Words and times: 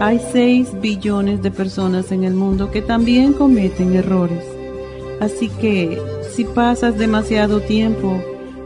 hay 0.00 0.20
6 0.32 0.80
billones 0.80 1.42
de 1.42 1.50
personas 1.50 2.12
en 2.12 2.24
el 2.24 2.34
mundo 2.34 2.70
que 2.70 2.82
también 2.82 3.32
cometen 3.32 3.94
errores. 3.94 4.44
Así 5.20 5.48
que 5.48 5.98
si 6.32 6.44
pasas 6.44 6.98
demasiado 6.98 7.60
tiempo 7.60 8.20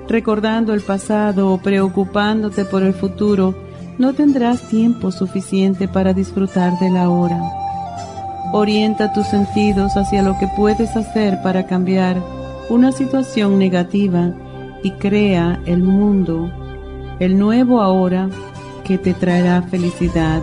recordando 0.09 0.72
el 0.72 0.81
pasado 0.81 1.53
o 1.53 1.59
preocupándote 1.59 2.65
por 2.65 2.83
el 2.83 2.94
futuro, 2.94 3.55
no 3.99 4.15
tendrás 4.15 4.62
tiempo 4.69 5.12
suficiente 5.12 5.87
para 5.87 6.15
disfrutar 6.15 6.78
de 6.78 6.91
la 6.91 7.11
hora. 7.11 7.41
Orienta 8.53 9.12
tus 9.12 9.27
sentidos 9.27 9.97
hacia 9.97 10.22
lo 10.22 10.38
que 10.38 10.49
puedes 10.56 10.97
hacer 10.97 11.43
para 11.43 11.67
cambiar 11.67 12.22
una 12.71 12.93
situación 12.93 13.59
negativa 13.59 14.33
y 14.83 14.93
crea 14.93 15.61
el 15.67 15.83
mundo, 15.83 16.50
el 17.19 17.38
nuevo 17.38 17.83
ahora 17.83 18.31
que 18.84 18.97
te 18.97 19.12
traerá 19.12 19.61
felicidad 19.62 20.43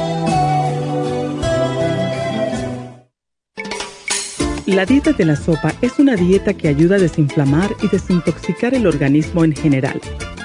La 4.67 4.85
dieta 4.85 5.11
de 5.11 5.25
la 5.25 5.35
sopa 5.35 5.73
es 5.81 5.97
una 5.97 6.15
dieta 6.15 6.53
que 6.53 6.67
ayuda 6.67 6.97
a 6.97 6.99
desinflamar 6.99 7.75
y 7.81 7.87
desintoxicar 7.87 8.75
el 8.75 8.85
organismo 8.85 9.43
en 9.43 9.55
general. 9.55 9.99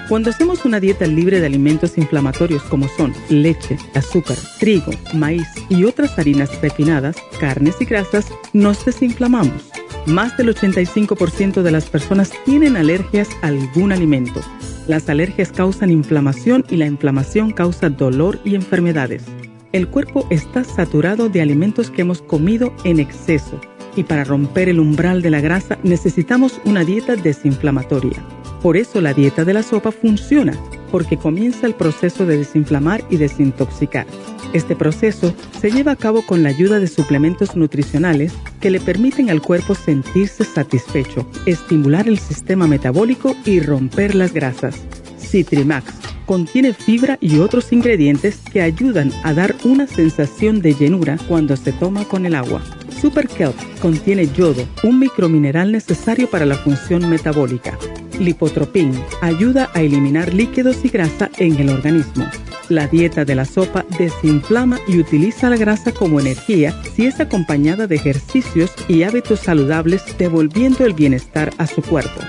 Cuando 0.09 0.31
hacemos 0.31 0.65
una 0.65 0.81
dieta 0.81 1.06
libre 1.06 1.38
de 1.38 1.47
alimentos 1.47 1.99
inflamatorios 1.99 2.62
como 2.62 2.88
son 2.88 3.12
leche, 3.28 3.77
azúcar, 3.94 4.38
trigo, 4.59 4.91
maíz 5.12 5.47
y 5.69 5.84
otras 5.84 6.19
harinas 6.19 6.50
refinadas, 6.62 7.16
carnes 7.38 7.77
y 7.81 7.84
grasas, 7.84 8.28
nos 8.54 8.87
desinflamamos. 8.87 9.71
Más 10.06 10.34
del 10.38 10.54
85% 10.54 11.60
de 11.60 11.71
las 11.71 11.84
personas 11.91 12.33
tienen 12.47 12.78
alergias 12.78 13.28
a 13.43 13.48
algún 13.48 13.93
alimento. 13.93 14.41
Las 14.88 15.10
alergias 15.10 15.53
causan 15.53 15.91
inflamación 15.91 16.65
y 16.71 16.77
la 16.77 16.87
inflamación 16.87 17.50
causa 17.50 17.91
dolor 17.91 18.41
y 18.44 18.54
enfermedades. 18.54 19.25
El 19.72 19.88
cuerpo 19.88 20.27
está 20.31 20.65
saturado 20.65 21.28
de 21.28 21.43
alimentos 21.43 21.91
que 21.91 22.00
hemos 22.00 22.22
comido 22.22 22.72
en 22.84 22.98
exceso 22.98 23.60
y 23.97 24.05
para 24.05 24.25
romper 24.25 24.69
el 24.69 24.79
umbral 24.79 25.23
de 25.23 25.31
la 25.31 25.41
grasa 25.41 25.79
necesitamos 25.83 26.61
una 26.65 26.84
dieta 26.84 27.17
desinflamatoria. 27.17 28.23
Por 28.62 28.77
eso 28.77 29.01
la 29.01 29.15
dieta 29.15 29.45
de 29.45 29.55
la 29.55 29.62
sopa 29.62 29.91
funciona, 29.91 30.57
porque 30.91 31.17
comienza 31.17 31.67
el 31.67 31.75
proceso 31.75 32.27
de 32.27 32.39
desinflamar 32.39 33.05
y 33.11 33.17
desintoxicar. 33.17 34.07
Este 34.53 34.77
proceso 34.77 35.34
se 35.61 35.71
lleva 35.71 35.93
a 35.93 35.97
cabo 35.97 36.23
con 36.23 36.43
la 36.43 36.49
ayuda 36.51 36.79
de 36.79 36.87
suplementos 36.87 37.57
nutricionales 37.57 38.33
que 38.61 38.71
le 38.71 38.81
permiten 38.81 39.31
al 39.31 39.43
cuerpo 39.43 39.75
sentirse 39.75 40.45
satisfecho, 40.45 41.28
estimular 41.47 42.09
el 42.09 42.19
sistema 42.19 42.67
metabólico 42.67 43.37
y 43.45 43.61
romper 43.61 44.15
las 44.15 44.33
grasas. 44.33 44.77
Citrimax 45.19 45.93
contiene 46.27 46.73
fibra 46.73 47.19
y 47.21 47.39
otros 47.39 47.73
ingredientes 47.73 48.39
que 48.53 48.63
ayudan 48.63 49.13
a 49.23 49.33
dar 49.33 49.55
una 49.65 49.87
sensación 49.87 50.61
de 50.61 50.75
llenura 50.75 51.19
cuando 51.28 51.57
se 51.57 51.73
toma 51.73 52.05
con 52.05 52.27
el 52.27 52.34
agua. 52.34 52.63
Super 53.01 53.29
Kelp 53.29 53.57
contiene 53.81 54.27
yodo, 54.27 54.67
un 54.83 54.99
micromineral 54.99 55.71
necesario 55.71 56.29
para 56.31 56.47
la 56.47 56.57
función 56.57 57.09
metabólica. 57.09 57.79
Lipotropin 58.19 58.93
ayuda 59.21 59.71
a 59.75 59.83
eliminar 59.83 60.33
líquidos 60.33 60.84
y 60.84 60.89
grasa 60.89 61.31
en 61.39 61.57
el 61.57 61.69
organismo. 61.69 62.27
La 62.69 62.89
dieta 62.89 63.25
de 63.25 63.34
la 63.34 63.45
sopa 63.45 63.84
desinflama 63.98 64.81
y 64.89 64.98
utiliza 64.98 65.51
la 65.51 65.57
grasa 65.57 65.93
como 65.93 66.19
energía 66.19 66.75
si 66.95 67.07
es 67.07 67.21
acompañada 67.21 67.87
de 67.87 67.97
ejercicios 67.97 68.72
y 68.89 69.03
hábitos 69.03 69.41
saludables 69.41 70.03
devolviendo 70.19 70.84
el 70.84 70.95
bienestar 70.95 71.53
a 71.59 71.66
su 71.66 71.83
cuerpo. 71.83 72.21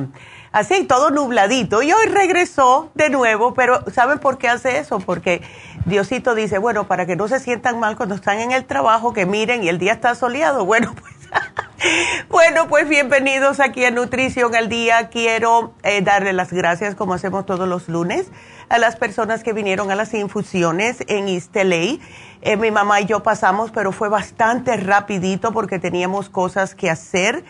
así, 0.52 0.84
todo 0.84 1.12
nubladito. 1.12 1.81
Y 1.81 1.94
hoy 1.94 2.08
regresó 2.08 2.92
de 2.94 3.10
nuevo, 3.10 3.54
pero 3.54 3.90
¿saben 3.90 4.19
por 4.19 4.38
qué 4.38 4.50
hace 4.50 4.80
eso? 4.80 5.00
Porque 5.00 5.42
Diosito 5.86 6.36
dice, 6.36 6.58
bueno, 6.58 6.88
para 6.88 7.06
que 7.06 7.16
no 7.16 7.30
se 7.30 7.40
sientan 7.40 7.80
mal 7.80 7.96
cuando 7.96 8.16
están 8.16 8.42
en 8.42 8.52
el 8.52 8.66
trabajo, 8.66 9.13
que 9.13 9.25
miren 9.25 9.63
y 9.63 9.69
el 9.69 9.78
día 9.78 9.94
está 9.94 10.13
soleado. 10.13 10.66
Bueno, 10.72 10.94
pues 11.00 11.21
bueno, 12.30 12.68
pues 12.68 12.88
bienvenidos 12.88 13.60
aquí 13.60 13.86
a 13.86 13.92
Nutrición 13.92 14.56
al 14.56 14.69
Día. 14.69 15.10
Quiero 15.10 15.74
eh, 15.83 16.01
darle 16.01 16.33
las 16.33 16.51
gracias, 16.51 16.95
como 16.95 17.13
hacemos 17.13 17.45
todos 17.45 17.68
los 17.68 17.88
lunes, 17.88 18.31
a 18.69 18.78
las 18.78 18.95
personas 18.95 19.44
que 19.44 19.54
vinieron 19.54 19.92
a 19.92 19.95
las 19.95 20.13
infusiones 20.13 21.04
en 21.07 21.28
East 21.28 21.56
eh, 21.56 22.57
mi 22.57 22.72
mamá 22.72 23.01
y 23.01 23.06
yo 23.06 23.22
pasamos, 23.22 23.72
pero 23.72 23.92
fue 23.92 24.10
bastante 24.10 24.75
rapidito 24.78 25.51
porque 25.51 25.80
teníamos 25.80 26.30
cosas 26.30 26.75
que 26.75 26.89
hacer. 26.89 27.44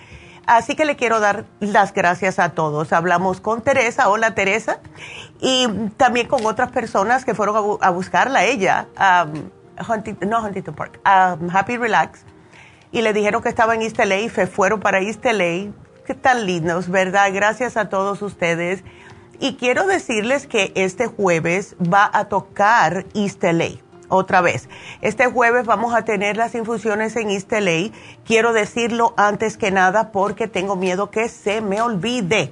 Así 0.48 0.76
que 0.76 0.86
le 0.86 0.96
quiero 0.96 1.20
dar 1.20 1.46
las 1.60 1.94
gracias 1.94 2.40
a 2.40 2.50
todos. 2.50 2.92
Hablamos 2.92 3.40
con 3.40 3.62
Teresa, 3.62 4.10
hola 4.10 4.34
Teresa, 4.34 4.80
y 5.40 5.68
también 5.98 6.28
con 6.28 6.46
otras 6.46 6.72
personas 6.72 7.24
que 7.24 7.36
fueron 7.36 7.78
a, 7.80 7.90
buscarla 7.92 8.44
ella, 8.44 8.88
no 10.28 10.44
Huntington 10.44 10.76
Park, 10.76 11.00
a 11.06 11.38
Happy 11.54 11.78
Relax 11.78 12.26
y 12.92 13.02
le 13.02 13.14
dijeron 13.14 13.42
que 13.42 13.50
estaba 13.50 13.76
en 13.76 13.82
East 13.82 13.98
LA 13.98 14.20
y 14.20 14.30
fueron 14.30 14.80
para 14.80 15.00
East 15.00 15.24
LA. 15.26 15.72
Qué 16.06 16.14
tan 16.14 16.46
lindos, 16.46 16.90
¿verdad? 16.90 17.30
Gracias 17.34 17.78
a 17.78 17.90
todos 17.90 18.22
ustedes. 18.22 18.84
Y 19.40 19.56
quiero 19.56 19.88
decirles 19.88 20.46
que 20.46 20.72
este 20.76 21.08
jueves 21.08 21.76
va 21.82 22.10
a 22.14 22.26
tocar 22.26 23.06
East 23.14 23.44
LA 23.44 23.82
otra 24.12 24.42
vez. 24.42 24.68
Este 25.02 25.26
jueves 25.28 25.66
vamos 25.66 25.96
a 25.96 26.04
tener 26.04 26.36
las 26.36 26.54
infusiones 26.54 27.16
en 27.16 27.30
East 27.30 27.52
LA. 27.52 27.92
Quiero 28.26 28.52
decirlo 28.52 29.14
antes 29.16 29.58
que 29.58 29.72
nada 29.72 30.12
porque 30.12 30.48
tengo 30.48 30.76
miedo 30.76 31.10
que 31.10 31.30
se 31.30 31.62
me 31.62 31.82
olvide. 31.82 32.52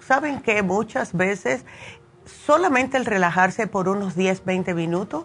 saben 0.00 0.40
que 0.40 0.62
muchas 0.62 1.14
veces 1.14 1.64
solamente 2.46 2.96
el 2.96 3.04
relajarse 3.04 3.66
por 3.66 3.88
unos 3.88 4.14
10, 4.14 4.44
20 4.44 4.74
minutos 4.74 5.24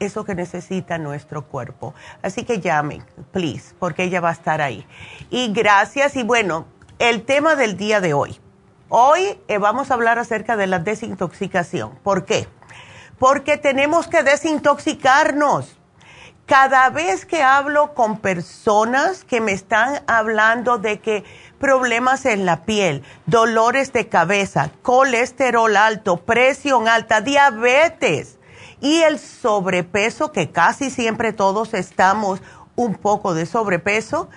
eso 0.00 0.24
que 0.24 0.34
necesita 0.34 0.98
nuestro 0.98 1.46
cuerpo. 1.46 1.94
Así 2.22 2.44
que 2.44 2.60
llamen, 2.60 3.04
please, 3.32 3.74
porque 3.78 4.04
ella 4.04 4.20
va 4.20 4.30
a 4.30 4.32
estar 4.32 4.60
ahí. 4.60 4.86
Y 5.30 5.52
gracias. 5.52 6.16
Y 6.16 6.22
bueno, 6.22 6.66
el 6.98 7.24
tema 7.24 7.56
del 7.56 7.76
día 7.76 8.00
de 8.00 8.14
hoy. 8.14 8.40
Hoy 8.88 9.38
eh, 9.48 9.58
vamos 9.58 9.90
a 9.90 9.94
hablar 9.94 10.18
acerca 10.18 10.56
de 10.56 10.66
la 10.66 10.78
desintoxicación. 10.78 11.96
¿Por 12.02 12.24
qué? 12.24 12.46
Porque 13.18 13.56
tenemos 13.56 14.06
que 14.06 14.22
desintoxicarnos. 14.22 15.76
Cada 16.46 16.90
vez 16.90 17.26
que 17.26 17.42
hablo 17.42 17.92
con 17.94 18.20
personas 18.20 19.24
que 19.24 19.40
me 19.40 19.50
están 19.50 20.04
hablando 20.06 20.78
de 20.78 21.00
que 21.00 21.24
problemas 21.58 22.24
en 22.24 22.46
la 22.46 22.64
piel, 22.64 23.02
dolores 23.26 23.92
de 23.92 24.08
cabeza, 24.08 24.70
colesterol 24.82 25.76
alto, 25.76 26.18
presión 26.18 26.86
alta, 26.86 27.20
diabetes, 27.20 28.38
y 28.80 29.02
el 29.02 29.18
sobrepeso, 29.18 30.32
que 30.32 30.50
casi 30.50 30.90
siempre 30.90 31.32
todos 31.32 31.74
estamos 31.74 32.42
un 32.74 32.94
poco 32.94 33.34
de 33.34 33.46
sobrepeso, 33.46 34.28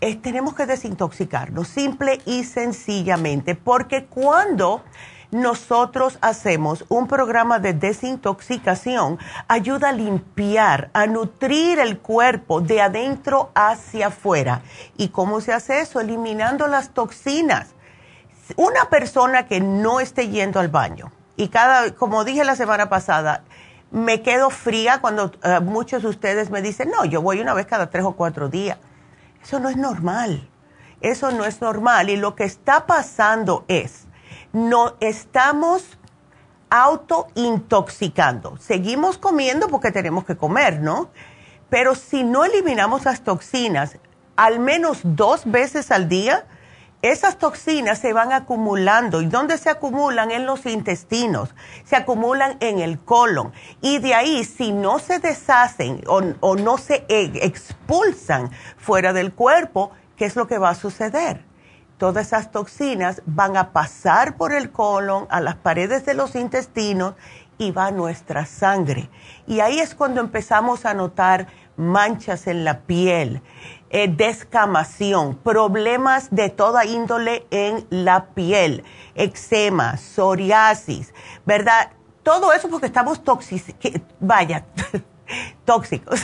eh, 0.00 0.16
tenemos 0.16 0.54
que 0.54 0.66
desintoxicarnos, 0.66 1.68
simple 1.68 2.20
y 2.26 2.44
sencillamente, 2.44 3.54
porque 3.54 4.04
cuando 4.04 4.82
nosotros 5.30 6.18
hacemos 6.20 6.84
un 6.88 7.08
programa 7.08 7.58
de 7.58 7.72
desintoxicación, 7.72 9.18
ayuda 9.48 9.88
a 9.88 9.92
limpiar, 9.92 10.90
a 10.92 11.06
nutrir 11.06 11.78
el 11.78 11.98
cuerpo 11.98 12.60
de 12.60 12.80
adentro 12.80 13.50
hacia 13.54 14.08
afuera. 14.08 14.62
¿Y 14.96 15.08
cómo 15.08 15.40
se 15.40 15.52
hace 15.52 15.80
eso? 15.80 16.00
Eliminando 16.00 16.68
las 16.68 16.90
toxinas. 16.90 17.68
Una 18.56 18.88
persona 18.88 19.46
que 19.46 19.60
no 19.60 19.98
esté 19.98 20.28
yendo 20.28 20.60
al 20.60 20.68
baño, 20.68 21.10
y 21.36 21.48
cada, 21.48 21.94
como 21.94 22.24
dije 22.24 22.44
la 22.44 22.56
semana 22.56 22.88
pasada, 22.88 23.42
me 23.90 24.22
quedo 24.22 24.50
fría 24.50 25.00
cuando 25.00 25.32
eh, 25.42 25.60
muchos 25.60 26.02
de 26.02 26.08
ustedes 26.08 26.50
me 26.50 26.62
dicen, 26.62 26.90
no, 26.90 27.04
yo 27.04 27.22
voy 27.22 27.40
una 27.40 27.54
vez 27.54 27.66
cada 27.66 27.90
tres 27.90 28.04
o 28.04 28.12
cuatro 28.12 28.48
días. 28.48 28.78
Eso 29.42 29.60
no 29.60 29.68
es 29.68 29.76
normal. 29.76 30.48
Eso 31.00 31.30
no 31.30 31.44
es 31.44 31.60
normal. 31.60 32.10
Y 32.10 32.16
lo 32.16 32.34
que 32.34 32.44
está 32.44 32.86
pasando 32.86 33.64
es, 33.68 34.06
no 34.52 34.96
estamos 35.00 35.98
autointoxicando. 36.70 38.56
Seguimos 38.58 39.18
comiendo 39.18 39.68
porque 39.68 39.92
tenemos 39.92 40.24
que 40.24 40.36
comer, 40.36 40.80
¿no? 40.80 41.10
Pero 41.70 41.94
si 41.94 42.24
no 42.24 42.44
eliminamos 42.44 43.04
las 43.04 43.22
toxinas 43.22 43.98
al 44.36 44.58
menos 44.58 45.00
dos 45.02 45.50
veces 45.50 45.90
al 45.90 46.08
día, 46.08 46.46
esas 47.10 47.38
toxinas 47.38 47.98
se 47.98 48.12
van 48.12 48.32
acumulando. 48.32 49.20
¿Y 49.20 49.26
dónde 49.26 49.58
se 49.58 49.70
acumulan? 49.70 50.30
En 50.30 50.46
los 50.46 50.66
intestinos, 50.66 51.54
se 51.84 51.96
acumulan 51.96 52.56
en 52.60 52.80
el 52.80 52.98
colon. 52.98 53.52
Y 53.80 53.98
de 53.98 54.14
ahí, 54.14 54.44
si 54.44 54.72
no 54.72 54.98
se 54.98 55.18
deshacen 55.18 56.02
o, 56.06 56.56
no 56.56 56.78
se 56.78 57.04
e, 57.08 57.30
expulsan 57.46 58.50
fuera 58.76 59.12
del 59.12 59.32
cuerpo, 59.32 59.90
¿qué 60.16 60.24
es 60.24 60.36
lo 60.36 60.46
que 60.46 60.58
va 60.58 60.70
a 60.70 60.74
suceder? 60.74 61.44
Todas 61.98 62.26
esas 62.26 62.50
toxinas 62.50 63.22
van 63.24 63.56
a 63.56 63.72
pasar 63.72 64.36
por 64.36 64.52
el 64.52 64.70
colon, 64.70 65.26
a 65.30 65.40
las 65.40 65.56
paredes 65.56 66.04
de 66.04 66.14
los 66.14 66.34
intestinos 66.34 67.14
y 67.58 67.70
va 67.70 67.86
a 67.86 67.90
nuestra 67.90 68.44
sangre. 68.44 69.08
Y 69.46 69.60
ahí 69.60 69.78
es 69.78 69.94
cuando 69.94 70.20
empezamos 70.20 70.84
a 70.84 70.94
notar 70.94 71.46
manchas 71.76 72.46
en 72.46 72.64
la 72.64 72.80
piel, 72.80 73.42
eh, 73.90 74.08
descamación, 74.08 75.36
problemas 75.36 76.28
de 76.30 76.48
toda 76.48 76.84
índole 76.84 77.46
en 77.50 77.86
la 77.90 78.26
piel, 78.26 78.84
eczema, 79.14 79.96
psoriasis, 79.96 81.14
¿verdad? 81.44 81.90
Todo 82.22 82.52
eso 82.52 82.68
porque 82.68 82.86
estamos 82.86 83.22
tóxicos, 83.24 83.74
vaya, 84.18 84.64
tóxicos. 85.64 86.20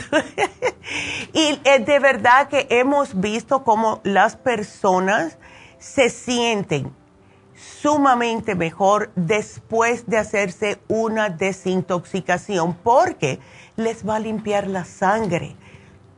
y 1.33 1.61
eh, 1.65 1.79
de 1.79 1.99
verdad 1.99 2.49
que 2.49 2.67
hemos 2.71 3.19
visto 3.21 3.63
cómo 3.63 4.01
las 4.03 4.37
personas 4.37 5.39
se 5.79 6.11
sienten 6.11 6.93
sumamente 7.55 8.55
mejor 8.55 9.11
después 9.15 10.07
de 10.07 10.19
hacerse 10.19 10.81
una 10.89 11.29
desintoxicación 11.29 12.75
porque 12.75 13.41
les 13.77 14.07
va 14.07 14.17
a 14.17 14.21
limpiar 14.21 14.67
la 14.67 14.85
sangre. 14.85 15.57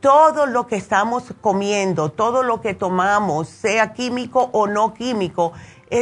Todo 0.05 0.45
lo 0.45 0.67
que 0.67 0.75
estamos 0.75 1.33
comiendo, 1.41 2.09
todo 2.11 2.43
lo 2.43 2.61
que 2.61 2.75
tomamos, 2.75 3.49
sea 3.49 3.93
químico 3.93 4.51
o 4.51 4.67
no 4.67 4.93
químico, 4.93 5.51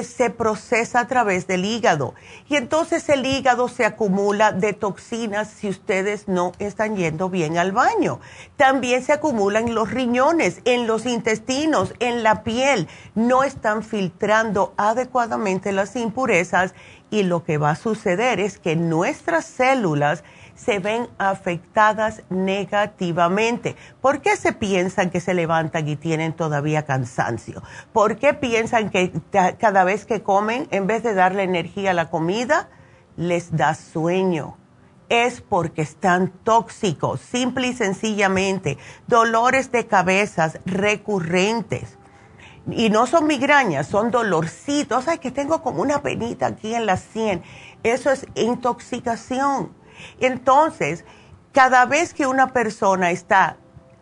se 0.03 0.29
procesa 0.29 1.00
a 1.00 1.07
través 1.07 1.48
del 1.48 1.63
hígado. 1.63 2.13
Y 2.50 2.57
entonces 2.57 3.07
el 3.07 3.25
hígado 3.25 3.69
se 3.69 3.86
acumula 3.86 4.51
de 4.51 4.74
toxinas 4.74 5.48
si 5.48 5.69
ustedes 5.69 6.27
no 6.27 6.51
están 6.60 6.98
yendo 6.98 7.29
bien 7.29 7.57
al 7.57 7.72
baño. 7.72 8.19
También 8.57 9.05
se 9.05 9.13
acumulan 9.13 9.69
en 9.69 9.75
los 9.75 9.89
riñones, 9.89 10.60
en 10.65 10.86
los 10.86 11.05
intestinos, 11.05 11.93
en 12.00 12.24
la 12.24 12.43
piel. 12.43 12.89
No 13.15 13.45
están 13.45 13.83
filtrando 13.83 14.74
adecuadamente 14.75 15.72
las 15.72 15.95
impurezas 15.95 16.74
y 17.10 17.24
lo 17.24 17.45
que 17.45 17.57
va 17.57 17.69
a 17.69 17.75
suceder 17.77 18.41
es 18.41 18.57
que 18.57 18.75
nuestras 18.75 19.45
células 19.45 20.25
se 20.55 20.79
ven 20.79 21.07
afectadas 21.17 22.24
negativamente. 22.29 23.75
¿Por 24.01 24.22
qué 24.22 24.36
se 24.36 24.53
piensan 24.53 25.10
que 25.10 25.19
se 25.19 25.33
levantan 25.33 25.88
y 25.88 25.95
tienen 25.95 26.33
todavía 26.33 26.86
cansancio? 26.86 27.63
¿Por 27.91 28.17
qué 28.17 28.33
piensan 28.33 28.89
que 28.89 29.12
cada 29.31 29.83
vez 29.83 30.05
que 30.05 30.22
comen, 30.22 30.67
en 30.72 30.88
vez 30.88 31.03
de 31.03 31.13
darle 31.13 31.43
energía 31.43 31.91
a 31.91 31.95
la 31.95 32.10
comida, 32.10 32.69
les 33.17 33.55
da 33.55 33.74
sueño? 33.74 34.57
Es 35.10 35.41
porque 35.41 35.81
están 35.81 36.29
tóxicos, 36.43 37.19
simple 37.19 37.67
y 37.67 37.74
sencillamente. 37.74 38.77
Dolores 39.07 39.72
de 39.72 39.86
cabezas 39.86 40.60
recurrentes. 40.65 41.98
Y 42.72 42.89
no 42.89 43.07
son 43.07 43.27
migrañas, 43.27 43.88
son 43.88 44.10
dolorcitos. 44.10 45.07
Ay, 45.10 45.17
que 45.17 45.31
tengo 45.31 45.62
como 45.62 45.81
una 45.81 46.01
penita 46.01 46.48
aquí 46.48 46.74
en 46.74 46.86
la 46.86 46.95
sien. 46.95 47.43
Eso 47.83 48.10
es 48.10 48.25
intoxicación 48.36 49.82
entonces, 50.19 51.05
cada 51.51 51.86
vez 51.86 52.13
que 52.13 52.27
una 52.27 52.53
persona 52.53 53.12
está, 53.12 53.57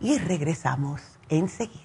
y 0.01 0.17
regresamos 0.19 1.01
enseguida. 1.29 1.84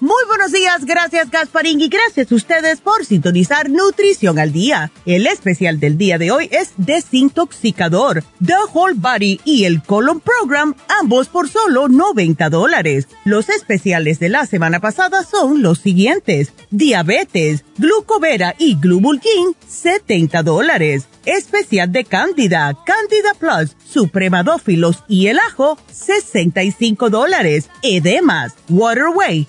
Muy 0.00 0.24
buenos 0.26 0.50
días, 0.50 0.84
gracias 0.84 1.30
Gasparín 1.30 1.80
y 1.80 1.88
gracias 1.88 2.30
a 2.30 2.34
ustedes 2.34 2.80
por 2.80 3.04
sintonizar 3.04 3.70
Nutrición 3.70 4.40
al 4.40 4.52
Día. 4.52 4.90
El 5.06 5.28
especial 5.28 5.78
del 5.78 5.96
día 5.96 6.18
de 6.18 6.32
hoy 6.32 6.48
es 6.50 6.72
Desintoxicador, 6.78 8.24
The 8.44 8.54
Whole 8.72 8.96
Body 8.96 9.40
y 9.44 9.64
el 9.66 9.82
Colon 9.82 10.20
Program, 10.20 10.74
ambos 11.00 11.28
por 11.28 11.48
solo 11.48 11.88
90 11.88 12.50
dólares. 12.50 13.06
Los 13.24 13.48
especiales 13.48 14.18
de 14.18 14.30
la 14.30 14.46
semana 14.46 14.80
pasada 14.80 15.22
son 15.22 15.62
los 15.62 15.78
siguientes. 15.78 16.52
Diabetes, 16.70 17.64
Glucovera 17.78 18.56
y 18.58 18.74
Glubulgin, 18.74 19.54
70 19.68 20.42
dólares 20.42 21.06
especial 21.26 21.90
de 21.92 22.04
Cándida, 22.04 22.76
Cándida 22.84 23.34
Plus, 23.38 23.76
Supremadófilos 23.84 25.04
y 25.08 25.28
el 25.28 25.38
ajo, 25.38 25.78
65 25.90 27.10
dólares. 27.10 27.70
Edemas, 27.82 28.54
Waterway, 28.68 29.46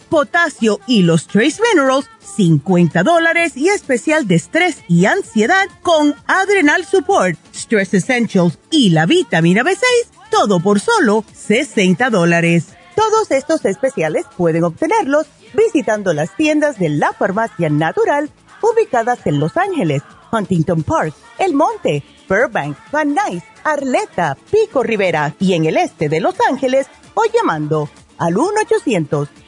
y 0.85 1.03
los 1.03 1.27
Trace 1.27 1.61
Minerals, 1.61 2.09
50 2.35 3.03
dólares 3.03 3.55
y 3.55 3.69
especial 3.69 4.27
de 4.27 4.35
estrés 4.35 4.83
y 4.89 5.05
ansiedad 5.05 5.67
con 5.81 6.13
Adrenal 6.27 6.83
Support, 6.83 7.39
Stress 7.53 7.93
Essentials 7.93 8.59
y 8.69 8.89
la 8.89 9.05
vitamina 9.05 9.63
B6, 9.63 9.77
todo 10.29 10.59
por 10.59 10.81
solo 10.81 11.23
60 11.33 12.09
dólares. 12.09 12.65
Todos 12.95 13.31
estos 13.31 13.63
especiales 13.63 14.25
pueden 14.35 14.65
obtenerlos 14.65 15.25
visitando 15.53 16.13
las 16.13 16.35
tiendas 16.35 16.79
de 16.79 16.89
la 16.89 17.13
farmacia 17.13 17.69
natural 17.69 18.29
ubicadas 18.61 19.19
en 19.25 19.39
Los 19.39 19.55
Ángeles, 19.55 20.01
Huntington 20.33 20.83
Park, 20.83 21.13
El 21.37 21.53
Monte, 21.53 22.03
Burbank, 22.27 22.77
Van 22.91 23.15
Nuys, 23.15 23.43
Arleta, 23.63 24.37
Pico 24.51 24.83
Rivera 24.83 25.33
y 25.39 25.53
en 25.53 25.65
el 25.65 25.77
este 25.77 26.09
de 26.09 26.19
Los 26.19 26.35
Ángeles 26.49 26.87
o 27.13 27.23
llamando 27.33 27.89
al 28.17 28.37
1 28.37 28.49
800 28.65 29.29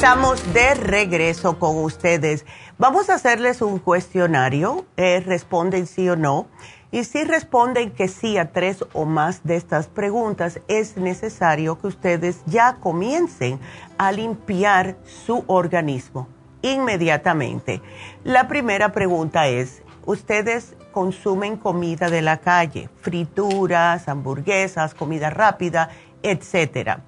Estamos 0.00 0.54
de 0.54 0.72
regreso 0.72 1.58
con 1.58 1.76
ustedes. 1.76 2.46
Vamos 2.78 3.10
a 3.10 3.16
hacerles 3.16 3.60
un 3.60 3.78
cuestionario, 3.78 4.86
eh, 4.96 5.20
responden 5.20 5.86
sí 5.86 6.08
o 6.08 6.16
no. 6.16 6.46
Y 6.90 7.04
si 7.04 7.22
responden 7.22 7.90
que 7.90 8.08
sí 8.08 8.38
a 8.38 8.50
tres 8.50 8.82
o 8.94 9.04
más 9.04 9.44
de 9.44 9.56
estas 9.56 9.88
preguntas, 9.88 10.58
es 10.68 10.96
necesario 10.96 11.78
que 11.78 11.88
ustedes 11.88 12.40
ya 12.46 12.76
comiencen 12.80 13.60
a 13.98 14.10
limpiar 14.10 14.96
su 15.04 15.44
organismo 15.48 16.28
inmediatamente. 16.62 17.82
La 18.24 18.48
primera 18.48 18.92
pregunta 18.92 19.48
es, 19.48 19.82
¿ustedes 20.06 20.76
consumen 20.92 21.58
comida 21.58 22.08
de 22.08 22.22
la 22.22 22.38
calle? 22.38 22.88
Frituras, 23.02 24.08
hamburguesas, 24.08 24.94
comida 24.94 25.28
rápida, 25.28 25.90
etcétera 26.22 27.02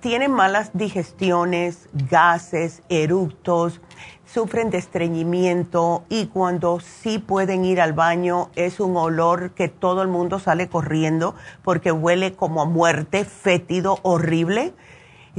tienen 0.00 0.32
malas 0.32 0.70
digestiones, 0.72 1.88
gases, 1.92 2.82
eructos, 2.88 3.80
sufren 4.24 4.70
de 4.70 4.78
estreñimiento 4.78 6.04
y 6.08 6.26
cuando 6.26 6.80
sí 6.80 7.18
pueden 7.18 7.64
ir 7.64 7.80
al 7.80 7.92
baño 7.92 8.50
es 8.56 8.80
un 8.80 8.96
olor 8.96 9.50
que 9.52 9.68
todo 9.68 10.02
el 10.02 10.08
mundo 10.08 10.38
sale 10.38 10.68
corriendo 10.68 11.34
porque 11.62 11.92
huele 11.92 12.34
como 12.34 12.62
a 12.62 12.64
muerte, 12.64 13.24
fétido, 13.24 13.98
horrible. 14.02 14.72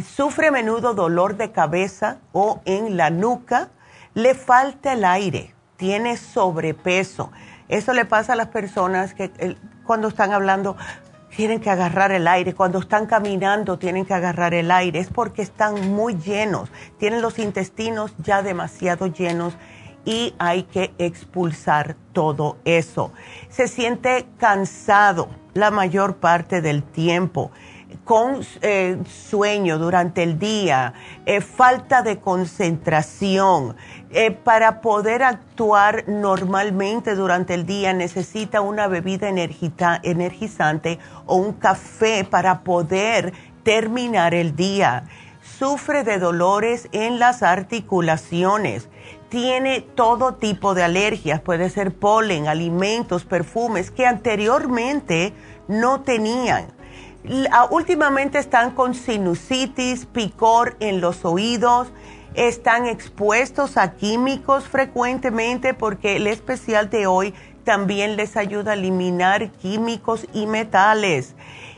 Sufre 0.03 0.47
a 0.47 0.51
menudo 0.51 0.93
dolor 0.93 1.37
de 1.37 1.51
cabeza 1.51 2.19
o 2.31 2.61
en 2.65 2.97
la 2.97 3.09
nuca, 3.09 3.69
le 4.13 4.35
falta 4.35 4.93
el 4.93 5.05
aire, 5.05 5.53
tiene 5.77 6.17
sobrepeso. 6.17 7.31
Eso 7.67 7.93
le 7.93 8.05
pasa 8.05 8.33
a 8.33 8.35
las 8.35 8.47
personas 8.47 9.13
que 9.13 9.57
cuando 9.85 10.09
están 10.09 10.33
hablando, 10.33 10.75
tienen 11.35 11.59
que 11.59 11.69
agarrar 11.69 12.11
el 12.11 12.27
aire, 12.27 12.53
cuando 12.53 12.79
están 12.79 13.05
caminando 13.05 13.77
tienen 13.77 14.05
que 14.05 14.13
agarrar 14.13 14.53
el 14.53 14.69
aire, 14.71 14.99
es 14.99 15.09
porque 15.09 15.41
están 15.41 15.91
muy 15.91 16.15
llenos, 16.15 16.69
tienen 16.97 17.21
los 17.21 17.39
intestinos 17.39 18.13
ya 18.17 18.41
demasiado 18.41 19.07
llenos 19.07 19.55
y 20.05 20.33
hay 20.39 20.63
que 20.63 20.93
expulsar 20.97 21.95
todo 22.13 22.57
eso. 22.65 23.11
Se 23.49 23.67
siente 23.67 24.27
cansado 24.37 25.29
la 25.53 25.71
mayor 25.71 26.17
parte 26.17 26.61
del 26.61 26.83
tiempo 26.83 27.51
con 28.11 28.41
eh, 28.61 28.97
sueño 29.29 29.77
durante 29.77 30.21
el 30.21 30.37
día, 30.37 30.93
eh, 31.25 31.39
falta 31.39 32.01
de 32.01 32.19
concentración. 32.19 33.77
Eh, 34.09 34.31
para 34.31 34.81
poder 34.81 35.23
actuar 35.23 36.03
normalmente 36.09 37.15
durante 37.15 37.53
el 37.53 37.65
día 37.65 37.93
necesita 37.93 38.59
una 38.59 38.89
bebida 38.89 39.29
energizante 39.29 40.99
o 41.25 41.37
un 41.37 41.53
café 41.53 42.27
para 42.29 42.63
poder 42.63 43.31
terminar 43.63 44.33
el 44.33 44.57
día. 44.57 45.05
Sufre 45.41 46.03
de 46.03 46.19
dolores 46.19 46.89
en 46.91 47.17
las 47.17 47.41
articulaciones. 47.41 48.89
Tiene 49.29 49.79
todo 49.79 50.33
tipo 50.33 50.73
de 50.73 50.83
alergias, 50.83 51.39
puede 51.39 51.69
ser 51.69 51.95
polen, 51.95 52.49
alimentos, 52.49 53.23
perfumes 53.23 53.89
que 53.89 54.05
anteriormente 54.05 55.33
no 55.69 56.01
tenían 56.01 56.80
últimamente 57.69 58.39
están 58.39 58.71
con 58.71 58.93
sinusitis, 58.93 60.05
picor 60.05 60.75
en 60.79 61.01
los 61.01 61.23
oídos, 61.25 61.89
están 62.33 62.87
expuestos 62.87 63.77
a 63.77 63.93
químicos 63.93 64.63
frecuentemente 64.65 65.73
porque 65.73 66.15
el 66.15 66.27
especial 66.27 66.89
de 66.89 67.07
hoy 67.07 67.33
también 67.63 68.15
les 68.15 68.37
ayuda 68.37 68.71
a 68.71 68.75
eliminar 68.75 69.51
químicos 69.51 70.25
y 70.33 70.47
metales. 70.47 71.35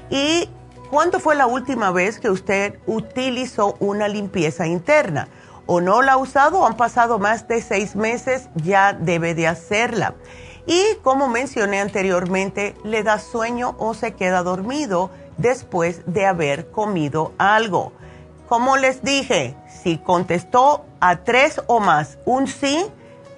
¿Y 0.10 0.48
cuándo 0.90 1.20
fue 1.20 1.36
la 1.36 1.48
última 1.48 1.92
vez 1.92 2.20
que 2.20 2.30
usted 2.30 2.80
utilizó 2.86 3.76
una 3.80 4.08
limpieza 4.08 4.68
interna? 4.68 5.28
¿O 5.66 5.82
no 5.82 6.02
la 6.02 6.14
ha 6.14 6.18
usado 6.18 6.60
o 6.60 6.68
han 6.68 6.78
pasado 6.78 7.20
más 7.20 7.48
de 7.48 7.62
seis 7.62 7.96
meses? 7.96 8.50
Ya 8.56 8.94
debe 8.94 9.34
de 9.34 9.48
hacerla. 9.48 10.14
Y 10.66 10.96
como 11.02 11.28
mencioné 11.28 11.82
anteriormente, 11.82 12.76
le 12.84 13.04
da 13.04 13.20
sueño 13.20 13.76
o 13.80 13.94
se 13.94 14.14
queda 14.14 14.44
dormido 14.44 15.10
después 15.38 16.02
de 16.06 16.26
haber 16.26 16.72
comido 16.72 17.34
algo. 17.38 17.94
Como 18.48 18.78
les 18.78 19.04
dije, 19.04 19.56
si 19.84 19.98
contestó 19.98 20.86
a 21.00 21.18
tres 21.18 21.62
o 21.68 21.80
más 21.80 22.18
un 22.26 22.48
sí, 22.48 22.86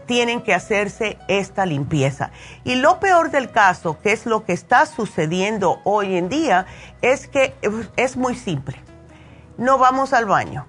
tienen 0.05 0.41
que 0.41 0.53
hacerse 0.53 1.17
esta 1.27 1.65
limpieza. 1.65 2.31
Y 2.63 2.75
lo 2.75 2.99
peor 2.99 3.31
del 3.31 3.49
caso, 3.49 3.99
que 4.01 4.11
es 4.11 4.25
lo 4.25 4.45
que 4.45 4.53
está 4.53 4.85
sucediendo 4.85 5.79
hoy 5.83 6.15
en 6.15 6.29
día, 6.29 6.65
es 7.01 7.27
que 7.27 7.55
es 7.95 8.17
muy 8.17 8.35
simple. 8.35 8.81
No 9.57 9.77
vamos 9.77 10.13
al 10.13 10.25
baño, 10.25 10.67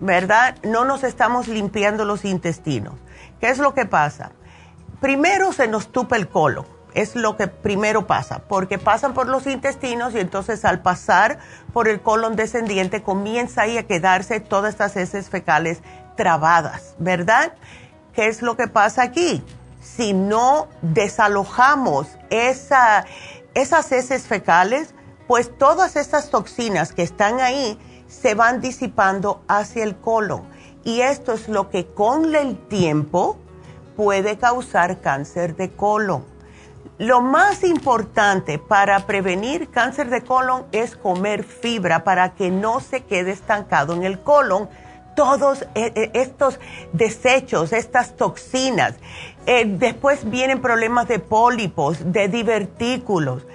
¿verdad? 0.00 0.56
No 0.64 0.84
nos 0.84 1.04
estamos 1.04 1.48
limpiando 1.48 2.04
los 2.04 2.24
intestinos. 2.24 2.94
¿Qué 3.40 3.48
es 3.48 3.58
lo 3.58 3.74
que 3.74 3.86
pasa? 3.86 4.32
Primero 5.00 5.52
se 5.52 5.68
nos 5.68 5.88
tupa 5.92 6.16
el 6.16 6.28
colon 6.28 6.73
es 6.94 7.16
lo 7.16 7.36
que 7.36 7.48
primero 7.48 8.06
pasa, 8.06 8.42
porque 8.48 8.78
pasan 8.78 9.14
por 9.14 9.28
los 9.28 9.46
intestinos 9.46 10.14
y 10.14 10.20
entonces 10.20 10.64
al 10.64 10.80
pasar 10.80 11.38
por 11.72 11.88
el 11.88 12.00
colon 12.00 12.36
descendiente 12.36 13.02
comienza 13.02 13.62
ahí 13.62 13.76
a 13.76 13.86
quedarse 13.86 14.40
todas 14.40 14.74
estas 14.74 14.96
heces 14.96 15.28
fecales 15.28 15.80
trabadas, 16.16 16.94
¿verdad? 16.98 17.54
¿Qué 18.14 18.28
es 18.28 18.42
lo 18.42 18.56
que 18.56 18.68
pasa 18.68 19.02
aquí? 19.02 19.44
Si 19.82 20.12
no 20.12 20.68
desalojamos 20.82 22.06
esa, 22.30 23.04
esas 23.54 23.90
heces 23.90 24.26
fecales, 24.26 24.94
pues 25.26 25.56
todas 25.58 25.96
estas 25.96 26.30
toxinas 26.30 26.92
que 26.92 27.02
están 27.02 27.40
ahí 27.40 27.78
se 28.06 28.34
van 28.34 28.60
disipando 28.60 29.42
hacia 29.48 29.82
el 29.82 29.96
colon. 29.96 30.44
Y 30.84 31.00
esto 31.00 31.32
es 31.32 31.48
lo 31.48 31.70
que 31.70 31.86
con 31.86 32.34
el 32.34 32.56
tiempo 32.68 33.38
puede 33.96 34.38
causar 34.38 35.00
cáncer 35.00 35.56
de 35.56 35.70
colon 35.70 36.33
lo 36.98 37.20
más 37.20 37.64
importante 37.64 38.58
para 38.58 39.06
prevenir 39.06 39.70
cáncer 39.70 40.10
de 40.10 40.22
colon 40.22 40.64
es 40.70 40.96
comer 40.96 41.42
fibra 41.42 42.04
para 42.04 42.34
que 42.34 42.50
no 42.50 42.80
se 42.80 43.02
quede 43.02 43.32
estancado 43.32 43.94
en 43.94 44.04
el 44.04 44.20
colon 44.20 44.68
todos 45.16 45.62
eh, 45.74 45.92
eh, 45.94 46.10
estos 46.14 46.58
desechos, 46.92 47.72
estas 47.72 48.16
toxinas. 48.16 48.94
Eh, 49.46 49.64
después 49.66 50.28
vienen 50.28 50.60
problemas 50.60 51.08
de 51.08 51.18
pólipos, 51.18 52.12
de 52.12 52.28
divertículos. 52.28 53.46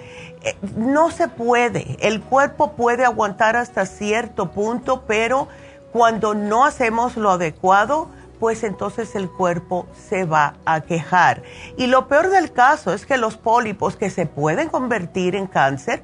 no 0.78 1.12
se 1.12 1.28
puede. 1.28 1.98
El 2.00 2.22
cuerpo 2.22 2.74
puede 2.74 3.04
aguantar 3.06 3.56
hasta 3.56 3.86
cierto 3.86 4.52
punto, 4.52 5.04
pero 5.06 5.48
cuando 5.92 6.34
no 6.34 6.66
hacemos 6.66 7.18
lo 7.18 7.32
adecuado, 7.32 8.10
pues 8.40 8.64
entonces 8.64 9.16
el 9.16 9.30
cuerpo 9.30 9.88
se 10.10 10.26
va 10.26 10.56
a 10.66 10.82
quejar. 10.82 11.44
Y 11.78 11.88
lo 11.88 12.08
peor 12.08 12.30
del 12.30 12.52
caso 12.52 12.94
es 12.94 13.06
que 13.06 13.18
los 13.18 13.38
pólipos 13.38 13.96
que 13.96 14.10
se 14.10 14.26
pueden 14.26 14.70
convertir 14.70 15.36
en 15.36 15.48
cáncer 15.48 16.04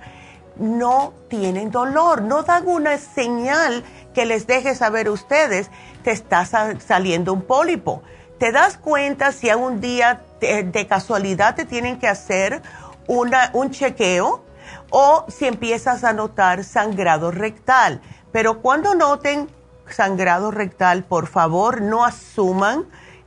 no 0.58 1.14
tienen 1.30 1.72
dolor, 1.72 2.22
no 2.22 2.44
dan 2.44 2.68
una 2.68 2.98
señal 2.98 3.84
que 4.14 4.26
les 4.26 4.48
deje 4.48 4.76
saber 4.76 5.08
a 5.08 5.12
ustedes 5.12 5.70
que 6.04 6.12
está 6.12 6.46
saliendo 6.46 7.34
un 7.34 7.42
pólipo. 7.42 8.04
¿Te 8.40 8.52
das 8.52 8.78
cuenta 8.78 9.32
si 9.32 9.50
a 9.50 9.58
un 9.58 9.80
día 9.80 10.22
de 10.40 10.88
casualidad 10.88 11.56
te 11.56 11.66
tienen 11.66 12.00
que 12.00 12.08
hacer 12.08 12.62
una, 13.08 13.50
un 13.54 13.72
chequeo 13.72 14.44
o 14.90 15.26
si 15.30 15.46
empiezas 15.46 16.04
a 16.04 16.14
notar 16.14 16.64
sangrado 16.64 17.32
rectal? 17.32 18.02
Pero 18.32 18.62
cuando 18.62 18.96
noten 18.96 19.50
sangrado 19.90 20.52
rectal, 20.52 21.04
por 21.04 21.28
favor 21.28 21.82
no 21.82 22.06
asuman 22.06 22.86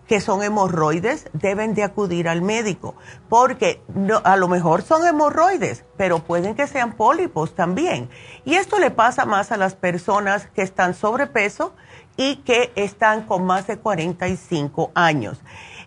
que 0.08 0.20
son 0.22 0.42
hemorroides, 0.42 1.28
deben 1.34 1.74
de 1.74 1.84
acudir 1.84 2.28
al 2.28 2.40
médico, 2.40 2.94
porque 3.28 3.82
a 4.24 4.36
lo 4.36 4.48
mejor 4.48 4.82
son 4.82 5.06
hemorroides, 5.06 5.84
pero 5.98 6.20
pueden 6.20 6.54
que 6.54 6.66
sean 6.66 6.94
pólipos 6.94 7.54
también. 7.54 8.08
Y 8.46 8.54
esto 8.54 8.78
le 8.78 8.90
pasa 8.90 9.26
más 9.26 9.52
a 9.52 9.58
las 9.58 9.74
personas 9.74 10.46
que 10.46 10.62
están 10.62 10.94
sobrepeso 10.94 11.74
y 12.16 12.36
que 12.36 12.72
están 12.74 13.26
con 13.26 13.44
más 13.44 13.66
de 13.66 13.76
45 13.78 14.92
años. 14.94 15.38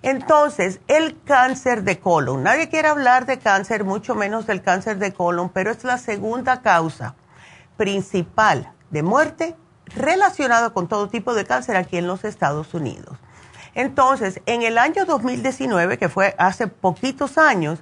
Entonces, 0.03 0.79
el 0.87 1.19
cáncer 1.23 1.83
de 1.83 1.99
colon, 1.99 2.43
nadie 2.43 2.69
quiere 2.69 2.89
hablar 2.89 3.25
de 3.25 3.39
cáncer, 3.39 3.83
mucho 3.83 4.13
menos 4.13 4.45
del 4.45 4.61
cáncer 4.61 4.99
de 4.99 5.13
colon, 5.13 5.49
pero 5.49 5.71
es 5.71 5.83
la 5.83 5.97
segunda 5.97 6.61
causa 6.61 7.15
principal 7.75 8.71
de 8.91 9.01
muerte 9.01 9.55
relacionado 9.95 10.73
con 10.73 10.87
todo 10.87 11.09
tipo 11.09 11.33
de 11.33 11.45
cáncer 11.45 11.75
aquí 11.75 11.97
en 11.97 12.07
los 12.07 12.23
Estados 12.23 12.73
Unidos. 12.73 13.17
Entonces, 13.73 14.41
en 14.45 14.63
el 14.63 14.77
año 14.77 15.05
2019, 15.05 15.97
que 15.97 16.09
fue 16.09 16.35
hace 16.37 16.67
poquitos 16.67 17.37
años, 17.37 17.79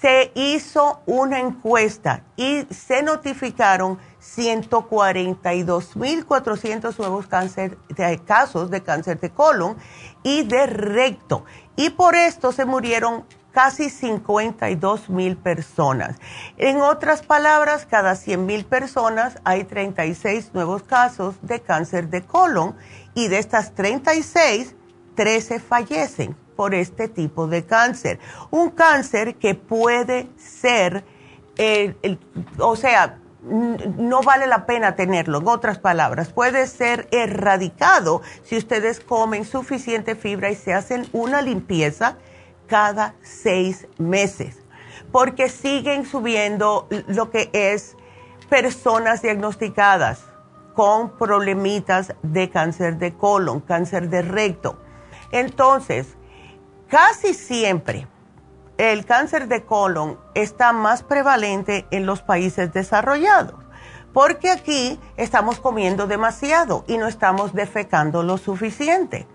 se 0.00 0.32
hizo 0.34 1.00
una 1.06 1.38
encuesta 1.38 2.24
y 2.36 2.66
se 2.70 3.02
notificaron 3.02 3.98
142.400 4.20 6.98
nuevos 6.98 7.26
casos 7.26 8.70
de 8.70 8.82
cáncer 8.82 9.20
de 9.20 9.30
colon 9.30 9.76
y 10.22 10.42
de 10.42 10.66
recto. 10.66 11.44
Y 11.76 11.90
por 11.90 12.16
esto 12.16 12.52
se 12.52 12.64
murieron 12.64 13.24
casi 13.62 13.90
52 13.90 15.10
mil 15.10 15.36
personas. 15.36 16.16
En 16.56 16.80
otras 16.80 17.20
palabras, 17.20 17.84
cada 17.84 18.14
100 18.14 18.46
mil 18.46 18.64
personas 18.64 19.36
hay 19.44 19.64
36 19.64 20.52
nuevos 20.54 20.82
casos 20.82 21.34
de 21.42 21.60
cáncer 21.60 22.08
de 22.08 22.22
colon 22.22 22.74
y 23.12 23.28
de 23.28 23.36
estas 23.36 23.74
36, 23.74 24.74
13 25.14 25.60
fallecen 25.60 26.34
por 26.56 26.74
este 26.74 27.06
tipo 27.08 27.48
de 27.48 27.66
cáncer. 27.66 28.18
Un 28.50 28.70
cáncer 28.70 29.34
que 29.34 29.54
puede 29.54 30.30
ser, 30.38 31.04
eh, 31.58 31.94
o 32.60 32.76
sea, 32.76 33.18
no 33.42 34.22
vale 34.22 34.46
la 34.46 34.64
pena 34.64 34.96
tenerlo, 34.96 35.36
en 35.36 35.48
otras 35.48 35.78
palabras, 35.78 36.32
puede 36.32 36.66
ser 36.66 37.08
erradicado 37.10 38.22
si 38.42 38.56
ustedes 38.56 39.00
comen 39.00 39.44
suficiente 39.44 40.14
fibra 40.14 40.50
y 40.50 40.54
se 40.54 40.72
hacen 40.72 41.06
una 41.12 41.42
limpieza 41.42 42.16
cada 42.70 43.14
seis 43.20 43.88
meses, 43.98 44.62
porque 45.10 45.48
siguen 45.48 46.06
subiendo 46.06 46.86
lo 47.08 47.30
que 47.30 47.50
es 47.52 47.96
personas 48.48 49.22
diagnosticadas 49.22 50.24
con 50.74 51.10
problemitas 51.18 52.14
de 52.22 52.48
cáncer 52.48 52.98
de 52.98 53.12
colon, 53.12 53.60
cáncer 53.60 54.08
de 54.08 54.22
recto. 54.22 54.78
Entonces, 55.32 56.16
casi 56.88 57.34
siempre 57.34 58.06
el 58.78 59.04
cáncer 59.04 59.48
de 59.48 59.64
colon 59.64 60.18
está 60.34 60.72
más 60.72 61.02
prevalente 61.02 61.86
en 61.90 62.06
los 62.06 62.22
países 62.22 62.72
desarrollados, 62.72 63.56
porque 64.12 64.48
aquí 64.48 65.00
estamos 65.16 65.58
comiendo 65.58 66.06
demasiado 66.06 66.84
y 66.86 66.98
no 66.98 67.08
estamos 67.08 67.52
defecando 67.52 68.22
lo 68.22 68.38
suficiente. 68.38 69.26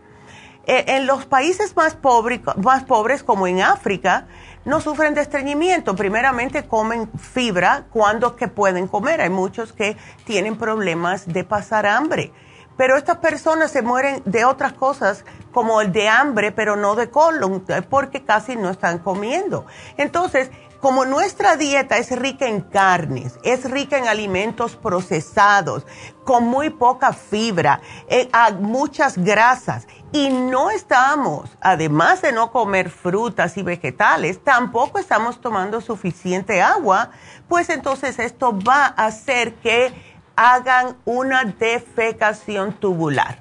Eh, 0.68 0.86
en 0.88 1.06
los 1.06 1.26
países 1.26 1.76
más, 1.76 1.96
pobres, 1.96 3.24
como 3.24 3.48
en 3.48 3.62
África, 3.62 4.28
no 4.66 4.82
sufren 4.82 5.14
de 5.14 5.22
estreñimiento. 5.22 5.96
Primeramente 5.96 6.68
comen 6.68 7.10
fibra 7.18 7.86
cuando 7.92 8.36
que 8.36 8.48
pueden 8.48 8.88
comer. 8.88 9.22
Hay 9.22 9.30
muchos 9.30 9.74
que 9.74 9.96
tienen 10.26 10.58
problemas 10.58 11.28
de 11.28 11.44
pasar 11.44 11.86
hambre. 11.86 12.32
Pero 12.78 12.98
estas 12.98 13.18
personas 13.18 13.72
se 13.72 13.82
mueren 13.82 14.22
de 14.26 14.44
otras 14.44 14.74
cosas 14.74 15.24
como 15.54 15.80
el 15.80 15.94
de 15.94 16.10
hambre, 16.10 16.52
pero 16.52 16.76
no 16.76 16.96
de 16.96 17.10
colon, 17.10 17.64
porque 17.90 18.26
casi 18.26 18.58
no 18.58 18.70
están 18.70 19.00
comiendo. 19.00 19.66
Entonces, 19.96 20.50
como 20.82 21.04
nuestra 21.06 21.56
dieta 21.56 21.98
es 21.98 22.12
rica 22.12 22.48
en 22.48 22.62
carnes, 22.62 23.40
es 23.44 23.70
rica 23.72 23.98
en 23.98 24.08
alimentos 24.08 24.76
procesados, 24.76 25.84
con 26.24 26.44
muy 26.44 26.70
poca 26.70 27.12
fibra, 27.12 27.82
eh, 28.08 28.30
muchas 28.60 29.18
grasas, 29.18 29.88
y 30.16 30.30
no 30.30 30.72
estamos, 30.72 31.50
además 31.60 32.22
de 32.22 32.32
no 32.32 32.50
comer 32.54 32.90
frutas 32.90 33.58
y 33.58 33.64
vegetales, 33.64 34.42
tampoco 34.42 34.98
estamos 34.98 35.42
tomando 35.42 35.82
suficiente 35.82 36.62
agua, 36.62 37.10
pues 37.50 37.70
entonces 37.70 38.18
esto 38.20 38.58
va 38.58 38.86
a 38.86 39.08
hacer 39.08 39.56
que 39.56 39.94
hagan 40.38 40.96
una 41.04 41.44
defecación 41.44 42.72
tubular. 42.80 43.40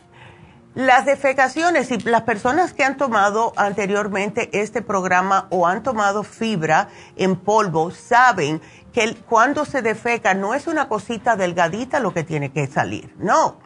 Las 0.74 1.06
defecaciones, 1.06 1.92
y 1.92 1.98
las 1.98 2.22
personas 2.22 2.72
que 2.72 2.82
han 2.82 2.96
tomado 2.96 3.52
anteriormente 3.54 4.50
este 4.52 4.82
programa 4.82 5.46
o 5.50 5.68
han 5.68 5.84
tomado 5.84 6.24
fibra 6.24 6.88
en 7.14 7.37
polvo, 7.37 7.92
saben 7.92 8.60
que 8.92 9.14
cuando 9.28 9.64
se 9.64 9.80
defeca 9.80 10.34
no 10.34 10.54
es 10.54 10.66
una 10.66 10.88
cosita 10.88 11.37
delgadita 11.37 12.00
lo 12.00 12.12
que 12.12 12.24
tiene 12.24 12.50
que 12.50 12.66
salir, 12.66 13.14
no. 13.16 13.62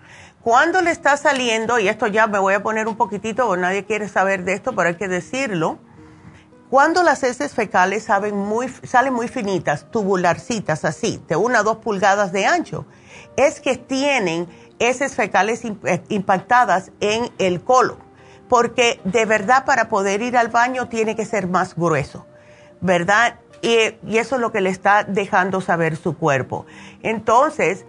Cuando 0.48 0.80
le 0.80 0.90
está 0.92 1.18
saliendo, 1.18 1.78
y 1.78 1.88
esto 1.88 2.06
ya 2.06 2.26
me 2.26 2.38
voy 2.38 2.54
a 2.54 2.62
poner 2.62 2.88
un 2.88 2.96
poquitito, 2.96 3.54
nadie 3.58 3.84
quiere 3.84 4.08
saber 4.08 4.44
de 4.44 4.54
esto, 4.54 4.74
pero 4.74 4.88
hay 4.88 4.94
que 4.94 5.06
decirlo, 5.06 5.78
cuando 6.70 7.02
las 7.02 7.22
heces 7.22 7.52
fecales 7.52 8.04
salen 8.04 8.34
muy, 8.34 8.70
salen 8.82 9.12
muy 9.12 9.28
finitas, 9.28 9.90
tubularcitas 9.90 10.86
así, 10.86 11.22
de 11.28 11.36
una 11.36 11.58
a 11.58 11.62
dos 11.64 11.76
pulgadas 11.76 12.32
de 12.32 12.46
ancho, 12.46 12.86
es 13.36 13.60
que 13.60 13.76
tienen 13.76 14.48
heces 14.78 15.14
fecales 15.14 15.66
eh, 15.66 16.02
impactadas 16.08 16.92
en 17.00 17.30
el 17.36 17.62
colon, 17.62 17.98
porque 18.48 19.02
de 19.04 19.26
verdad 19.26 19.66
para 19.66 19.90
poder 19.90 20.22
ir 20.22 20.34
al 20.34 20.48
baño 20.48 20.88
tiene 20.88 21.14
que 21.14 21.26
ser 21.26 21.46
más 21.46 21.76
grueso, 21.76 22.24
¿verdad? 22.80 23.38
Y, 23.60 23.76
eso 24.16 24.36
es 24.36 24.40
lo 24.40 24.50
que 24.50 24.62
le 24.62 24.70
está 24.70 25.04
dejando 25.04 25.60
saber 25.60 25.96
su 25.96 26.16
cuerpo. 26.16 26.64
Entonces, 27.02 27.84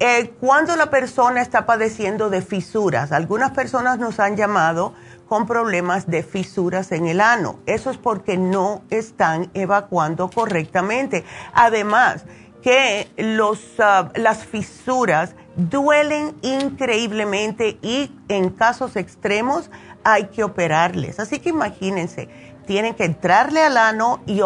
eh, 0.00 0.32
cuando 0.40 0.76
la 0.76 0.90
persona 0.90 1.42
está 1.42 1.66
padeciendo 1.66 2.30
de 2.30 2.42
fisuras, 2.42 3.12
algunas 3.12 3.50
personas 3.50 3.98
nos 3.98 4.20
han 4.20 4.36
llamado 4.36 4.94
con 5.28 5.46
problemas 5.46 6.06
de 6.06 6.22
fisuras 6.22 6.92
en 6.92 7.06
el 7.06 7.20
ano. 7.20 7.58
Eso 7.66 7.90
es 7.90 7.98
porque 7.98 8.36
no 8.36 8.82
están 8.90 9.50
evacuando 9.54 10.30
correctamente. 10.30 11.24
Además, 11.52 12.24
que 12.62 13.08
los, 13.16 13.60
ah, 13.78 14.10
las 14.14 14.44
fisuras 14.44 15.34
duelen 15.56 16.34
increíblemente 16.42 17.78
y 17.82 18.10
en 18.28 18.50
casos 18.50 18.96
extremos 18.96 19.70
hay 20.04 20.26
que 20.26 20.44
operarles. 20.44 21.18
Así 21.20 21.40
que 21.40 21.50
imagínense, 21.50 22.28
tienen 22.68 22.94
que 22.94 23.06
entrarle 23.06 23.62
al 23.62 23.78
ano 23.78 24.20
y, 24.26 24.42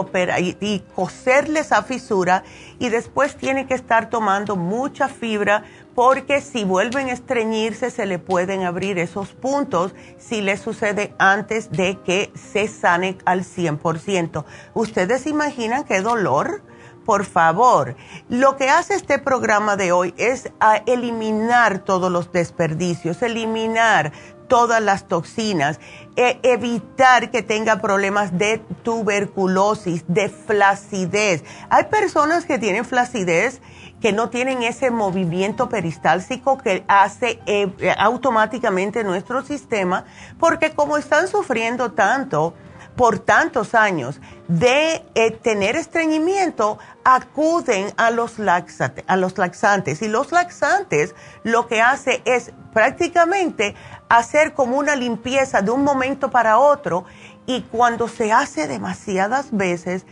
y, 0.61 0.79
coserle 0.95 1.59
esa 1.59 1.83
fisura 1.83 2.45
y 2.79 2.89
después 2.89 3.37
tienen 3.37 3.67
que 3.67 3.75
estar 3.75 4.11
tomando 4.11 4.55
mucha 4.55 5.09
fibra 5.09 5.65
porque 5.97 6.41
si 6.41 6.63
vuelven 6.63 7.09
a 7.09 7.15
estreñirse 7.15 7.91
se 7.91 8.07
le 8.07 8.21
pueden 8.21 8.63
abrir 8.63 9.01
esos 9.01 9.31
puntos 9.31 9.93
si 10.19 10.41
le 10.41 10.57
sucede 10.57 11.17
antes 11.19 11.73
de 11.73 11.99
que 12.05 12.31
se 12.35 12.69
sane 12.69 13.19
al 13.25 13.43
100%. 13.43 14.45
¿Ustedes 14.73 15.27
imaginan 15.27 15.83
qué 15.83 16.01
dolor? 16.01 16.63
por 17.05 17.25
favor, 17.25 17.97
lo 18.29 18.57
que 18.57 18.71
hace 18.71 18.95
este 18.95 19.19
programa 19.19 19.75
de 19.75 19.91
hoy 19.91 20.15
es 20.19 20.53
eliminar 20.87 21.81
todos 21.81 22.13
los 22.13 22.31
desperdicios, 22.31 23.23
eliminar 23.23 24.13
todas 24.53 24.83
las 24.83 25.09
toxinas, 25.09 25.81
e 26.15 26.39
evitar 26.43 27.31
que 27.31 27.43
tenga 27.43 27.81
problemas 27.81 28.37
de 28.37 28.59
tuberculosis, 28.83 30.05
de 30.09 30.29
flacidez. 30.29 31.43
Hay 31.71 31.85
personas 31.85 32.45
que 32.45 32.59
tienen 32.59 32.85
flacidez 32.85 33.63
que 34.03 34.13
no 34.13 34.29
tienen 34.29 34.63
ese 34.63 34.91
movimiento 34.91 35.71
peristáltico 35.71 36.59
que 36.59 36.85
hace 36.87 37.41
eh, 37.47 37.95
automáticamente 37.97 39.05
nuestro 39.05 39.43
sistema, 39.43 40.05
porque 40.39 40.73
como 40.73 40.99
están 40.99 41.29
sufriendo 41.29 41.93
tanto, 41.93 42.53
por 42.97 43.19
tantos 43.19 43.75
años 43.75 44.21
de 44.49 45.05
eh, 45.15 45.31
tener 45.31 45.77
estreñimiento, 45.77 46.79
acuden 47.05 47.93
a 47.97 48.11
los, 48.11 48.37
a 48.39 49.17
los 49.17 49.39
laxantes. 49.39 50.03
Y 50.03 50.09
los 50.09 50.33
laxantes 50.33 51.15
lo 51.43 51.67
que 51.67 51.81
hace 51.81 52.23
es 52.25 52.53
prácticamente 52.73 53.75
hacer 54.09 54.55
como 54.55 54.77
una 54.77 54.97
limpieza 54.97 55.63
de 55.63 55.71
un 55.71 55.85
momento 55.85 56.31
para 56.31 56.59
otro 56.59 57.05
y 57.47 57.63
cuando 57.63 58.09
se 58.09 58.33
hace 58.33 58.69
demasiadas 58.69 59.49
veces, 59.51 60.07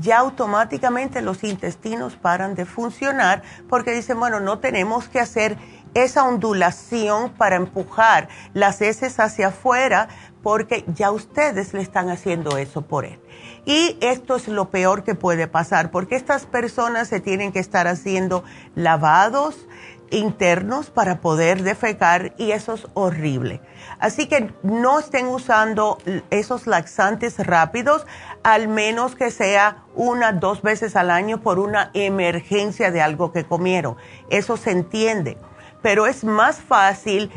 ya 0.00 0.18
automáticamente 0.18 1.20
los 1.20 1.42
intestinos 1.42 2.14
paran 2.14 2.54
de 2.54 2.64
funcionar 2.64 3.42
porque 3.68 3.92
dicen, 3.92 4.20
bueno, 4.20 4.38
no 4.38 4.60
tenemos 4.60 5.08
que 5.08 5.18
hacer 5.18 5.58
esa 5.94 6.24
ondulación 6.24 7.30
para 7.30 7.56
empujar 7.56 8.28
las 8.54 8.80
heces 8.80 9.18
hacia 9.18 9.48
afuera 9.48 10.08
porque 10.42 10.84
ya 10.94 11.10
ustedes 11.10 11.74
le 11.74 11.80
están 11.80 12.08
haciendo 12.08 12.56
eso 12.56 12.82
por 12.82 13.04
él. 13.04 13.18
Y 13.66 13.98
esto 14.00 14.36
es 14.36 14.48
lo 14.48 14.70
peor 14.70 15.04
que 15.04 15.14
puede 15.14 15.46
pasar, 15.46 15.90
porque 15.90 16.16
estas 16.16 16.46
personas 16.46 17.08
se 17.08 17.20
tienen 17.20 17.52
que 17.52 17.58
estar 17.58 17.86
haciendo 17.86 18.42
lavados 18.74 19.66
internos 20.10 20.90
para 20.90 21.20
poder 21.20 21.62
defecar 21.62 22.34
y 22.36 22.50
eso 22.50 22.74
es 22.74 22.86
horrible. 22.94 23.60
Así 23.98 24.26
que 24.26 24.52
no 24.62 24.98
estén 24.98 25.26
usando 25.26 25.98
esos 26.30 26.66
laxantes 26.66 27.38
rápidos, 27.38 28.06
al 28.42 28.68
menos 28.68 29.14
que 29.14 29.30
sea 29.30 29.84
una, 29.94 30.32
dos 30.32 30.62
veces 30.62 30.96
al 30.96 31.10
año 31.10 31.40
por 31.40 31.58
una 31.58 31.90
emergencia 31.94 32.90
de 32.90 33.02
algo 33.02 33.32
que 33.32 33.44
comieron. 33.44 33.96
Eso 34.30 34.56
se 34.56 34.72
entiende. 34.72 35.38
Pero 35.82 36.06
es 36.06 36.24
más 36.24 36.60
fácil 36.60 37.30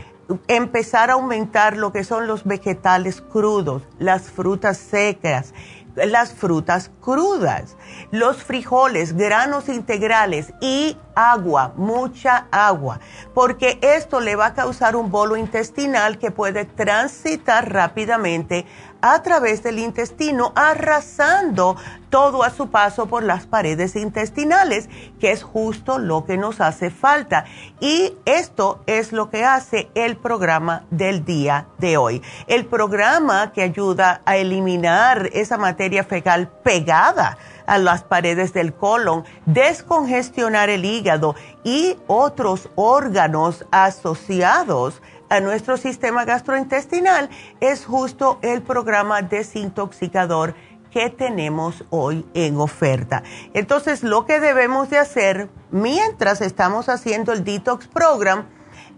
empezar 0.48 1.10
a 1.10 1.14
aumentar 1.14 1.78
lo 1.78 1.92
que 1.92 2.04
son 2.04 2.28
los 2.28 2.44
vegetales 2.44 3.22
crudos, 3.22 3.84
las 4.00 4.24
frutas 4.24 4.78
secas, 4.78 5.54
las 5.96 6.34
frutas 6.34 6.92
crudas, 7.02 7.76
los 8.12 8.44
frijoles, 8.44 9.14
granos 9.14 9.70
integrales 9.70 10.54
y 10.62 10.98
agua, 11.16 11.74
mucha 11.76 12.48
agua, 12.52 13.00
porque 13.34 13.80
esto 13.82 14.20
le 14.20 14.36
va 14.36 14.48
a 14.48 14.54
causar 14.54 14.96
un 14.96 15.12
bolo 15.12 15.38
intestinal 15.38 16.18
que 16.18 16.32
puede 16.32 16.66
transitar 16.66 17.72
rápidamente 17.72 18.66
a 19.02 19.22
través 19.22 19.62
del 19.64 19.80
intestino, 19.80 20.54
arrasando 20.56 21.76
todo 22.10 22.42
a 22.42 22.50
su 22.52 22.70
paso 22.70 23.08
por 23.08 23.22
las 23.22 23.46
paredes 23.46 23.98
intestinales, 23.98 24.88
que 25.20 25.32
es 25.32 25.44
justo 25.44 26.00
lo 26.00 26.24
que 26.24 26.38
nos 26.38 26.62
hace 26.62 26.90
falta. 26.90 27.44
Y 27.82 28.14
esto 28.24 28.82
es 28.88 29.12
lo 29.12 29.30
que 29.30 29.44
hace 29.44 29.90
el 29.94 30.16
programa 30.16 30.86
del 30.90 31.26
día 31.26 31.68
de 31.80 31.98
hoy. 31.98 32.22
El 32.48 32.66
programa 32.66 33.52
que 33.52 33.64
ayuda 33.64 34.22
a 34.26 34.38
eliminar 34.38 35.30
esa 35.34 35.58
materia 35.58 36.06
fecal 36.06 36.50
pegada 36.64 37.38
a 37.66 37.78
las 37.78 38.04
paredes 38.04 38.54
del 38.54 38.74
colon, 38.74 39.24
descongestionar 39.46 40.70
el 40.70 40.86
hígado 40.86 41.36
y 41.64 41.98
otros 42.08 42.70
órganos 42.76 43.66
asociados 43.72 45.02
a 45.30 45.40
nuestro 45.40 45.78
sistema 45.78 46.26
gastrointestinal 46.26 47.30
es 47.60 47.86
justo 47.86 48.40
el 48.42 48.62
programa 48.62 49.22
desintoxicador 49.22 50.56
que 50.92 51.10
tenemos 51.10 51.84
hoy 51.90 52.26
en 52.36 52.58
oferta. 52.58 53.24
Entonces, 53.56 54.04
lo 54.04 54.28
que 54.28 54.40
debemos 54.40 54.92
de 54.92 55.00
hacer 55.00 55.50
mientras 55.72 56.42
estamos 56.42 56.88
haciendo 56.88 57.34
el 57.34 57.44
detox 57.44 57.88
program 57.88 58.46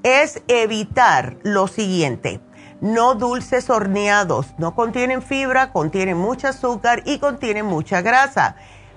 es 0.04 0.43
evitar 0.49 1.38
lo 1.43 1.67
siguiente 1.67 2.41
no 2.82 3.16
dulces 3.16 3.70
horneados, 3.70 4.48
no 4.58 4.76
contienen 4.76 5.22
fibra, 5.22 5.72
contienen 5.72 6.18
mucho 6.18 6.48
azúcar 6.48 7.04
y 7.06 7.20
contienen 7.20 7.66
mucha 7.66 8.02
grasa. 8.02 8.56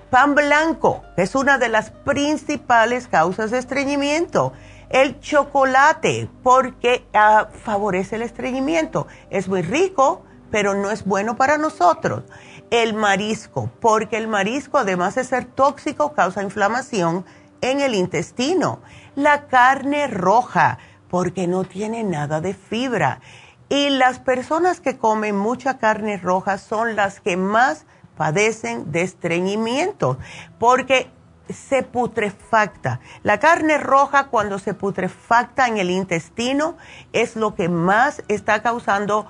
Pan 0.09 0.33
blanco, 0.33 1.03
es 1.17 1.35
una 1.35 1.57
de 1.57 1.69
las 1.69 1.91
principales 1.91 3.07
causas 3.07 3.51
de 3.51 3.59
estreñimiento. 3.59 4.53
El 4.89 5.19
chocolate, 5.19 6.27
porque 6.41 7.05
ah, 7.13 7.47
favorece 7.63 8.15
el 8.15 8.23
estreñimiento. 8.23 9.05
Es 9.29 9.47
muy 9.47 9.61
rico, 9.61 10.23
pero 10.49 10.73
no 10.73 10.89
es 10.89 11.05
bueno 11.05 11.35
para 11.35 11.59
nosotros. 11.59 12.23
El 12.71 12.95
marisco, 12.95 13.69
porque 13.79 14.17
el 14.17 14.27
marisco, 14.27 14.79
además 14.79 15.15
de 15.15 15.23
ser 15.23 15.45
tóxico, 15.45 16.13
causa 16.13 16.41
inflamación 16.41 17.23
en 17.61 17.81
el 17.81 17.93
intestino. 17.93 18.79
La 19.15 19.47
carne 19.47 20.07
roja, 20.07 20.79
porque 21.09 21.47
no 21.47 21.65
tiene 21.65 22.03
nada 22.03 22.41
de 22.41 22.53
fibra. 22.53 23.21
Y 23.69 23.91
las 23.91 24.19
personas 24.19 24.81
que 24.81 24.97
comen 24.97 25.37
mucha 25.37 25.77
carne 25.77 26.17
roja 26.17 26.57
son 26.57 26.95
las 26.95 27.21
que 27.21 27.37
más 27.37 27.85
padecen 28.17 28.91
de 28.91 29.03
estreñimiento, 29.03 30.17
porque 30.57 31.11
se 31.49 31.83
putrefacta. 31.83 32.99
La 33.23 33.39
carne 33.39 33.77
roja 33.77 34.27
cuando 34.27 34.59
se 34.59 34.73
putrefacta 34.73 35.67
en 35.67 35.77
el 35.77 35.91
intestino 35.91 36.77
es 37.13 37.35
lo 37.35 37.55
que 37.55 37.69
más 37.69 38.23
está 38.27 38.61
causando 38.61 39.27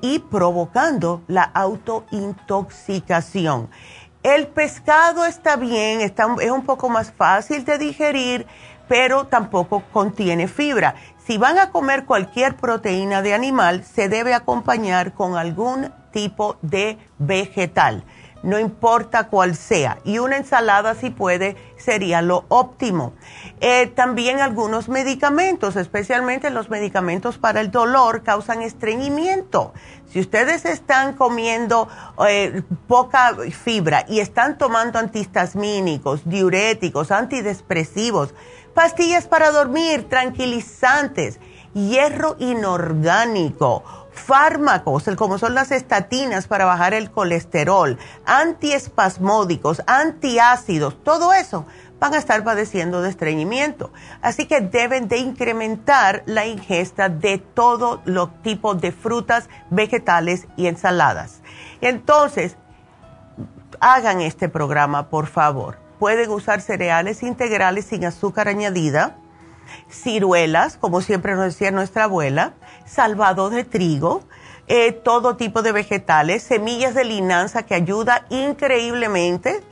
y 0.00 0.18
provocando 0.18 1.22
la 1.28 1.42
autointoxicación. 1.42 3.70
El 4.24 4.48
pescado 4.48 5.24
está 5.24 5.54
bien, 5.56 6.00
está, 6.00 6.26
es 6.40 6.50
un 6.50 6.64
poco 6.64 6.88
más 6.88 7.12
fácil 7.12 7.64
de 7.64 7.78
digerir, 7.78 8.48
pero 8.88 9.26
tampoco 9.26 9.82
contiene 9.92 10.48
fibra. 10.48 10.94
Si 11.24 11.38
van 11.38 11.58
a 11.58 11.70
comer 11.70 12.06
cualquier 12.06 12.56
proteína 12.56 13.22
de 13.22 13.34
animal, 13.34 13.84
se 13.84 14.08
debe 14.08 14.34
acompañar 14.34 15.12
con 15.12 15.36
algún 15.36 15.92
tipo 16.10 16.56
de 16.62 16.98
vegetal, 17.18 18.04
no 18.42 18.58
importa 18.58 19.28
cuál 19.28 19.56
sea. 19.56 19.98
Y 20.04 20.18
una 20.18 20.36
ensalada, 20.36 20.94
si 20.94 21.10
puede, 21.10 21.56
sería 21.76 22.22
lo 22.22 22.44
óptimo. 22.48 23.12
Eh, 23.60 23.88
también 23.88 24.40
algunos 24.40 24.88
medicamentos, 24.88 25.76
especialmente 25.76 26.50
los 26.50 26.70
medicamentos 26.70 27.36
para 27.36 27.60
el 27.60 27.70
dolor, 27.70 28.22
causan 28.22 28.62
estreñimiento. 28.62 29.72
Si 30.06 30.20
ustedes 30.20 30.64
están 30.64 31.14
comiendo 31.14 31.88
eh, 32.26 32.62
poca 32.86 33.36
fibra 33.50 34.06
y 34.08 34.20
están 34.20 34.56
tomando 34.56 34.98
antihistamínicos, 34.98 36.22
diuréticos, 36.24 37.10
antidepresivos, 37.10 38.34
pastillas 38.74 39.26
para 39.26 39.50
dormir, 39.50 40.08
tranquilizantes, 40.08 41.40
hierro 41.74 42.36
inorgánico, 42.38 43.82
fármacos, 44.12 45.04
como 45.16 45.38
son 45.38 45.54
las 45.54 45.70
estatinas 45.70 46.46
para 46.46 46.64
bajar 46.64 46.94
el 46.94 47.10
colesterol, 47.10 47.98
antiespasmódicos, 48.24 49.82
antiácidos, 49.86 51.02
todo 51.02 51.32
eso 51.32 51.66
van 52.00 52.14
a 52.14 52.18
estar 52.18 52.44
padeciendo 52.44 53.02
de 53.02 53.10
estreñimiento. 53.10 53.90
Así 54.22 54.46
que 54.46 54.60
deben 54.60 55.08
de 55.08 55.18
incrementar 55.18 56.22
la 56.26 56.46
ingesta 56.46 57.08
de 57.08 57.38
todo 57.38 58.02
los 58.04 58.42
tipos 58.42 58.80
de 58.80 58.92
frutas, 58.92 59.48
vegetales 59.70 60.46
y 60.56 60.66
ensaladas. 60.66 61.40
Entonces, 61.80 62.56
hagan 63.80 64.20
este 64.20 64.48
programa, 64.48 65.08
por 65.08 65.26
favor 65.26 65.87
pueden 65.98 66.30
usar 66.30 66.60
cereales 66.60 67.22
integrales 67.22 67.86
sin 67.86 68.04
azúcar 68.04 68.48
añadida, 68.48 69.16
ciruelas, 69.90 70.76
como 70.76 71.00
siempre 71.00 71.34
nos 71.34 71.44
decía 71.44 71.70
nuestra 71.70 72.04
abuela, 72.04 72.54
salvado 72.86 73.50
de 73.50 73.64
trigo, 73.64 74.22
eh, 74.66 74.92
todo 74.92 75.36
tipo 75.36 75.62
de 75.62 75.72
vegetales, 75.72 76.42
semillas 76.42 76.94
de 76.94 77.04
linanza 77.04 77.64
que 77.64 77.74
ayuda 77.74 78.26
increíblemente, 78.28 79.62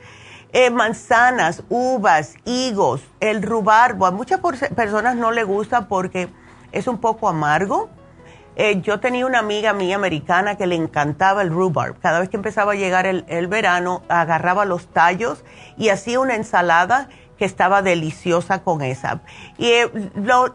eh, 0.53 0.69
manzanas, 0.69 1.63
uvas, 1.69 2.35
higos, 2.45 3.01
el 3.19 3.43
rubarbo. 3.43 4.05
A 4.05 4.11
muchas 4.11 4.39
personas 4.75 5.15
no 5.15 5.31
le 5.31 5.43
gusta 5.43 5.87
porque 5.87 6.29
es 6.71 6.87
un 6.87 6.97
poco 6.97 7.29
amargo 7.29 7.89
eh, 8.59 8.81
yo 8.81 8.99
tenía 8.99 9.27
una 9.27 9.37
amiga 9.37 9.71
mía 9.71 9.95
americana 9.95 10.57
que 10.57 10.65
le 10.65 10.73
encantaba 10.73 11.43
el 11.43 11.51
rhubarb. 11.51 11.99
Cada 11.99 12.19
vez 12.19 12.27
que 12.27 12.37
empezaba 12.37 12.71
a 12.71 12.75
llegar 12.75 13.05
el, 13.05 13.47
verano, 13.47 14.01
agarraba 14.09 14.65
los 14.65 14.87
tallos 14.87 15.43
y 15.77 15.89
hacía 15.89 16.19
una 16.19 16.33
ensalada 16.33 17.07
que 17.37 17.45
estaba 17.45 17.83
deliciosa 17.83 18.63
con 18.63 18.81
esa. 18.81 19.21
Y 19.59 19.67
eh, 19.67 19.91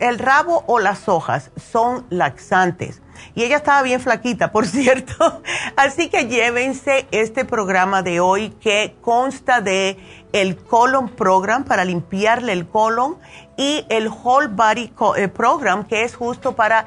el 0.00 0.18
rabo 0.18 0.64
o 0.66 0.80
las 0.80 1.08
hojas 1.08 1.52
son 1.56 2.04
laxantes. 2.10 3.00
Y 3.36 3.44
ella 3.44 3.58
estaba 3.58 3.82
bien 3.82 4.00
flaquita, 4.00 4.50
por 4.50 4.66
cierto. 4.66 5.40
Así 5.76 6.08
que 6.08 6.26
llévense 6.26 7.06
este 7.12 7.44
programa 7.44 8.02
de 8.02 8.18
hoy 8.18 8.50
que 8.60 8.96
consta 9.00 9.60
de 9.60 9.96
el 10.32 10.56
colon 10.56 11.08
program 11.08 11.62
para 11.62 11.84
limpiarle 11.84 12.52
el 12.52 12.66
colon 12.66 13.18
y 13.56 13.86
el 13.90 14.08
whole 14.08 14.48
body 14.48 14.92
eh, 15.16 15.28
program 15.28 15.84
que 15.84 16.02
es 16.02 16.16
justo 16.16 16.56
para 16.56 16.86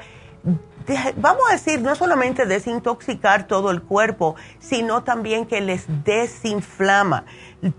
vamos 1.16 1.42
a 1.48 1.52
decir, 1.54 1.80
no 1.80 1.94
solamente 1.94 2.46
desintoxicar 2.46 3.46
todo 3.46 3.70
el 3.70 3.82
cuerpo, 3.82 4.36
sino 4.58 5.02
también 5.02 5.46
que 5.46 5.60
les 5.60 5.86
desinflama. 6.04 7.24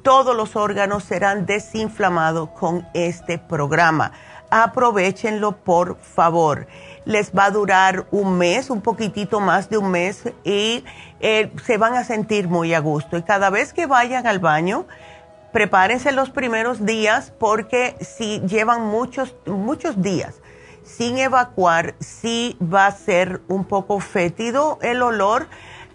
Todos 0.01 0.35
los 0.35 0.55
órganos 0.55 1.03
serán 1.03 1.45
desinflamados 1.45 2.49
con 2.49 2.87
este 2.93 3.37
programa. 3.37 4.11
Aprovechenlo, 4.49 5.57
por 5.57 5.97
favor. 5.99 6.67
Les 7.05 7.31
va 7.31 7.45
a 7.45 7.51
durar 7.51 8.07
un 8.11 8.37
mes, 8.37 8.69
un 8.69 8.81
poquitito 8.81 9.39
más 9.39 9.69
de 9.69 9.77
un 9.77 9.91
mes, 9.91 10.23
y 10.43 10.83
eh, 11.19 11.51
se 11.63 11.77
van 11.77 11.95
a 11.95 12.03
sentir 12.03 12.47
muy 12.47 12.73
a 12.73 12.79
gusto. 12.79 13.17
Y 13.17 13.23
cada 13.23 13.49
vez 13.49 13.73
que 13.73 13.87
vayan 13.87 14.25
al 14.25 14.39
baño, 14.39 14.85
prepárense 15.51 16.11
los 16.11 16.29
primeros 16.29 16.85
días 16.85 17.33
porque 17.37 17.97
si 18.01 18.39
llevan 18.41 18.85
muchos, 18.85 19.35
muchos 19.45 20.01
días 20.01 20.35
sin 20.87 21.17
evacuar, 21.17 21.95
sí 21.99 22.57
va 22.61 22.87
a 22.87 22.91
ser 22.91 23.41
un 23.47 23.65
poco 23.65 23.99
fétido 23.99 24.79
el 24.81 25.01
olor. 25.01 25.47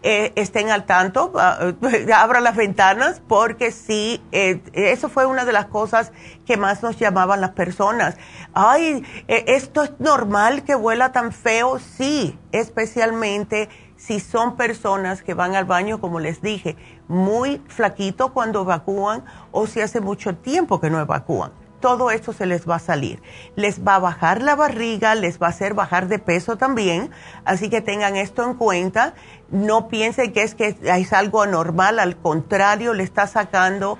Eh, 0.04 0.32
estén 0.34 0.68
al 0.70 0.84
tanto, 0.84 1.32
abran 2.16 2.42
las 2.42 2.56
ventanas 2.56 3.22
porque 3.28 3.70
sí, 3.70 4.20
eh, 4.32 4.60
eso 4.72 5.08
fue 5.08 5.26
una 5.26 5.44
de 5.44 5.52
las 5.52 5.66
cosas 5.66 6.10
que 6.44 6.56
más 6.56 6.82
nos 6.82 6.98
llamaban 6.98 7.40
las 7.40 7.50
personas. 7.50 8.16
Ay, 8.52 9.04
eh, 9.28 9.44
¿esto 9.46 9.84
es 9.84 9.92
normal 10.00 10.64
que 10.64 10.74
huela 10.74 11.12
tan 11.12 11.30
feo? 11.30 11.78
Sí, 11.78 12.36
especialmente 12.50 13.68
si 13.96 14.18
son 14.18 14.56
personas 14.56 15.22
que 15.22 15.34
van 15.34 15.54
al 15.54 15.66
baño, 15.66 16.00
como 16.00 16.18
les 16.18 16.42
dije, 16.42 16.76
muy 17.06 17.62
flaquito 17.68 18.32
cuando 18.32 18.62
evacúan 18.62 19.24
o 19.52 19.68
si 19.68 19.80
hace 19.80 20.00
mucho 20.00 20.34
tiempo 20.34 20.80
que 20.80 20.90
no 20.90 20.98
evacúan 20.98 21.61
todo 21.82 22.10
esto 22.10 22.32
se 22.32 22.46
les 22.46 22.66
va 22.66 22.76
a 22.76 22.78
salir. 22.78 23.20
Les 23.56 23.86
va 23.86 23.96
a 23.96 23.98
bajar 23.98 24.40
la 24.40 24.56
barriga, 24.56 25.14
les 25.14 25.38
va 25.38 25.48
a 25.48 25.50
hacer 25.50 25.74
bajar 25.74 26.08
de 26.08 26.18
peso 26.18 26.56
también, 26.56 27.10
así 27.44 27.68
que 27.68 27.82
tengan 27.82 28.16
esto 28.16 28.42
en 28.42 28.54
cuenta. 28.54 29.12
No 29.50 29.88
piensen 29.88 30.32
que 30.32 30.44
es 30.44 30.54
que 30.54 30.78
es 30.82 31.12
algo 31.12 31.42
anormal, 31.42 31.98
al 31.98 32.16
contrario, 32.16 32.94
le 32.94 33.02
está 33.02 33.26
sacando 33.26 33.98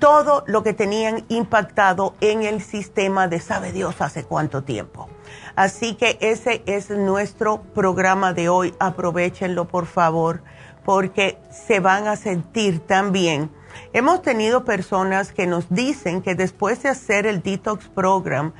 todo 0.00 0.42
lo 0.48 0.64
que 0.64 0.72
tenían 0.72 1.24
impactado 1.28 2.16
en 2.20 2.42
el 2.42 2.60
sistema 2.60 3.28
de 3.28 3.38
sabe 3.38 3.70
Dios 3.70 4.00
hace 4.00 4.24
cuánto 4.24 4.64
tiempo. 4.64 5.08
Así 5.54 5.94
que 5.94 6.18
ese 6.20 6.64
es 6.66 6.90
nuestro 6.90 7.62
programa 7.62 8.32
de 8.32 8.48
hoy. 8.48 8.74
Aprovechenlo, 8.80 9.68
por 9.68 9.86
favor, 9.86 10.42
porque 10.84 11.38
se 11.52 11.78
van 11.78 12.08
a 12.08 12.16
sentir 12.16 12.80
tan 12.80 13.12
bien 13.12 13.50
Hemos 13.92 14.22
tenido 14.22 14.64
personas 14.64 15.32
que 15.32 15.46
nos 15.46 15.68
dicen 15.68 16.22
que 16.22 16.34
después 16.34 16.82
de 16.82 16.90
hacer 16.90 17.26
el 17.26 17.42
detox 17.42 17.88
program 17.88 18.52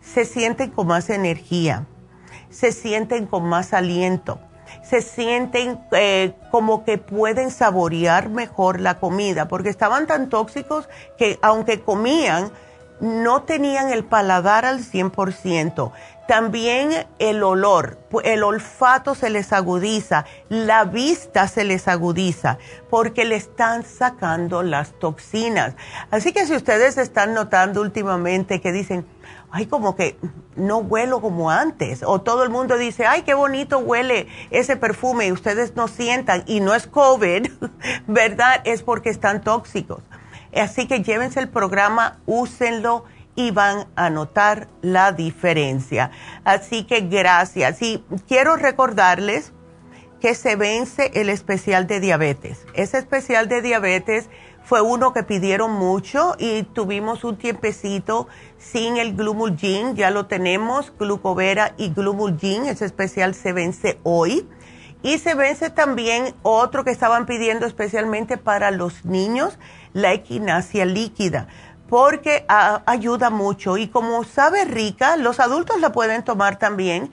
se 0.00 0.24
sienten 0.24 0.70
con 0.70 0.86
más 0.86 1.10
energía, 1.10 1.86
se 2.50 2.72
sienten 2.72 3.26
con 3.26 3.44
más 3.44 3.72
aliento, 3.72 4.38
se 4.82 5.02
sienten 5.02 5.80
eh, 5.92 6.34
como 6.50 6.84
que 6.84 6.98
pueden 6.98 7.50
saborear 7.50 8.28
mejor 8.28 8.80
la 8.80 8.98
comida, 8.98 9.48
porque 9.48 9.68
estaban 9.68 10.06
tan 10.06 10.28
tóxicos 10.28 10.88
que 11.18 11.38
aunque 11.42 11.80
comían, 11.80 12.50
no 13.00 13.42
tenían 13.42 13.90
el 13.90 14.04
paladar 14.04 14.64
al 14.64 14.80
100%. 14.80 15.92
También 16.26 17.06
el 17.20 17.42
olor, 17.44 17.98
el 18.24 18.42
olfato 18.42 19.14
se 19.14 19.30
les 19.30 19.52
agudiza, 19.52 20.24
la 20.48 20.84
vista 20.84 21.46
se 21.46 21.62
les 21.62 21.86
agudiza, 21.86 22.58
porque 22.90 23.24
le 23.24 23.36
están 23.36 23.84
sacando 23.84 24.64
las 24.64 24.92
toxinas. 24.98 25.76
Así 26.10 26.32
que 26.32 26.44
si 26.46 26.56
ustedes 26.56 26.98
están 26.98 27.32
notando 27.32 27.80
últimamente 27.80 28.60
que 28.60 28.72
dicen, 28.72 29.06
ay, 29.52 29.66
como 29.66 29.94
que 29.94 30.18
no 30.56 30.78
huelo 30.78 31.20
como 31.20 31.50
antes, 31.50 32.02
o 32.04 32.20
todo 32.20 32.42
el 32.42 32.50
mundo 32.50 32.76
dice, 32.76 33.06
ay, 33.06 33.22
qué 33.22 33.34
bonito 33.34 33.78
huele 33.78 34.26
ese 34.50 34.76
perfume 34.76 35.28
y 35.28 35.32
ustedes 35.32 35.76
no 35.76 35.86
sientan, 35.86 36.42
y 36.46 36.58
no 36.58 36.74
es 36.74 36.88
COVID, 36.88 37.48
¿verdad? 38.08 38.62
Es 38.64 38.82
porque 38.82 39.10
están 39.10 39.42
tóxicos. 39.42 40.02
Así 40.52 40.88
que 40.88 41.02
llévense 41.02 41.38
el 41.38 41.48
programa, 41.48 42.18
úsenlo 42.26 43.04
y 43.36 43.50
van 43.50 43.86
a 43.94 44.10
notar 44.10 44.68
la 44.82 45.12
diferencia. 45.12 46.10
Así 46.44 46.84
que 46.84 47.02
gracias. 47.02 47.80
Y 47.82 48.02
quiero 48.26 48.56
recordarles 48.56 49.52
que 50.20 50.34
se 50.34 50.56
vence 50.56 51.12
el 51.14 51.28
especial 51.28 51.86
de 51.86 52.00
diabetes. 52.00 52.66
Ese 52.74 52.98
especial 52.98 53.48
de 53.48 53.60
diabetes 53.60 54.28
fue 54.64 54.80
uno 54.80 55.12
que 55.12 55.22
pidieron 55.22 55.72
mucho 55.72 56.34
y 56.38 56.64
tuvimos 56.64 57.22
un 57.22 57.36
tiempecito 57.36 58.26
sin 58.58 58.96
el 58.96 59.14
Glumulgin, 59.14 59.94
ya 59.94 60.10
lo 60.10 60.26
tenemos, 60.26 60.92
glucovera 60.98 61.74
y 61.76 61.90
Glumulgin, 61.90 62.64
ese 62.64 62.86
especial 62.86 63.34
se 63.34 63.52
vence 63.52 63.98
hoy. 64.02 64.48
Y 65.02 65.18
se 65.18 65.36
vence 65.36 65.70
también 65.70 66.34
otro 66.42 66.82
que 66.82 66.90
estaban 66.90 67.26
pidiendo 67.26 67.66
especialmente 67.66 68.38
para 68.38 68.72
los 68.72 69.04
niños, 69.04 69.56
la 69.92 70.12
equinacia 70.12 70.84
líquida 70.84 71.46
porque 71.88 72.44
ayuda 72.48 73.30
mucho 73.30 73.76
y 73.76 73.88
como 73.88 74.24
sabe 74.24 74.64
rica, 74.64 75.16
los 75.16 75.40
adultos 75.40 75.80
la 75.80 75.92
pueden 75.92 76.24
tomar 76.24 76.58
también. 76.58 77.10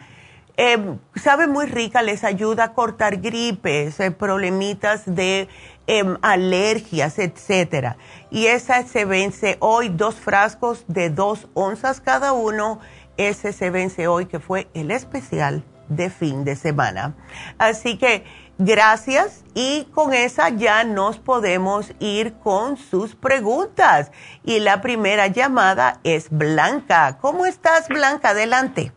Eh, 0.55 0.97
sabe 1.15 1.47
muy 1.47 1.65
rica, 1.65 2.03
les 2.03 2.23
ayuda 2.23 2.65
a 2.65 2.73
cortar 2.73 3.17
gripes, 3.17 3.99
eh, 3.99 4.11
problemitas 4.11 5.03
de 5.05 5.47
em, 5.87 6.15
alergias, 6.21 7.17
etcétera. 7.17 7.97
Y 8.29 8.45
esa 8.45 8.83
se 8.83 9.05
vence 9.05 9.57
hoy, 9.59 9.89
dos 9.89 10.15
frascos 10.15 10.85
de 10.87 11.09
dos 11.09 11.47
onzas 11.55 12.01
cada 12.01 12.33
uno. 12.33 12.79
Ese 13.17 13.51
se 13.51 13.71
vence 13.71 14.07
hoy, 14.07 14.27
que 14.27 14.39
fue 14.39 14.67
el 14.75 14.91
especial 14.91 15.63
de 15.89 16.09
fin 16.09 16.43
de 16.43 16.55
semana. 16.55 17.15
Así 17.57 17.97
que 17.97 18.23
Gracias 18.65 19.43
y 19.53 19.89
con 19.93 20.13
esa 20.13 20.47
ya 20.47 20.85
nos 20.85 21.19
podemos 21.19 21.93
ir 21.99 22.35
con 22.35 22.77
sus 22.77 23.13
preguntas. 23.13 24.09
Y 24.45 24.61
la 24.61 24.81
primera 24.81 25.27
llamada 25.27 25.99
es 26.05 26.29
Blanca. 26.29 27.17
¿Cómo 27.19 27.45
estás, 27.45 27.89
Blanca? 27.89 28.29
Adelante. 28.29 28.93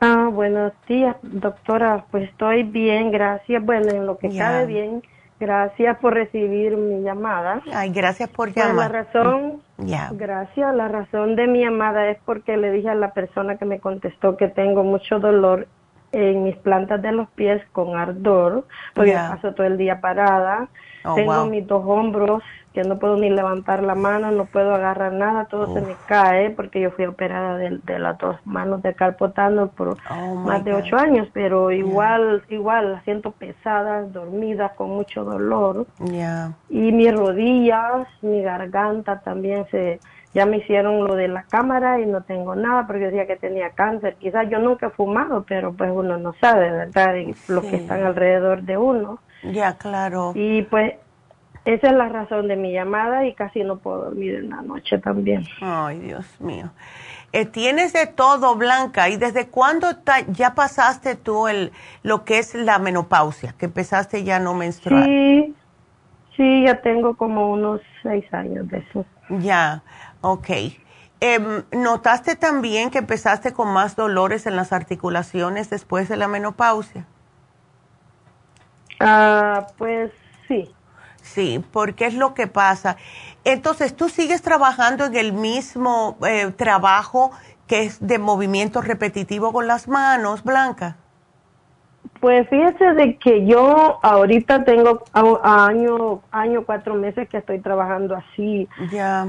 Ah, 0.00 0.28
buenos 0.30 0.74
días, 0.86 1.16
doctora. 1.22 2.04
Pues 2.10 2.28
estoy 2.28 2.62
bien, 2.62 3.10
gracias. 3.10 3.64
Bueno, 3.64 3.88
en 3.88 4.04
lo 4.04 4.18
que 4.18 4.36
cabe 4.36 4.66
bien. 4.66 5.02
Gracias 5.40 5.96
por 5.98 6.12
recibir 6.12 6.76
mi 6.76 7.02
llamada. 7.02 7.62
Ay, 7.72 7.88
gracias 7.90 8.28
por 8.28 8.52
llamar. 8.52 8.90
Pues 8.90 9.14
la 9.14 9.22
razón, 9.22 9.62
ya. 9.78 10.10
gracias. 10.12 10.74
La 10.74 10.88
razón 10.88 11.36
de 11.36 11.46
mi 11.46 11.60
llamada 11.60 12.10
es 12.10 12.18
porque 12.26 12.58
le 12.58 12.70
dije 12.70 12.90
a 12.90 12.94
la 12.94 13.14
persona 13.14 13.56
que 13.56 13.64
me 13.64 13.80
contestó 13.80 14.36
que 14.36 14.48
tengo 14.48 14.84
mucho 14.84 15.20
dolor 15.20 15.68
en 16.12 16.44
mis 16.44 16.56
plantas 16.56 17.02
de 17.02 17.12
los 17.12 17.28
pies 17.30 17.62
con 17.72 17.96
ardor, 17.96 18.66
porque 18.94 19.12
paso 19.12 19.52
todo 19.54 19.66
el 19.66 19.76
día 19.76 20.00
parada. 20.00 20.68
Oh, 21.04 21.14
Tengo 21.14 21.46
mis 21.46 21.66
dos 21.66 21.84
hombros 21.86 22.42
que 22.72 22.82
no 22.82 22.98
puedo 22.98 23.16
ni 23.16 23.30
levantar 23.30 23.82
la 23.82 23.94
mano, 23.94 24.30
no 24.30 24.44
puedo 24.44 24.74
agarrar 24.74 25.12
nada, 25.12 25.46
todo 25.46 25.72
se 25.74 25.80
me 25.80 25.94
cae 26.06 26.50
porque 26.50 26.80
yo 26.80 26.90
fui 26.90 27.06
operada 27.06 27.56
de, 27.56 27.98
las 27.98 28.18
dos 28.18 28.36
manos 28.44 28.82
de 28.82 28.94
carpotano 28.94 29.68
por 29.68 29.96
oh, 30.10 30.34
más 30.34 30.64
de 30.64 30.74
ocho 30.74 30.96
años, 30.96 31.28
pero 31.32 31.70
igual, 31.70 32.42
igual 32.48 32.92
las 32.92 33.04
siento 33.04 33.32
pesadas, 33.32 34.12
dormidas, 34.12 34.72
con 34.72 34.90
mucho 34.90 35.24
dolor. 35.24 35.86
Y 36.68 36.92
mis 36.92 37.12
rodillas, 37.12 38.06
mi 38.22 38.42
garganta 38.42 39.20
también 39.20 39.66
se 39.70 39.98
ya 40.34 40.46
me 40.46 40.58
hicieron 40.58 41.04
lo 41.04 41.14
de 41.14 41.28
la 41.28 41.44
cámara 41.44 42.00
y 42.00 42.06
no 42.06 42.22
tengo 42.22 42.54
nada 42.54 42.86
porque 42.86 43.06
decía 43.06 43.26
que 43.26 43.36
tenía 43.36 43.70
cáncer. 43.70 44.16
Quizás 44.16 44.48
yo 44.50 44.58
nunca 44.58 44.88
he 44.88 44.90
fumado, 44.90 45.44
pero 45.48 45.72
pues 45.72 45.90
uno 45.92 46.18
no 46.18 46.34
sabe, 46.40 46.70
¿verdad? 46.70 47.14
Lo 47.48 47.62
que 47.62 47.76
están 47.76 48.04
alrededor 48.04 48.62
de 48.62 48.76
uno. 48.76 49.20
Ya, 49.42 49.76
claro. 49.76 50.32
Y 50.34 50.62
pues 50.62 50.94
esa 51.64 51.88
es 51.88 51.92
la 51.92 52.08
razón 52.08 52.48
de 52.48 52.56
mi 52.56 52.72
llamada 52.72 53.26
y 53.26 53.34
casi 53.34 53.62
no 53.62 53.78
puedo 53.78 54.04
dormir 54.04 54.36
en 54.36 54.50
la 54.50 54.62
noche 54.62 54.98
también. 54.98 55.44
Ay, 55.60 55.98
Dios 55.98 56.40
mío. 56.40 56.70
Eh, 57.32 57.44
tienes 57.44 57.92
de 57.92 58.06
todo, 58.06 58.54
Blanca. 58.56 59.10
¿Y 59.10 59.16
desde 59.16 59.48
cuándo 59.48 59.88
ya 60.28 60.54
pasaste 60.54 61.14
tú 61.14 61.46
el, 61.46 61.72
lo 62.02 62.24
que 62.24 62.38
es 62.38 62.54
la 62.54 62.78
menopausia? 62.78 63.54
Que 63.58 63.66
empezaste 63.66 64.24
ya 64.24 64.38
no 64.38 64.54
menstruar. 64.54 65.04
Sí, 65.04 65.54
sí, 66.36 66.64
ya 66.64 66.80
tengo 66.80 67.16
como 67.16 67.52
unos 67.52 67.82
seis 68.02 68.24
años 68.32 68.66
de 68.68 68.78
eso. 68.78 69.04
Ya. 69.28 69.82
Ok. 70.20 70.48
Em, 71.20 71.64
¿Notaste 71.72 72.36
también 72.36 72.90
que 72.90 72.98
empezaste 72.98 73.52
con 73.52 73.72
más 73.72 73.96
dolores 73.96 74.46
en 74.46 74.56
las 74.56 74.72
articulaciones 74.72 75.68
después 75.70 76.08
de 76.08 76.16
la 76.16 76.28
menopausia? 76.28 77.06
Ah, 79.00 79.66
pues 79.76 80.12
sí. 80.46 80.72
Sí, 81.22 81.64
porque 81.72 82.06
es 82.06 82.14
lo 82.14 82.34
que 82.34 82.46
pasa. 82.46 82.96
Entonces, 83.44 83.96
¿tú 83.96 84.08
sigues 84.08 84.42
trabajando 84.42 85.06
en 85.06 85.16
el 85.16 85.32
mismo 85.32 86.16
eh, 86.26 86.52
trabajo 86.56 87.32
que 87.66 87.84
es 87.84 87.98
de 88.00 88.18
movimiento 88.18 88.80
repetitivo 88.80 89.52
con 89.52 89.66
las 89.66 89.88
manos, 89.88 90.42
Blanca? 90.42 90.96
Pues 92.20 92.48
fíjese 92.48 92.94
de 92.94 93.16
que 93.16 93.46
yo 93.46 93.98
ahorita 94.02 94.64
tengo 94.64 95.04
año, 95.12 96.20
año, 96.32 96.64
cuatro 96.64 96.94
meses 96.94 97.28
que 97.28 97.38
estoy 97.38 97.60
trabajando 97.60 98.16
así, 98.16 98.68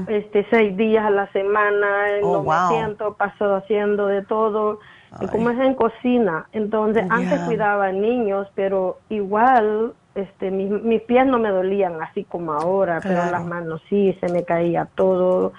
este, 0.08 0.46
seis 0.50 0.76
días 0.76 1.04
a 1.04 1.10
la 1.10 1.30
semana, 1.32 1.86
oh, 2.22 2.42
no 2.42 2.42
me 2.42 2.76
siento, 2.76 3.14
paso 3.14 3.54
haciendo 3.54 4.06
de 4.06 4.22
todo, 4.22 4.80
y 5.20 5.26
como 5.26 5.50
es 5.50 5.60
en 5.60 5.74
cocina, 5.74 6.46
entonces 6.52 7.04
antes 7.10 7.40
cuidaba 7.40 7.92
niños, 7.92 8.48
pero 8.54 8.98
igual, 9.08 9.92
este, 10.14 10.50
mis, 10.50 10.70
mis 10.70 11.02
pies 11.02 11.26
no 11.26 11.38
me 11.38 11.50
dolían 11.50 12.02
así 12.02 12.24
como 12.24 12.52
ahora, 12.52 13.00
pero 13.02 13.24
las 13.30 13.44
manos 13.44 13.80
sí, 13.88 14.16
se 14.20 14.32
me 14.32 14.44
caía 14.44 14.88
todo, 14.94 15.52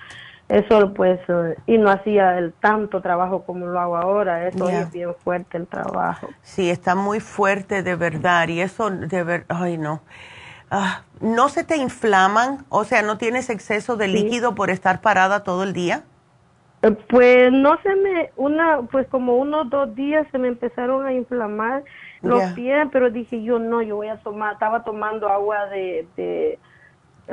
eso 0.51 0.93
pues 0.93 1.19
y 1.65 1.77
no 1.77 1.89
hacía 1.89 2.37
el 2.37 2.51
tanto 2.51 3.01
trabajo 3.01 3.43
como 3.43 3.67
lo 3.67 3.79
hago 3.79 3.95
ahora. 3.95 4.47
Eso 4.47 4.67
es 4.67 4.91
bien 4.91 5.15
fuerte 5.15 5.57
el 5.57 5.65
trabajo. 5.65 6.27
Sí 6.41 6.69
está 6.69 6.93
muy 6.93 7.21
fuerte 7.21 7.83
de 7.83 7.95
verdad 7.95 8.49
y 8.49 8.59
eso 8.59 8.89
de 8.89 9.23
verdad 9.23 9.45
ay 9.49 9.77
no. 9.77 10.01
Ah, 10.69 11.03
no 11.21 11.47
se 11.47 11.63
te 11.63 11.77
inflaman 11.77 12.65
o 12.67 12.83
sea 12.83 13.01
no 13.01 13.17
tienes 13.17 13.49
exceso 13.49 13.95
de 13.95 14.07
líquido 14.09 14.55
por 14.55 14.69
estar 14.69 15.01
parada 15.01 15.43
todo 15.43 15.63
el 15.63 15.73
día 15.73 16.03
eh, 16.81 16.91
pues 17.09 17.51
no 17.51 17.77
se 17.83 17.93
me 17.95 18.31
una 18.37 18.81
pues 18.89 19.05
como 19.07 19.35
unos 19.35 19.69
dos 19.69 19.93
días 19.95 20.25
se 20.31 20.37
me 20.37 20.47
empezaron 20.47 21.05
a 21.05 21.11
inflamar 21.11 21.83
los 22.21 22.41
pies 22.53 22.87
pero 22.89 23.09
dije 23.09 23.43
yo 23.43 23.59
no 23.59 23.81
yo 23.81 23.97
voy 23.97 24.07
a 24.07 24.17
tomar 24.21 24.53
estaba 24.53 24.85
tomando 24.85 25.27
agua 25.27 25.65
de 25.65 26.57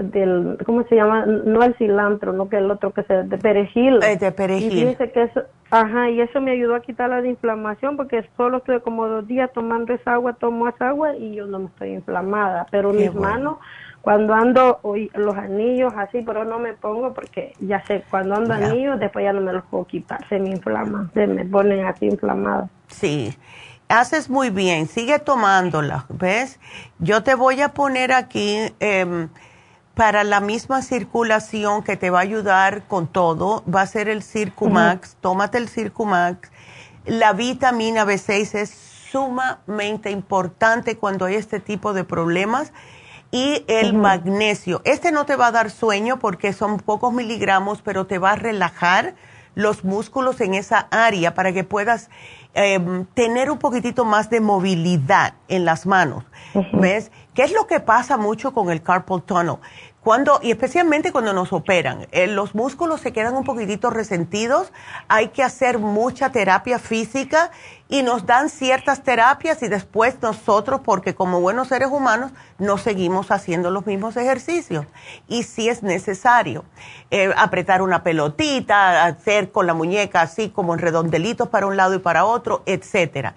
del, 0.03 0.59
¿cómo 0.65 0.85
se 0.85 0.97
llama? 0.97 1.27
No 1.27 1.63
el 1.63 1.75
cilantro, 1.77 2.33
no 2.33 2.49
que 2.49 2.57
el 2.57 2.71
otro 2.71 2.93
que 2.93 3.03
se, 3.05 3.23
de 3.25 3.39
perejil. 3.39 4.03
Eh, 4.03 4.17
de 4.17 4.33
perejil. 4.33 4.79
Y 4.79 4.85
dice 4.87 5.11
que 5.11 5.25
eso, 5.25 5.43
ajá, 5.71 6.11
y 6.11 6.21
eso 6.21 6.41
me 6.41 6.53
ayudó 6.53 6.75
a 6.75 6.81
quitar 6.81 7.11
la 7.11 7.27
inflamación 7.27 7.97
porque 7.97 8.29
solo 8.37 8.59
estuve 8.59 8.81
como 8.81 9.07
dos 9.07 9.27
días 9.27 9.51
tomando 9.53 9.93
esa 9.93 10.15
agua, 10.15 10.35
tomo 10.35 10.69
esa 10.69 10.89
agua 10.89 11.17
y 11.17 11.35
yo 11.35 11.47
no 11.47 11.59
me 11.59 11.67
estoy 11.67 11.91
inflamada. 11.91 12.67
Pero 12.71 12.93
mis 12.93 13.15
manos, 13.15 13.59
cuando 14.01 14.35
ando, 14.35 14.79
hoy, 14.83 15.11
los 15.15 15.37
anillos 15.37 15.93
así, 15.97 16.23
pero 16.25 16.45
no 16.45 16.59
me 16.59 16.73
pongo 16.73 17.13
porque 17.13 17.53
ya 17.61 17.85
sé, 17.87 18.05
cuando 18.11 18.37
ando 18.37 18.55
anillos, 18.55 18.99
después 18.99 19.25
ya 19.25 19.33
no 19.33 19.41
me 19.41 19.53
los 19.53 19.65
puedo 19.65 19.85
quitar, 19.85 20.27
se 20.29 20.39
me 20.39 20.51
inflaman, 20.51 21.11
se 21.13 21.27
me 21.27 21.45
ponen 21.45 21.85
así 21.85 22.07
inflamados. 22.07 22.71
Sí. 22.87 23.37
Haces 23.91 24.29
muy 24.29 24.51
bien, 24.51 24.87
sigue 24.87 25.19
tomándola, 25.19 26.05
¿ves? 26.11 26.61
Yo 26.99 27.23
te 27.23 27.35
voy 27.35 27.63
a 27.63 27.71
poner 27.71 28.13
aquí 28.13 28.59
eh, 28.81 29.29
para 29.99 30.23
la 30.23 30.39
misma 30.39 30.81
circulación 30.81 31.83
que 31.83 31.97
te 31.97 32.11
va 32.11 32.21
a 32.21 32.23
ayudar 32.23 32.85
con 32.87 33.09
todo, 33.09 33.65
va 33.65 33.81
a 33.81 33.87
ser 33.87 34.09
el 34.09 34.23
Circumax. 34.23 35.17
Tómate 35.21 35.59
el 35.59 35.69
Circumax. 35.69 36.53
La 37.05 37.33
vitamina 37.33 38.05
B6 38.05 38.55
es 38.55 38.71
sumamente 39.11 40.13
importante 40.13 40.97
cuando 40.97 41.25
hay 41.25 41.35
este 41.35 41.59
tipo 41.59 41.95
de 41.95 42.05
problemas. 42.05 42.73
y 43.33 43.65
el 43.67 43.93
magnesio. 43.93 44.81
Este 44.85 45.13
no 45.13 45.27
te 45.27 45.37
va 45.37 45.49
a 45.49 45.53
dar 45.53 45.71
sueño 45.71 46.19
porque 46.19 46.55
son 46.55 46.79
pocos 46.79 47.13
miligramos, 47.13 47.83
pero 47.83 48.07
te 48.07 48.19
va 48.19 48.33
a 48.33 48.37
relajar 48.37 49.17
los 49.55 49.85
músculos 49.85 50.41
en 50.41 50.55
esa 50.55 50.87
área 50.93 51.35
para 51.35 51.53
que 51.53 51.65
puedas 51.65 52.09
em, 52.61 53.05
tener 53.15 53.51
un 53.51 53.59
poquitito 53.59 54.05
más 54.05 54.31
de 54.31 54.41
movilidad 54.41 55.35
en 55.47 55.65
las 55.65 55.87
manos. 55.87 56.25
¿Ves? 56.73 57.13
¿Qué 57.33 57.45
es 57.45 57.53
lo 57.53 57.69
que 57.69 57.79
pasa 57.79 58.17
mucho 58.17 58.53
con 58.53 58.71
el 58.71 58.83
carpal 58.83 59.23
tunnel? 59.23 59.59
Cuando, 60.03 60.39
y 60.43 60.53
especialmente 60.53 61.11
cuando 61.11 61.33
nos 61.33 61.53
operan, 61.53 62.07
eh, 62.13 62.29
los 62.29 62.55
músculos 62.55 63.01
se 63.01 63.13
quedan 63.13 63.35
un 63.35 63.45
poquitito 63.45 63.91
resentidos, 63.91 64.73
hay 65.09 65.29
que 65.29 65.43
hacer 65.43 65.79
mucha 65.79 66.31
terapia 66.31 66.79
física 66.79 67.51
y 67.89 68.03
nos 68.03 68.25
dan 68.25 68.49
ciertas 68.49 69.03
terapias 69.03 69.63
y 69.63 69.69
después 69.69 70.17
nosotros, 70.23 70.83
porque 70.85 71.15
como 71.15 71.41
buenos 71.41 71.69
seres 71.69 71.89
humanos, 71.91 72.33
no 72.59 72.79
seguimos 72.79 73.31
haciendo 73.31 73.71
los 73.71 73.87
mismos 73.87 74.17
ejercicios. 74.17 74.87
Y 75.27 75.43
si 75.43 75.69
es 75.69 75.83
necesario, 75.83 76.65
eh, 77.11 77.33
apretar 77.37 77.83
una 77.83 78.03
pelotita, 78.05 79.05
hacer 79.05 79.51
con 79.51 79.67
la 79.67 79.75
muñeca 79.75 80.21
así 80.21 80.51
como 80.51 80.75
en 80.75 80.81
redondelitos 80.81 81.49
para 81.49 81.67
un 81.67 81.77
lado 81.77 81.95
y 81.95 81.99
para 81.99 82.25
otro, 82.25 82.63
etcétera. 82.67 83.35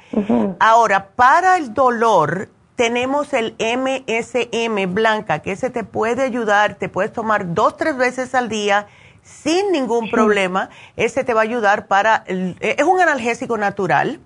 Ahora, 0.60 1.08
para 1.16 1.58
el 1.58 1.74
dolor, 1.74 2.50
tenemos 2.82 3.32
el 3.34 3.56
MSM 3.60 4.92
blanca, 4.92 5.44
que 5.44 5.52
ese 5.52 5.70
te 5.70 5.84
puede 5.84 6.24
ayudar, 6.24 6.74
te 6.74 6.90
puedes 6.90 7.14
tomar 7.14 7.54
dos, 7.54 7.78
tres 7.78 7.96
veces 7.96 8.34
al 8.34 8.50
día 8.50 8.88
sin 9.22 9.72
ningún 9.72 10.10
problema. 10.10 10.72
Ese 10.96 11.24
te 11.24 11.36
va 11.36 11.42
a 11.42 11.44
ayudar 11.44 11.86
para, 11.86 12.24
eh, 12.26 12.56
es 12.60 12.84
un 12.84 13.00
analgésico 13.00 13.60
natural. 13.60 14.20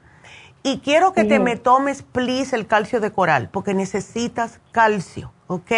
Y 0.63 0.79
quiero 0.79 1.11
que 1.11 1.25
te 1.25 1.37
me 1.37 1.57
tomes, 1.57 2.01
please, 2.01 2.55
el 2.55 2.65
calcio 2.65 3.01
de 3.01 3.11
coral, 3.11 3.49
porque 3.51 3.73
necesitas 3.73 4.61
calcio, 4.71 5.33
¿ok? 5.47 5.71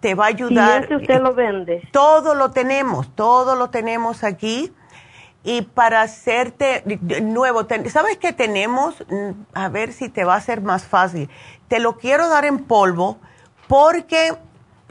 Te 0.00 0.14
va 0.14 0.26
a 0.26 0.28
ayudar. 0.28 0.82
¿Y 0.82 0.84
ese 0.84 0.96
usted 0.96 1.22
lo 1.22 1.32
vende? 1.32 1.88
Todo 1.92 2.34
lo 2.34 2.50
tenemos, 2.50 3.08
todo 3.16 3.56
lo 3.56 3.70
tenemos 3.70 4.22
aquí. 4.22 4.70
Y 5.44 5.62
para 5.62 6.02
hacerte 6.02 6.84
nuevo, 7.22 7.66
¿sabes 7.88 8.18
qué 8.18 8.34
tenemos? 8.34 9.02
Mm, 9.08 9.30
a 9.54 9.68
ver 9.70 9.92
si 9.92 10.10
te 10.10 10.24
va 10.24 10.34
a 10.34 10.40
ser 10.42 10.60
más 10.60 10.84
fácil 10.84 11.30
te 11.68 11.78
lo 11.78 11.96
quiero 11.96 12.28
dar 12.28 12.44
en 12.44 12.64
polvo 12.64 13.18
porque 13.68 14.34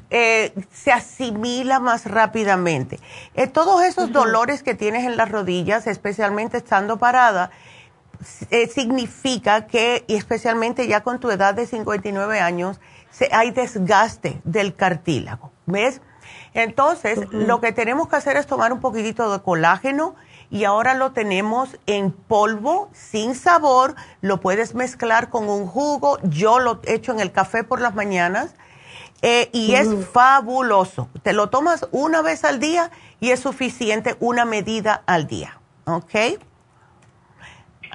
eh, 0.10 0.54
se 0.72 0.92
asimila 0.92 1.80
más 1.80 2.06
rápidamente. 2.06 3.00
Eh, 3.34 3.48
todos 3.48 3.84
esos 3.84 4.12
dolores 4.12 4.64
que 4.64 4.74
tienes 4.74 5.06
en 5.06 5.18
las 5.18 5.30
rodillas, 5.30 5.86
especialmente 5.88 6.58
estando 6.58 6.98
parada, 6.98 7.52
eh, 8.50 8.68
significa 8.68 9.68
que, 9.68 10.06
y 10.08 10.16
especialmente 10.16 10.88
ya 10.88 11.02
con 11.02 11.20
tu 11.20 11.30
edad 11.30 11.54
de 11.54 11.66
59 11.66 12.40
años, 12.40 12.80
hay 13.32 13.52
desgaste 13.52 14.40
del 14.44 14.76
cartílago. 14.76 15.52
¿Ves? 15.66 16.02
Entonces, 16.54 17.20
lo 17.32 17.60
que 17.60 17.72
tenemos 17.72 18.08
que 18.08 18.16
hacer 18.16 18.38
es 18.38 18.48
tomar 18.48 18.72
un 18.72 18.80
poquitito 18.80 19.32
de 19.32 19.42
colágeno 19.42 20.16
y 20.50 20.64
ahora 20.64 20.94
lo 20.94 21.12
tenemos 21.12 21.78
en 21.88 22.12
polvo, 22.12 22.90
sin 22.94 23.36
sabor, 23.36 23.96
lo 24.22 24.40
puedes 24.40 24.76
mezclar 24.76 25.30
con 25.30 25.50
un 25.50 25.68
jugo, 25.68 26.20
yo 26.24 26.60
lo 26.60 26.80
echo 26.86 27.12
en 27.12 27.20
el 27.20 27.32
café 27.32 27.64
por 27.64 27.82
las 27.82 27.96
mañanas 27.96 28.56
eh, 29.22 29.50
y 29.52 29.74
es 29.74 29.90
fabuloso. 30.08 31.10
Te 31.24 31.34
lo 31.34 31.50
tomas 31.50 31.88
una 31.92 32.22
vez 32.22 32.44
al 32.46 32.60
día 32.60 32.92
y 33.20 33.32
es 33.32 33.40
suficiente 33.40 34.16
una 34.20 34.46
medida 34.46 35.02
al 35.06 35.28
día, 35.28 35.60
¿ok? 35.86 36.40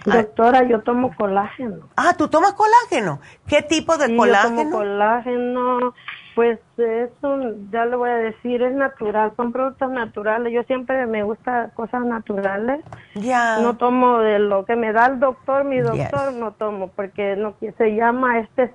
Doctora, 0.05 0.65
yo 0.65 0.81
tomo 0.81 1.15
colágeno. 1.15 1.89
Ah, 1.97 2.15
¿tú 2.17 2.29
tomas 2.29 2.55
colágeno? 2.55 3.21
¿Qué 3.47 3.63
tipo 3.63 3.97
de 3.97 4.17
colágeno? 4.17 4.57
Yo 4.57 4.65
tomo 4.65 4.79
colágeno 4.79 5.95
pues 6.35 6.59
eso, 6.79 7.39
ya 7.71 7.85
le 7.85 7.97
voy 7.97 8.11
a 8.11 8.17
decir, 8.17 8.63
es 8.63 8.75
natural, 8.75 9.33
son 9.37 9.53
productos 9.53 9.91
naturales. 9.91 10.53
Yo 10.53 10.63
siempre 10.65 11.07
me 11.07 11.23
gusta 11.23 11.71
cosas 11.75 12.05
naturales. 12.05 12.81
Ya. 13.15 13.59
No 13.59 13.77
tomo 13.77 14.19
de 14.21 14.39
lo 14.39 14.65
que 14.65 14.77
me 14.77 14.93
da 14.93 15.07
el 15.07 15.21
doctor, 15.21 15.65
mi 15.65 15.81
doctor 15.81 16.33
no 16.33 16.53
tomo, 16.53 16.89
porque 16.89 17.37
no 17.37 17.55
se 17.77 17.95
llama 17.95 18.41
este, 18.41 18.73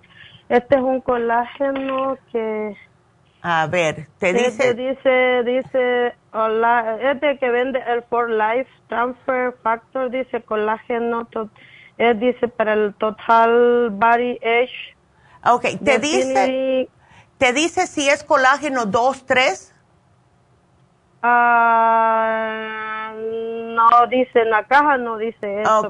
este 0.49 0.75
es 0.75 0.81
un 0.81 1.01
colágeno 1.01 2.17
que. 2.31 2.75
A 3.41 3.67
ver, 3.67 4.07
te 4.19 4.33
dice. 4.33 4.73
dice, 4.73 5.43
dice, 5.43 6.13
hola, 6.33 6.97
este 7.01 7.37
que 7.37 7.49
vende 7.49 7.81
el 7.87 8.03
For 8.03 8.29
Life 8.29 8.69
Transfer 8.87 9.53
Factor, 9.63 10.11
dice 10.11 10.41
colágeno, 10.41 11.27
es 11.97 12.19
dice 12.19 12.47
para 12.47 12.73
el 12.73 12.93
Total 12.95 13.89
Body 13.91 14.37
Age. 14.43 14.95
Ok, 15.45 15.65
te 15.83 15.99
dice. 15.99 16.89
¿Te 17.37 17.53
dice 17.53 17.87
si 17.87 18.09
es 18.09 18.23
colágeno 18.23 18.85
2, 18.85 19.25
3? 19.25 19.73
Ah, 21.21 23.11
no 23.15 24.07
dice 24.07 24.41
en 24.41 24.49
la 24.49 24.63
caja, 24.65 24.97
no 24.97 25.17
dice 25.17 25.61
eso. 25.61 25.89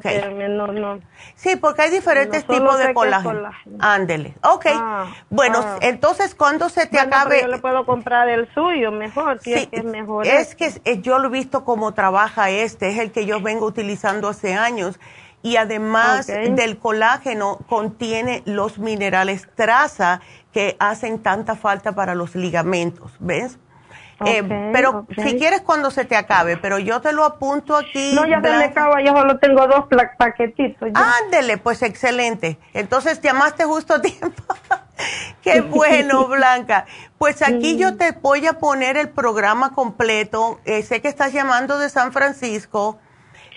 no, 0.50 0.68
no. 0.68 1.00
Sí, 1.36 1.56
porque 1.56 1.84
hay 1.84 1.92
diferentes 1.92 2.46
tipos 2.46 2.78
de 2.80 2.94
colágeno. 2.94 3.50
Ándele. 3.80 4.36
Ok. 4.44 4.66
Ah, 4.74 5.06
bueno, 5.30 5.60
ah. 5.64 5.78
entonces 5.82 6.34
cuando 6.36 6.70
se 6.70 6.86
te 6.88 7.00
acabe. 7.00 7.42
Yo 7.42 7.48
le 7.48 7.60
puedo 7.60 7.86
comprar 7.86 8.30
el 8.30 8.52
suyo 8.54 8.92
mejor, 8.92 9.40
si 9.42 9.54
es 9.54 9.68
que 9.68 9.78
es 9.78 9.84
mejor. 9.84 10.28
Es 10.28 10.56
que 10.56 10.72
eh, 10.86 11.02
yo 11.02 11.20
lo 11.20 11.28
he 11.28 11.32
visto 11.32 11.64
cómo 11.64 11.94
trabaja 11.94 12.50
este, 12.50 12.90
es 12.90 12.98
el 13.00 13.12
que 13.12 13.26
yo 13.26 13.42
vengo 13.42 13.66
utilizando 13.66 14.30
hace 14.30 14.54
años. 14.54 15.00
Y 15.44 15.56
además 15.56 16.28
del 16.28 16.78
colágeno, 16.78 17.60
contiene 17.70 18.42
los 18.46 18.80
minerales 18.80 19.48
traza 19.56 20.20
que 20.58 20.76
hacen 20.80 21.22
tanta 21.22 21.56
falta 21.56 21.92
para 21.92 22.16
los 22.16 22.34
ligamentos, 22.34 23.12
¿ves? 23.20 23.60
Eh, 24.26 24.42
pero 24.74 25.06
si 25.16 25.38
quieres 25.38 25.62
cuando 25.62 25.92
se 25.92 26.04
te 26.04 26.16
acabe, 26.16 26.58
pero 26.58 26.80
yo 26.80 27.00
te 27.00 27.12
lo 27.12 27.24
apunto 27.26 27.76
aquí. 27.76 28.14
No, 28.16 28.26
ya 28.26 28.42
se 28.42 28.50
me 28.50 28.64
acaba, 28.64 29.00
yo 29.04 29.12
solo 29.16 29.38
tengo 29.38 29.68
dos 29.68 29.86
paquetitos. 30.18 30.90
Ándele, 30.96 31.60
pues 31.60 31.84
excelente. 31.84 32.58
Entonces 32.74 33.22
llamaste 33.22 33.66
justo 33.66 33.94
a 33.94 34.02
tiempo. 34.02 34.42
Qué 35.44 35.62
bueno, 35.76 36.26
Blanca. 36.26 36.88
Pues 37.20 37.44
aquí 37.44 37.78
yo 37.78 37.96
te 37.96 38.14
voy 38.14 38.48
a 38.48 38.54
poner 38.54 38.98
el 38.98 39.10
programa 39.10 39.74
completo. 39.74 40.60
Eh, 40.66 40.82
sé 40.82 41.04
que 41.04 41.08
estás 41.08 41.34
llamando 41.34 41.78
de 41.78 41.90
San 41.90 42.12
Francisco. 42.14 42.98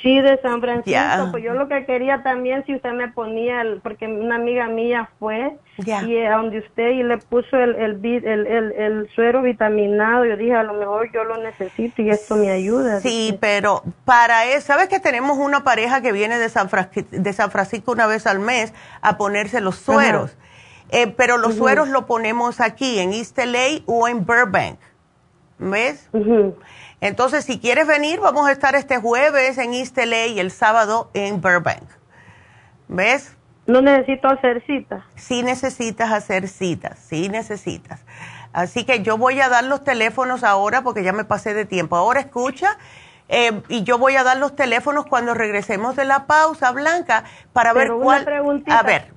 Sí, 0.03 0.21
de 0.21 0.41
San 0.41 0.61
Francisco. 0.61 1.29
Pues 1.31 1.45
yo 1.45 1.53
lo 1.53 1.69
que 1.69 1.85
quería 1.85 2.23
también, 2.23 2.65
si 2.65 2.75
usted 2.75 2.93
me 2.93 3.09
ponía, 3.09 3.61
el, 3.61 3.81
porque 3.81 4.07
una 4.07 4.37
amiga 4.37 4.67
mía 4.67 5.11
fue 5.19 5.57
y 5.79 6.19
a 6.19 6.37
donde 6.37 6.59
usted 6.59 6.91
y 6.91 7.03
le 7.03 7.19
puso 7.19 7.57
el, 7.57 7.75
el, 7.77 8.05
el, 8.05 8.73
el, 8.73 9.09
suero 9.15 9.43
vitaminado, 9.43 10.25
yo 10.25 10.37
dije, 10.37 10.55
a 10.55 10.63
lo 10.63 10.75
mejor 10.75 11.11
yo 11.13 11.25
lo 11.25 11.37
necesito 11.39 12.03
y 12.03 12.11
esto 12.11 12.37
me 12.37 12.51
ayuda. 12.51 13.01
Sí, 13.01 13.37
pero 13.41 13.83
para 14.05 14.47
eso, 14.47 14.69
¿sabes 14.69 14.89
que 14.89 15.01
tenemos 15.01 15.39
una 15.39 15.65
pareja 15.65 16.01
que 16.01 16.13
viene 16.13 16.39
de 16.39 16.49
San, 16.49 16.69
de 17.11 17.33
San 17.33 17.51
Francisco 17.51 17.93
una 17.93 18.07
vez 18.07 18.27
al 18.27 18.39
mes 18.39 18.73
a 19.03 19.19
ponerse 19.19 19.61
los 19.61 19.77
sueros? 19.77 20.37
Eh, 20.93 21.07
pero 21.17 21.37
los 21.37 21.55
sueros 21.55 21.89
lo 21.89 22.07
ponemos 22.07 22.61
aquí, 22.61 22.99
en 22.99 23.13
East 23.13 23.39
LA 23.39 23.83
o 23.87 24.09
en 24.09 24.25
Burbank. 24.25 24.79
¿Ves? 25.59 26.09
Entonces, 27.01 27.45
si 27.45 27.59
quieres 27.59 27.87
venir, 27.87 28.21
vamos 28.21 28.47
a 28.47 28.53
estar 28.53 28.75
este 28.75 28.99
jueves 28.99 29.57
en 29.59 29.73
East 29.73 29.97
LA 29.97 30.27
y 30.27 30.41
el 30.41 30.51
sábado 30.51 31.11
en 31.15 31.41
Burbank. 31.41 31.85
¿Ves? 32.89 33.37
No 33.67 33.81
necesito 33.81 34.29
hacer 34.29 34.65
citas. 34.67 35.05
Sí 35.15 35.43
necesitas 35.43 36.11
hacer 36.11 36.49
citas, 36.49 36.99
sí 36.99 37.29
necesitas. 37.29 38.05
Así 38.53 38.85
que 38.85 39.03
yo 39.03 39.17
voy 39.17 39.41
a 39.41 39.49
dar 39.49 39.65
los 39.65 39.85
teléfonos 39.85 40.43
ahora 40.43 40.83
porque 40.83 41.05
ya 41.05 41.13
me 41.13 41.25
pasé 41.25 41.55
de 41.55 41.65
tiempo. 41.65 41.97
Ahora 41.97 42.21
escucha 42.21 42.77
eh, 43.33 43.63
y 43.69 43.85
yo 43.85 43.97
voy 43.97 44.17
a 44.17 44.25
dar 44.25 44.39
los 44.39 44.57
teléfonos 44.57 45.07
cuando 45.07 45.35
regresemos 45.35 45.95
de 45.95 46.05
la 46.05 46.27
pausa, 46.27 46.73
Blanca, 46.73 47.23
para 47.53 47.73
ver 47.73 47.93
cuál. 47.93 48.27
A 48.69 48.83
ver. 48.83 49.13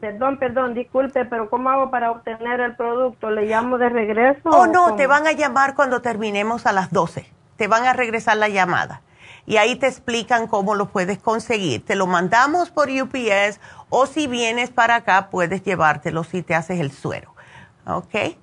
Perdón, 0.00 0.38
perdón, 0.38 0.72
disculpe, 0.72 1.26
pero 1.26 1.50
¿cómo 1.50 1.68
hago 1.68 1.90
para 1.90 2.10
obtener 2.10 2.60
el 2.60 2.76
producto? 2.76 3.30
¿Le 3.30 3.42
llamo 3.42 3.76
de 3.76 3.90
regreso? 3.90 4.48
Oh, 4.48 4.66
no, 4.66 4.96
te 4.96 5.06
van 5.06 5.26
a 5.26 5.32
llamar 5.32 5.74
cuando 5.74 6.00
terminemos 6.00 6.64
a 6.64 6.72
las 6.72 6.90
12. 6.90 7.30
Te 7.56 7.68
van 7.68 7.84
a 7.84 7.92
regresar 7.92 8.38
la 8.38 8.48
llamada. 8.48 9.02
Y 9.44 9.58
ahí 9.58 9.76
te 9.76 9.86
explican 9.86 10.46
cómo 10.46 10.74
lo 10.74 10.86
puedes 10.86 11.18
conseguir. 11.18 11.84
Te 11.84 11.94
lo 11.94 12.06
mandamos 12.06 12.70
por 12.70 12.88
UPS 12.88 13.60
o 13.90 14.06
si 14.06 14.26
vienes 14.26 14.70
para 14.70 14.94
acá 14.96 15.28
puedes 15.28 15.62
llevártelo 15.62 16.24
si 16.24 16.42
te 16.42 16.54
haces 16.54 16.80
el 16.80 16.90
suero. 16.90 17.34
¿Ok? 17.88 18.36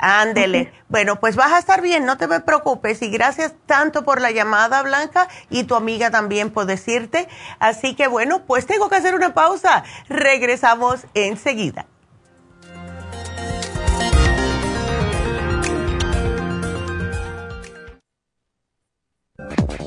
Ándele. 0.00 0.72
Bueno, 0.88 1.20
pues 1.20 1.36
vas 1.36 1.52
a 1.52 1.58
estar 1.58 1.80
bien, 1.80 2.04
no 2.04 2.18
te 2.18 2.26
me 2.26 2.40
preocupes. 2.40 3.00
Y 3.02 3.10
gracias 3.10 3.54
tanto 3.66 4.04
por 4.04 4.20
la 4.20 4.32
llamada, 4.32 4.82
Blanca, 4.82 5.28
y 5.50 5.64
tu 5.64 5.76
amiga 5.76 6.10
también 6.10 6.50
por 6.50 6.66
decirte. 6.66 7.28
Así 7.60 7.94
que 7.94 8.08
bueno, 8.08 8.42
pues 8.44 8.66
tengo 8.66 8.88
que 8.88 8.96
hacer 8.96 9.14
una 9.14 9.34
pausa. 9.34 9.84
Regresamos 10.08 11.06
enseguida. 11.14 11.86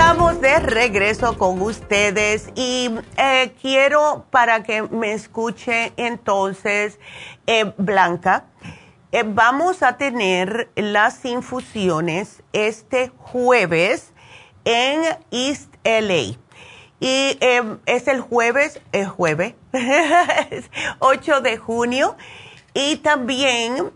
Estamos 0.00 0.40
de 0.40 0.58
regreso 0.60 1.36
con 1.36 1.60
ustedes 1.60 2.48
y 2.54 2.88
eh, 3.18 3.52
quiero 3.60 4.24
para 4.30 4.62
que 4.62 4.80
me 4.80 5.12
escuche 5.12 5.92
entonces 5.98 6.98
eh, 7.46 7.74
Blanca, 7.76 8.46
eh, 9.12 9.24
vamos 9.26 9.82
a 9.82 9.98
tener 9.98 10.70
las 10.74 11.22
infusiones 11.26 12.42
este 12.54 13.12
jueves 13.18 14.14
en 14.64 15.02
East 15.30 15.74
LA. 15.84 16.38
Y 16.98 17.38
es 17.84 18.08
el 18.08 18.22
jueves, 18.22 18.80
el 18.92 19.06
jueves, 19.06 19.54
8 21.00 21.40
de 21.42 21.58
junio. 21.58 22.16
Y 22.72 22.96
también 22.96 23.92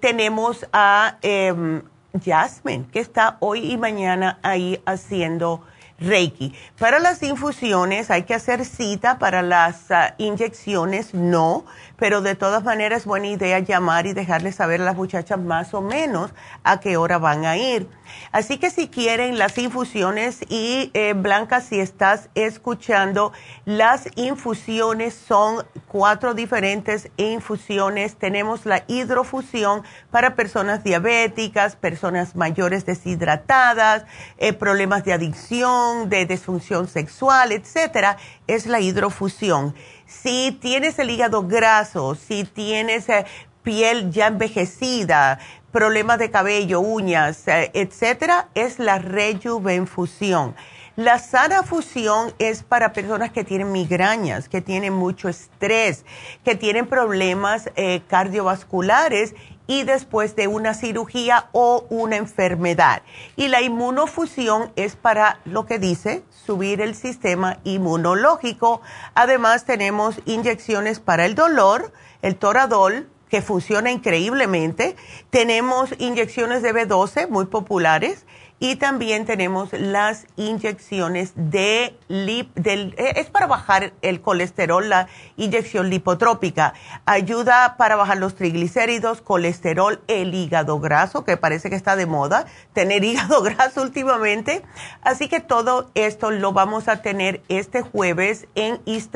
tenemos 0.00 0.66
a 0.74 1.16
em, 1.22 1.82
Jasmine, 2.24 2.86
que 2.92 3.00
está 3.00 3.36
hoy 3.40 3.72
y 3.72 3.76
mañana 3.76 4.38
ahí 4.42 4.80
haciendo 4.86 5.62
Reiki. 6.00 6.54
Para 6.78 7.00
las 7.00 7.22
infusiones 7.22 8.10
hay 8.10 8.22
que 8.22 8.34
hacer 8.34 8.64
cita, 8.64 9.18
para 9.18 9.42
las 9.42 9.90
ah, 9.90 10.14
inyecciones 10.18 11.12
no, 11.12 11.64
pero 11.98 12.22
de 12.22 12.34
todas 12.34 12.64
maneras 12.64 13.00
es 13.00 13.06
buena 13.06 13.26
idea 13.26 13.58
llamar 13.58 14.06
y 14.06 14.12
dejarles 14.12 14.54
saber 14.54 14.80
a 14.80 14.84
las 14.84 14.96
muchachas 14.96 15.38
más 15.38 15.74
o 15.74 15.82
menos 15.82 16.32
a 16.64 16.80
qué 16.80 16.96
hora 16.96 17.18
van 17.18 17.44
a 17.44 17.56
ir. 17.56 17.88
Así 18.32 18.58
que 18.58 18.70
si 18.70 18.88
quieren 18.88 19.36
las 19.36 19.58
infusiones 19.58 20.40
y 20.48 20.90
eh, 20.94 21.12
Blanca, 21.14 21.60
si 21.60 21.80
estás 21.80 22.30
escuchando, 22.34 23.32
las 23.64 24.08
infusiones 24.16 25.14
son 25.14 25.66
cuatro 25.86 26.34
diferentes 26.34 27.10
infusiones. 27.16 28.16
Tenemos 28.16 28.64
la 28.64 28.84
hidrofusión 28.86 29.82
para 30.10 30.36
personas 30.36 30.84
diabéticas, 30.84 31.76
personas 31.76 32.36
mayores 32.36 32.86
deshidratadas, 32.86 34.04
eh, 34.38 34.52
problemas 34.52 35.04
de 35.04 35.12
adicción, 35.12 36.08
de 36.08 36.26
disfunción 36.26 36.88
sexual, 36.88 37.52
etcétera. 37.52 38.16
Es 38.46 38.66
la 38.66 38.80
hidrofusión. 38.80 39.74
Si 40.08 40.52
tienes 40.58 40.98
el 40.98 41.10
hígado 41.10 41.46
graso, 41.46 42.14
si 42.14 42.44
tienes 42.44 43.10
eh, 43.10 43.26
piel 43.62 44.10
ya 44.10 44.28
envejecida, 44.28 45.38
problemas 45.70 46.18
de 46.18 46.30
cabello, 46.30 46.80
uñas, 46.80 47.46
eh, 47.46 47.70
etcétera, 47.74 48.48
es 48.54 48.78
la 48.78 48.98
rejuvenfusión. 48.98 50.54
La 50.96 51.18
sana 51.18 51.62
fusión 51.62 52.32
es 52.38 52.62
para 52.62 52.94
personas 52.94 53.32
que 53.32 53.44
tienen 53.44 53.70
migrañas, 53.70 54.48
que 54.48 54.62
tienen 54.62 54.94
mucho 54.94 55.28
estrés, 55.28 56.06
que 56.42 56.54
tienen 56.54 56.86
problemas 56.86 57.70
eh, 57.76 58.00
cardiovasculares 58.08 59.34
y 59.68 59.84
después 59.84 60.34
de 60.34 60.48
una 60.48 60.74
cirugía 60.74 61.48
o 61.52 61.86
una 61.90 62.16
enfermedad. 62.16 63.02
Y 63.36 63.46
la 63.46 63.62
inmunofusión 63.62 64.72
es 64.74 64.96
para 64.96 65.38
lo 65.44 65.66
que 65.66 65.78
dice 65.78 66.24
subir 66.44 66.80
el 66.80 66.96
sistema 66.96 67.58
inmunológico. 67.62 68.80
Además 69.14 69.64
tenemos 69.64 70.20
inyecciones 70.24 70.98
para 70.98 71.26
el 71.26 71.36
dolor, 71.36 71.92
el 72.22 72.34
toradol, 72.36 73.08
que 73.28 73.42
funciona 73.42 73.90
increíblemente. 73.90 74.96
Tenemos 75.30 75.90
inyecciones 75.98 76.62
de 76.62 76.74
B12 76.74 77.28
muy 77.28 77.44
populares 77.44 78.24
y 78.60 78.76
también 78.76 79.24
tenemos 79.24 79.72
las 79.72 80.26
inyecciones 80.36 81.32
de 81.36 81.96
lip, 82.08 82.54
del, 82.54 82.94
eh, 82.98 83.14
es 83.16 83.30
para 83.30 83.46
bajar 83.46 83.92
el 84.02 84.20
colesterol, 84.20 84.88
la 84.88 85.08
inyección 85.36 85.90
lipotrópica. 85.90 86.74
Ayuda 87.06 87.76
para 87.76 87.96
bajar 87.96 88.18
los 88.18 88.34
triglicéridos, 88.34 89.20
colesterol, 89.20 90.00
el 90.08 90.34
hígado 90.34 90.80
graso, 90.80 91.24
que 91.24 91.36
parece 91.36 91.70
que 91.70 91.76
está 91.76 91.96
de 91.96 92.06
moda, 92.06 92.46
tener 92.72 93.04
hígado 93.04 93.42
graso 93.42 93.82
últimamente. 93.82 94.62
Así 95.02 95.28
que 95.28 95.40
todo 95.40 95.90
esto 95.94 96.30
lo 96.30 96.52
vamos 96.52 96.88
a 96.88 97.02
tener 97.02 97.42
este 97.48 97.82
jueves 97.82 98.46
en 98.54 98.80
East. 98.86 99.14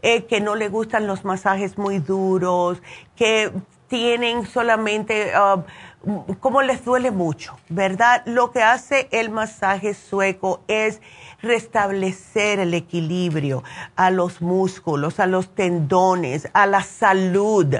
eh, 0.02 0.26
que 0.26 0.42
no 0.42 0.56
le 0.56 0.70
gustan 0.70 1.08
los 1.08 1.26
masajes 1.26 1.78
muy 1.78 2.00
duros, 2.00 2.82
que 3.16 3.52
tienen 3.88 4.48
solamente, 4.48 5.32
uh, 5.38 6.34
como 6.40 6.62
les 6.62 6.84
duele 6.84 7.12
mucho, 7.12 7.58
¿verdad? 7.70 8.24
Lo 8.26 8.52
que 8.52 8.64
hace 8.64 9.08
el 9.12 9.30
masaje 9.30 9.94
sueco 9.94 10.64
es 10.68 11.00
restablecer 11.44 12.60
el 12.60 12.74
equilibrio 12.74 13.64
a 13.96 14.10
los 14.10 14.42
músculos, 14.42 15.20
a 15.20 15.28
los 15.28 15.54
tendones, 15.54 16.48
a 16.54 16.66
la 16.66 16.82
salud. 16.82 17.76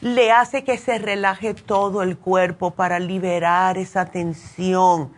Le 0.00 0.30
hace 0.30 0.62
que 0.62 0.78
se 0.78 0.98
relaje 0.98 1.52
todo 1.52 2.02
el 2.02 2.16
cuerpo 2.16 2.70
para 2.70 3.00
liberar 3.00 3.76
esa 3.76 4.06
tensión. 4.06 5.12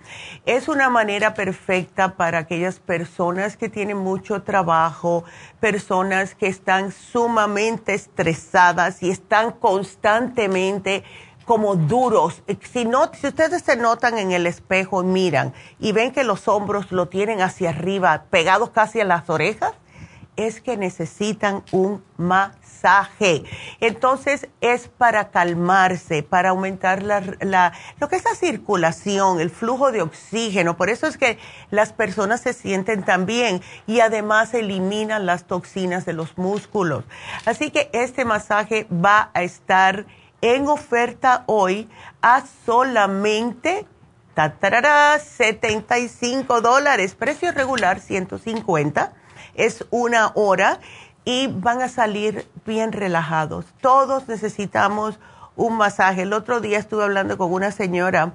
Es 0.47 0.69
una 0.69 0.89
manera 0.89 1.35
perfecta 1.35 2.17
para 2.17 2.39
aquellas 2.39 2.81
personas 2.81 3.59
que 3.59 3.69
tienen 3.69 3.99
mucho 3.99 4.43
trabajo, 4.43 5.25
personas 5.61 6.35
que 6.35 6.47
están 6.47 6.93
sumamente 6.93 7.93
estresadas 7.93 9.03
y 9.03 9.11
están 9.11 9.53
constantemente 9.53 11.05
como 11.45 11.77
duros. 11.77 12.43
Si, 12.73 12.85
no, 12.85 13.11
si 13.13 13.29
ustedes 13.29 13.63
se 13.63 13.77
notan 13.77 14.19
en 14.19 14.33
el 14.33 14.47
espejo, 14.47 15.03
miran 15.03 15.53
y 15.79 15.93
ven 15.93 16.13
que 16.13 16.25
los 16.25 16.49
hombros 16.49 16.93
lo 16.93 17.09
tienen 17.09 17.43
hacia 17.43 17.71
arriba, 17.71 18.25
pegados 18.31 18.71
casi 18.71 19.01
a 19.01 19.05
las 19.05 19.29
orejas, 19.29 19.73
es 20.37 20.61
que 20.61 20.77
necesitan 20.77 21.63
un 21.73 22.03
masaje. 22.17 23.45
Entonces 23.81 24.49
es 24.61 24.89
para 24.89 25.31
calmarse, 25.31 26.23
para 26.23 26.51
aumentar 26.51 27.03
la, 27.03 27.23
la, 27.41 27.73
lo 27.99 28.09
que 28.09 28.17
es 28.17 28.25
la 28.25 28.35
circulación, 28.35 29.41
el 29.41 29.51
flujo 29.51 29.93
de 29.93 30.03
oxígeno. 30.03 30.77
Por 30.77 30.89
eso 30.89 31.07
es 31.07 31.19
que 31.19 31.39
las 31.71 31.93
personas 31.93 32.41
se 32.41 32.53
sienten 32.55 33.03
tan 33.03 33.27
bien 33.27 33.61
y 33.87 34.01
además 34.01 34.55
eliminan 34.55 35.27
las 35.27 35.45
toxinas 35.45 36.07
de 36.07 36.15
los 36.15 36.39
músculos. 36.39 37.05
Así 37.45 37.71
que 37.71 37.91
este 37.93 38.25
masaje 38.25 38.87
va 38.91 39.31
a 39.35 39.43
estar 39.43 40.07
en 40.43 40.69
oferta 40.69 41.45
hoy 41.47 41.89
a 42.23 42.45
solamente 42.65 43.87
75 45.19 46.61
dólares, 46.61 47.15
precio 47.15 47.53
regular 47.53 48.01
150, 48.01 49.13
es 49.55 49.85
una 49.91 50.33
hora 50.35 50.81
y 51.25 51.49
van 51.49 51.83
a 51.83 51.89
salir 51.89 52.49
bien 52.65 52.93
relajados. 52.93 53.67
Todos 53.81 54.29
necesitamos 54.29 55.19
un 55.57 55.77
masaje. 55.77 56.23
El 56.23 56.33
otro 56.33 56.61
día 56.61 56.79
estuve 56.79 57.05
hablando 57.05 57.37
con 57.37 57.53
una 57.53 57.71
señora 57.71 58.33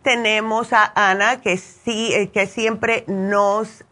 tenemos 0.03 0.73
a 0.73 0.93
Ana 0.95 1.41
que 1.41 1.57
sí, 1.57 2.13
eh, 2.13 2.29
que 2.29 2.47
siempre 2.47 3.05
nos 3.09 3.85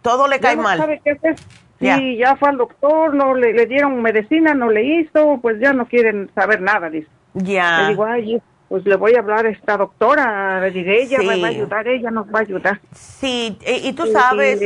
todo 0.00 0.26
le 0.26 0.40
cae 0.40 0.56
mal. 0.56 0.78
Sabe 0.78 1.02
qué 1.04 1.10
hacer 1.10 1.36
Sí, 1.78 2.16
ya 2.16 2.36
fue 2.36 2.48
al 2.48 2.56
doctor, 2.56 3.14
no 3.14 3.34
le, 3.34 3.52
le, 3.52 3.66
dieron 3.66 4.00
medicina, 4.00 4.54
no 4.54 4.70
le 4.70 4.82
hizo, 4.82 5.38
pues 5.42 5.60
ya 5.60 5.72
no 5.72 5.86
quieren 5.86 6.30
saber 6.34 6.60
nada, 6.62 6.88
dice. 6.88 7.08
Ya. 7.34 7.82
Le 7.82 7.88
digo, 7.90 8.04
ay, 8.04 8.40
pues 8.68 8.84
le 8.84 8.96
voy 8.96 9.14
a 9.14 9.20
hablar 9.20 9.46
a 9.46 9.50
esta 9.50 9.76
doctora, 9.76 10.60
le 10.60 10.70
diré, 10.70 11.02
ella 11.02 11.18
me 11.18 11.40
va 11.40 11.48
a 11.48 11.50
ayudar, 11.50 11.86
ella 11.86 12.10
nos 12.10 12.26
va 12.26 12.40
a 12.40 12.42
ayudar. 12.42 12.80
Sí, 12.92 13.56
y, 13.66 13.92
tú 13.92 14.06
sabes 14.06 14.58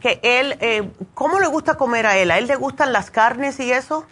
que 0.00 0.20
él, 0.22 0.56
eh, 0.60 0.82
¿cómo 1.14 1.38
le 1.38 1.46
gusta 1.46 1.76
comer 1.76 2.06
a 2.06 2.16
él? 2.16 2.30
¿A 2.30 2.38
él 2.38 2.46
le 2.46 2.56
gustan 2.56 2.92
las 2.92 3.10
carnes 3.10 3.60
y 3.60 3.70
eso? 3.70 4.06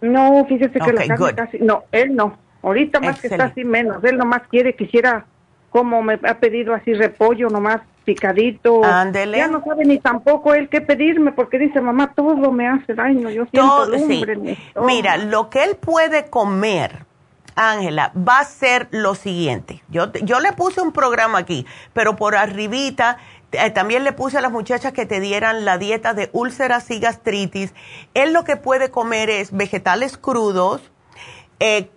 No, 0.00 0.44
fíjese 0.46 0.78
que 0.78 0.92
la 0.92 1.06
carne 1.06 1.34
casi, 1.34 1.58
no, 1.58 1.84
él 1.90 2.14
no. 2.14 2.38
Ahorita 2.62 3.00
más 3.00 3.20
que 3.20 3.28
está 3.28 3.46
así 3.46 3.64
menos, 3.64 4.02
él 4.04 4.16
nomás 4.16 4.42
quiere, 4.48 4.74
quisiera, 4.74 5.26
como 5.70 6.02
me 6.02 6.18
ha 6.22 6.38
pedido 6.38 6.74
así 6.74 6.92
repollo 6.92 7.48
nomás 7.48 7.80
picadito. 8.08 8.82
Ándele. 8.82 9.36
Ya 9.36 9.48
no 9.48 9.62
sabe 9.62 9.84
ni 9.84 9.98
tampoco 9.98 10.54
él 10.54 10.70
qué 10.70 10.80
pedirme 10.80 11.32
porque 11.32 11.58
dice, 11.58 11.80
mamá, 11.82 12.14
todo 12.14 12.50
me 12.50 12.66
hace 12.66 12.94
daño, 12.94 13.28
yo 13.28 13.44
siento 13.50 13.84
lumbre 13.84 14.56
Mira, 14.86 15.18
lo 15.18 15.50
que 15.50 15.64
él 15.64 15.76
puede 15.76 16.30
comer 16.30 17.06
Ángela, 17.54 18.12
va 18.16 18.38
a 18.38 18.44
ser 18.44 18.86
lo 18.92 19.16
siguiente. 19.16 19.82
Yo, 19.88 20.12
yo 20.22 20.38
le 20.38 20.52
puse 20.52 20.80
un 20.80 20.92
programa 20.92 21.38
aquí, 21.38 21.66
pero 21.92 22.14
por 22.14 22.36
arribita 22.36 23.18
eh, 23.50 23.70
también 23.70 24.04
le 24.04 24.12
puse 24.12 24.38
a 24.38 24.40
las 24.40 24.52
muchachas 24.52 24.92
que 24.92 25.06
te 25.06 25.18
dieran 25.18 25.64
la 25.64 25.76
dieta 25.76 26.14
de 26.14 26.30
úlceras 26.32 26.88
y 26.92 27.00
gastritis. 27.00 27.74
Él 28.14 28.32
lo 28.32 28.44
que 28.44 28.56
puede 28.56 28.90
comer 28.90 29.28
es 29.28 29.50
vegetales 29.50 30.16
crudos, 30.16 30.92
eh, 31.60 31.90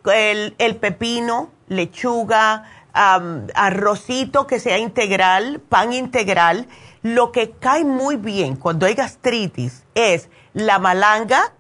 el, 0.58 0.76
pepino, 0.78 1.52
lechuga, 1.68 2.64
arrocito 2.94 4.48
que 4.48 4.60
sea 4.60 4.78
integral, 4.78 5.60
pan 5.60 5.94
integral. 5.94 6.68
Lo 7.02 7.32
que 7.32 7.52
cae 7.52 7.84
muy 7.84 8.16
bien 8.16 8.56
cuando 8.56 8.86
hay 8.86 8.94
gastritis 8.94 9.84
es 9.96 10.30
la 10.54 10.80
malanga. 10.80 11.54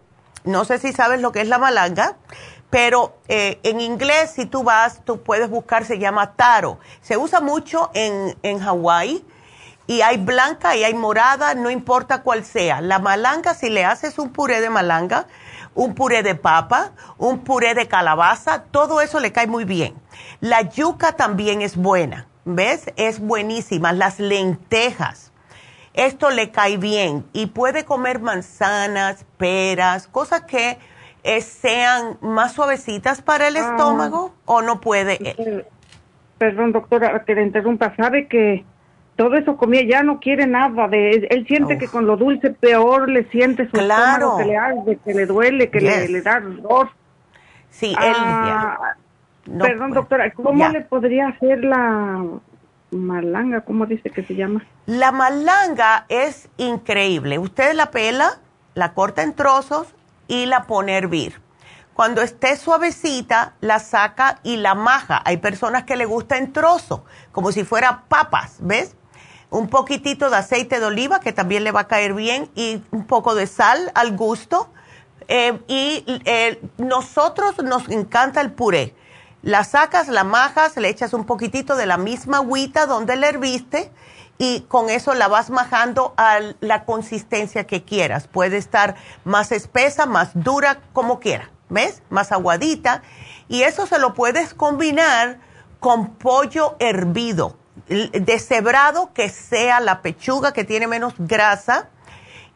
No 0.44 0.66
sé 0.66 0.80
si 0.80 0.92
sabes 0.92 1.22
lo 1.22 1.32
que 1.32 1.42
es 1.42 1.48
la 1.48 1.58
malanga 1.58 2.18
pero 2.72 3.18
eh, 3.28 3.60
en 3.64 3.82
inglés 3.82 4.32
si 4.32 4.46
tú 4.46 4.64
vas, 4.64 5.04
tú 5.04 5.22
puedes 5.22 5.50
buscar, 5.50 5.86
se 5.86 6.00
llama 6.00 6.34
taro. 6.34 6.80
Se 7.02 7.18
usa 7.18 7.42
mucho 7.42 7.92
en, 7.94 8.36
en 8.44 8.60
Hawái 8.60 9.24
y 9.88 10.02
hay 10.02 10.18
blanca 10.18 10.76
y 10.78 10.86
hay 10.86 10.94
morada, 10.94 11.54
no 11.54 11.70
importa 11.70 12.24
cuál 12.24 12.46
sea. 12.46 12.80
La 12.80 12.98
malanga, 12.98 13.54
si 13.54 13.70
le 13.70 13.84
haces 13.84 14.18
un 14.18 14.32
puré 14.32 14.62
de 14.62 14.70
malanga, 14.70 15.28
un 15.76 15.94
puré 15.96 16.24
de 16.24 16.34
papa, 16.34 16.92
un 17.18 17.40
puré 17.40 17.76
de 17.76 17.90
calabaza, 17.90 18.64
todo 18.72 19.02
eso 19.02 19.20
le 19.20 19.34
cae 19.34 19.48
muy 19.48 19.66
bien. 19.66 19.94
La 20.40 20.62
yuca 20.70 21.14
también 21.14 21.62
es 21.62 21.78
buena, 21.78 22.28
¿ves? 22.46 22.92
Es 22.96 23.20
buenísima. 23.20 23.94
Las 23.94 24.20
lentejas, 24.20 25.32
esto 25.94 26.30
le 26.30 26.52
cae 26.52 26.78
bien 26.78 27.26
y 27.34 27.48
puede 27.48 27.86
comer 27.86 28.20
manzanas, 28.20 29.26
peras, 29.38 30.08
cosas 30.08 30.42
que 30.42 30.78
eh, 31.24 31.42
sean 31.42 32.18
más 32.22 32.54
suavecitas 32.54 33.22
para 33.22 33.48
el 33.48 33.58
ah. 33.58 33.60
estómago 33.60 34.34
o 34.46 34.62
no 34.62 34.82
puede? 34.82 35.20
Eh, 35.22 35.66
perdón, 36.38 36.72
doctora, 36.72 37.24
que 37.24 37.36
le 37.36 37.44
interrumpa. 37.44 37.96
¿Sabe 37.96 38.28
que 38.28 38.66
todo 39.16 39.36
eso 39.36 39.56
comía, 39.56 39.84
ya 39.84 40.02
no 40.02 40.20
quiere 40.20 40.48
nada 40.48 40.88
de 40.88 41.12
él, 41.12 41.46
siente 41.48 41.78
que 41.78 41.88
con 41.88 42.08
lo 42.08 42.18
dulce 42.18 42.50
peor 42.50 43.08
le 43.08 43.26
siente 43.26 43.70
su 43.70 43.78
estómago 43.78 44.38
que 44.38 44.46
le 44.46 44.58
arde, 44.58 45.00
que 45.06 45.14
le 45.14 45.26
duele, 45.28 45.70
que 45.70 45.80
le, 45.80 46.22
da 46.22 46.40
dolor. 46.40 46.90
Sí, 47.70 47.92
él 47.92 48.14
ah, 48.18 48.96
Perdón, 49.60 49.92
doctora, 49.92 50.32
¿cómo 50.32 50.70
le 50.70 50.82
podría 50.82 51.30
hacer 51.30 51.64
la 51.64 52.24
malanga? 52.92 53.62
¿Cómo 53.62 53.86
dice 53.86 54.10
que 54.10 54.24
se 54.24 54.36
llama? 54.36 54.66
La 54.86 55.12
malanga 55.12 56.06
es 56.10 56.50
increíble. 56.58 57.40
Usted 57.40 57.74
la 57.74 57.92
pela, 57.92 58.40
la 58.74 58.94
corta 58.94 59.24
en 59.24 59.34
trozos, 59.34 59.88
y 60.28 60.46
la 60.46 60.64
pone 60.64 60.94
a 60.94 60.98
hervir. 60.98 61.42
Cuando 61.94 62.22
esté 62.22 62.56
suavecita, 62.56 63.54
la 63.60 63.80
saca 63.80 64.40
y 64.44 64.56
la 64.56 64.76
maja. 64.76 65.22
Hay 65.26 65.38
personas 65.38 65.84
que 65.84 65.98
le 65.98 66.06
gusta 66.06 66.38
en 66.38 66.54
trozo, 66.54 67.04
como 67.34 67.52
si 67.52 67.66
fuera 67.66 68.04
papas, 68.08 68.56
¿ves? 68.60 68.96
Un 69.50 69.68
poquitito 69.68 70.30
de 70.30 70.38
aceite 70.38 70.80
de 70.80 70.86
oliva, 70.86 71.20
que 71.20 71.34
también 71.34 71.66
le 71.66 71.74
va 71.74 71.82
a 71.82 71.88
caer 71.88 72.14
bien, 72.14 72.50
y 72.56 72.82
un 72.92 73.06
poco 73.06 73.36
de 73.36 73.46
sal 73.46 73.92
al 73.94 74.16
gusto. 74.16 74.70
Eh, 75.28 75.60
y 75.68 76.06
eh, 76.26 76.62
nosotros 76.78 77.62
nos 77.62 77.90
encanta 77.90 78.40
el 78.40 78.52
puré. 78.52 78.96
La 79.44 79.64
sacas, 79.64 80.08
la 80.08 80.24
majas, 80.24 80.78
le 80.78 80.90
echas 80.90 81.14
un 81.14 81.26
poquitito 81.26 81.76
de 81.76 81.88
la 81.88 81.98
misma 81.98 82.38
agüita 82.38 82.86
donde 82.86 83.16
la 83.16 83.28
herviste 83.28 83.92
y 84.38 84.62
con 84.62 84.90
eso 84.90 85.14
la 85.14 85.28
vas 85.28 85.50
majando 85.50 86.14
a 86.18 86.40
la 86.60 86.86
consistencia 86.86 87.66
que 87.66 87.84
quieras. 87.84 88.28
Puede 88.28 88.58
estar 88.58 88.96
más 89.24 89.52
espesa, 89.52 90.06
más 90.06 90.30
dura, 90.34 90.80
como 90.94 91.20
quiera, 91.20 91.50
¿ves? 91.70 92.04
Más 92.10 92.32
aguadita. 92.32 93.02
Y 93.48 93.64
eso 93.64 93.88
se 93.88 94.00
lo 94.00 94.14
puedes 94.14 94.54
combinar 94.54 95.40
con 95.80 96.16
pollo 96.16 96.76
hervido, 96.80 97.58
deshebrado, 97.88 99.12
que 99.14 99.30
sea 99.30 99.80
la 99.80 100.02
pechuga 100.04 100.54
que 100.54 100.64
tiene 100.64 100.88
menos 100.88 101.14
grasa. 101.18 101.90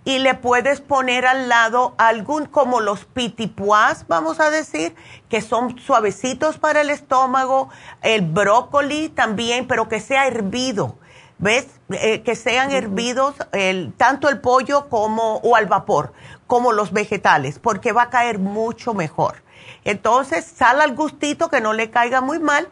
Y 0.05 0.19
le 0.19 0.35
puedes 0.35 0.79
poner 0.79 1.25
al 1.25 1.49
lado 1.49 1.95
algún, 1.97 2.45
como 2.45 2.79
los 2.79 3.05
pitipuás, 3.05 4.05
vamos 4.07 4.39
a 4.39 4.49
decir, 4.49 4.95
que 5.27 5.41
son 5.41 5.77
suavecitos 5.79 6.57
para 6.57 6.81
el 6.81 6.89
estómago, 6.89 7.69
el 8.01 8.21
brócoli 8.21 9.09
también, 9.09 9.67
pero 9.67 9.89
que 9.89 9.99
sea 9.99 10.27
hervido 10.27 10.97
¿ves? 11.37 11.67
Eh, 11.89 12.23
que 12.23 12.35
sean 12.35 12.71
hervidos 12.71 13.35
el, 13.51 13.93
tanto 13.93 14.29
el 14.29 14.39
pollo 14.39 14.89
como, 14.89 15.37
o 15.37 15.55
al 15.55 15.65
vapor, 15.65 16.13
como 16.47 16.71
los 16.71 16.91
vegetales, 16.91 17.59
porque 17.59 17.91
va 17.91 18.03
a 18.03 18.09
caer 18.09 18.39
mucho 18.39 18.93
mejor. 18.93 19.43
Entonces, 19.83 20.45
sal 20.45 20.81
al 20.81 20.95
gustito 20.95 21.49
que 21.49 21.61
no 21.61 21.73
le 21.73 21.89
caiga 21.91 22.21
muy 22.21 22.39
mal. 22.39 22.67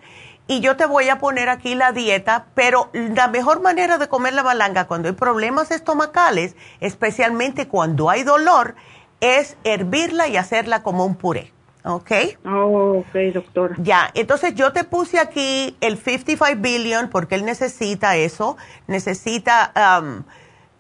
Y 0.45 0.59
yo 0.59 0.75
te 0.75 0.85
voy 0.85 1.07
a 1.07 1.19
poner 1.19 1.47
aquí 1.47 1.73
la 1.73 1.93
dieta, 1.93 2.47
pero 2.53 2.89
la 2.93 3.27
mejor 3.29 3.61
manera 3.61 3.97
de 3.97 4.09
comer 4.09 4.33
la 4.33 4.43
malanga 4.43 4.87
cuando 4.87 5.07
hay 5.07 5.15
problemas 5.15 5.71
estomacales, 5.71 6.57
especialmente 6.81 7.67
cuando 7.67 8.09
hay 8.09 8.23
dolor, 8.23 8.75
es 9.21 9.55
hervirla 9.63 10.27
y 10.27 10.35
hacerla 10.35 10.83
como 10.83 11.05
un 11.05 11.15
puré. 11.15 11.53
¿Ok? 11.85 12.11
Oh, 12.45 12.99
ok, 12.99 13.33
doctora. 13.33 13.75
Ya, 13.77 14.09
entonces 14.13 14.55
yo 14.55 14.71
te 14.71 14.85
puse 14.85 15.19
aquí 15.19 15.77
el 15.81 15.97
55 15.97 16.61
billion 16.61 17.09
porque 17.09 17.35
él 17.35 17.43
necesita 17.43 18.15
eso, 18.15 18.55
necesita 18.87 19.99
um, 20.01 20.23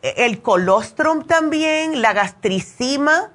el 0.01 0.41
colostrum 0.41 1.25
también, 1.25 2.01
la 2.01 2.13
gastricima, 2.13 3.31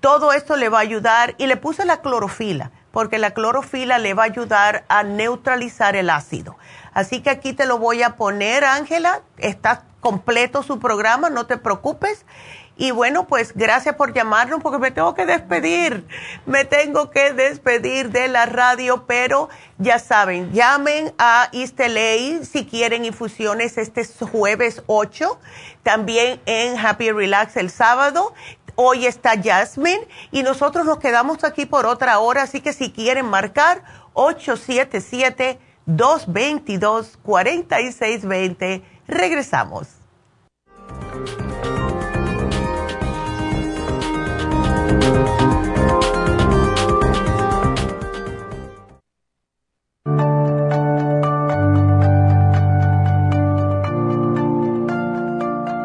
todo 0.00 0.32
esto 0.32 0.56
le 0.56 0.70
va 0.70 0.78
a 0.78 0.82
ayudar 0.82 1.34
y 1.36 1.46
le 1.46 1.56
puse 1.56 1.84
la 1.84 2.00
clorofila 2.00 2.70
porque 2.92 3.18
la 3.18 3.32
clorofila 3.32 3.98
le 3.98 4.14
va 4.14 4.22
a 4.22 4.26
ayudar 4.26 4.84
a 4.88 5.02
neutralizar 5.02 5.96
el 5.96 6.10
ácido. 6.10 6.56
Así 6.92 7.22
que 7.22 7.30
aquí 7.30 7.52
te 7.54 7.66
lo 7.66 7.78
voy 7.78 8.02
a 8.02 8.16
poner, 8.16 8.64
Ángela, 8.64 9.22
está 9.38 9.84
completo 10.00 10.62
su 10.62 10.78
programa, 10.78 11.30
no 11.30 11.46
te 11.46 11.56
preocupes. 11.56 12.24
Y 12.76 12.90
bueno, 12.90 13.26
pues 13.26 13.52
gracias 13.54 13.96
por 13.96 14.14
llamarnos 14.14 14.62
porque 14.62 14.78
me 14.78 14.90
tengo 14.90 15.14
que 15.14 15.26
despedir. 15.26 16.06
Me 16.46 16.64
tengo 16.64 17.10
que 17.10 17.32
despedir 17.32 18.10
de 18.10 18.28
la 18.28 18.46
radio, 18.46 19.04
pero 19.06 19.50
ya 19.78 19.98
saben, 19.98 20.52
llamen 20.52 21.12
a 21.18 21.48
Isteley 21.52 22.44
si 22.44 22.64
quieren 22.64 23.04
infusiones 23.04 23.76
este 23.76 24.04
jueves 24.26 24.82
8. 24.86 25.38
También 25.82 26.40
en 26.46 26.78
Happy 26.78 27.12
Relax 27.12 27.56
el 27.56 27.70
sábado. 27.70 28.34
Hoy 28.74 29.06
está 29.06 29.40
Jasmine 29.42 30.06
y 30.30 30.42
nosotros 30.42 30.86
nos 30.86 30.98
quedamos 30.98 31.44
aquí 31.44 31.66
por 31.66 31.86
otra 31.86 32.18
hora, 32.18 32.42
así 32.42 32.60
que 32.60 32.72
si 32.72 32.90
quieren 32.90 33.26
marcar 33.26 33.82
877 34.14 35.58
222 35.86 37.18
4620. 37.22 38.82
Regresamos. 39.06 40.01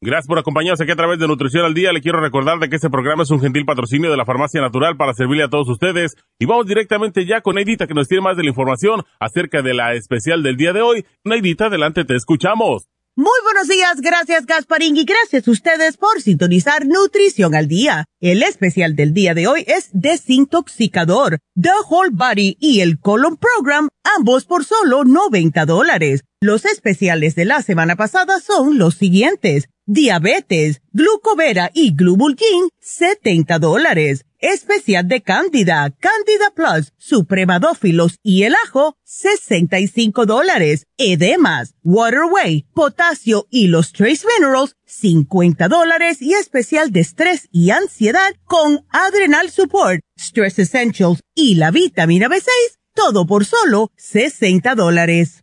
Gracias 0.00 0.28
por 0.28 0.38
acompañarnos 0.38 0.80
aquí 0.80 0.92
a 0.92 0.96
través 0.96 1.18
de 1.18 1.26
Nutrición 1.26 1.64
al 1.64 1.74
Día. 1.74 1.92
Le 1.92 2.00
quiero 2.00 2.20
recordar 2.20 2.60
de 2.60 2.68
que 2.68 2.76
este 2.76 2.88
programa 2.88 3.24
es 3.24 3.30
un 3.30 3.40
gentil 3.40 3.64
patrocinio 3.64 4.12
de 4.12 4.16
la 4.16 4.24
Farmacia 4.24 4.60
Natural 4.60 4.96
para 4.96 5.12
servirle 5.12 5.42
a 5.42 5.48
todos 5.48 5.68
ustedes. 5.68 6.16
Y 6.38 6.46
vamos 6.46 6.66
directamente 6.66 7.26
ya 7.26 7.40
con 7.40 7.56
Neidita 7.56 7.88
que 7.88 7.94
nos 7.94 8.06
tiene 8.06 8.22
más 8.22 8.36
de 8.36 8.44
la 8.44 8.50
información 8.50 9.02
acerca 9.18 9.60
de 9.60 9.74
la 9.74 9.94
especial 9.94 10.44
del 10.44 10.56
día 10.56 10.72
de 10.72 10.82
hoy. 10.82 11.04
Neidita, 11.24 11.66
adelante, 11.66 12.04
te 12.04 12.14
escuchamos. 12.14 12.86
Muy 13.16 13.40
buenos 13.42 13.66
días, 13.66 14.00
gracias 14.00 14.46
Gasparín 14.46 14.96
y 14.96 15.04
gracias 15.04 15.48
a 15.48 15.50
ustedes 15.50 15.96
por 15.96 16.22
sintonizar 16.22 16.86
Nutrición 16.86 17.56
al 17.56 17.66
Día. 17.66 18.04
El 18.20 18.44
especial 18.44 18.94
del 18.94 19.12
día 19.12 19.34
de 19.34 19.48
hoy 19.48 19.64
es 19.66 19.90
Desintoxicador, 19.92 21.38
The 21.60 21.70
Whole 21.90 22.10
Body 22.12 22.56
y 22.60 22.82
el 22.82 23.00
Colon 23.00 23.36
Program, 23.36 23.88
ambos 24.16 24.44
por 24.44 24.64
solo 24.64 25.02
90 25.02 25.66
dólares. 25.66 26.22
Los 26.40 26.64
especiales 26.64 27.34
de 27.34 27.46
la 27.46 27.62
semana 27.62 27.96
pasada 27.96 28.38
son 28.38 28.78
los 28.78 28.94
siguientes 28.94 29.68
diabetes, 29.88 30.82
glucovera 30.92 31.70
y 31.74 31.96
glubulgin, 31.96 32.68
70 32.80 33.58
dólares. 33.58 34.24
Especial 34.38 35.08
de 35.08 35.20
Cándida, 35.22 35.90
Cándida 35.98 36.52
Plus, 36.54 36.92
Supremadófilos 36.96 38.18
y 38.22 38.44
el 38.44 38.54
ajo, 38.66 38.96
65 39.02 40.26
dólares. 40.26 40.86
Edemas, 40.96 41.74
Waterway, 41.82 42.66
Potasio 42.72 43.48
y 43.50 43.66
los 43.66 43.92
Trace 43.92 44.24
Minerals, 44.38 44.76
50 44.84 45.66
dólares. 45.66 46.22
Y 46.22 46.34
especial 46.34 46.92
de 46.92 47.00
estrés 47.00 47.48
y 47.50 47.70
ansiedad 47.70 48.34
con 48.44 48.86
Adrenal 48.90 49.50
Support, 49.50 50.02
Stress 50.16 50.60
Essentials 50.60 51.20
y 51.34 51.56
la 51.56 51.72
vitamina 51.72 52.28
B6, 52.28 52.44
todo 52.94 53.26
por 53.26 53.44
solo 53.44 53.90
60 53.96 54.76
dólares. 54.76 55.42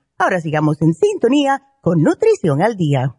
Ahora 0.21 0.39
sigamos 0.39 0.79
en 0.83 0.93
sintonía 0.93 1.63
con 1.81 2.03
Nutrición 2.03 2.61
al 2.61 2.77
Día. 2.77 3.15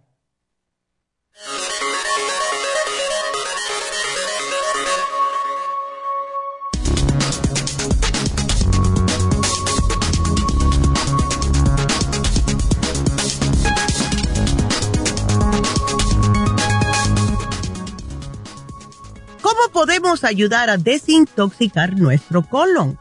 ¿Cómo 19.42 19.72
podemos 19.72 20.22
ayudar 20.22 20.70
a 20.70 20.76
desintoxicar 20.76 21.98
nuestro 21.98 22.48
colon? 22.48 22.96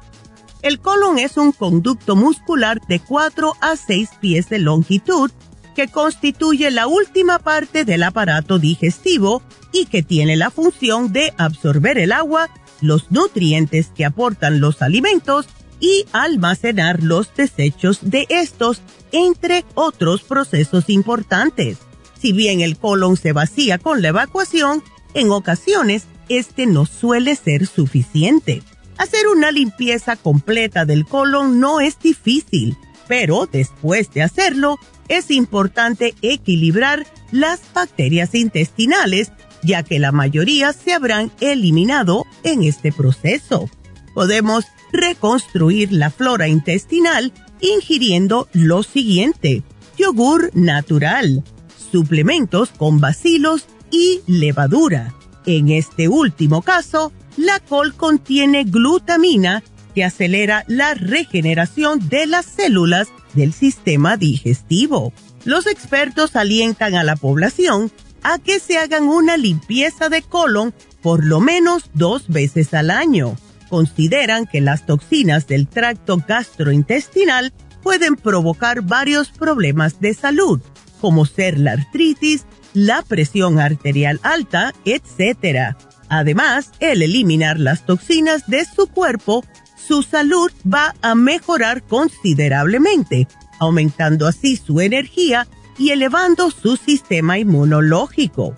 El 0.62 0.80
colon 0.80 1.18
es 1.18 1.38
un 1.38 1.51
conducto 1.51 2.16
muscular 2.16 2.80
de 2.88 2.99
4 2.99 3.53
a 3.62 3.76
6 3.76 4.09
pies 4.20 4.49
de 4.49 4.59
longitud 4.59 5.32
que 5.76 5.88
constituye 5.88 6.70
la 6.70 6.88
última 6.88 7.39
parte 7.39 7.86
del 7.86 8.03
aparato 8.03 8.59
digestivo 8.59 9.41
y 9.72 9.86
que 9.86 10.03
tiene 10.03 10.36
la 10.36 10.51
función 10.51 11.14
de 11.14 11.34
absorber 11.38 11.97
el 11.97 12.12
agua, 12.12 12.49
los 12.82 13.12
nutrientes 13.12 13.91
que 13.95 14.05
aportan 14.05 14.59
los 14.59 14.82
alimentos 14.82 15.47
y 15.80 16.05
almacenar 16.12 17.01
los 17.01 17.34
desechos 17.36 17.99
de 18.01 18.28
estos, 18.30 18.82
entre 19.12 19.66
otros 19.74 20.22
procesos 20.22 20.89
importantes. 20.89 21.80
Si 22.20 22.34
bien 22.34 22.62
el 22.62 22.78
colon 22.78 23.18
se 23.18 23.34
vacía 23.34 23.80
con 23.80 24.03
la 24.03 24.09
evacuación, 24.09 24.84
en 25.16 25.32
ocasiones 25.32 26.03
este 26.30 26.68
no 26.68 26.86
suele 26.86 27.36
ser 27.36 27.66
suficiente. 27.66 28.62
Hacer 29.02 29.28
una 29.30 29.49
limpieza 29.49 30.16
completa 30.16 30.86
del 30.86 31.08
colon 31.08 31.60
no 31.60 31.80
es 31.80 31.97
difícil, 31.97 32.78
pero 33.08 33.49
después 33.52 34.12
de 34.14 34.22
hacerlo, 34.22 34.78
es 35.08 35.32
importante 35.32 36.14
equilibrar 36.22 37.08
las 37.32 37.62
bacterias 37.74 38.36
intestinales, 38.36 39.32
ya 39.64 39.82
que 39.82 39.97
la 39.97 40.12
mayoría 40.12 40.72
se 40.72 40.93
habrán 40.93 41.32
eliminado 41.39 42.26
en 42.43 42.62
este 42.62 42.91
proceso. 42.91 43.72
Podemos 44.14 44.66
reconstruir 44.93 45.91
la 45.91 46.12
flora 46.12 46.47
intestinal 46.47 47.34
ingiriendo 47.60 48.49
lo 48.54 48.84
siguiente, 48.84 49.64
yogur 49.97 50.52
natural, 50.54 51.43
suplementos 51.91 52.70
con 52.70 52.99
bacilos 52.99 53.66
y 53.89 54.22
levadura. 54.28 55.16
En 55.47 55.70
este 55.70 56.08
último 56.08 56.62
caso, 56.62 57.12
la 57.38 57.59
col 57.59 57.95
contiene 57.95 58.63
glutamina 58.63 59.63
que 59.93 60.03
acelera 60.03 60.63
la 60.67 60.93
regeneración 60.93 62.07
de 62.09 62.25
las 62.25 62.45
células 62.45 63.07
del 63.34 63.53
sistema 63.53 64.17
digestivo. 64.17 65.13
Los 65.43 65.67
expertos 65.67 66.36
alientan 66.36 66.95
a 66.95 67.03
la 67.03 67.15
población 67.15 67.91
a 68.23 68.38
que 68.38 68.59
se 68.59 68.77
hagan 68.77 69.07
una 69.07 69.38
limpieza 69.38 70.09
de 70.09 70.21
colon 70.21 70.73
por 71.01 71.25
lo 71.25 71.39
menos 71.39 71.89
dos 71.93 72.27
veces 72.27 72.73
al 72.73 72.91
año. 72.91 73.36
Consideran 73.69 74.45
que 74.45 74.61
las 74.61 74.86
toxinas 74.86 75.47
del 75.47 75.67
tracto 75.67 76.17
gastrointestinal 76.27 77.53
pueden 77.82 78.15
provocar 78.15 78.82
varios 78.82 79.29
problemas 79.29 79.99
de 79.99 80.13
salud, 80.13 80.61
como 80.99 81.25
ser 81.25 81.57
la 81.57 81.71
artritis, 81.71 82.45
la 82.73 83.01
presión 83.01 83.59
arterial 83.59 84.19
alta, 84.23 84.73
etc. 84.86 85.75
Además, 86.12 86.72
el 86.82 87.01
eliminar 87.03 87.57
las 87.57 87.86
toxinas 87.86 88.45
de 88.45 88.66
su 88.66 88.88
cuerpo, 88.88 89.45
su 89.78 90.03
salud 90.03 90.51
va 90.72 90.93
a 91.01 91.16
mejorar 91.16 91.84
considerablemente, 91.84 93.30
aumentando 93.59 94.28
así 94.28 94.57
su 94.57 94.82
energía 94.82 95.47
y 95.78 95.91
elevando 95.91 96.51
su 96.51 96.76
sistema 96.76 97.39
inmunológico. 97.39 98.53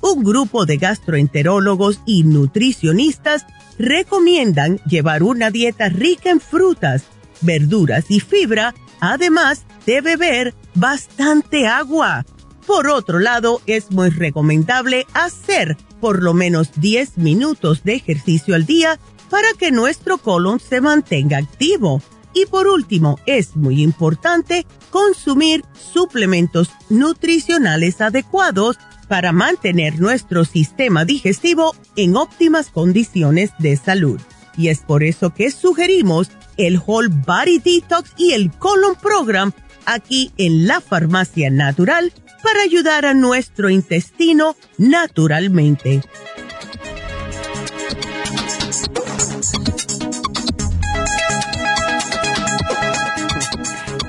Un 0.00 0.24
grupo 0.24 0.64
de 0.64 0.78
gastroenterólogos 0.78 2.00
y 2.06 2.22
nutricionistas 2.22 3.44
recomiendan 3.78 4.78
llevar 4.86 5.24
una 5.24 5.50
dieta 5.50 5.90
rica 5.90 6.30
en 6.30 6.40
frutas, 6.40 7.04
verduras 7.42 8.06
y 8.08 8.20
fibra, 8.20 8.74
además 9.00 9.66
de 9.84 10.00
beber 10.00 10.54
bastante 10.74 11.66
agua. 11.66 12.24
Por 12.66 12.88
otro 12.88 13.18
lado, 13.18 13.60
es 13.66 13.90
muy 13.90 14.08
recomendable 14.08 15.06
hacer 15.12 15.76
por 16.04 16.22
lo 16.22 16.34
menos 16.34 16.68
10 16.76 17.16
minutos 17.16 17.82
de 17.82 17.94
ejercicio 17.94 18.54
al 18.54 18.66
día 18.66 19.00
para 19.30 19.48
que 19.58 19.72
nuestro 19.72 20.18
colon 20.18 20.60
se 20.60 20.82
mantenga 20.82 21.38
activo. 21.38 22.02
Y 22.34 22.44
por 22.44 22.66
último, 22.66 23.18
es 23.24 23.56
muy 23.56 23.82
importante 23.82 24.66
consumir 24.90 25.64
suplementos 25.72 26.68
nutricionales 26.90 28.02
adecuados 28.02 28.78
para 29.08 29.32
mantener 29.32 29.98
nuestro 29.98 30.44
sistema 30.44 31.06
digestivo 31.06 31.74
en 31.96 32.16
óptimas 32.16 32.68
condiciones 32.68 33.52
de 33.58 33.74
salud. 33.78 34.20
Y 34.58 34.68
es 34.68 34.80
por 34.80 35.04
eso 35.04 35.32
que 35.32 35.50
sugerimos 35.50 36.30
el 36.58 36.82
Whole 36.84 37.08
Body 37.08 37.60
Detox 37.60 38.12
y 38.18 38.32
el 38.32 38.52
Colon 38.52 38.94
Program 38.96 39.52
aquí 39.86 40.32
en 40.38 40.66
la 40.66 40.80
Farmacia 40.80 41.50
Natural 41.50 42.12
para 42.42 42.62
ayudar 42.62 43.06
a 43.06 43.14
nuestro 43.14 43.70
intestino 43.70 44.56
naturalmente. 44.78 46.02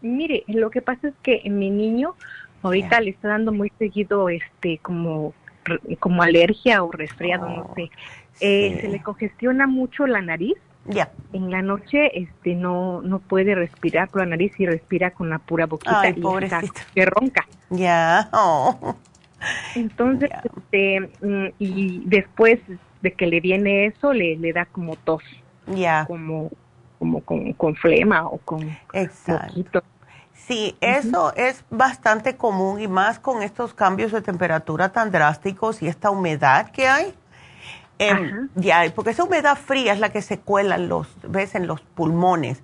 Mire, 0.00 0.44
lo 0.46 0.70
que 0.70 0.80
pasa 0.80 1.08
es 1.08 1.14
que 1.24 1.42
mi 1.50 1.70
niño 1.70 2.14
ahorita 2.62 3.00
le 3.00 3.10
está 3.10 3.28
dando 3.28 3.50
muy 3.50 3.72
seguido 3.80 4.28
este 4.28 4.78
como 4.78 5.34
como 5.98 6.22
alergia 6.22 6.84
o 6.84 6.92
resfriado, 6.92 7.48
no 7.48 7.74
sé. 7.74 7.90
Eh, 8.40 8.78
se 8.80 8.88
le 8.88 9.02
congestiona 9.02 9.66
mucho 9.66 10.06
la 10.06 10.22
nariz. 10.22 10.56
Ya. 10.88 11.10
En 11.32 11.50
la 11.50 11.62
noche 11.62 12.18
este 12.18 12.54
no 12.54 13.02
no 13.02 13.18
puede 13.18 13.54
respirar 13.54 14.08
por 14.08 14.22
la 14.22 14.26
nariz 14.26 14.52
y 14.58 14.66
respira 14.66 15.10
con 15.10 15.30
la 15.30 15.38
pura 15.38 15.66
boquita 15.66 16.00
Ay, 16.00 16.14
y 16.16 16.70
que 16.94 17.06
ronca. 17.06 17.46
Ya. 17.70 18.28
Oh. 18.32 18.94
Entonces, 19.74 20.30
este 20.56 21.10
mm, 21.20 21.46
y 21.58 22.02
después 22.06 22.60
de 23.02 23.12
que 23.12 23.26
le 23.26 23.40
viene 23.40 23.86
eso 23.86 24.12
le 24.12 24.36
le 24.36 24.52
da 24.52 24.66
como 24.66 24.96
tos. 24.96 25.22
Ya. 25.66 26.04
Como 26.06 26.50
como 26.98 27.20
con, 27.20 27.52
con 27.52 27.74
flema 27.74 28.26
o 28.26 28.38
con 28.38 28.76
Exacto. 28.92 29.82
Sí, 30.46 30.76
eso 30.80 31.34
es 31.34 31.64
bastante 31.70 32.36
común 32.36 32.80
y 32.80 32.88
más 32.88 33.18
con 33.18 33.42
estos 33.42 33.74
cambios 33.74 34.12
de 34.12 34.20
temperatura 34.20 34.92
tan 34.92 35.10
drásticos 35.10 35.82
y 35.82 35.88
esta 35.88 36.10
humedad 36.10 36.70
que 36.70 36.86
hay. 36.86 37.14
Em, 37.98 38.48
ya, 38.54 38.84
porque 38.94 39.10
esa 39.10 39.24
humedad 39.24 39.56
fría 39.56 39.92
es 39.92 40.00
la 40.00 40.10
que 40.10 40.20
se 40.22 40.38
cuela 40.38 40.76
los, 40.78 41.08
ves, 41.28 41.54
en 41.54 41.66
los 41.66 41.80
pulmones. 41.80 42.62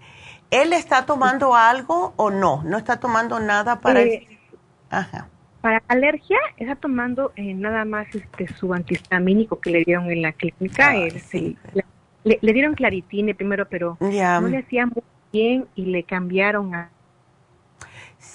¿Él 0.50 0.74
está 0.74 1.06
tomando 1.06 1.54
algo 1.54 2.12
o 2.16 2.30
no? 2.30 2.62
¿No 2.64 2.76
está 2.76 3.00
tomando 3.00 3.40
nada 3.40 3.80
para...? 3.80 4.02
Eh, 4.02 4.28
Ajá. 4.90 5.28
Para 5.62 5.82
alergia, 5.88 6.38
está 6.58 6.74
tomando 6.74 7.32
eh, 7.36 7.54
nada 7.54 7.84
más 7.84 8.14
este 8.14 8.48
su 8.48 8.74
antihistamínico 8.74 9.60
que 9.60 9.70
le 9.70 9.84
dieron 9.84 10.10
en 10.10 10.20
la 10.20 10.32
clínica. 10.32 10.92
le, 10.92 12.52
dieron 12.52 12.74
claritine 12.74 13.34
primero, 13.34 13.66
pero 13.68 13.96
no 14.00 14.48
le 14.48 14.58
hacía 14.58 14.86
muy 14.86 15.02
bien 15.32 15.66
y 15.74 15.86
le 15.86 16.02
cambiaron 16.02 16.74
a... 16.74 16.90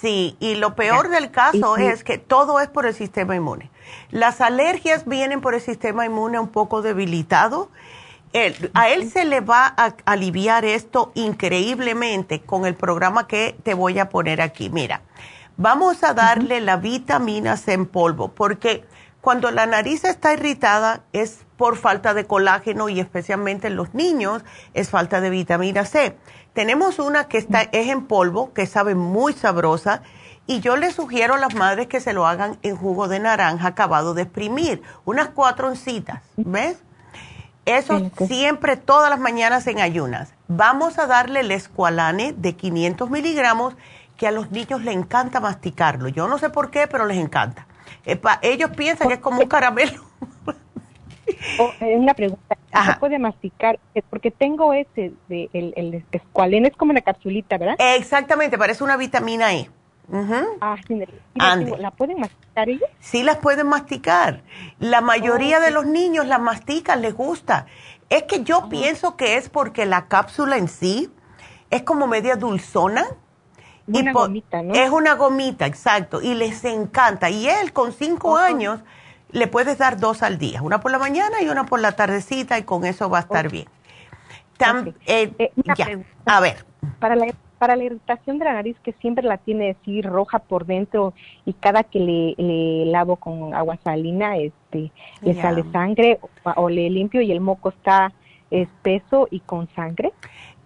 Sí, 0.00 0.36
y 0.38 0.54
lo 0.54 0.76
peor 0.76 1.08
del 1.08 1.30
caso 1.30 1.76
es 1.76 2.04
que 2.04 2.18
todo 2.18 2.60
es 2.60 2.68
por 2.68 2.86
el 2.86 2.94
sistema 2.94 3.34
inmune. 3.34 3.70
Las 4.10 4.40
alergias 4.40 5.06
vienen 5.06 5.40
por 5.40 5.54
el 5.54 5.60
sistema 5.60 6.06
inmune 6.06 6.38
un 6.38 6.48
poco 6.48 6.82
debilitado. 6.82 7.68
a 8.74 8.88
él 8.90 9.10
se 9.10 9.24
le 9.24 9.40
va 9.40 9.74
a 9.76 9.94
aliviar 10.04 10.64
esto 10.64 11.10
increíblemente 11.14 12.40
con 12.40 12.64
el 12.64 12.74
programa 12.74 13.26
que 13.26 13.56
te 13.64 13.74
voy 13.74 13.98
a 13.98 14.08
poner 14.08 14.40
aquí. 14.40 14.70
Mira, 14.70 15.02
vamos 15.56 16.04
a 16.04 16.14
darle 16.14 16.60
la 16.60 16.76
vitamina 16.76 17.56
C 17.56 17.72
en 17.72 17.86
polvo, 17.86 18.28
porque 18.28 18.84
cuando 19.20 19.50
la 19.50 19.66
nariz 19.66 20.04
está 20.04 20.32
irritada 20.32 21.02
es 21.12 21.44
por 21.56 21.76
falta 21.76 22.14
de 22.14 22.24
colágeno 22.24 22.88
y 22.88 23.00
especialmente 23.00 23.66
en 23.66 23.74
los 23.74 23.92
niños 23.94 24.44
es 24.74 24.90
falta 24.90 25.20
de 25.20 25.28
vitamina 25.28 25.84
C. 25.84 26.16
Tenemos 26.58 26.98
una 26.98 27.28
que 27.28 27.38
está, 27.38 27.62
es 27.70 27.86
en 27.86 28.06
polvo, 28.06 28.52
que 28.52 28.66
sabe 28.66 28.96
muy 28.96 29.32
sabrosa 29.32 30.02
y 30.48 30.58
yo 30.58 30.76
le 30.76 30.90
sugiero 30.90 31.34
a 31.34 31.38
las 31.38 31.54
madres 31.54 31.86
que 31.86 32.00
se 32.00 32.12
lo 32.12 32.26
hagan 32.26 32.58
en 32.62 32.74
jugo 32.74 33.06
de 33.06 33.20
naranja 33.20 33.68
acabado 33.68 34.12
de 34.12 34.22
exprimir, 34.22 34.82
unas 35.04 35.28
cuatro 35.28 35.68
oncitas, 35.68 36.20
¿ves? 36.36 36.78
Eso 37.64 38.10
siempre, 38.26 38.76
todas 38.76 39.08
las 39.08 39.20
mañanas 39.20 39.68
en 39.68 39.78
ayunas. 39.78 40.34
Vamos 40.48 40.98
a 40.98 41.06
darle 41.06 41.40
el 41.40 41.52
escualane 41.52 42.34
de 42.36 42.56
500 42.56 43.08
miligramos, 43.08 43.76
que 44.16 44.26
a 44.26 44.32
los 44.32 44.50
niños 44.50 44.82
les 44.82 44.96
encanta 44.96 45.38
masticarlo. 45.38 46.08
Yo 46.08 46.26
no 46.26 46.38
sé 46.38 46.50
por 46.50 46.72
qué, 46.72 46.88
pero 46.88 47.06
les 47.06 47.18
encanta. 47.18 47.68
ellos 48.42 48.70
piensan 48.76 49.06
que 49.06 49.14
es 49.14 49.20
como 49.20 49.42
un 49.42 49.48
caramelo. 49.48 50.02
Oh, 51.58 51.70
una 51.80 52.14
pregunta, 52.14 52.56
¿se 52.84 52.94
puede 52.98 53.18
masticar? 53.18 53.78
Porque 54.10 54.30
tengo 54.30 54.72
ese, 54.72 55.12
de, 55.28 55.50
el, 55.52 55.72
el 55.76 56.04
escualene, 56.12 56.68
es 56.68 56.76
como 56.76 56.92
una 56.92 57.02
capsulita, 57.02 57.58
¿verdad? 57.58 57.76
Exactamente, 57.78 58.58
parece 58.58 58.84
una 58.84 58.96
vitamina 58.96 59.54
E. 59.54 59.68
Ah, 60.60 60.76
¿La 61.78 61.90
pueden 61.90 62.20
masticar 62.20 62.68
ellos? 62.68 62.88
Sí, 63.00 63.22
las 63.22 63.36
pueden 63.38 63.66
masticar. 63.66 64.42
La 64.78 65.00
mayoría 65.00 65.60
de 65.60 65.70
los 65.70 65.86
niños 65.86 66.26
las 66.26 66.40
mastican, 66.40 67.02
les 67.02 67.14
gusta. 67.14 67.66
Es 68.08 68.22
que 68.22 68.42
yo 68.42 68.68
pienso 68.70 69.16
que 69.16 69.36
es 69.36 69.50
porque 69.50 69.84
la 69.84 70.08
cápsula 70.08 70.56
en 70.56 70.68
sí 70.68 71.10
es 71.70 71.82
como 71.82 72.06
media 72.06 72.36
dulzona. 72.36 73.04
Una 73.86 74.12
gomita, 74.12 74.62
¿no? 74.62 74.74
Es 74.74 74.90
una 74.90 75.14
gomita, 75.14 75.66
exacto. 75.66 76.22
Y 76.22 76.34
les 76.34 76.64
encanta. 76.64 77.28
Y 77.28 77.48
él 77.48 77.72
con 77.72 77.92
cinco 77.92 78.36
años 78.36 78.80
le 79.30 79.46
puedes 79.46 79.78
dar 79.78 79.98
dos 79.98 80.22
al 80.22 80.38
día. 80.38 80.62
Una 80.62 80.80
por 80.80 80.90
la 80.90 80.98
mañana 80.98 81.42
y 81.42 81.48
una 81.48 81.66
por 81.66 81.80
la 81.80 81.92
tardecita 81.92 82.58
y 82.58 82.62
con 82.62 82.84
eso 82.84 83.10
va 83.10 83.18
a 83.18 83.20
estar 83.22 83.50
bien. 83.50 83.66
Eh, 85.06 85.32
eh, 85.38 85.52
ya. 85.76 85.86
A 86.26 86.40
ver. 86.40 86.64
Para 86.98 87.14
la 87.14 87.26
para 87.58 87.76
la 87.76 87.84
irritación 87.84 88.38
de 88.38 88.44
la 88.44 88.54
nariz 88.54 88.76
que 88.82 88.92
siempre 88.94 89.24
la 89.24 89.36
tiene 89.36 89.70
así 89.70 90.00
roja 90.00 90.38
por 90.38 90.64
dentro 90.64 91.12
y 91.44 91.52
cada 91.52 91.82
que 91.82 91.98
le, 91.98 92.86
lavo 92.86 93.16
con 93.16 93.52
agua 93.54 93.78
salina 93.82 94.36
este 94.36 94.92
le 95.22 95.34
sale 95.34 95.64
sangre 95.72 96.20
o, 96.56 96.68
le 96.68 96.88
limpio 96.88 97.20
y 97.20 97.32
el 97.32 97.40
moco 97.40 97.70
está 97.70 98.12
espeso 98.50 99.28
y 99.30 99.40
con 99.40 99.68
sangre 99.74 100.12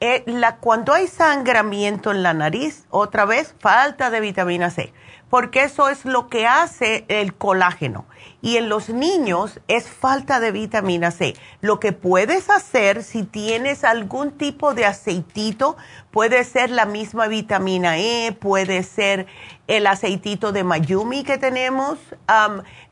eh, 0.01 0.23
la, 0.27 0.57
cuando 0.57 0.93
hay 0.93 1.07
sangramiento 1.07 2.11
en 2.11 2.25
la 2.25 2.35
nariz, 2.35 2.87
otra 2.91 3.25
vez, 3.25 3.55
falta 3.61 4.11
de 4.11 4.19
vitamina 4.19 4.69
C. 4.69 4.93
porque 5.33 5.63
eso 5.63 5.89
es 5.89 6.05
lo 6.05 6.29
que 6.29 6.47
hace 6.47 7.07
el 7.09 7.33
colágeno. 7.33 8.05
Y 8.43 8.59
en 8.59 8.69
los 8.69 8.91
niños 8.91 9.61
es 9.67 9.89
falta 9.89 10.41
de 10.41 10.53
vitamina 10.53 11.11
C. 11.11 11.35
Lo 11.63 11.81
que 11.81 11.93
puedes 11.93 12.51
hacer 12.51 13.03
si 13.03 13.23
tienes 13.23 13.83
algún 13.83 14.33
tipo 14.33 14.75
de 14.75 14.85
aceitito, 14.85 15.79
puede 16.11 16.45
ser 16.45 16.69
la 16.69 16.85
misma 16.85 17.29
vitamina 17.29 17.97
E, 17.97 18.33
puede 18.39 18.83
ser 18.83 19.27
el 19.69 19.87
aceitito 19.87 20.53
de 20.53 20.65
Mayumi 20.65 21.25
que 21.25 21.39
tenemos, 21.39 21.99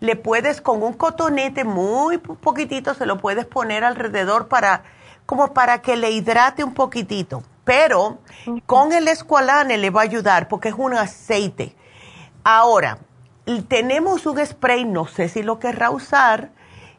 le 0.00 0.16
puedes 0.16 0.62
con 0.62 0.82
un 0.82 0.94
cotonete 0.94 1.64
muy 1.64 2.16
poquitito, 2.16 2.94
se 2.94 3.04
lo 3.04 3.18
puedes 3.18 3.44
poner 3.44 3.84
alrededor 3.84 4.48
para, 4.48 4.84
como 5.26 5.52
para 5.52 5.82
que 5.82 5.94
le 5.94 6.10
hidrate 6.10 6.64
un 6.64 6.72
poquitito. 6.72 7.42
Pero 7.64 8.20
con 8.64 8.94
el 8.94 9.08
escualane 9.08 9.76
le 9.76 9.90
va 9.90 10.00
a 10.00 10.04
ayudar 10.04 10.48
porque 10.48 10.70
es 10.70 10.74
un 10.78 10.94
aceite 10.94 11.76
Ahora, 12.44 12.98
tenemos 13.68 14.26
un 14.26 14.44
spray, 14.44 14.84
no 14.84 15.06
sé 15.06 15.28
si 15.28 15.42
lo 15.42 15.58
querrá 15.58 15.90
usar, 15.90 16.50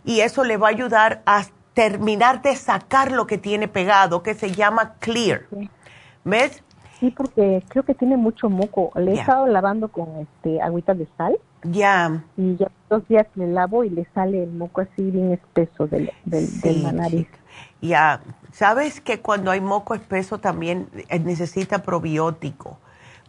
y 0.04 0.22
eso 0.22 0.44
le 0.44 0.58
va 0.58 0.68
a 0.68 0.72
ayudar 0.72 1.22
a 1.26 1.44
terminar 1.74 2.42
de 2.42 2.56
sacar 2.56 3.12
lo 3.12 3.28
que 3.28 3.38
tiene 3.38 3.68
pegado, 3.68 4.24
que 4.24 4.34
se 4.34 4.52
llama 4.52 4.96
Clear. 5.00 5.44
¿Ves? 6.24 6.64
Sí, 7.00 7.10
porque 7.10 7.64
creo 7.70 7.84
que 7.84 7.96
tiene 7.96 8.18
mucho 8.18 8.50
moco. 8.50 8.92
Le 8.96 9.12
he 9.12 9.14
estado 9.16 9.48
lavando 9.48 9.88
con 9.88 10.08
este 10.20 10.62
agüita 10.62 10.94
de 10.94 11.08
sal. 11.18 11.40
Ya. 11.64 12.24
Y 12.38 12.58
ya 12.58 12.70
dos 12.90 13.08
días 13.08 13.26
le 13.36 13.48
lavo 13.48 13.84
y 13.84 13.90
le 13.90 14.06
sale 14.14 14.44
el 14.44 14.52
moco 14.52 14.82
así 14.82 15.10
bien 15.10 15.32
espeso 15.32 15.88
del, 15.88 16.12
del, 16.26 16.62
de 16.62 16.74
la 16.74 16.92
nariz. 16.92 17.28
Ya. 17.82 18.22
¿Sabes 18.52 19.02
que 19.02 19.20
cuando 19.20 19.50
hay 19.50 19.62
moco 19.62 19.96
espeso 19.96 20.40
también 20.40 20.90
eh, 21.10 21.18
necesita 21.20 21.82
probiótico? 21.82 22.78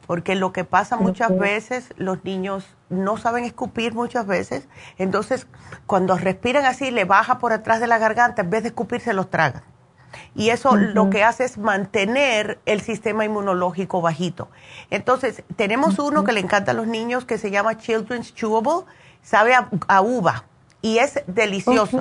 Porque 0.06 0.34
lo 0.34 0.52
que 0.52 0.64
pasa 0.64 0.96
muchas 0.96 1.36
veces, 1.38 1.92
los 1.96 2.24
niños 2.24 2.66
no 2.88 3.16
saben 3.16 3.44
escupir 3.44 3.94
muchas 3.94 4.26
veces, 4.26 4.68
entonces 4.98 5.46
cuando 5.86 6.16
respiran 6.16 6.64
así, 6.64 6.90
le 6.90 7.04
baja 7.04 7.38
por 7.38 7.52
atrás 7.52 7.80
de 7.80 7.86
la 7.86 7.98
garganta, 7.98 8.42
en 8.42 8.50
vez 8.50 8.62
de 8.62 8.68
escupir, 8.68 9.00
se 9.00 9.12
los 9.12 9.30
tragan. 9.30 9.62
Y 10.34 10.50
eso 10.50 10.76
lo 10.76 11.08
que 11.08 11.24
hace 11.24 11.44
es 11.44 11.56
mantener 11.56 12.60
el 12.66 12.82
sistema 12.82 13.24
inmunológico 13.24 14.02
bajito. 14.02 14.50
Entonces, 14.90 15.42
tenemos 15.56 15.98
uno 15.98 16.24
que 16.24 16.32
le 16.32 16.40
encanta 16.40 16.72
a 16.72 16.74
los 16.74 16.86
niños 16.86 17.24
que 17.24 17.38
se 17.38 17.50
llama 17.50 17.78
Children's 17.78 18.34
Chewable, 18.34 18.84
sabe 19.22 19.54
a, 19.54 20.00
uva 20.02 20.44
y 20.82 20.98
es 20.98 21.22
delicioso. 21.26 22.00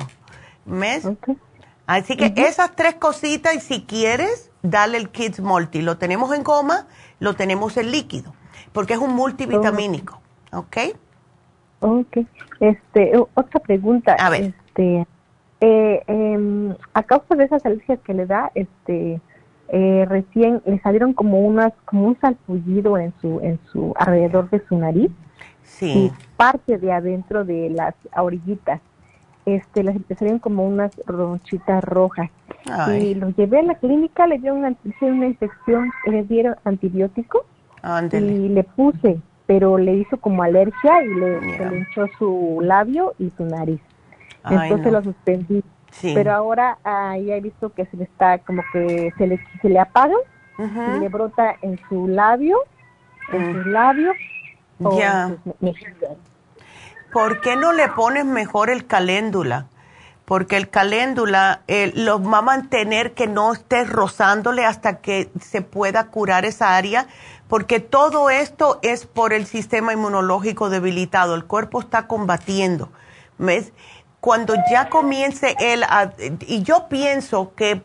¿Ves? 0.66 1.08
Así 1.88 2.16
que 2.16 2.34
esas 2.36 2.76
tres 2.76 2.96
cositas, 2.96 3.56
y 3.56 3.60
si 3.60 3.84
quieres, 3.84 4.52
dale 4.62 4.98
el 4.98 5.10
Kids 5.10 5.40
Multi. 5.40 5.82
Lo 5.82 5.98
tenemos 5.98 6.34
en 6.34 6.44
goma 6.44 6.88
lo 7.22 7.36
tenemos 7.36 7.78
en 7.78 7.92
líquido, 7.92 8.34
porque 8.74 8.94
es 8.94 9.00
un 9.00 9.14
multivitamínico, 9.16 10.20
¿ok? 10.52 10.78
Ok. 11.80 12.18
Este, 12.60 13.14
otra 13.36 13.60
pregunta. 13.60 14.16
A 14.20 14.30
ver. 14.32 14.54
Este, 14.68 15.08
eh, 15.62 16.04
em, 16.08 16.76
a 16.94 17.04
causa 17.04 17.36
de 17.36 17.46
esas 17.46 17.64
alergias 17.64 18.00
que 18.04 18.16
le 18.16 18.26
da, 18.26 18.52
este, 18.56 19.22
eh, 19.70 20.06
recién 20.10 20.64
le 20.66 20.80
salieron 20.80 21.14
como 21.14 21.42
unas, 21.42 21.74
como 21.86 22.08
un 22.08 22.20
salpullido 22.20 22.98
en 22.98 23.14
su, 23.22 23.40
en 23.42 23.60
su, 23.72 23.94
alrededor 23.98 24.50
de 24.50 24.66
su 24.68 24.78
nariz. 24.78 25.12
Sí. 25.62 25.92
Y 25.92 26.12
parte 26.38 26.80
de 26.80 26.92
adentro 26.92 27.46
de 27.46 27.70
las 27.70 27.94
orillitas 28.18 28.82
este, 29.46 29.84
les 29.84 29.96
empezaron 29.96 30.40
como 30.40 30.66
unas 30.66 30.92
ronchitas 31.06 31.84
rojas. 31.84 32.30
Y 33.00 33.16
lo 33.16 33.30
llevé 33.30 33.60
a 33.60 33.64
la 33.64 33.76
clínica, 33.76 34.28
le 34.28 34.38
dieron 34.38 34.60
una, 34.60 34.76
una 35.02 35.26
infección, 35.26 35.92
le 36.06 36.24
dieron 36.24 36.56
antibiótico 36.64 37.46
y 38.12 38.50
le 38.50 38.64
puse, 38.64 39.20
pero 39.48 39.78
le 39.78 39.96
hizo 39.96 40.18
como 40.18 40.44
alergia 40.44 41.04
y 41.04 41.14
le, 41.16 41.78
hinchó 41.78 42.08
su 42.18 42.60
labio 42.62 43.14
y 43.18 43.32
su 43.32 43.46
nariz. 43.46 43.82
Entonces 44.50 44.92
lo 44.92 45.04
suspendí. 45.04 45.64
Pero 46.02 46.32
ahora 46.32 46.78
ahí 46.84 47.32
he 47.32 47.42
visto 47.42 47.70
que 47.74 47.86
se 47.86 47.98
le 47.98 48.06
está 48.06 48.38
como 48.40 48.64
que 48.72 49.12
se 49.18 49.28
le, 49.28 49.40
se 49.62 49.70
le 49.70 49.80
apaga 49.80 50.16
y 50.58 51.00
le 51.00 51.10
brota 51.10 51.56
en 51.62 51.78
su 51.90 52.08
labio, 52.08 52.58
en 53.34 53.54
sus 53.54 53.66
labios 53.68 54.16
o 54.82 55.00
en 55.00 55.74
¿por 57.12 57.42
qué 57.42 57.56
no 57.56 57.74
le 57.74 57.88
pones 57.90 58.26
mejor 58.26 58.70
el 58.70 58.88
caléndula? 58.88 59.68
Porque 60.26 60.56
el 60.56 60.70
caléndula 60.70 61.62
eh, 61.68 61.92
lo 61.94 62.22
va 62.24 62.38
a 62.38 62.42
mantener 62.42 63.14
que 63.14 63.28
no 63.28 63.52
esté 63.54 63.84
rozándole 63.84 64.66
hasta 64.66 65.00
que 65.00 65.30
se 65.42 65.62
pueda 65.62 66.08
curar 66.08 66.46
esa 66.46 66.78
área, 66.78 67.08
porque 67.48 67.80
todo 67.80 68.30
esto 68.30 68.80
es 68.82 69.06
por 69.06 69.34
el 69.34 69.46
sistema 69.46 69.94
inmunológico 69.94 70.70
debilitado. 70.70 71.36
El 71.36 71.46
cuerpo 71.46 71.82
está 71.82 72.08
combatiendo. 72.08 72.90
Cuando 74.22 74.54
ya 74.72 74.88
comience 74.88 75.56
él 75.60 75.84
a, 75.84 76.14
y 76.42 76.62
yo 76.62 76.88
pienso 76.88 77.54
que 77.56 77.84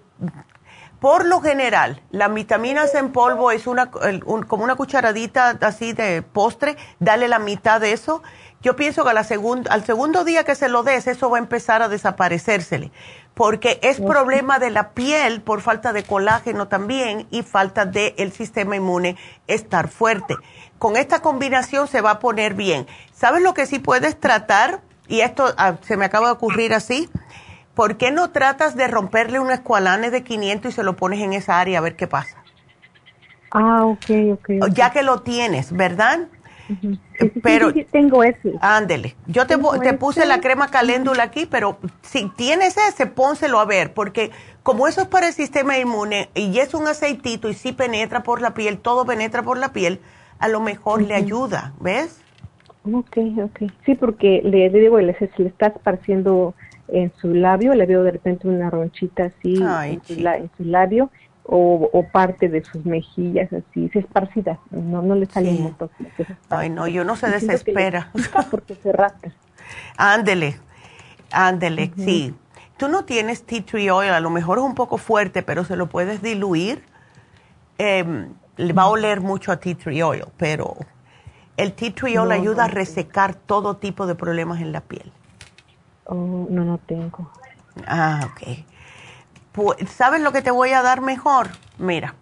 por 1.01 1.27
lo 1.27 1.41
general, 1.41 2.03
las 2.11 2.33
vitaminas 2.33 2.95
en 2.95 3.13
polvo 3.13 3.51
es 3.51 3.67
una, 3.67 3.91
como 3.91 4.65
una 4.65 4.77
cucharadita 4.77 5.59
así 5.61 5.93
de 5.93 6.23
postre, 6.23 6.77
dale 7.01 7.29
la 7.29 7.39
mitad 7.39 7.81
de 7.81 7.93
eso 7.93 8.23
yo 8.67 8.75
pienso 8.75 9.05
que 9.05 9.15
la 9.15 9.25
al 9.71 9.85
segundo 9.85 10.25
día 10.25 10.43
que 10.43 10.57
se 10.57 10.69
lo 10.69 10.83
des, 10.83 11.07
eso 11.07 11.31
va 11.31 11.37
a 11.37 11.41
empezar 11.41 11.83
a 11.83 11.89
desaparecérsele, 11.89 12.91
porque 13.33 13.79
es 13.81 14.01
problema 14.01 14.59
de 14.59 14.71
la 14.71 14.91
piel 14.91 15.41
por 15.41 15.61
falta 15.61 15.93
de 15.93 16.03
colágeno 16.03 16.67
también 16.67 17.29
y 17.31 17.45
falta 17.45 17.87
del 17.87 18.33
sistema 18.33 18.75
inmune 18.75 19.17
estar 19.47 19.87
fuerte. 19.87 20.35
Con 20.81 20.97
esta 20.97 21.23
combinación 21.23 21.87
se 21.87 22.01
va 22.01 22.11
a 22.11 22.19
poner 22.19 22.55
bien. 22.55 22.89
¿Sabes 23.13 23.41
lo 23.41 23.55
que 23.55 23.67
sí 23.67 23.79
puedes 23.79 24.19
tratar? 24.19 24.81
Y 25.07 25.21
esto 25.21 25.55
ah, 25.59 25.77
se 25.83 25.97
me 25.97 26.07
acaba 26.07 26.27
de 26.27 26.33
ocurrir 26.33 26.75
así. 26.75 27.09
¿Por 27.77 27.97
qué 27.97 28.11
no 28.11 28.31
tratas 28.31 28.75
de 28.75 28.89
romperle 28.89 29.39
un 29.39 29.53
escualane 29.53 30.11
de 30.11 30.25
500 30.25 30.73
y 30.73 30.75
se 30.75 30.83
lo 30.83 30.97
pones 30.97 31.21
en 31.21 31.35
esa 31.35 31.61
área 31.61 31.79
a 31.79 31.83
ver 31.83 31.95
qué 31.95 32.09
pasa? 32.09 32.43
Ah, 33.53 33.85
ok, 33.85 34.11
ok. 34.33 34.41
okay. 34.41 34.61
Ya 34.73 34.91
que 34.91 35.05
lo 35.05 35.23
tienes, 35.23 35.71
¿verdad? 35.71 36.27
Pero 37.43 37.73
tengo 37.91 38.23
ese. 38.25 38.53
Ándele. 38.61 39.15
Yo 39.27 39.47
te, 39.47 39.57
te 39.83 39.93
puse 39.95 40.27
la 40.27 40.41
crema 40.41 40.69
caléndula 40.69 41.25
aquí, 41.25 41.47
pero 41.47 41.79
si 42.03 42.29
tienes 42.31 42.77
ese, 42.77 43.07
pónselo 43.07 43.61
a 43.61 43.65
ver, 43.65 43.95
porque 43.95 44.31
como 44.63 44.89
eso 44.89 45.01
es 45.01 45.07
para 45.07 45.29
el 45.29 45.33
sistema 45.33 45.79
inmune 45.79 46.29
y 46.35 46.59
es 46.59 46.75
un 46.75 46.89
aceitito 46.89 47.49
y 47.49 47.55
si 47.55 47.73
penetra 47.73 48.23
por 48.23 48.41
la 48.41 48.55
piel, 48.55 48.79
todo 48.79 49.05
penetra 49.07 49.43
por 49.43 49.59
la 49.59 49.73
piel, 49.73 50.01
a 50.39 50.49
lo 50.49 50.61
mejor 50.61 51.03
le 51.03 51.15
ayuda, 51.15 51.73
¿ves? 51.81 52.21
Ok, 52.93 53.19
ok. 53.43 53.71
Sí, 53.85 53.95
porque 53.95 54.41
le, 54.45 54.71
digo, 54.71 54.99
le, 55.01 55.17
se 55.19 55.31
le 55.37 55.49
está 55.49 55.69
esparciendo 55.69 56.55
en 56.89 57.13
su 57.21 57.35
labio, 57.35 57.75
le 57.75 57.87
veo 57.87 58.03
de 58.03 58.13
repente 58.13 58.47
una 58.47 58.71
ronchita 58.71 59.25
así 59.25 59.57
en, 59.85 60.03
su, 60.05 60.65
labio 60.65 61.11
o, 61.49 62.07
parte 62.13 62.49
de 62.49 62.65
sus 62.65 62.85
mejillas 62.85 63.53
así, 63.53 63.89
se 63.91 64.01
esparcida, 64.01 64.59
no, 64.71 65.03
no 65.03 65.15
le 65.15 65.27
sale 65.27 65.51
un 65.51 65.77
Ay, 66.51 66.71
no, 66.71 66.89
yo 66.89 67.05
no 67.05 67.17
se 67.17 67.29
desespera. 67.29 68.11
porque 68.51 68.75
se 68.75 68.93
rasca. 68.93 69.33
Ándele, 69.97 70.59
ándele, 71.31 71.93
sí. 71.97 72.35
Tú 72.77 72.89
no 72.89 73.05
tienes 73.05 73.45
tea 73.45 73.65
tree 73.65 73.91
oil, 73.91 74.11
a 74.11 74.21
lo 74.21 74.31
mejor 74.31 74.59
es 74.59 74.65
un 74.65 74.75
poco 74.75 74.99
fuerte, 74.99 75.43
pero 75.43 75.65
se 75.65 75.77
lo 75.77 75.89
puedes 75.89 76.21
diluir. 76.21 76.83
Em, 77.79 78.29
le 78.57 78.73
va 78.73 78.83
a 78.83 78.89
oler 78.89 79.21
mucho 79.21 79.53
a 79.53 79.57
tea 79.59 79.75
tree 79.75 80.03
oil, 80.03 80.25
pero 80.37 80.77
el 81.57 81.73
tea 81.73 81.95
tree 81.95 82.19
oil 82.19 82.33
ayuda 82.33 82.65
a 82.65 82.69
resecar 82.69 83.35
todo 83.35 83.77
tipo 83.77 84.07
de 84.07 84.15
problemas 84.15 84.61
en 84.61 84.73
la 84.73 84.81
piel. 84.81 85.11
Oh, 86.05 86.47
no, 86.51 86.65
no 86.65 86.79
tengo. 86.79 87.31
Ah, 87.87 88.29
ok. 88.31 88.65
¿Sabes 89.89 90.21
lo 90.21 90.33
que 90.33 90.43
te 90.43 90.51
voy 90.51 90.73
a 90.73 90.83
dar 90.83 91.01
mejor? 91.01 91.49
Mira, 91.79 92.15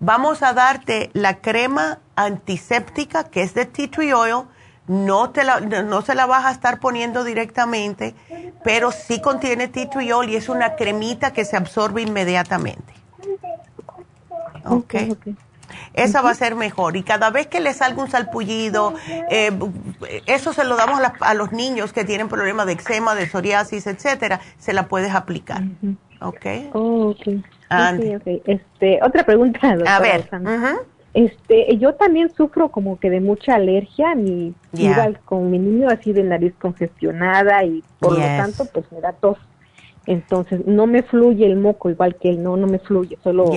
vamos 0.00 0.42
a 0.42 0.52
darte 0.52 1.10
la 1.12 1.40
crema 1.40 1.98
antiséptica 2.16 3.24
que 3.24 3.42
es 3.42 3.54
de 3.54 3.66
tea 3.66 3.90
tree 3.90 4.12
oil. 4.12 4.44
No, 4.88 5.30
te 5.30 5.44
la, 5.44 5.60
no 5.60 6.02
se 6.02 6.14
la 6.16 6.26
vas 6.26 6.44
a 6.44 6.50
estar 6.50 6.80
poniendo 6.80 7.22
directamente, 7.22 8.14
pero 8.64 8.90
sí 8.90 9.20
contiene 9.20 9.68
tea 9.68 9.88
tree 9.88 10.12
oil 10.12 10.30
y 10.30 10.36
es 10.36 10.48
una 10.48 10.74
cremita 10.74 11.32
que 11.32 11.44
se 11.44 11.56
absorbe 11.56 12.02
inmediatamente. 12.02 12.92
Ok. 14.64 14.94
Esa 15.94 16.22
va 16.22 16.30
a 16.30 16.34
ser 16.34 16.54
mejor. 16.54 16.96
Y 16.96 17.02
cada 17.02 17.30
vez 17.30 17.46
que 17.46 17.60
le 17.60 17.74
salga 17.74 18.02
un 18.02 18.10
salpullido, 18.10 18.94
eh, 19.30 19.52
eso 20.26 20.52
se 20.52 20.64
lo 20.64 20.76
damos 20.76 21.00
a, 21.20 21.34
los 21.34 21.52
niños 21.52 21.92
que 21.92 22.04
tienen 22.04 22.28
problemas 22.28 22.66
de 22.66 22.72
eczema, 22.72 23.14
de 23.14 23.26
psoriasis, 23.26 23.86
etcétera, 23.86 24.40
se 24.58 24.72
la 24.72 24.88
puedes 24.88 25.14
aplicar. 25.14 25.62
Ok. 26.22 26.46
Oh, 26.72 27.10
okay. 27.10 27.42
Este, 28.44 29.00
otra 29.02 29.24
pregunta, 29.24 29.76
A 29.86 30.00
ver. 30.00 30.28
Este, 31.14 31.76
yo 31.76 31.94
también 31.94 32.32
sufro 32.34 32.70
como 32.70 32.98
que 32.98 33.10
de 33.10 33.20
mucha 33.20 33.56
alergia, 33.56 34.14
mi, 34.14 34.54
igual 34.72 35.18
con 35.26 35.50
mi 35.50 35.58
niño 35.58 35.88
así 35.90 36.12
de 36.14 36.22
nariz 36.22 36.54
congestionada 36.58 37.64
y 37.64 37.84
por 37.98 38.12
lo 38.12 38.20
tanto 38.20 38.64
pues 38.72 38.90
me 38.90 39.00
da 39.00 39.12
tos. 39.12 39.36
Entonces 40.06 40.66
no 40.66 40.86
me 40.86 41.02
fluye 41.02 41.44
el 41.44 41.56
moco 41.56 41.90
igual 41.90 42.16
que 42.16 42.30
él, 42.30 42.42
no, 42.42 42.56
no 42.56 42.66
me 42.66 42.78
fluye, 42.78 43.18
solo 43.22 43.50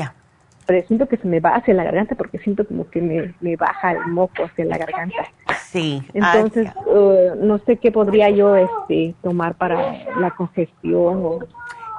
pero 0.66 0.86
siento 0.88 1.08
que 1.08 1.18
se 1.18 1.28
me 1.28 1.40
va 1.40 1.52
hacia 1.52 1.74
la 1.74 1.84
garganta 1.84 2.16
porque 2.16 2.40
siento 2.40 2.66
como 2.66 2.90
que 2.90 3.02
me, 3.02 3.56
baja 3.56 3.92
el 3.92 4.08
moco 4.08 4.44
hacia 4.44 4.66
la 4.66 4.78
garganta. 4.78 5.32
Sí. 5.62 6.02
Entonces, 6.14 6.70
uh, 6.88 7.36
no 7.40 7.60
sé 7.60 7.78
qué 7.78 7.92
podría 7.92 8.30
yo 8.30 8.56
este, 8.56 9.14
tomar 9.22 9.56
para 9.56 10.04
la 10.20 10.32
congestión 10.32 11.46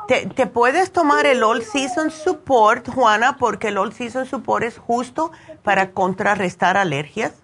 Te, 0.09 0.27
te, 0.27 0.47
puedes 0.47 0.93
tomar 0.93 1.27
el 1.27 1.43
All 1.43 1.63
Season 1.63 2.11
Support, 2.11 2.89
Juana, 2.89 3.37
porque 3.39 3.69
el 3.69 3.79
All 3.79 3.93
Season 3.93 4.25
Support 4.27 4.65
es 4.65 4.79
justo 4.79 5.33
para 5.63 5.91
contrarrestar 5.91 6.77
alergias 6.77 7.35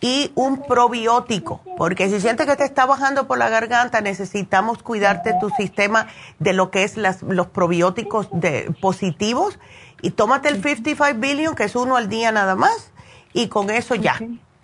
y 0.00 0.30
un 0.34 0.62
probiótico, 0.62 1.60
porque 1.76 2.08
si 2.08 2.20
sientes 2.20 2.46
que 2.46 2.56
te 2.56 2.64
está 2.64 2.86
bajando 2.86 3.26
por 3.26 3.38
la 3.38 3.48
garganta, 3.48 4.00
necesitamos 4.00 4.82
cuidarte 4.82 5.34
tu 5.40 5.50
sistema 5.50 6.06
de 6.38 6.52
lo 6.52 6.70
que 6.70 6.84
es 6.84 6.96
las, 6.96 7.22
los 7.22 7.48
probióticos 7.48 8.28
de, 8.32 8.72
positivos 8.80 9.58
y 10.00 10.10
tómate 10.10 10.48
el 10.50 10.62
55 10.62 11.18
billion, 11.18 11.54
que 11.54 11.64
es 11.64 11.74
uno 11.74 11.96
al 11.96 12.08
día 12.08 12.30
nada 12.30 12.54
más, 12.54 12.92
y 13.32 13.48
con 13.48 13.70
eso 13.70 13.94
ya. 13.96 14.18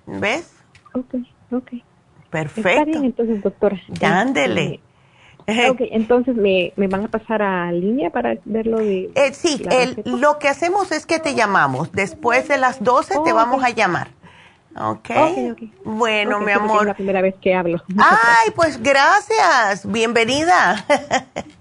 ¿Ves? 0.06 0.52
Ok, 0.92 1.14
ok. 1.50 1.72
Perfecto. 2.30 2.70
Está 2.70 2.84
bien, 2.84 3.04
entonces, 3.04 3.42
doctora. 3.42 3.80
Ándele. 4.02 4.80
Ok, 5.46 5.80
entonces 5.90 6.34
¿me, 6.36 6.72
me 6.76 6.88
van 6.88 7.04
a 7.04 7.08
pasar 7.08 7.42
a 7.42 7.70
línea 7.70 8.10
para 8.10 8.36
verlo 8.44 8.78
de... 8.78 9.10
Eh, 9.14 9.32
sí, 9.34 9.62
el, 9.70 10.02
lo 10.04 10.38
que 10.38 10.48
hacemos 10.48 10.90
es 10.90 11.04
que 11.04 11.18
te 11.18 11.34
llamamos. 11.34 11.92
Después 11.92 12.48
de 12.48 12.56
las 12.56 12.82
12 12.82 13.16
te 13.24 13.32
vamos 13.32 13.62
a 13.62 13.70
llamar. 13.70 14.08
Okay. 14.76 15.50
ok. 15.50 15.62
Bueno, 15.84 16.40
mi 16.40 16.50
amor. 16.50 16.80
Es 16.80 16.86
la 16.86 16.94
primera 16.94 17.22
vez 17.22 17.36
que 17.40 17.54
hablo. 17.54 17.80
Ay, 17.98 18.50
pues 18.56 18.82
gracias. 18.82 19.90
Bienvenida. 19.90 20.84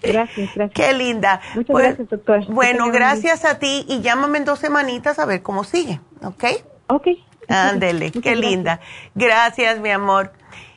Gracias, 0.02 0.50
gracias. 0.56 0.72
Qué 0.74 0.94
linda. 0.94 1.40
Muchas 1.54 1.72
pues, 1.72 1.86
gracias, 1.86 2.10
doctora. 2.10 2.44
Bueno, 2.48 2.90
gracias 2.90 3.46
a 3.46 3.60
ti 3.60 3.86
y 3.88 4.02
llámame 4.02 4.40
en 4.40 4.46
dos 4.46 4.60
semanitas 4.60 5.20
a 5.20 5.26
ver 5.26 5.44
cómo 5.44 5.64
sigue, 5.64 6.00
¿ok? 6.24 6.44
Ok. 6.88 7.08
Ándele, 7.48 8.12
qué 8.24 8.36
linda. 8.36 8.80
Gracias, 9.14 9.80
mi 9.80 9.92
amor. 9.92 10.32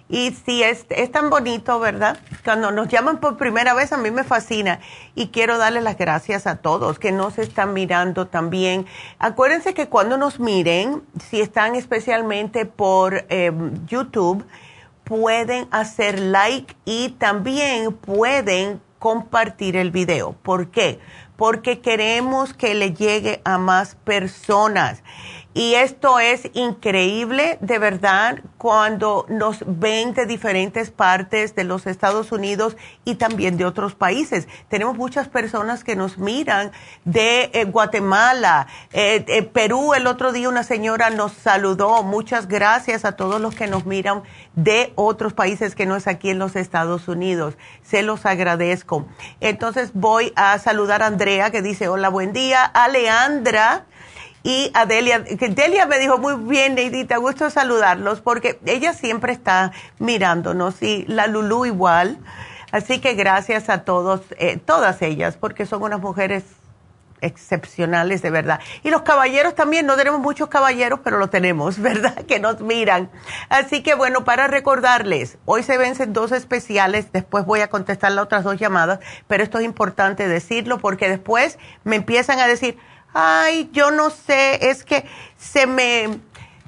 Y 0.08 0.30
sí, 0.30 0.62
es, 0.62 0.86
es 0.90 1.10
tan 1.10 1.30
bonito, 1.30 1.80
¿verdad? 1.80 2.18
Cuando 2.44 2.70
nos 2.70 2.88
llaman 2.88 3.18
por 3.18 3.36
primera 3.36 3.74
vez, 3.74 3.92
a 3.92 3.96
mí 3.96 4.10
me 4.10 4.22
fascina. 4.22 4.78
Y 5.14 5.28
quiero 5.28 5.58
darle 5.58 5.80
las 5.80 5.98
gracias 5.98 6.46
a 6.46 6.56
todos 6.56 6.98
que 6.98 7.10
nos 7.10 7.38
están 7.38 7.72
mirando 7.72 8.28
también. 8.28 8.86
Acuérdense 9.18 9.74
que 9.74 9.88
cuando 9.88 10.16
nos 10.16 10.38
miren, 10.38 11.02
si 11.28 11.40
están 11.40 11.74
especialmente 11.74 12.66
por 12.66 13.26
eh, 13.28 13.52
YouTube, 13.86 14.44
pueden 15.02 15.68
hacer 15.70 16.20
like 16.20 16.76
y 16.84 17.10
también 17.10 17.92
pueden 17.92 18.80
compartir 18.98 19.76
el 19.76 19.90
video. 19.90 20.32
¿Por 20.42 20.70
qué? 20.70 20.98
Porque 21.36 21.80
queremos 21.80 22.54
que 22.54 22.74
le 22.74 22.92
llegue 22.92 23.40
a 23.44 23.58
más 23.58 23.94
personas. 23.94 25.02
Y 25.56 25.74
esto 25.74 26.18
es 26.18 26.50
increíble, 26.52 27.56
de 27.62 27.78
verdad, 27.78 28.40
cuando 28.58 29.24
nos 29.30 29.64
ven 29.66 30.12
de 30.12 30.26
diferentes 30.26 30.90
partes 30.90 31.54
de 31.54 31.64
los 31.64 31.86
Estados 31.86 32.30
Unidos 32.30 32.76
y 33.06 33.14
también 33.14 33.56
de 33.56 33.64
otros 33.64 33.94
países. 33.94 34.48
Tenemos 34.68 34.98
muchas 34.98 35.28
personas 35.28 35.82
que 35.82 35.96
nos 35.96 36.18
miran 36.18 36.72
de 37.06 37.50
eh, 37.54 37.64
Guatemala, 37.64 38.66
eh, 38.92 39.24
eh, 39.28 39.44
Perú. 39.44 39.94
El 39.94 40.06
otro 40.08 40.32
día 40.32 40.50
una 40.50 40.62
señora 40.62 41.08
nos 41.08 41.32
saludó. 41.32 42.02
Muchas 42.02 42.48
gracias 42.48 43.06
a 43.06 43.12
todos 43.12 43.40
los 43.40 43.54
que 43.54 43.66
nos 43.66 43.86
miran 43.86 44.24
de 44.56 44.92
otros 44.94 45.32
países 45.32 45.74
que 45.74 45.86
no 45.86 45.96
es 45.96 46.06
aquí 46.06 46.28
en 46.28 46.38
los 46.38 46.54
Estados 46.54 47.08
Unidos. 47.08 47.56
Se 47.82 48.02
los 48.02 48.26
agradezco. 48.26 49.06
Entonces 49.40 49.92
voy 49.94 50.34
a 50.36 50.58
saludar 50.58 51.02
a 51.02 51.06
Andrea 51.06 51.50
que 51.50 51.62
dice, 51.62 51.88
hola, 51.88 52.10
buen 52.10 52.34
día. 52.34 52.62
A 52.62 52.88
Leandra 52.88 53.86
y 54.46 54.70
a 54.74 54.86
Delia, 54.86 55.18
Delia 55.18 55.86
me 55.86 55.98
dijo, 55.98 56.18
muy 56.18 56.36
bien, 56.36 56.76
Neidita, 56.76 57.16
gusto 57.16 57.50
saludarlos, 57.50 58.20
porque 58.20 58.60
ella 58.64 58.92
siempre 58.92 59.32
está 59.32 59.72
mirándonos 59.98 60.80
y 60.84 61.04
la 61.08 61.26
Lulu 61.26 61.66
igual. 61.66 62.20
Así 62.70 63.00
que 63.00 63.14
gracias 63.14 63.68
a 63.68 63.82
todos, 63.82 64.20
eh, 64.38 64.56
todas 64.56 65.02
ellas, 65.02 65.36
porque 65.36 65.66
son 65.66 65.82
unas 65.82 66.00
mujeres 66.00 66.44
excepcionales 67.22 68.22
de 68.22 68.30
verdad. 68.30 68.60
Y 68.84 68.90
los 68.90 69.02
caballeros 69.02 69.56
también, 69.56 69.84
no 69.84 69.96
tenemos 69.96 70.20
muchos 70.20 70.48
caballeros, 70.48 71.00
pero 71.02 71.18
lo 71.18 71.28
tenemos, 71.28 71.78
¿verdad? 71.82 72.14
Que 72.26 72.38
nos 72.38 72.60
miran. 72.60 73.10
Así 73.48 73.82
que 73.82 73.96
bueno, 73.96 74.24
para 74.24 74.46
recordarles, 74.46 75.38
hoy 75.44 75.64
se 75.64 75.76
vencen 75.76 76.12
dos 76.12 76.30
especiales, 76.30 77.10
después 77.10 77.44
voy 77.46 77.62
a 77.62 77.68
contestar 77.68 78.12
las 78.12 78.26
otras 78.26 78.44
dos 78.44 78.58
llamadas, 78.58 79.00
pero 79.26 79.42
esto 79.42 79.58
es 79.58 79.64
importante 79.64 80.28
decirlo 80.28 80.78
porque 80.78 81.08
después 81.08 81.58
me 81.82 81.96
empiezan 81.96 82.38
a 82.38 82.46
decir, 82.46 82.78
ay, 83.18 83.70
yo 83.72 83.90
no 83.90 84.10
sé, 84.10 84.68
es 84.68 84.84
que 84.84 85.06
se 85.38 85.66
me, 85.66 86.20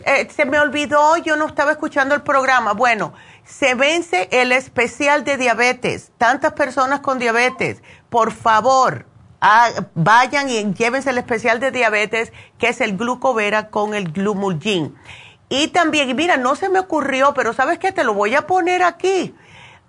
eh, 0.06 0.28
se 0.34 0.46
me 0.46 0.58
olvidó, 0.58 1.18
yo 1.18 1.36
no 1.36 1.46
estaba 1.46 1.72
escuchando 1.72 2.14
el 2.14 2.22
programa. 2.22 2.72
Bueno, 2.72 3.12
se 3.44 3.74
vence 3.74 4.30
el 4.32 4.52
especial 4.52 5.24
de 5.24 5.36
diabetes. 5.36 6.10
Tantas 6.16 6.54
personas 6.54 7.00
con 7.00 7.18
diabetes, 7.18 7.82
por 8.08 8.32
favor, 8.32 9.04
vayan 9.94 10.48
y 10.48 10.72
llévense 10.72 11.10
el 11.10 11.18
especial 11.18 11.60
de 11.60 11.70
diabetes, 11.70 12.32
que 12.58 12.68
es 12.68 12.80
el 12.80 12.96
glucovera 12.96 13.68
con 13.68 13.92
el 13.92 14.10
glumulgin. 14.10 14.96
Y 15.50 15.68
también, 15.68 16.16
mira, 16.16 16.38
no 16.38 16.56
se 16.56 16.70
me 16.70 16.78
ocurrió, 16.78 17.34
pero 17.34 17.52
¿sabes 17.52 17.78
qué? 17.78 17.92
Te 17.92 18.04
lo 18.04 18.14
voy 18.14 18.34
a 18.34 18.46
poner 18.46 18.82
aquí. 18.82 19.34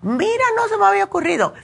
Mira, 0.02 0.44
no 0.56 0.68
se 0.68 0.76
me 0.76 0.84
había 0.84 1.04
ocurrido. 1.04 1.54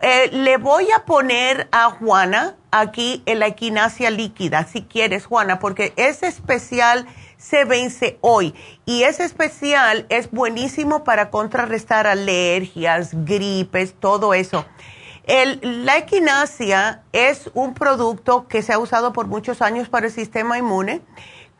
Eh, 0.00 0.30
le 0.32 0.58
voy 0.58 0.88
a 0.92 1.04
poner 1.04 1.68
a 1.72 1.90
Juana 1.90 2.54
aquí 2.70 3.22
en 3.26 3.40
la 3.40 3.48
equinacia 3.48 4.10
líquida, 4.10 4.64
si 4.64 4.82
quieres, 4.82 5.26
Juana, 5.26 5.58
porque 5.58 5.92
ese 5.96 6.28
especial 6.28 7.06
se 7.36 7.64
vence 7.64 8.18
hoy 8.20 8.54
y 8.84 9.02
ese 9.02 9.24
especial 9.24 10.06
es 10.08 10.30
buenísimo 10.30 11.02
para 11.02 11.30
contrarrestar 11.30 12.06
alergias, 12.06 13.10
gripes, 13.24 13.94
todo 13.98 14.34
eso. 14.34 14.64
El, 15.24 15.84
la 15.84 15.98
equinacia 15.98 17.02
es 17.12 17.50
un 17.54 17.74
producto 17.74 18.46
que 18.46 18.62
se 18.62 18.72
ha 18.72 18.78
usado 18.78 19.12
por 19.12 19.26
muchos 19.26 19.62
años 19.62 19.88
para 19.88 20.06
el 20.06 20.12
sistema 20.12 20.58
inmune. 20.58 21.02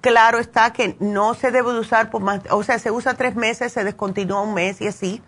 Claro 0.00 0.38
está 0.38 0.72
que 0.72 0.96
no 1.00 1.34
se 1.34 1.50
debe 1.50 1.78
usar 1.78 2.10
por 2.10 2.22
más, 2.22 2.40
o 2.50 2.62
sea, 2.62 2.78
se 2.78 2.90
usa 2.90 3.14
tres 3.14 3.34
meses, 3.34 3.72
se 3.72 3.82
descontinúa 3.82 4.42
un 4.42 4.54
mes 4.54 4.80
y 4.80 4.86
así 4.86 5.22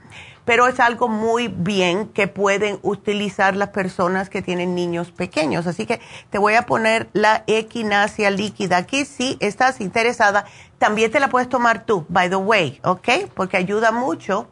pero 0.44 0.66
es 0.66 0.80
algo 0.80 1.08
muy 1.08 1.46
bien 1.46 2.08
que 2.08 2.26
pueden 2.26 2.80
utilizar 2.82 3.54
las 3.54 3.68
personas 3.68 4.30
que 4.30 4.42
tienen 4.42 4.74
niños 4.74 5.12
pequeños. 5.12 5.66
Así 5.68 5.86
que 5.86 6.00
te 6.30 6.38
voy 6.38 6.54
a 6.54 6.62
poner 6.66 7.08
la 7.12 7.44
equinacia 7.46 8.30
líquida 8.30 8.78
aquí. 8.78 9.04
Si 9.04 9.36
estás 9.38 9.80
interesada, 9.80 10.46
también 10.78 11.12
te 11.12 11.20
la 11.20 11.28
puedes 11.28 11.48
tomar 11.48 11.84
tú, 11.84 12.06
by 12.08 12.30
the 12.30 12.34
way, 12.36 12.80
¿ok? 12.82 13.08
Porque 13.34 13.58
ayuda 13.58 13.92
mucho. 13.92 14.48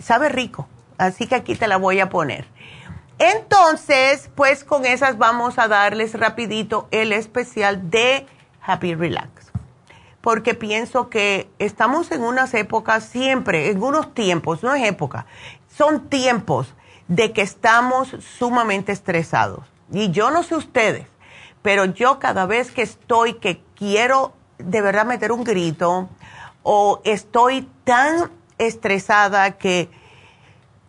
Sabe 0.00 0.28
rico. 0.28 0.66
Así 0.96 1.28
que 1.28 1.36
aquí 1.36 1.54
te 1.54 1.68
la 1.68 1.76
voy 1.76 2.00
a 2.00 2.08
poner. 2.08 2.46
Entonces, 3.20 4.30
pues 4.34 4.64
con 4.64 4.86
esas 4.86 5.18
vamos 5.18 5.58
a 5.60 5.68
darles 5.68 6.18
rapidito 6.18 6.88
el 6.90 7.12
especial 7.12 7.90
de 7.90 8.26
Happy 8.60 8.96
Relax 8.96 9.37
porque 10.28 10.52
pienso 10.52 11.08
que 11.08 11.48
estamos 11.58 12.12
en 12.12 12.22
unas 12.22 12.52
épocas 12.52 13.02
siempre, 13.04 13.70
en 13.70 13.82
unos 13.82 14.12
tiempos, 14.12 14.62
no 14.62 14.74
es 14.74 14.86
época, 14.86 15.24
son 15.74 16.10
tiempos 16.10 16.74
de 17.06 17.32
que 17.32 17.40
estamos 17.40 18.14
sumamente 18.38 18.92
estresados. 18.92 19.64
Y 19.90 20.10
yo 20.10 20.30
no 20.30 20.42
sé 20.42 20.54
ustedes, 20.54 21.06
pero 21.62 21.86
yo 21.86 22.18
cada 22.18 22.44
vez 22.44 22.70
que 22.72 22.82
estoy, 22.82 23.38
que 23.38 23.62
quiero 23.74 24.34
de 24.58 24.82
verdad 24.82 25.06
meter 25.06 25.32
un 25.32 25.44
grito, 25.44 26.10
o 26.62 27.00
estoy 27.04 27.66
tan 27.84 28.30
estresada 28.58 29.52
que 29.52 29.88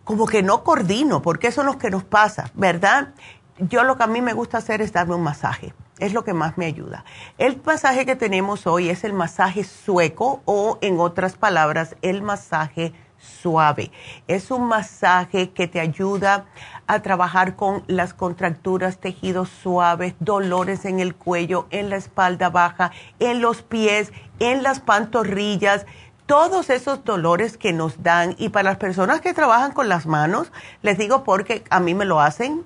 como 0.04 0.26
que 0.26 0.42
no 0.42 0.64
coordino, 0.64 1.22
porque 1.22 1.46
eso 1.46 1.62
es 1.62 1.66
lo 1.66 1.78
que 1.78 1.88
nos 1.88 2.04
pasa, 2.04 2.50
¿verdad? 2.52 3.14
Yo 3.56 3.84
lo 3.84 3.96
que 3.96 4.02
a 4.02 4.06
mí 4.06 4.20
me 4.20 4.34
gusta 4.34 4.58
hacer 4.58 4.82
es 4.82 4.92
darme 4.92 5.14
un 5.14 5.22
masaje 5.22 5.72
es 6.00 6.12
lo 6.12 6.24
que 6.24 6.34
más 6.34 6.58
me 6.58 6.66
ayuda. 6.66 7.04
El 7.38 7.60
masaje 7.64 8.04
que 8.04 8.16
tenemos 8.16 8.66
hoy 8.66 8.88
es 8.88 9.04
el 9.04 9.12
masaje 9.12 9.64
sueco 9.64 10.42
o 10.44 10.78
en 10.80 10.98
otras 10.98 11.36
palabras, 11.36 11.96
el 12.02 12.22
masaje 12.22 12.92
suave. 13.18 13.90
Es 14.26 14.50
un 14.50 14.66
masaje 14.66 15.50
que 15.50 15.68
te 15.68 15.78
ayuda 15.78 16.46
a 16.86 17.02
trabajar 17.02 17.54
con 17.54 17.84
las 17.86 18.14
contracturas, 18.14 18.98
tejidos 18.98 19.48
suaves, 19.48 20.14
dolores 20.20 20.84
en 20.84 21.00
el 21.00 21.14
cuello, 21.14 21.66
en 21.70 21.90
la 21.90 21.96
espalda 21.96 22.48
baja, 22.48 22.90
en 23.18 23.40
los 23.40 23.62
pies, 23.62 24.12
en 24.38 24.62
las 24.62 24.80
pantorrillas 24.80 25.86
todos 26.30 26.70
esos 26.70 27.04
dolores 27.04 27.56
que 27.56 27.72
nos 27.72 28.04
dan 28.04 28.36
y 28.38 28.50
para 28.50 28.70
las 28.70 28.76
personas 28.76 29.20
que 29.20 29.34
trabajan 29.34 29.72
con 29.72 29.88
las 29.88 30.06
manos, 30.06 30.52
les 30.80 30.96
digo 30.96 31.24
porque 31.24 31.64
a 31.70 31.80
mí 31.80 31.92
me 31.92 32.04
lo 32.04 32.20
hacen, 32.20 32.62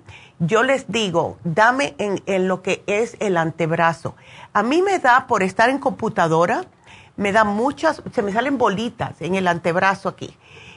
yo 0.47 0.63
les 0.63 0.91
digo, 0.91 1.39
dame 1.45 1.95
en, 1.99 2.49
lo 2.49 2.63
que 2.63 2.83
es 2.87 3.17
el 3.21 3.37
antebrazo. 3.37 4.15
A 4.53 4.63
mí 4.63 4.83
me 4.83 4.99
da, 4.99 5.27
por 5.27 5.43
estar 5.43 5.71
en 5.71 5.79
computadora, 5.79 6.65
me 7.17 7.33
da 7.33 7.45
muchas, 7.45 8.03
se 8.13 8.23
me 8.23 8.33
salen 8.33 8.59
bolitas 8.59 9.21
en 9.21 9.35
el 9.35 9.47
antebrazo 9.47 10.09
aquí. 10.09 10.37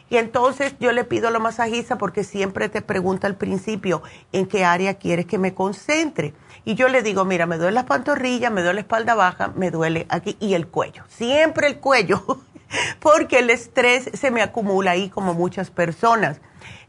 Y 0.10 0.18
entonces 0.18 0.76
yo 0.80 0.94
le 0.94 1.04
pido 1.04 1.28
a 1.28 1.32
la 1.32 1.40
masajista 1.40 1.98
porque 1.98 2.24
siempre 2.24 2.70
te 2.70 2.82
pregunta 2.82 3.28
al 3.28 3.36
principio 3.36 4.04
en 4.32 4.46
qué 4.46 4.64
área 4.64 4.94
quieres 4.94 5.26
que 5.26 5.38
me 5.38 5.54
concentre. 5.54 6.34
Y 6.64 6.76
yo 6.76 6.88
le 6.88 7.02
digo, 7.02 7.26
mira, 7.26 7.46
me 7.46 7.58
duele 7.58 7.74
la 7.74 7.86
pantorrilla, 7.86 8.50
me 8.50 8.62
duele 8.62 8.76
la 8.76 8.82
espalda 8.82 9.16
baja, 9.16 9.52
me 9.56 9.70
duele 9.70 10.06
aquí 10.10 10.38
y 10.40 10.54
el 10.54 10.68
cuello. 10.68 11.04
Siempre 11.10 11.68
el 11.68 11.80
cuello, 11.80 12.24
porque 13.00 13.40
el 13.40 13.50
estrés 13.50 14.10
se 14.14 14.32
me 14.32 14.42
acumula 14.42 14.92
ahí 14.92 15.10
como 15.10 15.34
muchas 15.34 15.70
personas 15.70 16.40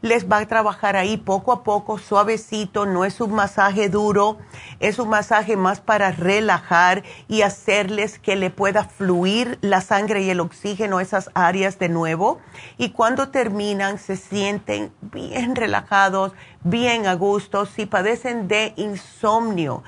les 0.01 0.31
va 0.31 0.37
a 0.37 0.45
trabajar 0.45 0.95
ahí 0.95 1.17
poco 1.17 1.51
a 1.51 1.63
poco, 1.63 1.97
suavecito, 1.97 2.85
no 2.85 3.03
es 3.03 3.19
un 3.19 3.33
masaje 3.33 3.89
duro, 3.89 4.37
es 4.79 4.97
un 4.97 5.09
masaje 5.09 5.57
más 5.57 5.81
para 5.81 6.11
relajar 6.11 7.03
y 7.27 7.41
hacerles 7.41 8.17
que 8.17 8.37
le 8.37 8.49
pueda 8.49 8.85
fluir 8.85 9.57
la 9.61 9.81
sangre 9.81 10.21
y 10.21 10.29
el 10.29 10.39
oxígeno 10.39 10.97
a 10.97 11.01
esas 11.01 11.29
áreas 11.33 11.79
de 11.79 11.89
nuevo. 11.89 12.39
Y 12.77 12.91
cuando 12.91 13.29
terminan 13.29 13.97
se 13.97 14.15
sienten 14.15 14.93
bien 15.01 15.55
relajados, 15.55 16.31
bien 16.63 17.05
a 17.05 17.13
gusto. 17.15 17.65
Si 17.65 17.85
padecen 17.85 18.47
de 18.47 18.73
insomnio, 18.77 19.83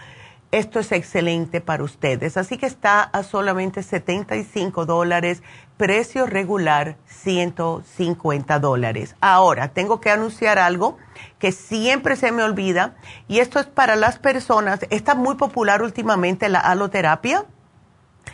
esto 0.52 0.80
es 0.80 0.92
excelente 0.92 1.62
para 1.62 1.84
ustedes. 1.84 2.38
Así 2.38 2.58
que 2.58 2.66
está 2.66 3.02
a 3.02 3.24
solamente 3.24 3.84
75 3.84 4.86
dólares 4.86 5.42
precio 5.78 6.28
regular 6.28 6.98
150 7.08 8.60
dólares. 8.60 9.16
Ahora, 9.20 9.70
tengo 9.70 10.00
que 10.00 10.12
anunciar 10.12 10.60
algo 10.60 10.98
que 11.40 11.52
siempre 11.52 12.16
se 12.16 12.32
me 12.32 12.44
olvida 12.44 12.96
y 13.28 13.40
esto 13.40 13.60
es 13.60 13.66
para 13.66 13.96
las 13.96 14.20
personas, 14.20 14.82
está 14.92 15.16
muy 15.16 15.36
popular 15.36 15.82
últimamente 15.82 16.50
la 16.50 16.60
aloterapia. 16.60 17.46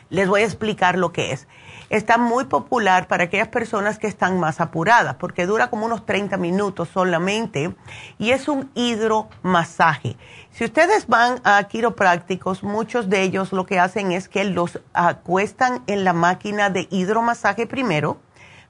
Les 0.10 0.28
voy 0.28 0.42
a 0.42 0.46
explicar 0.46 0.98
lo 0.98 1.14
que 1.14 1.32
es. 1.32 1.48
Está 1.90 2.18
muy 2.18 2.46
popular 2.46 3.08
para 3.08 3.26
aquellas 3.26 3.48
personas 3.48 3.98
que 3.98 4.08
están 4.08 4.40
más 4.42 4.60
apuradas 4.60 5.16
porque 5.16 5.46
dura 5.46 5.70
como 5.70 5.86
unos 5.86 6.06
30 6.06 6.36
minutos 6.36 6.90
solamente 6.90 7.74
y 8.18 8.32
es 8.32 8.50
un 8.50 8.70
hidromasaje. 8.76 10.18
Si 10.52 10.66
ustedes 10.66 11.08
van 11.08 11.40
a 11.46 11.64
quiroprácticos, 11.64 12.62
muchos 12.62 13.10
de 13.10 13.22
ellos 13.22 13.54
lo 13.54 13.66
que 13.66 13.80
hacen 13.80 14.12
es 14.12 14.28
que 14.28 14.44
los 14.44 14.82
acuestan 14.94 15.82
en 15.88 16.04
la 16.04 16.12
máquina 16.12 16.70
de 16.70 16.88
hidromasaje 16.92 17.68
primero 17.68 18.18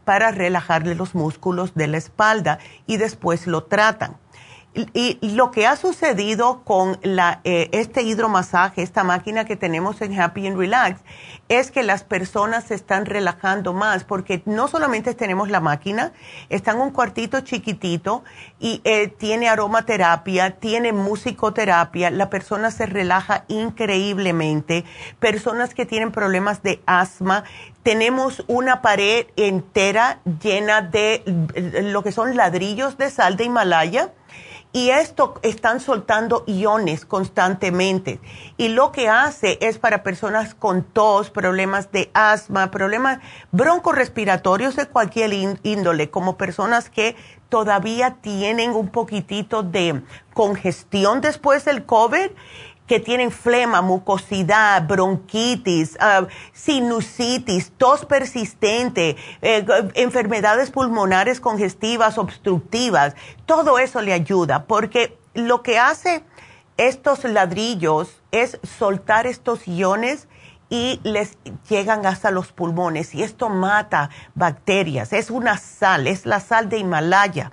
para 0.05 0.31
relajarle 0.31 0.93
los 0.93 1.15
músculos 1.15 1.73
de 1.73 1.87
la 1.87 1.97
espalda 1.97 2.59
y 2.85 2.97
después 2.97 3.47
lo 3.47 3.63
tratan. 3.63 4.15
Y, 4.93 5.17
lo 5.35 5.49
que 5.49 5.65
ha 5.65 5.75
sucedido 5.75 6.61
con 6.63 6.99
la, 7.01 7.41
eh, 7.43 7.67
este 7.71 8.03
hidromasaje, 8.03 8.83
esta 8.83 9.03
máquina 9.03 9.43
que 9.43 9.55
tenemos 9.55 10.01
en 10.01 10.19
Happy 10.19 10.45
and 10.45 10.57
Relax, 10.57 11.01
es 11.49 11.71
que 11.71 11.81
las 11.81 12.03
personas 12.03 12.65
se 12.65 12.75
están 12.75 13.07
relajando 13.07 13.73
más 13.73 14.03
porque 14.03 14.43
no 14.45 14.67
solamente 14.67 15.15
tenemos 15.15 15.49
la 15.49 15.61
máquina, 15.61 16.11
está 16.49 16.71
en 16.71 16.81
un 16.81 16.91
cuartito 16.91 17.41
chiquitito 17.41 18.23
y 18.59 18.81
eh, 18.83 19.07
tiene 19.07 19.49
aromaterapia, 19.49 20.51
tiene 20.51 20.93
musicoterapia, 20.93 22.11
la 22.11 22.29
persona 22.29 22.69
se 22.69 22.85
relaja 22.85 23.45
increíblemente. 23.47 24.85
Personas 25.19 25.73
que 25.73 25.87
tienen 25.87 26.11
problemas 26.11 26.61
de 26.61 26.83
asma, 26.85 27.45
tenemos 27.81 28.43
una 28.47 28.83
pared 28.83 29.25
entera 29.37 30.19
llena 30.41 30.81
de 30.81 31.23
lo 31.83 32.03
que 32.03 32.11
son 32.11 32.35
ladrillos 32.35 32.97
de 32.97 33.09
sal 33.09 33.37
de 33.37 33.45
Himalaya 33.45 34.11
y 34.73 34.89
esto 34.89 35.39
están 35.41 35.79
soltando 35.79 36.43
iones 36.45 37.05
constantemente. 37.05 38.19
Y 38.57 38.69
lo 38.69 38.91
que 38.91 39.09
hace 39.09 39.57
es 39.61 39.77
para 39.77 40.03
personas 40.03 40.53
con 40.53 40.83
tos, 40.83 41.29
problemas 41.29 41.91
de 41.91 42.11
asma, 42.13 42.69
problemas 42.69 43.19
broncorespiratorios 43.51 44.75
de 44.75 44.87
cualquier 44.87 45.33
índole, 45.63 46.09
como 46.09 46.37
personas 46.37 46.89
que 46.89 47.15
todavía 47.49 48.17
tienen 48.21 48.71
un 48.71 48.89
poquitito 48.89 49.63
de 49.63 50.03
congestión 50.33 51.21
después 51.21 51.65
del 51.65 51.85
COVID 51.85 52.29
que 52.87 52.99
tienen 52.99 53.31
flema, 53.31 53.81
mucosidad, 53.81 54.87
bronquitis, 54.87 55.97
ah, 55.99 56.25
sinusitis, 56.53 57.71
tos 57.77 58.05
persistente, 58.05 59.17
eh, 59.41 59.65
enfermedades 59.95 60.71
pulmonares 60.71 61.41
congestivas, 61.41 62.17
obstructivas, 62.17 63.15
todo 63.45 63.77
eso 63.77 64.01
le 64.01 64.13
ayuda 64.13 64.65
porque 64.65 65.17
lo 65.33 65.61
que 65.61 65.77
hace 65.77 66.23
estos 66.77 67.23
ladrillos 67.25 68.21
es 68.31 68.59
soltar 68.63 69.27
estos 69.27 69.67
iones 69.67 70.27
y 70.69 70.99
les 71.03 71.37
llegan 71.69 72.05
hasta 72.05 72.31
los 72.31 72.51
pulmones 72.51 73.15
y 73.15 73.23
esto 73.23 73.49
mata 73.49 74.09
bacterias. 74.35 75.13
Es 75.13 75.29
una 75.29 75.57
sal, 75.57 76.07
es 76.07 76.25
la 76.25 76.39
sal 76.39 76.69
de 76.69 76.77
Himalaya 76.79 77.51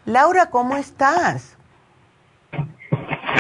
Laura, 0.05 0.49
¿cómo 0.49 0.75
estás? 0.75 1.55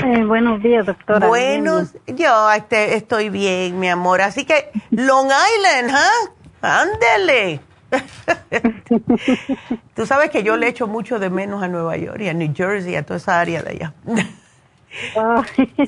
Eh, 0.05 0.23
buenos 0.23 0.61
días, 0.63 0.85
doctora. 0.85 1.27
Buenos, 1.27 1.95
yo 2.07 2.51
este, 2.51 2.95
estoy 2.95 3.29
bien, 3.29 3.79
mi 3.79 3.89
amor. 3.89 4.21
Así 4.21 4.45
que 4.45 4.71
Long 4.91 5.27
Island, 5.27 5.91
¿ah? 5.93 6.81
Ándele. 6.81 7.59
Tú 9.95 10.05
sabes 10.05 10.29
que 10.29 10.43
yo 10.43 10.55
le 10.57 10.67
echo 10.67 10.87
mucho 10.87 11.19
de 11.19 11.29
menos 11.29 11.63
a 11.63 11.67
Nueva 11.67 11.97
York 11.97 12.21
y 12.21 12.29
a 12.29 12.33
New 12.33 12.53
Jersey, 12.55 12.95
a 12.95 13.03
toda 13.03 13.17
esa 13.17 13.39
área 13.39 13.61
de 13.61 13.71
allá. 13.71 13.93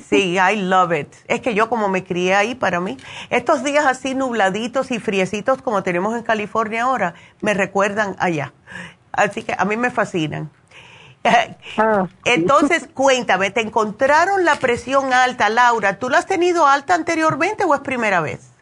Sí, 0.08 0.36
I 0.38 0.56
love 0.56 0.92
it. 0.92 1.08
Es 1.26 1.40
que 1.40 1.54
yo 1.54 1.68
como 1.68 1.88
me 1.88 2.04
crié 2.04 2.34
ahí 2.34 2.54
para 2.54 2.80
mí, 2.80 2.96
estos 3.30 3.64
días 3.64 3.86
así 3.86 4.14
nubladitos 4.14 4.90
y 4.90 4.98
friecitos 4.98 5.62
como 5.62 5.82
tenemos 5.82 6.16
en 6.16 6.22
California 6.22 6.84
ahora, 6.84 7.14
me 7.40 7.54
recuerdan 7.54 8.14
allá. 8.18 8.52
Así 9.12 9.42
que 9.42 9.54
a 9.56 9.64
mí 9.64 9.76
me 9.76 9.90
fascinan. 9.90 10.50
Ah, 11.24 12.06
Entonces, 12.24 12.88
cuéntame, 12.92 13.50
¿te 13.50 13.60
encontraron 13.60 14.44
la 14.44 14.56
presión 14.56 15.12
alta, 15.12 15.48
Laura? 15.48 15.98
¿Tú 15.98 16.08
la 16.08 16.18
has 16.18 16.26
tenido 16.26 16.66
alta 16.66 16.94
anteriormente 16.94 17.64
o 17.64 17.74
es 17.74 17.80
primera 17.80 18.20
vez? 18.20 18.52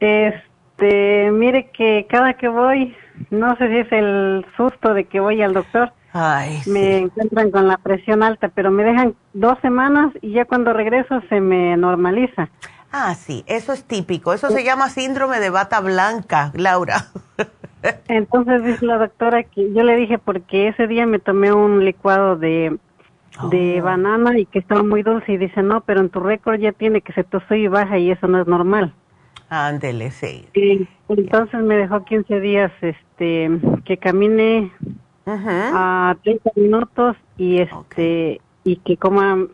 Este, 0.00 1.30
mire 1.30 1.70
que 1.70 2.06
cada 2.08 2.34
que 2.34 2.48
voy, 2.48 2.96
no 3.30 3.56
sé 3.56 3.68
si 3.68 3.78
es 3.78 3.92
el 3.92 4.46
susto 4.56 4.94
de 4.94 5.04
que 5.04 5.20
voy 5.20 5.42
al 5.42 5.54
doctor, 5.54 5.92
me 6.66 6.98
encuentran 6.98 7.50
con 7.50 7.66
la 7.66 7.76
presión 7.78 8.22
alta, 8.22 8.48
pero 8.48 8.70
me 8.70 8.84
dejan 8.84 9.16
dos 9.32 9.58
semanas 9.60 10.12
y 10.22 10.32
ya 10.32 10.44
cuando 10.44 10.72
regreso 10.72 11.20
se 11.28 11.40
me 11.40 11.76
normaliza. 11.76 12.50
Ah, 12.92 13.16
sí, 13.16 13.42
eso 13.48 13.72
es 13.72 13.82
típico. 13.82 14.32
Eso 14.32 14.50
se 14.50 14.62
llama 14.62 14.88
síndrome 14.88 15.40
de 15.40 15.50
bata 15.50 15.80
blanca, 15.80 16.52
Laura. 16.54 17.06
Entonces 18.08 18.64
dice 18.64 18.86
la 18.86 18.98
doctora 18.98 19.42
que 19.42 19.72
yo 19.72 19.82
le 19.82 19.96
dije 19.96 20.18
porque 20.18 20.68
ese 20.68 20.86
día 20.86 21.06
me 21.06 21.18
tomé 21.18 21.52
un 21.52 21.84
licuado 21.84 22.36
de, 22.36 22.78
de 23.50 23.80
oh. 23.80 23.84
banana 23.84 24.38
y 24.38 24.46
que 24.46 24.58
estaba 24.58 24.82
muy 24.82 25.02
dulce 25.02 25.32
y 25.32 25.36
dice, 25.36 25.62
no, 25.62 25.82
pero 25.82 26.00
en 26.00 26.08
tu 26.08 26.20
récord 26.20 26.58
ya 26.58 26.72
tiene 26.72 27.00
que 27.00 27.12
se 27.12 27.24
te 27.24 27.58
y 27.58 27.68
baja 27.68 27.98
y 27.98 28.10
eso 28.10 28.26
no 28.26 28.40
es 28.40 28.46
normal. 28.46 28.94
Ándele, 29.48 30.10
sí. 30.10 30.46
Y 30.54 30.88
entonces 31.08 31.60
me 31.60 31.76
dejó 31.76 32.04
15 32.04 32.40
días 32.40 32.72
este 32.80 33.50
que 33.84 33.98
camine 33.98 34.72
a 35.26 36.16
30 36.22 36.50
minutos 36.56 37.16
y 37.36 37.60
este 37.60 38.40
y 38.64 38.76
que 38.76 38.96
coma 38.96 39.46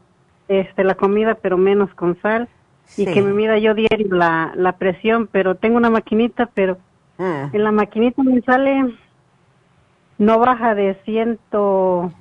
este 0.48 0.84
la 0.84 0.94
comida 0.94 1.34
pero 1.34 1.58
menos 1.58 1.92
con 1.94 2.20
sal 2.22 2.48
y 2.96 3.06
que 3.06 3.22
me 3.22 3.32
mida 3.32 3.58
yo 3.58 3.74
diario 3.74 4.14
la, 4.14 4.52
la 4.56 4.72
presión, 4.72 5.28
pero 5.30 5.54
tengo 5.54 5.76
una 5.76 5.90
maquinita, 5.90 6.46
pero 6.54 6.78
mm. 7.20 7.54
en 7.54 7.64
la 7.64 7.72
maquinita 7.72 8.22
me 8.22 8.40
sale 8.42 8.94
no 10.18 10.38
baja 10.38 10.74
de 10.74 10.94
ciento 11.04 12.12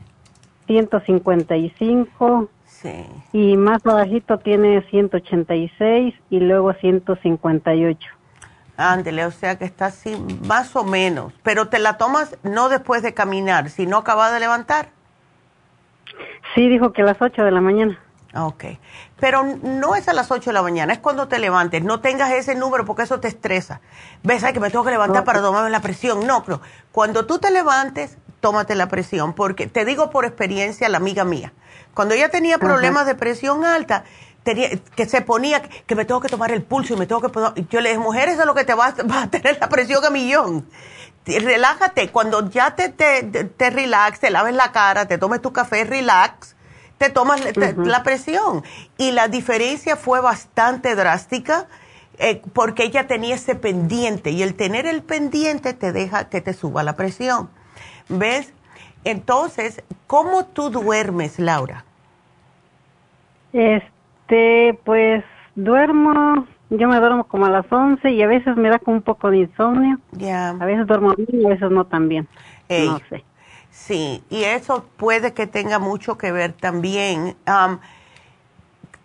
155 0.67 2.49
sí. 2.65 3.05
y 3.33 3.57
más 3.57 3.85
abajito 3.85 4.37
tiene 4.37 4.81
186 4.89 6.15
y 6.29 6.39
luego 6.39 6.73
158. 6.73 8.09
Ándele, 8.77 9.25
o 9.25 9.31
sea 9.31 9.57
que 9.57 9.65
está 9.65 9.87
así 9.87 10.15
más 10.47 10.75
o 10.75 10.85
menos, 10.85 11.33
pero 11.43 11.67
te 11.67 11.79
la 11.79 11.97
tomas 11.97 12.37
no 12.43 12.69
después 12.69 13.01
de 13.01 13.13
caminar, 13.13 13.69
sino 13.69 13.97
acabas 13.97 14.31
de 14.31 14.39
levantar. 14.39 14.89
Sí, 16.55 16.69
dijo 16.69 16.93
que 16.93 17.01
a 17.01 17.05
las 17.05 17.21
8 17.21 17.43
de 17.43 17.51
la 17.51 17.61
mañana. 17.61 17.99
Ok, 18.35 18.63
pero 19.19 19.43
no 19.43 19.95
es 19.95 20.07
a 20.07 20.13
las 20.13 20.29
8 20.29 20.51
de 20.51 20.53
la 20.53 20.61
mañana, 20.61 20.93
es 20.93 20.99
cuando 20.99 21.27
te 21.27 21.39
levantes. 21.39 21.83
No 21.83 21.99
tengas 21.99 22.31
ese 22.31 22.53
número 22.53 22.85
porque 22.85 23.03
eso 23.03 23.19
te 23.19 23.27
estresa. 23.27 23.81
Ves, 24.21 24.43
ay, 24.43 24.53
que 24.53 24.59
me 24.59 24.69
tengo 24.69 24.85
que 24.85 24.91
levantar 24.91 25.23
para 25.23 25.41
tomarme 25.41 25.71
la 25.71 25.81
presión. 25.81 26.27
No, 26.27 26.43
no. 26.45 26.61
Cuando 26.91 27.25
tú 27.25 27.39
te 27.39 27.49
levantes, 27.49 28.17
tómate 28.39 28.75
la 28.75 28.87
presión, 28.87 29.33
porque 29.33 29.65
te 29.65 29.83
digo 29.83 30.11
por 30.11 30.25
experiencia, 30.25 30.89
la 30.89 30.97
amiga 30.97 31.23
mía, 31.25 31.53
cuando 31.95 32.13
ella 32.13 32.29
tenía 32.29 32.59
problemas 32.59 33.07
de 33.07 33.15
presión 33.15 33.65
alta, 33.65 34.03
tenía, 34.43 34.69
que 34.95 35.07
se 35.07 35.21
ponía 35.21 35.63
que 35.63 35.95
me 35.95 36.05
tengo 36.05 36.21
que 36.21 36.29
tomar 36.29 36.51
el 36.51 36.61
pulso 36.61 36.93
y 36.93 36.97
me 36.97 37.07
tengo 37.07 37.21
que... 37.21 37.31
Yo 37.69 37.81
le 37.81 37.89
dije, 37.89 37.99
mujer, 37.99 38.29
eso 38.29 38.41
es 38.41 38.45
lo 38.45 38.53
que 38.53 38.63
te 38.63 38.75
va, 38.75 38.93
a 39.21 39.29
tener 39.29 39.57
la 39.59 39.69
presión 39.69 40.05
a 40.05 40.11
millón. 40.11 40.69
Relájate, 41.25 42.09
cuando 42.11 42.47
ya 42.49 42.75
te, 42.75 42.89
te, 42.89 43.23
te 43.23 43.69
relax, 43.71 44.19
te 44.19 44.29
laves 44.29 44.53
la 44.53 44.71
cara, 44.71 45.07
te 45.07 45.17
tomes 45.17 45.41
tu 45.41 45.51
café, 45.51 45.83
relax, 45.83 46.55
te 46.99 47.09
tomas 47.09 47.41
la 47.77 48.03
presión. 48.03 48.63
Y 48.97 49.11
la 49.11 49.27
diferencia 49.27 49.95
fue 49.95 50.21
bastante 50.21 50.95
drástica 50.95 51.67
eh, 52.19 52.41
porque 52.53 52.83
ella 52.83 53.07
tenía 53.07 53.35
ese 53.35 53.55
pendiente 53.55 54.31
y 54.31 54.43
el 54.43 54.53
tener 54.53 54.85
el 54.85 55.01
pendiente 55.01 55.73
te 55.73 55.93
deja 55.93 56.29
que 56.29 56.41
te 56.41 56.53
suba 56.53 56.83
la 56.83 56.97
presión. 56.97 57.49
¿Ves? 58.09 58.53
Entonces, 59.05 59.81
¿cómo 60.07 60.45
tú 60.45 60.69
duermes, 60.69 61.39
Laura? 61.39 61.85
Este, 63.53 64.77
pues 64.83 65.23
duermo, 65.55 66.45
yo 66.69 66.89
me 66.89 66.99
duermo 66.99 67.23
como 67.23 67.45
a 67.45 67.49
las 67.49 67.71
11 67.71 68.11
y 68.11 68.21
a 68.21 68.27
veces 68.27 68.57
me 68.57 68.69
da 68.69 68.77
como 68.79 68.97
un 68.97 69.03
poco 69.03 69.31
de 69.31 69.37
insomnio. 69.37 69.99
Ya. 70.11 70.49
A 70.49 70.65
veces 70.65 70.85
duermo 70.85 71.13
bien 71.15 71.41
y 71.41 71.45
a 71.45 71.49
veces 71.49 71.71
no 71.71 71.85
tan 71.85 72.09
bien. 72.09 72.27
no 72.69 72.99
sé. 73.09 73.23
Sí, 73.85 74.23
y 74.29 74.43
eso 74.43 74.85
puede 74.97 75.33
que 75.33 75.47
tenga 75.47 75.79
mucho 75.79 76.17
que 76.17 76.31
ver 76.31 76.53
también. 76.53 77.35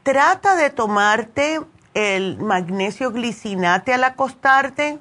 trata 0.03 0.57
de 0.57 0.71
tomarte 0.71 1.61
el 1.95 2.39
magnesio 2.39 3.11
glicinate 3.13 3.95
al 3.95 4.05
acostarte, 4.05 4.99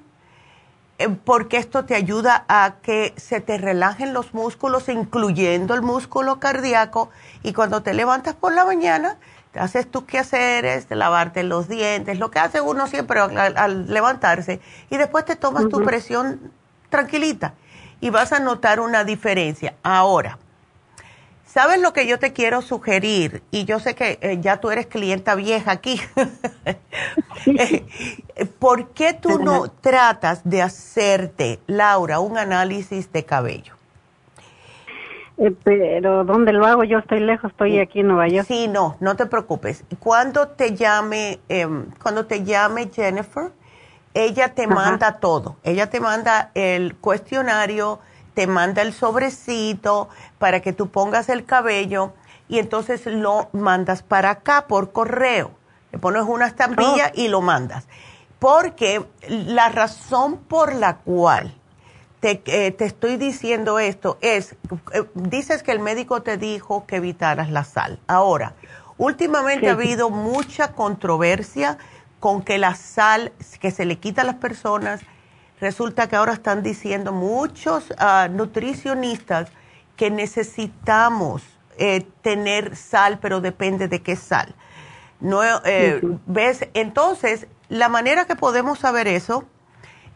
eh, 0.99 1.09
porque 1.09 1.57
esto 1.57 1.85
te 1.85 1.95
ayuda 1.95 2.45
a 2.47 2.75
que 2.81 3.13
se 3.17 3.41
te 3.41 3.57
relajen 3.57 4.13
los 4.13 4.33
músculos, 4.33 4.87
incluyendo 4.87 5.73
el 5.73 5.81
músculo 5.81 6.39
cardíaco, 6.39 7.09
y 7.41 7.51
cuando 7.53 7.81
te 7.81 7.93
levantas 7.93 8.35
por 8.35 8.53
la 8.53 8.63
mañana, 8.63 9.17
te 9.51 9.59
haces 9.59 9.89
tus 9.89 10.03
quehaceres, 10.03 10.87
de 10.87 10.95
lavarte 10.95 11.43
los 11.43 11.67
dientes, 11.67 12.19
lo 12.19 12.31
que 12.31 12.39
hace 12.39 12.61
uno 12.61 12.87
siempre 12.87 13.19
al, 13.19 13.87
levantarse, 13.91 14.61
y 14.89 14.97
después 14.97 15.25
te 15.25 15.35
tomas 15.35 15.67
tu 15.67 15.83
presión 15.83 16.51
tranquilita 16.89 17.53
y 18.03 18.09
vas 18.09 18.33
a 18.33 18.41
notar 18.41 18.81
una 18.81 19.05
diferencia. 19.05 19.75
Ahora, 19.81 20.37
¿sabes 21.45 21.79
lo 21.79 21.93
que 21.93 22.05
yo 22.05 22.19
te 22.19 22.33
quiero 22.33 22.61
sugerir? 22.61 23.43
Y 23.49 23.63
yo 23.63 23.79
sé 23.79 23.95
que 23.95 24.19
eh, 24.21 24.39
ya 24.41 24.57
tú 24.57 24.71
eres 24.71 24.87
clienta 24.87 25.35
vieja 25.35 25.71
aquí. 25.71 25.99
Eh, 27.45 27.83
¿Por 28.57 28.91
qué 28.91 29.13
tú 29.13 29.37
no 29.39 29.69
tratas 29.69 30.49
de 30.49 30.61
hacerte, 30.61 31.59
Laura, 31.67 32.21
un 32.21 32.37
análisis 32.37 33.11
de 33.11 33.25
cabello? 33.25 33.73
Eh, 35.37 35.53
pero 35.63 36.23
¿dónde 36.23 36.53
lo 36.53 36.65
hago? 36.65 36.85
Yo 36.85 36.99
estoy 36.99 37.19
lejos, 37.19 37.51
estoy 37.51 37.79
aquí 37.79 37.99
en 37.99 38.07
Nueva 38.07 38.29
York. 38.29 38.47
Sí, 38.47 38.69
no, 38.69 38.95
no 39.01 39.17
te 39.17 39.25
preocupes. 39.25 39.83
Cuando 39.99 40.47
te 40.47 40.73
llame, 40.73 41.41
em, 41.49 41.87
cuando 42.01 42.25
te 42.25 42.45
llame 42.45 42.89
Jennifer, 42.93 43.51
ella 44.13 44.53
te 44.53 44.67
manda 44.67 45.19
todo. 45.19 45.57
Ella 45.63 45.89
te 45.89 45.99
manda 45.99 46.51
el 46.53 46.95
cuestionario, 46.95 47.99
te 48.33 48.47
manda 48.47 48.81
el 48.81 48.93
sobrecito 48.93 50.09
para 50.39 50.61
que 50.61 50.73
tú 50.73 50.89
pongas 50.89 51.29
el 51.29 51.45
cabello 51.45 52.13
y 52.47 52.59
entonces 52.59 53.05
lo 53.05 53.49
mandas 53.53 54.03
para 54.03 54.29
acá 54.31 54.67
por 54.67 54.91
correo. 54.91 55.51
Le 55.91 55.99
pones 55.99 56.23
una 56.23 56.47
estampilla 56.47 57.11
oh. 57.13 57.19
y 57.19 57.27
lo 57.27 57.41
mandas. 57.41 57.87
Porque 58.39 59.05
la 59.27 59.69
razón 59.69 60.37
por 60.37 60.75
la 60.75 60.97
cual 60.97 61.55
te, 62.19 62.41
eh, 62.45 62.71
te 62.71 62.85
estoy 62.85 63.17
diciendo 63.17 63.79
esto 63.79 64.17
es, 64.21 64.55
eh, 64.93 65.03
dices 65.13 65.63
que 65.63 65.71
el 65.71 65.79
médico 65.79 66.21
te 66.21 66.37
dijo 66.37 66.85
que 66.85 66.97
evitaras 66.97 67.49
la 67.49 67.63
sal. 67.63 67.99
Ahora, 68.07 68.53
últimamente 68.97 69.69
ha 69.69 69.73
habido 69.73 70.09
mucha 70.09 70.73
controversia 70.73 71.77
con 72.23 72.41
que 72.41 72.57
la 72.57 72.73
sal 72.73 73.33
que 73.59 73.69
se 73.69 73.83
le 73.83 73.97
quita 73.97 74.21
a 74.21 74.23
las 74.23 74.35
personas, 74.35 75.01
resulta 75.59 76.07
que 76.07 76.15
ahora 76.15 76.31
están 76.31 76.63
diciendo 76.63 77.11
muchos 77.11 77.93
ah, 77.97 78.29
nutricionistas 78.31 79.49
que 79.97 80.09
necesitamos 80.09 81.43
eh, 81.77 82.07
tener 82.21 82.77
sal, 82.77 83.19
pero 83.21 83.41
depende 83.41 83.89
de 83.89 84.01
qué 84.01 84.15
sal. 84.15 84.55
No, 85.19 85.41
eh, 85.65 85.99
¿Ves? 86.25 86.65
Entonces, 86.73 87.47
la 87.67 87.89
manera 87.89 88.23
que 88.23 88.37
podemos 88.37 88.79
saber 88.79 89.09
eso 89.09 89.43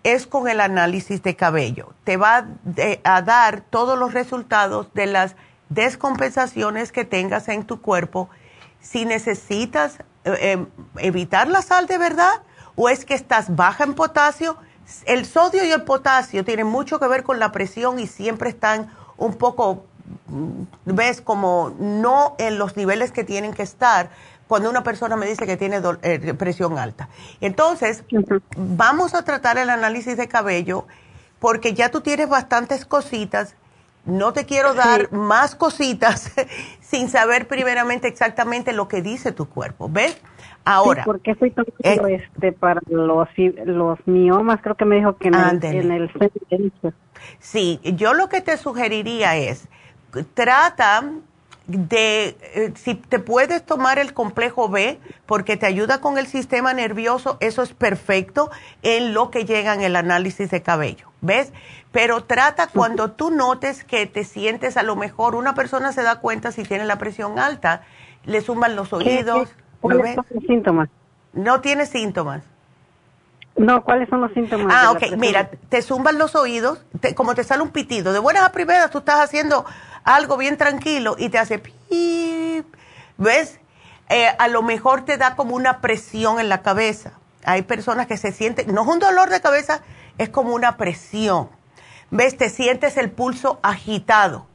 es 0.03 0.27
con 0.27 0.47
el 0.47 0.61
análisis 0.61 1.21
de 1.23 1.35
cabello. 1.35 1.93
Te 2.05 2.15
va 2.15 2.47
a 3.03 3.21
dar 3.21 3.59
todos 3.69 3.99
los 3.99 4.13
resultados 4.13 4.93
de 4.93 5.07
las 5.07 5.35
descompensaciones 5.67 6.93
que 6.93 7.03
tengas 7.03 7.49
en 7.49 7.65
tu 7.65 7.81
cuerpo. 7.81 8.29
Si 8.79 9.03
necesitas 9.03 9.97
eh, 10.25 10.65
evitar 10.97 11.47
la 11.47 11.61
sal 11.61 11.87
de 11.87 11.97
verdad 11.97 12.41
o 12.75 12.89
es 12.89 13.05
que 13.05 13.13
estás 13.13 13.55
baja 13.55 13.83
en 13.83 13.93
potasio? 13.93 14.57
El 15.05 15.25
sodio 15.25 15.65
y 15.65 15.71
el 15.71 15.83
potasio 15.83 16.45
tienen 16.45 16.67
mucho 16.67 16.99
que 16.99 17.07
ver 17.07 17.23
con 17.23 17.39
la 17.39 17.51
presión 17.51 17.99
y 17.99 18.07
siempre 18.07 18.49
están 18.49 18.91
un 19.17 19.35
poco, 19.35 19.85
mm, 20.27 20.63
ves, 20.85 21.21
como 21.21 21.75
no 21.79 22.35
en 22.37 22.57
los 22.57 22.77
niveles 22.77 23.11
que 23.11 23.23
tienen 23.23 23.53
que 23.53 23.63
estar 23.63 24.09
cuando 24.47 24.69
una 24.69 24.83
persona 24.83 25.17
me 25.17 25.27
dice 25.27 25.45
que 25.45 25.57
tiene 25.57 25.81
eh, 26.03 26.33
presión 26.35 26.77
alta. 26.77 27.09
Entonces, 27.41 28.03
vamos 28.55 29.13
a 29.13 29.23
tratar 29.23 29.57
el 29.57 29.69
análisis 29.69 30.15
de 30.15 30.27
cabello 30.29 30.87
porque 31.39 31.73
ya 31.73 31.89
tú 31.89 32.01
tienes 32.01 32.29
bastantes 32.29 32.85
cositas 32.85 33.55
no 34.07 34.31
te 34.31 34.45
quiero 34.45 34.73
dar 34.73 35.11
más 35.11 35.53
cositas 35.53 36.31
sin 36.89 37.09
saber 37.09 37.47
primeramente 37.47 38.07
exactamente 38.07 38.71
lo 38.71 38.87
que 38.87 39.01
dice 39.01 39.33
tu 39.33 39.49
cuerpo, 39.49 39.89
¿ves? 39.89 40.17
Ahora. 40.63 41.03
Sí, 41.03 41.05
porque 41.05 41.31
estoy 41.31 41.51
tomando 41.51 42.07
eh, 42.07 42.23
este 42.33 42.53
para 42.53 42.81
los, 42.87 43.27
los 43.65 44.07
miomas, 44.07 44.61
creo 44.61 44.75
que 44.75 44.85
me 44.85 44.95
dijo 44.95 45.17
que 45.17 45.27
en 45.27 45.35
el, 45.35 45.63
en 45.63 46.71
Sí, 47.39 47.79
yo 47.83 48.13
lo 48.13 48.29
que 48.29 48.41
te 48.41 48.55
sugeriría 48.55 49.35
es, 49.35 49.67
trata 50.33 51.03
de 51.67 52.37
eh, 52.41 52.73
si 52.75 52.95
te 52.95 53.19
puedes 53.19 53.65
tomar 53.65 53.99
el 53.99 54.13
complejo 54.13 54.69
B 54.69 54.99
porque 55.25 55.57
te 55.57 55.65
ayuda 55.65 55.99
con 55.99 56.17
el 56.17 56.25
sistema 56.25 56.73
nervioso, 56.73 57.37
eso 57.41 57.61
es 57.61 57.73
perfecto 57.73 58.49
en 58.83 59.13
lo 59.13 59.29
que 59.29 59.45
llega 59.45 59.73
en 59.73 59.81
el 59.81 59.97
análisis 59.97 60.49
de 60.49 60.61
cabello, 60.61 61.09
¿ves? 61.21 61.51
Pero 61.91 62.23
trata 62.23 62.67
cuando 62.67 63.11
tú 63.11 63.31
notes 63.31 63.83
que 63.83 64.05
te 64.05 64.23
sientes 64.23 64.77
a 64.77 64.83
lo 64.83 64.95
mejor, 64.95 65.35
una 65.35 65.55
persona 65.55 65.91
se 65.91 66.03
da 66.03 66.19
cuenta 66.19 66.51
si 66.51 66.63
tiene 66.63 66.85
la 66.85 66.97
presión 66.97 67.37
alta, 67.37 67.81
le 68.25 68.41
suman 68.41 68.75
los 68.75 68.93
oídos. 68.93 69.49
¿Cuáles 69.81 70.15
son 70.15 70.25
los 70.29 70.43
síntomas? 70.45 70.89
No 71.33 71.61
tiene 71.61 71.85
síntomas. 71.85 72.43
No, 73.57 73.83
¿cuáles 73.83 74.07
son 74.07 74.21
los 74.21 74.31
síntomas? 74.33 74.73
Ah, 74.75 74.91
ok, 74.91 75.17
mira, 75.17 75.49
te 75.49 75.81
zumban 75.81 76.19
los 76.19 76.35
oídos, 76.35 76.85
como 77.15 77.33
te 77.33 77.43
sale 77.43 77.63
un 77.63 77.69
pitido. 77.69 78.13
De 78.13 78.19
buenas 78.19 78.43
a 78.43 78.51
primeras 78.51 78.91
tú 78.91 78.99
estás 78.99 79.19
haciendo 79.19 79.65
algo 80.07 80.37
bien 80.37 80.57
tranquilo 80.57 81.15
y 81.19 81.29
te 81.29 81.37
hace 81.37 81.59
pip, 81.59 82.65
¿ves? 83.17 83.59
Eh, 84.09 84.27
a 84.39 84.47
lo 84.47 84.63
mejor 84.63 85.03
te 85.03 85.17
da 85.17 85.35
como 85.35 85.53
una 85.53 85.81
presión 85.81 86.39
en 86.39 86.47
la 86.47 86.61
cabeza. 86.61 87.11
Hay 87.43 87.63
personas 87.63 88.07
que 88.07 88.15
se 88.15 88.31
sienten, 88.31 88.73
no 88.73 88.83
es 88.83 88.87
un 88.87 88.99
dolor 88.99 89.29
de 89.29 89.41
cabeza, 89.41 89.81
es 90.17 90.29
como 90.29 90.55
una 90.55 90.77
presión. 90.77 91.49
¿Ves? 92.09 92.37
Te 92.37 92.49
sientes 92.49 92.95
el 92.95 93.11
pulso 93.11 93.59
agitado. 93.61 94.47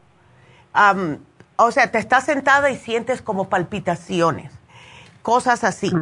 o 1.56 1.70
sea, 1.70 1.90
te 1.90 1.98
estás 1.98 2.24
sentada 2.24 2.70
y 2.70 2.78
sientes 2.78 3.20
como 3.20 3.50
palpitaciones, 3.50 4.50
cosas 5.20 5.64
así. 5.64 5.92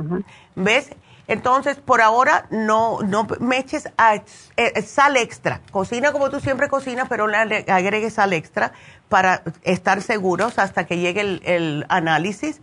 ¿Ves? 0.54 0.90
Entonces, 1.26 1.76
por 1.76 2.00
ahora, 2.02 2.46
no, 2.50 3.02
no 3.02 3.26
me 3.40 3.58
eches 3.58 3.88
eh, 4.56 4.82
sal 4.82 5.16
extra. 5.16 5.60
Cocina 5.72 6.12
como 6.12 6.30
tú 6.30 6.40
siempre 6.40 6.68
cocinas, 6.68 7.08
pero 7.08 7.26
le 7.26 7.64
agregues 7.68 8.14
sal 8.14 8.32
extra 8.32 8.72
para 9.10 9.42
estar 9.62 10.00
seguros 10.00 10.58
hasta 10.58 10.86
que 10.86 10.96
llegue 10.96 11.20
el, 11.20 11.42
el 11.44 11.86
análisis. 11.90 12.62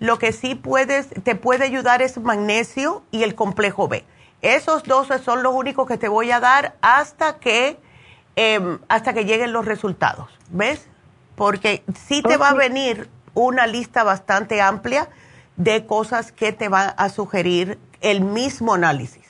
Lo 0.00 0.18
que 0.18 0.32
sí 0.32 0.54
puedes, 0.54 1.08
te 1.08 1.36
puede 1.36 1.64
ayudar 1.64 2.02
es 2.02 2.18
magnesio 2.18 3.02
y 3.10 3.22
el 3.22 3.34
complejo 3.34 3.88
B. 3.88 4.04
Esos 4.42 4.82
dos 4.82 5.08
son 5.24 5.42
los 5.42 5.54
únicos 5.54 5.88
que 5.88 5.96
te 5.96 6.08
voy 6.08 6.30
a 6.32 6.40
dar 6.40 6.76
hasta 6.82 7.38
que, 7.38 7.78
em, 8.34 8.78
hasta 8.88 9.14
que 9.14 9.24
lleguen 9.24 9.52
los 9.52 9.64
resultados. 9.64 10.28
¿Ves? 10.50 10.86
Porque 11.36 11.82
sí 12.06 12.20
te 12.20 12.36
va 12.36 12.50
a 12.50 12.54
venir 12.54 13.08
una 13.34 13.66
lista 13.66 14.04
bastante 14.04 14.60
amplia 14.60 15.08
de 15.56 15.86
cosas 15.86 16.32
que 16.32 16.52
te 16.52 16.68
van 16.68 16.94
a 16.96 17.08
sugerir 17.08 17.78
el 18.00 18.20
mismo 18.20 18.74
análisis. 18.74 19.24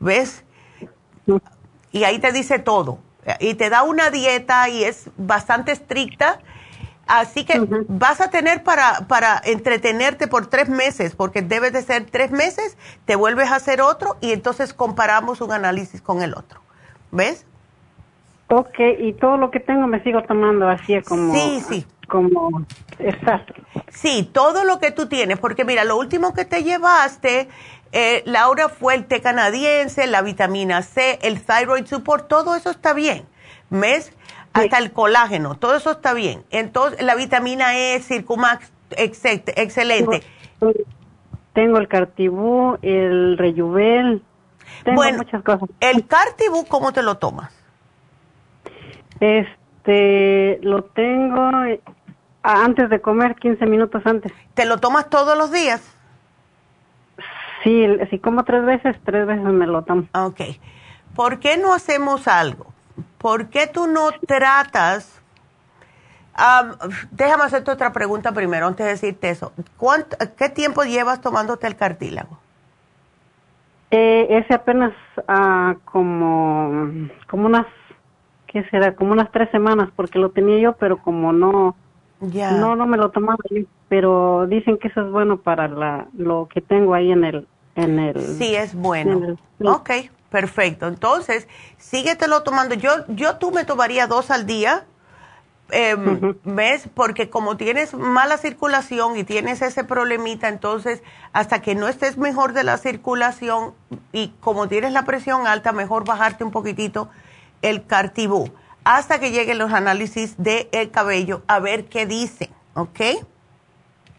¿Ves? 0.00 0.44
Y 1.92 2.04
ahí 2.04 2.18
te 2.18 2.32
dice 2.32 2.58
todo. 2.58 2.98
Y 3.40 3.54
te 3.54 3.70
da 3.70 3.82
una 3.82 4.10
dieta 4.10 4.68
y 4.68 4.84
es 4.84 5.10
bastante 5.16 5.72
estricta. 5.72 6.38
Así 7.06 7.44
que 7.44 7.60
vas 7.88 8.20
a 8.20 8.30
tener 8.30 8.64
para, 8.64 9.06
para 9.06 9.40
entretenerte 9.44 10.26
por 10.26 10.48
tres 10.48 10.68
meses, 10.68 11.14
porque 11.14 11.40
debes 11.40 11.72
de 11.72 11.82
ser 11.82 12.06
tres 12.06 12.32
meses, 12.32 12.76
te 13.04 13.14
vuelves 13.14 13.50
a 13.50 13.56
hacer 13.56 13.80
otro 13.80 14.16
y 14.20 14.32
entonces 14.32 14.74
comparamos 14.74 15.40
un 15.40 15.52
análisis 15.52 16.02
con 16.02 16.22
el 16.22 16.34
otro. 16.34 16.60
¿Ves? 17.12 17.46
Ok, 18.48 18.78
y 18.98 19.12
todo 19.14 19.36
lo 19.36 19.50
que 19.50 19.60
tengo 19.60 19.86
me 19.86 20.02
sigo 20.02 20.22
tomando 20.24 20.68
así 20.68 21.00
como... 21.02 21.32
Sí, 21.32 21.62
sí. 21.68 21.86
Como 22.08 22.64
está. 23.00 23.44
Sí, 23.88 24.30
todo 24.32 24.62
lo 24.62 24.78
que 24.78 24.92
tú 24.92 25.08
tienes, 25.08 25.40
porque 25.40 25.64
mira, 25.64 25.82
lo 25.82 25.96
último 25.96 26.34
que 26.34 26.44
te 26.44 26.62
llevaste, 26.62 27.48
eh, 27.92 28.22
Laura, 28.26 28.68
fue 28.68 28.94
el 28.94 29.06
té 29.06 29.20
canadiense, 29.20 30.06
la 30.06 30.22
vitamina 30.22 30.82
C, 30.82 31.18
el 31.22 31.42
thyroid 31.42 31.86
support, 31.86 32.28
todo 32.28 32.54
eso 32.54 32.70
está 32.70 32.92
bien. 32.92 33.24
¿Ves? 33.70 34.12
Hasta 34.52 34.78
el 34.78 34.92
colágeno, 34.92 35.56
todo 35.56 35.76
eso 35.76 35.90
está 35.90 36.14
bien. 36.14 36.44
Entonces, 36.50 37.02
la 37.02 37.14
vitamina 37.14 37.76
E, 37.76 38.00
Circumax, 38.00 38.72
excelente. 38.90 40.22
Tengo 41.52 41.78
el 41.78 41.88
Cartibú, 41.88 42.78
el 42.82 43.36
Rejuvel, 43.36 44.22
tengo 44.84 45.02
muchas 45.16 45.42
cosas. 45.42 45.68
¿El 45.80 46.06
Cartibú 46.06 46.64
cómo 46.66 46.92
te 46.92 47.02
lo 47.02 47.18
tomas? 47.18 47.52
Este, 49.20 50.58
lo 50.62 50.84
tengo 50.84 51.50
antes 52.42 52.88
de 52.90 53.00
comer, 53.00 53.34
15 53.36 53.66
minutos 53.66 54.02
antes. 54.04 54.32
¿Te 54.54 54.66
lo 54.66 54.78
tomas 54.78 55.10
todos 55.10 55.36
los 55.36 55.50
días? 55.50 55.95
Sí, 57.66 57.84
si 58.10 58.20
como 58.20 58.44
tres 58.44 58.64
veces, 58.64 58.96
tres 59.04 59.26
veces 59.26 59.42
me 59.42 59.66
lo 59.66 59.82
tomo. 59.82 60.04
Ok. 60.14 60.40
¿Por 61.16 61.40
qué 61.40 61.56
no 61.56 61.74
hacemos 61.74 62.28
algo? 62.28 62.66
¿Por 63.18 63.48
qué 63.48 63.66
tú 63.66 63.88
no 63.88 64.10
tratas... 64.24 65.20
déjame 67.10 67.42
hacerte 67.42 67.72
otra 67.72 67.92
pregunta 67.92 68.30
primero 68.30 68.68
antes 68.68 68.86
de 68.86 68.92
decirte 68.92 69.30
eso. 69.30 69.52
¿Qué 70.38 70.48
tiempo 70.48 70.84
llevas 70.84 71.20
tomándote 71.20 71.66
el 71.66 71.74
cartílago? 71.74 72.38
Eh, 73.90 74.28
ese 74.30 74.54
apenas 74.54 74.92
ah, 75.26 75.74
como, 75.86 77.08
como 77.26 77.46
unas 77.46 77.66
¿qué 78.46 78.62
será? 78.70 78.94
Como 78.94 79.10
unas 79.10 79.32
tres 79.32 79.50
semanas, 79.50 79.90
porque 79.96 80.20
lo 80.20 80.30
tenía 80.30 80.60
yo, 80.60 80.74
pero 80.74 80.98
como 80.98 81.32
no, 81.32 81.74
no, 82.20 82.76
no 82.76 82.86
me 82.86 82.96
lo 82.96 83.10
tomaba 83.10 83.42
yo. 83.50 83.64
Pero 83.88 84.46
dicen 84.46 84.78
que 84.78 84.86
eso 84.86 85.00
es 85.00 85.10
bueno 85.10 85.38
para 85.38 85.66
la, 85.66 86.06
lo 86.16 86.46
que 86.46 86.60
tengo 86.60 86.94
ahí 86.94 87.10
en 87.10 87.24
el, 87.24 87.48
en 87.76 87.98
el. 87.98 88.38
Sí, 88.38 88.54
es 88.54 88.74
bueno. 88.74 89.36
Ok, 89.64 89.90
perfecto. 90.30 90.88
Entonces, 90.88 91.46
síguetelo 91.78 92.42
tomando. 92.42 92.74
Yo, 92.74 92.90
yo 93.08 93.36
tú 93.36 93.52
me 93.52 93.64
tomaría 93.64 94.06
dos 94.06 94.30
al 94.30 94.46
día. 94.46 94.84
Em, 95.70 96.36
¿Ves? 96.44 96.88
Porque 96.94 97.28
como 97.28 97.56
tienes 97.56 97.92
mala 97.92 98.38
circulación 98.38 99.16
y 99.16 99.24
tienes 99.24 99.62
ese 99.62 99.82
problemita, 99.82 100.48
entonces 100.48 101.02
hasta 101.32 101.60
que 101.60 101.74
no 101.74 101.88
estés 101.88 102.18
mejor 102.18 102.52
de 102.52 102.62
la 102.62 102.78
circulación 102.78 103.74
y 104.12 104.28
como 104.38 104.68
tienes 104.68 104.92
la 104.92 105.04
presión 105.04 105.48
alta, 105.48 105.72
mejor 105.72 106.04
bajarte 106.04 106.44
un 106.44 106.52
poquitito 106.52 107.08
el 107.62 107.84
cartibú 107.84 108.52
hasta 108.86 109.18
que 109.18 109.32
lleguen 109.32 109.58
los 109.58 109.72
análisis 109.72 110.36
del 110.38 110.68
el 110.70 110.92
cabello 110.92 111.42
a 111.48 111.58
ver 111.58 111.86
qué 111.86 112.06
dicen, 112.06 112.50
¿ok? 112.74 113.00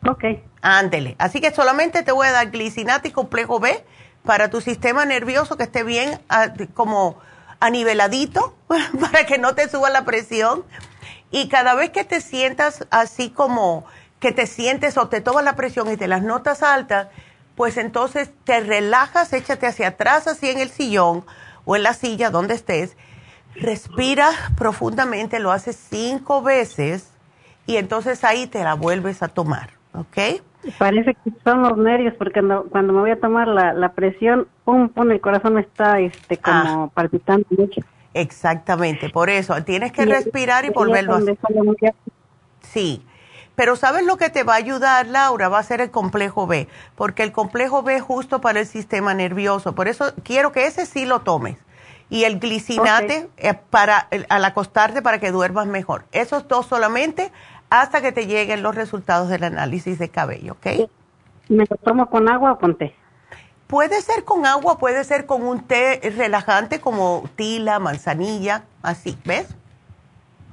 Ok. 0.08 0.24
Ándele. 0.62 1.16
Así 1.20 1.42
que 1.42 1.54
solamente 1.54 2.04
te 2.04 2.12
voy 2.12 2.28
a 2.28 2.32
dar 2.32 2.52
glicinato 2.52 3.08
y 3.08 3.12
complejo 3.12 3.60
B 3.60 3.84
para 4.24 4.50
tu 4.50 4.62
sistema 4.62 5.06
nervioso 5.06 5.58
que 5.58 5.64
esté 5.64 5.84
bien 5.84 6.20
ah, 6.30 6.54
como 6.74 7.20
aniveladito 7.60 8.56
para 9.00 9.26
que 9.26 9.38
no 9.38 9.56
te 9.56 9.70
suba 9.70 9.90
la 9.90 10.06
presión. 10.06 10.64
Y 11.30 11.50
cada 11.50 11.76
vez 11.76 11.92
que 11.92 12.04
te 12.04 12.22
sientas 12.22 12.88
así 12.90 13.30
como 13.30 13.86
que 14.20 14.32
te 14.32 14.48
sientes 14.48 14.98
o 14.98 15.10
te 15.10 15.22
tomas 15.22 15.44
la 15.44 15.56
presión 15.56 15.92
y 15.92 15.98
te 15.98 16.08
las 16.08 16.24
notas 16.24 16.64
altas, 16.64 17.10
pues 17.56 17.78
entonces 17.78 18.32
te 18.46 18.62
relajas, 18.62 19.34
échate 19.34 19.68
hacia 19.68 19.90
atrás 19.90 20.28
así 20.28 20.50
en 20.50 20.60
el 20.60 20.70
sillón 20.70 21.26
o 21.66 21.76
en 21.76 21.84
la 21.84 21.94
silla 21.94 22.30
donde 22.30 22.54
estés 22.54 22.96
Respira 23.60 24.30
profundamente, 24.56 25.40
lo 25.40 25.52
haces 25.52 25.78
cinco 25.90 26.44
veces 26.44 27.08
y 27.66 27.78
entonces 27.78 28.24
ahí 28.24 28.46
te 28.46 28.64
la 28.64 28.76
vuelves 28.76 29.24
a 29.24 29.30
tomar, 29.30 29.72
¿ok? 29.98 30.42
Parece 30.78 31.14
que 31.14 31.32
son 31.44 31.62
los 31.62 31.78
nervios 31.78 32.14
porque 32.18 32.42
cuando, 32.70 32.94
me 32.94 33.00
voy 33.00 33.12
a 33.12 33.20
tomar 33.20 33.48
la, 33.48 33.92
presión, 33.94 34.48
pum, 34.66 34.90
pum, 34.90 35.12
el 35.12 35.22
corazón 35.22 35.58
está 35.58 36.00
este, 36.00 36.38
como 36.38 36.84
ah. 36.84 36.90
palpitando 36.94 37.46
mucho. 37.50 37.82
Exactamente, 38.14 39.10
por 39.10 39.30
eso 39.30 39.64
tienes 39.64 39.92
que 39.92 40.06
respirar 40.06 40.66
y 40.66 40.70
volverlo 40.70 41.14
a 41.14 41.18
hacer. 41.18 41.38
Sí, 42.62 43.06
pero 43.56 43.76
¿sabes 43.76 44.06
lo 44.06 44.18
que 44.18 44.30
te 44.30 44.44
va 44.44 44.54
a 44.54 44.58
ayudar, 44.58 45.08
Laura? 45.08 45.50
Va 45.50 45.60
a 45.60 45.64
ser 45.64 45.82
el 45.82 45.92
complejo 45.92 46.48
B, 46.48 46.68
porque 46.96 47.24
el 47.24 47.32
complejo 47.32 47.84
B 47.84 47.96
es 47.96 48.02
justo 48.02 48.42
para 48.42 48.60
el 48.60 48.66
sistema 48.66 49.14
nervioso. 49.14 49.74
Por 49.76 49.88
eso 49.88 50.14
quiero 50.24 50.52
que 50.52 50.66
ese 50.66 50.86
sí 50.86 51.06
lo 51.06 51.22
tomes 51.22 51.58
y 52.10 52.24
el 52.24 52.40
glicinate 52.40 53.30
eh, 53.38 53.54
para 53.70 54.08
al 54.30 54.46
acostarte 54.46 55.02
para 55.02 55.20
que 55.20 55.32
duermas 55.32 55.68
mejor. 55.68 56.06
Esos 56.12 56.48
dos 56.48 56.66
solamente 56.66 57.32
hasta 57.70 58.02
que 58.02 58.12
te 58.12 58.28
lleguen 58.28 58.64
los 58.64 58.76
resultados 58.76 59.30
del 59.30 59.44
análisis 59.44 60.00
de 60.00 60.10
cabello, 60.10 60.54
¿ok? 60.54 60.90
¿Me 61.50 61.66
lo 61.70 61.76
tomo 61.78 62.10
con 62.10 62.30
agua 62.30 62.54
o 62.54 62.60
con 62.60 62.76
té? 62.76 62.94
Puede 63.68 64.02
ser 64.02 64.24
con 64.24 64.46
agua, 64.46 64.78
puede 64.78 65.04
ser 65.04 65.26
con 65.26 65.44
un 65.44 65.62
té 65.62 66.00
relajante 66.16 66.80
como 66.80 67.24
tila, 67.36 67.80
manzanilla, 67.80 68.64
así, 68.82 69.18
¿ves? 69.26 69.54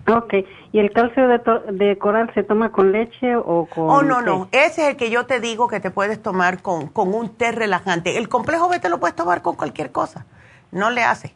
Ok, 0.06 0.34
¿y 0.72 0.80
el 0.80 0.92
calcio 0.92 1.28
de, 1.28 1.40
de, 1.72 1.96
coral 1.96 2.30
se 2.34 2.42
toma 2.42 2.72
con 2.72 2.92
leche 2.92 3.36
o 3.36 3.66
con...? 3.66 3.88
Oh, 3.88 4.02
no, 4.02 4.20
no, 4.20 4.48
ese 4.52 4.82
es 4.82 4.88
el 4.90 4.96
que 4.96 5.10
yo 5.10 5.24
te 5.24 5.40
digo 5.40 5.68
que 5.68 5.80
te 5.80 5.90
puedes 5.90 6.20
tomar 6.20 6.60
con, 6.60 6.88
con 6.88 7.14
un 7.14 7.30
té 7.30 7.52
relajante. 7.52 8.18
El 8.18 8.28
complejo 8.28 8.68
B 8.68 8.80
te 8.80 8.90
lo 8.90 9.00
puedes 9.00 9.16
tomar 9.16 9.40
con 9.40 9.56
cualquier 9.56 9.92
cosa, 9.92 10.26
no 10.72 10.90
le 10.90 11.04
hace. 11.04 11.32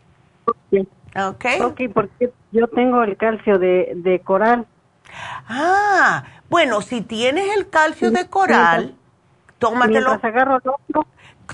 Ok. 1.17 1.47
Ok, 1.65 1.81
porque 1.95 2.33
yo 2.53 2.69
tengo 2.69 3.03
el 3.03 3.17
calcio 3.17 3.59
de, 3.59 4.21
coral. 4.25 4.67
Ah, 5.49 6.25
bueno, 6.49 6.81
si 6.81 7.01
tienes 7.01 7.57
el 7.57 7.69
calcio 7.69 8.11
de 8.11 8.29
coral, 8.29 8.95
tómatelo. 9.59 10.19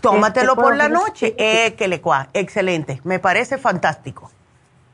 tómatelo 0.00 0.52
este, 0.52 0.62
por 0.62 0.76
la 0.76 0.88
noche. 0.88 1.34
Eh, 1.38 1.74
que 1.74 1.88
le 1.88 2.00
cua, 2.00 2.28
excelente, 2.32 3.00
me 3.04 3.18
parece 3.18 3.58
fantástico. 3.58 4.30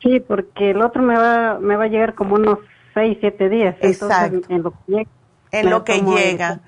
Sí, 0.02 0.20
porque 0.20 0.70
el 0.70 0.80
otro 0.82 1.02
me 1.02 1.16
va, 1.16 1.58
me 1.58 1.76
va 1.76 1.84
a 1.84 1.88
llegar 1.88 2.14
como 2.14 2.36
unos 2.36 2.58
6, 2.94 3.18
7 3.20 3.48
días. 3.48 3.76
Exacto. 3.80 4.40
en 4.48 4.62
lo 4.62 4.70
que 4.70 4.78
llega. 4.86 5.10
En 5.52 5.70
lo 5.70 5.84
que 5.84 6.00
llega. 6.00 6.60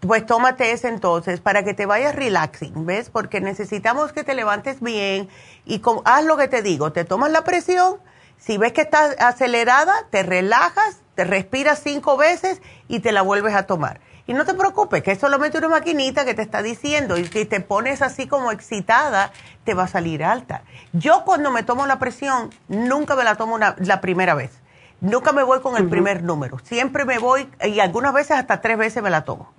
Pues 0.00 0.24
tómate 0.24 0.72
ese 0.72 0.88
entonces 0.88 1.40
para 1.40 1.62
que 1.62 1.74
te 1.74 1.84
vayas 1.84 2.14
relaxing, 2.14 2.86
¿ves? 2.86 3.10
Porque 3.10 3.40
necesitamos 3.40 4.12
que 4.12 4.24
te 4.24 4.34
levantes 4.34 4.80
bien 4.80 5.28
y 5.66 5.82
haz 6.04 6.24
lo 6.24 6.36
que 6.36 6.48
te 6.48 6.62
digo, 6.62 6.92
te 6.92 7.04
tomas 7.04 7.30
la 7.30 7.44
presión, 7.44 7.96
si 8.40 8.58
ves 8.58 8.72
que 8.72 8.80
estás 8.80 9.14
acelerada, 9.20 9.94
te 10.10 10.24
relajas, 10.24 11.00
te 11.14 11.24
respiras 11.24 11.80
cinco 11.82 12.16
veces 12.16 12.60
y 12.88 12.98
te 12.98 13.12
la 13.12 13.22
vuelves 13.22 13.54
a 13.54 13.64
tomar. 13.66 14.00
Y 14.26 14.34
no 14.34 14.44
te 14.44 14.54
preocupes, 14.54 15.02
que 15.02 15.12
es 15.12 15.18
solamente 15.18 15.58
una 15.58 15.68
maquinita 15.68 16.24
que 16.24 16.34
te 16.34 16.42
está 16.42 16.62
diciendo 16.62 17.18
y 17.18 17.26
si 17.26 17.44
te 17.44 17.60
pones 17.60 18.02
así 18.02 18.26
como 18.26 18.50
excitada, 18.50 19.30
te 19.64 19.74
va 19.74 19.84
a 19.84 19.88
salir 19.88 20.24
alta. 20.24 20.62
Yo 20.92 21.24
cuando 21.24 21.50
me 21.50 21.62
tomo 21.62 21.86
la 21.86 21.98
presión, 21.98 22.50
nunca 22.68 23.14
me 23.14 23.24
la 23.24 23.36
tomo 23.36 23.58
la 23.58 24.00
primera 24.00 24.34
vez. 24.34 24.60
Nunca 25.00 25.32
me 25.32 25.42
voy 25.42 25.60
con 25.60 25.76
el 25.76 25.88
primer 25.88 26.22
número. 26.22 26.58
Siempre 26.62 27.04
me 27.04 27.18
voy, 27.18 27.48
y 27.64 27.80
algunas 27.80 28.12
veces 28.12 28.32
hasta 28.32 28.60
tres 28.60 28.76
veces 28.76 29.02
me 29.02 29.08
la 29.08 29.24
tomo. 29.24 29.52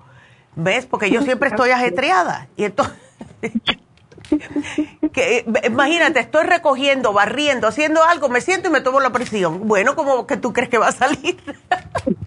¿Ves? 0.55 0.85
Porque 0.85 1.09
yo 1.09 1.21
siempre 1.23 1.49
estoy 1.51 1.71
ajetreada. 1.71 2.47
Y 2.55 2.65
entonces, 2.65 2.95
que, 5.13 5.45
imagínate, 5.63 6.19
estoy 6.19 6.45
recogiendo, 6.45 7.13
barriendo, 7.13 7.67
haciendo 7.67 8.03
algo, 8.03 8.29
me 8.29 8.41
siento 8.41 8.69
y 8.69 8.71
me 8.71 8.81
tomo 8.81 8.99
la 8.99 9.11
presión. 9.11 9.67
Bueno, 9.67 9.95
como 9.95 10.27
que 10.27 10.37
tú 10.37 10.53
crees 10.53 10.69
que 10.69 10.77
va 10.77 10.87
a 10.87 10.91
salir? 10.91 11.37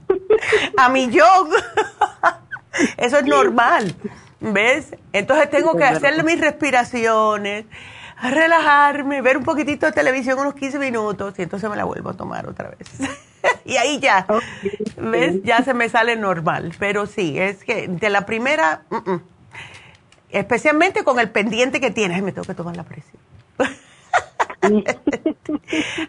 a 0.76 0.88
mi 0.88 1.10
yo. 1.10 1.24
Eso 2.96 3.18
es 3.18 3.26
normal. 3.26 3.94
¿Ves? 4.40 4.94
Entonces 5.12 5.48
tengo 5.48 5.76
que 5.76 5.84
hacerle 5.84 6.22
mis 6.22 6.38
respiraciones, 6.38 7.64
relajarme, 8.20 9.22
ver 9.22 9.38
un 9.38 9.44
poquitito 9.44 9.86
de 9.86 9.92
televisión 9.92 10.38
unos 10.38 10.54
15 10.54 10.78
minutos 10.78 11.34
y 11.38 11.42
entonces 11.42 11.70
me 11.70 11.76
la 11.76 11.84
vuelvo 11.84 12.10
a 12.10 12.14
tomar 12.14 12.46
otra 12.46 12.70
vez. 12.70 12.88
y 13.64 13.76
ahí 13.76 14.00
ya, 14.00 14.26
¿ves? 14.98 15.42
Ya 15.44 15.62
se 15.62 15.72
me 15.72 15.88
sale 15.88 16.16
normal. 16.16 16.74
Pero 16.78 17.06
sí, 17.06 17.38
es 17.38 17.64
que 17.64 17.88
de 17.88 18.10
la 18.10 18.26
primera, 18.26 18.82
especialmente 20.34 21.04
con 21.04 21.18
el 21.18 21.30
pendiente 21.30 21.80
que 21.80 21.90
tienes, 21.90 22.22
me 22.22 22.32
tengo 22.32 22.46
que 22.46 22.54
tomar 22.54 22.76
la 22.76 22.84
presión. 22.84 23.20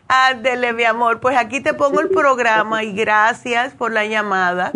Ándele, 0.08 0.74
mi 0.74 0.84
amor. 0.84 1.20
Pues 1.20 1.38
aquí 1.38 1.62
te 1.62 1.74
pongo 1.74 2.00
el 2.00 2.10
programa 2.10 2.84
y 2.84 2.94
gracias 2.94 3.74
por 3.74 3.92
la 3.92 4.06
llamada. 4.06 4.72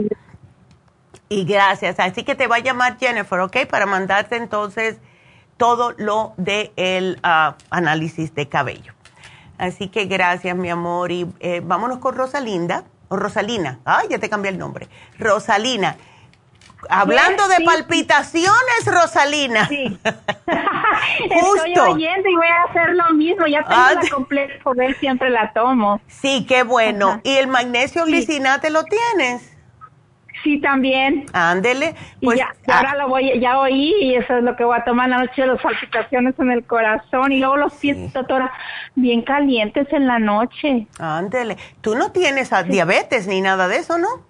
Y 1.30 1.46
gracias. 1.46 2.00
Así 2.00 2.24
que 2.24 2.36
te 2.36 2.48
va 2.48 2.58
a 2.58 2.60
llamar 2.60 2.98
Jennifer, 3.00 3.40
¿ok? 3.40 3.66
Para 3.70 3.86
mandarte 3.86 4.36
entonces 4.36 4.98
todo 5.58 5.94
lo 5.98 6.34
del 6.38 6.72
el 6.76 7.20
ah, 7.24 7.56
análisis 7.70 8.34
de 8.34 8.48
cabello. 8.48 8.94
Así 9.58 9.90
que 9.90 10.06
gracias, 10.06 10.56
mi 10.56 10.70
amor. 10.70 11.12
Y 11.12 11.28
eh, 11.40 11.62
vámonos 11.64 12.00
con 12.00 12.16
Rosalinda. 12.16 12.84
O 13.12 13.18
Rosalina. 13.18 13.80
Ay, 13.86 14.08
ya 14.10 14.20
te 14.20 14.30
cambié 14.30 14.52
el 14.52 14.58
nombre. 14.58 14.88
Rosalina. 15.18 15.98
Hablando 16.90 17.48
de 17.48 17.66
palpitaciones, 17.66 18.86
Rosalina. 18.86 19.68
Sí. 19.68 19.98
Estoy 21.24 21.78
oyendo 21.78 22.30
y 22.30 22.36
voy 22.36 22.48
a 22.48 22.70
hacer 22.70 22.96
lo 22.96 23.14
mismo. 23.14 23.46
Ya 23.48 23.64
tengo 23.64 23.76
ah, 23.76 23.94
la 24.02 24.10
completa 24.10 24.54
poder, 24.64 24.96
siempre 25.00 25.30
la 25.30 25.52
tomo. 25.54 26.00
Sí, 26.08 26.46
qué 26.48 26.64
bueno. 26.64 27.20
¿Y 27.24 27.36
el 27.36 27.48
magnesio 27.48 28.06
glicinate 28.06 28.70
lo 28.70 28.84
tienes? 28.84 29.60
Sí, 30.44 30.60
también. 30.62 31.26
Ándele. 31.34 31.96
Pues, 32.22 32.38
y 32.38 32.40
ya, 32.40 32.56
ahora 32.74 32.96
lo 32.96 33.10
voy, 33.10 33.40
ya 33.40 33.60
oí 33.60 33.94
y 34.00 34.16
eso 34.16 34.38
es 34.38 34.44
lo 34.44 34.56
que 34.56 34.64
voy 34.64 34.78
a 34.78 34.86
tomar 34.86 35.10
la 35.10 35.18
noche, 35.18 35.46
las 35.46 35.62
palpitaciones 35.62 36.36
en 36.40 36.52
el 36.52 36.66
corazón 36.66 37.32
y 37.32 37.40
luego 37.40 37.58
los 37.58 37.74
pies, 37.74 38.14
doctora, 38.14 38.52
bien 38.96 39.22
calientes 39.22 39.92
en 39.92 40.08
la 40.08 40.20
noche. 40.20 40.88
Ándele. 40.98 41.58
Tú 41.82 41.96
no 41.96 42.12
tienes 42.12 42.52
diabetes 42.68 43.28
ni 43.28 43.42
nada 43.42 43.68
de 43.68 43.78
eso, 43.78 43.98
¿no? 43.98 44.29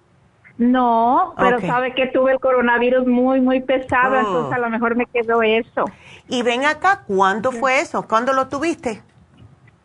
No, 0.60 1.32
pero 1.38 1.58
sabe 1.62 1.94
que 1.94 2.08
tuve 2.08 2.32
el 2.32 2.38
coronavirus 2.38 3.06
muy, 3.06 3.40
muy 3.40 3.62
pesado, 3.62 4.16
oh. 4.16 4.18
entonces 4.18 4.52
a 4.52 4.58
lo 4.58 4.68
mejor 4.68 4.94
me 4.94 5.06
quedó 5.06 5.42
eso. 5.42 5.86
Y 6.28 6.42
ven 6.42 6.66
acá, 6.66 7.02
¿cuándo 7.06 7.50
fue 7.50 7.80
eso? 7.80 8.06
¿Cuándo 8.06 8.34
lo 8.34 8.48
tuviste? 8.48 9.00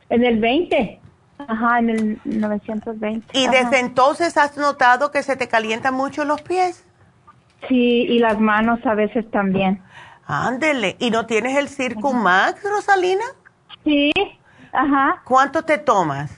En 0.09 0.25
el 0.25 0.37
20. 0.37 0.99
Ajá, 1.37 1.79
en 1.79 1.89
el 1.91 2.19
920. 2.25 3.25
¿Y 3.31 3.47
desde 3.47 3.79
entonces 3.79 4.35
has 4.35 4.57
notado 4.57 5.11
que 5.11 5.23
se 5.23 5.37
te 5.37 5.47
calientan 5.47 5.93
mucho 5.93 6.25
los 6.25 6.41
pies? 6.41 6.85
Sí, 7.69 8.07
y 8.09 8.19
las 8.19 8.37
manos 8.41 8.85
a 8.85 8.95
veces 8.95 9.31
también. 9.31 9.81
Ándele. 10.27 10.97
¿Y 10.99 11.09
no 11.09 11.25
tienes 11.25 11.55
el 11.55 11.69
Circumax, 11.69 12.61
Rosalina? 12.69 13.23
Sí, 13.85 14.11
ajá. 14.73 15.21
¿Cuánto 15.23 15.63
te 15.63 15.77
tomas? 15.77 16.37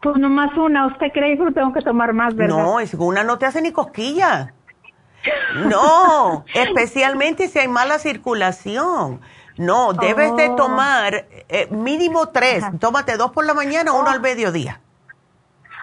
Pues 0.00 0.16
nomás 0.16 0.56
una. 0.56 0.86
¿Usted 0.86 1.08
cree 1.12 1.36
que 1.36 1.50
tengo 1.52 1.72
que 1.72 1.82
tomar 1.82 2.12
más, 2.12 2.34
verdad? 2.34 2.56
No, 2.56 2.80
es 2.80 2.94
una 2.94 3.22
no 3.22 3.38
te 3.38 3.46
hace 3.46 3.62
ni 3.62 3.72
cosquilla. 3.72 4.54
No, 5.66 6.46
especialmente 6.54 7.46
si 7.48 7.58
hay 7.58 7.68
mala 7.68 7.98
circulación. 7.98 9.20
No, 9.58 9.92
debes 9.92 10.34
de 10.36 10.48
oh. 10.48 10.56
tomar 10.56 11.26
eh, 11.50 11.68
mínimo 11.70 12.30
tres. 12.30 12.64
Tómate 12.78 13.18
dos 13.18 13.30
por 13.30 13.44
la 13.44 13.52
mañana, 13.52 13.92
uno 13.92 14.08
oh. 14.08 14.12
al 14.12 14.22
mediodía. 14.22 14.80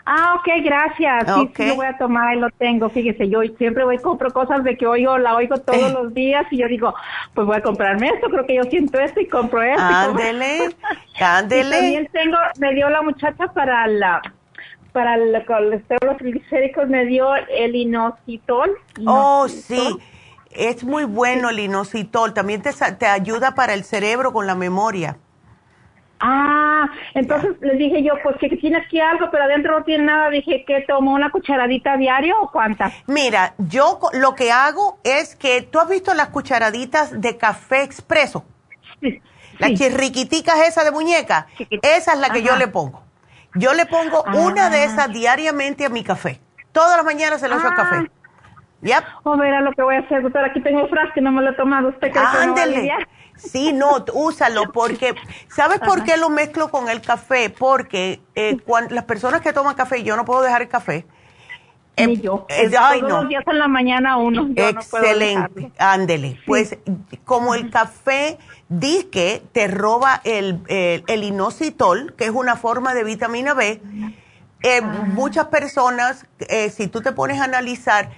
Ah, 0.09 0.35
ok, 0.35 0.63
gracias. 0.63 1.25
Sí, 1.35 1.51
sí, 1.53 1.67
lo 1.67 1.75
voy 1.75 1.85
a 1.85 1.97
tomar 1.97 2.33
y 2.33 2.39
lo 2.39 2.49
tengo. 2.51 2.89
Fíjese, 2.89 3.27
yo 3.27 3.41
siempre 3.57 3.83
voy 3.83 3.97
compro 3.97 4.31
cosas 4.31 4.63
de 4.63 4.77
que 4.77 4.87
oigo, 4.87 5.17
la 5.17 5.35
oigo 5.35 5.57
todos 5.57 5.91
los 5.91 6.13
días 6.13 6.45
y 6.49 6.59
yo 6.59 6.67
digo, 6.69 6.95
pues 7.33 7.45
voy 7.45 7.57
a 7.57 7.61
comprarme 7.61 8.07
esto, 8.07 8.29
creo 8.29 8.45
que 8.45 8.55
yo 8.55 8.63
siento 8.63 8.97
esto 9.01 9.19
y 9.19 9.27
compro 9.27 9.61
esto. 9.61 9.81
Ándele, 9.83 10.69
ándele. 11.19 11.75
también 11.75 12.09
tengo, 12.13 12.37
me 12.57 12.73
dio 12.73 12.89
la 12.89 13.01
muchacha 13.01 13.47
para 13.47 13.85
la, 13.87 14.21
para 14.93 15.15
el 15.15 15.45
colesterol 15.45 16.15
triglicéridos, 16.15 16.87
me 16.87 17.05
dio 17.05 17.35
el 17.35 17.75
inositol. 17.75 18.77
Oh, 19.05 19.49
sí 19.49 19.99
es 20.51 20.83
muy 20.83 21.03
bueno 21.03 21.49
el 21.49 21.59
inositol, 21.59 22.33
también 22.33 22.61
te, 22.61 22.71
te 22.71 23.05
ayuda 23.05 23.53
para 23.55 23.73
el 23.73 23.83
cerebro 23.83 24.31
con 24.33 24.47
la 24.47 24.55
memoria. 24.55 25.17
Ah, 26.19 26.89
entonces 27.13 27.51
les 27.61 27.77
dije 27.77 28.03
yo, 28.03 28.13
pues 28.23 28.37
que 28.39 28.49
tiene 28.57 28.77
aquí 28.77 28.99
algo, 28.99 29.29
pero 29.31 29.43
adentro 29.43 29.79
no 29.79 29.85
tiene 29.85 30.05
nada. 30.05 30.29
Dije, 30.29 30.63
que 30.65 30.81
tomo 30.87 31.13
una 31.13 31.29
cucharadita 31.29 31.97
diario 31.97 32.39
o 32.41 32.51
cuántas? 32.51 32.93
Mira, 33.07 33.53
yo 33.57 33.99
lo 34.13 34.35
que 34.35 34.51
hago 34.51 34.99
es 35.03 35.35
que, 35.35 35.61
¿tú 35.61 35.79
has 35.79 35.89
visto 35.89 36.13
las 36.13 36.29
cucharaditas 36.29 37.21
de 37.21 37.37
café 37.37 37.83
expreso? 37.83 38.45
Sí. 39.01 39.21
Las 39.59 39.73
chirriquiticas 39.73 40.67
esa 40.67 40.83
de 40.83 40.91
muñeca. 40.91 41.47
Esa 41.81 42.13
es 42.13 42.19
la 42.19 42.29
que 42.29 42.41
yo 42.41 42.55
le 42.55 42.67
pongo. 42.67 43.03
Yo 43.55 43.73
le 43.73 43.85
pongo 43.85 44.23
una 44.35 44.69
de 44.69 44.79
ah. 44.79 44.83
esas 44.85 45.11
diariamente 45.11 45.85
a 45.85 45.89
mi 45.89 46.03
café. 46.03 46.39
Todas 46.71 46.95
las 46.97 47.05
mañanas 47.05 47.41
se 47.41 47.47
lo 47.47 47.57
echo 47.57 47.67
al 47.67 47.75
café. 47.75 47.95
Ah. 47.95 48.11
Yep. 48.81 49.03
O 49.23 49.31
oh, 49.31 49.37
verá 49.37 49.61
lo 49.61 49.71
que 49.71 49.81
voy 49.81 49.95
a 49.95 49.99
hacer, 49.99 50.21
doctor. 50.21 50.45
Aquí 50.45 50.61
tengo 50.61 50.87
frasco 50.87 51.15
que 51.15 51.21
no 51.21 51.31
me 51.31 51.41
lo 51.41 51.51
he 51.51 51.55
tomado. 51.55 51.89
¿Usted 51.89 52.11
cree 52.11 52.23
Ándele. 52.23 52.91
Sí, 53.37 53.71
no, 53.71 54.03
úsalo 54.13 54.71
porque, 54.71 55.15
¿sabes 55.47 55.79
por 55.79 56.03
qué 56.03 56.17
lo 56.17 56.29
mezclo 56.29 56.69
con 56.69 56.89
el 56.89 57.01
café? 57.01 57.49
Porque 57.49 58.19
eh, 58.35 58.57
cuando, 58.65 58.95
las 58.95 59.05
personas 59.05 59.41
que 59.41 59.53
toman 59.53 59.75
café, 59.75 60.03
yo 60.03 60.15
no 60.15 60.25
puedo 60.25 60.41
dejar 60.41 60.63
el 60.63 60.67
café. 60.67 61.05
Ni 61.97 62.13
eh, 62.13 62.21
yo. 62.21 62.45
Eh, 62.49 62.71
ay, 62.79 62.99
todos 63.01 63.21
los 63.21 63.29
días 63.29 63.43
en 63.47 63.59
la 63.59 63.67
mañana 63.67 64.17
uno. 64.17 64.49
Excelente, 64.55 65.71
ándele. 65.77 66.39
Pues 66.45 66.77
como 67.25 67.55
el 67.55 67.69
café 67.69 68.37
dice 68.69 69.43
te 69.51 69.67
roba 69.67 70.21
el, 70.23 70.59
el, 70.67 71.23
inositol, 71.23 72.13
que 72.15 72.25
es 72.25 72.31
una 72.31 72.55
forma 72.55 72.93
de 72.93 73.03
vitamina 73.03 73.53
B, 73.53 73.81
eh, 74.63 74.81
muchas 74.81 75.45
personas, 75.45 76.25
si 76.71 76.87
tú 76.87 77.01
te 77.01 77.11
pones 77.11 77.39
a 77.39 77.45
analizar, 77.45 78.09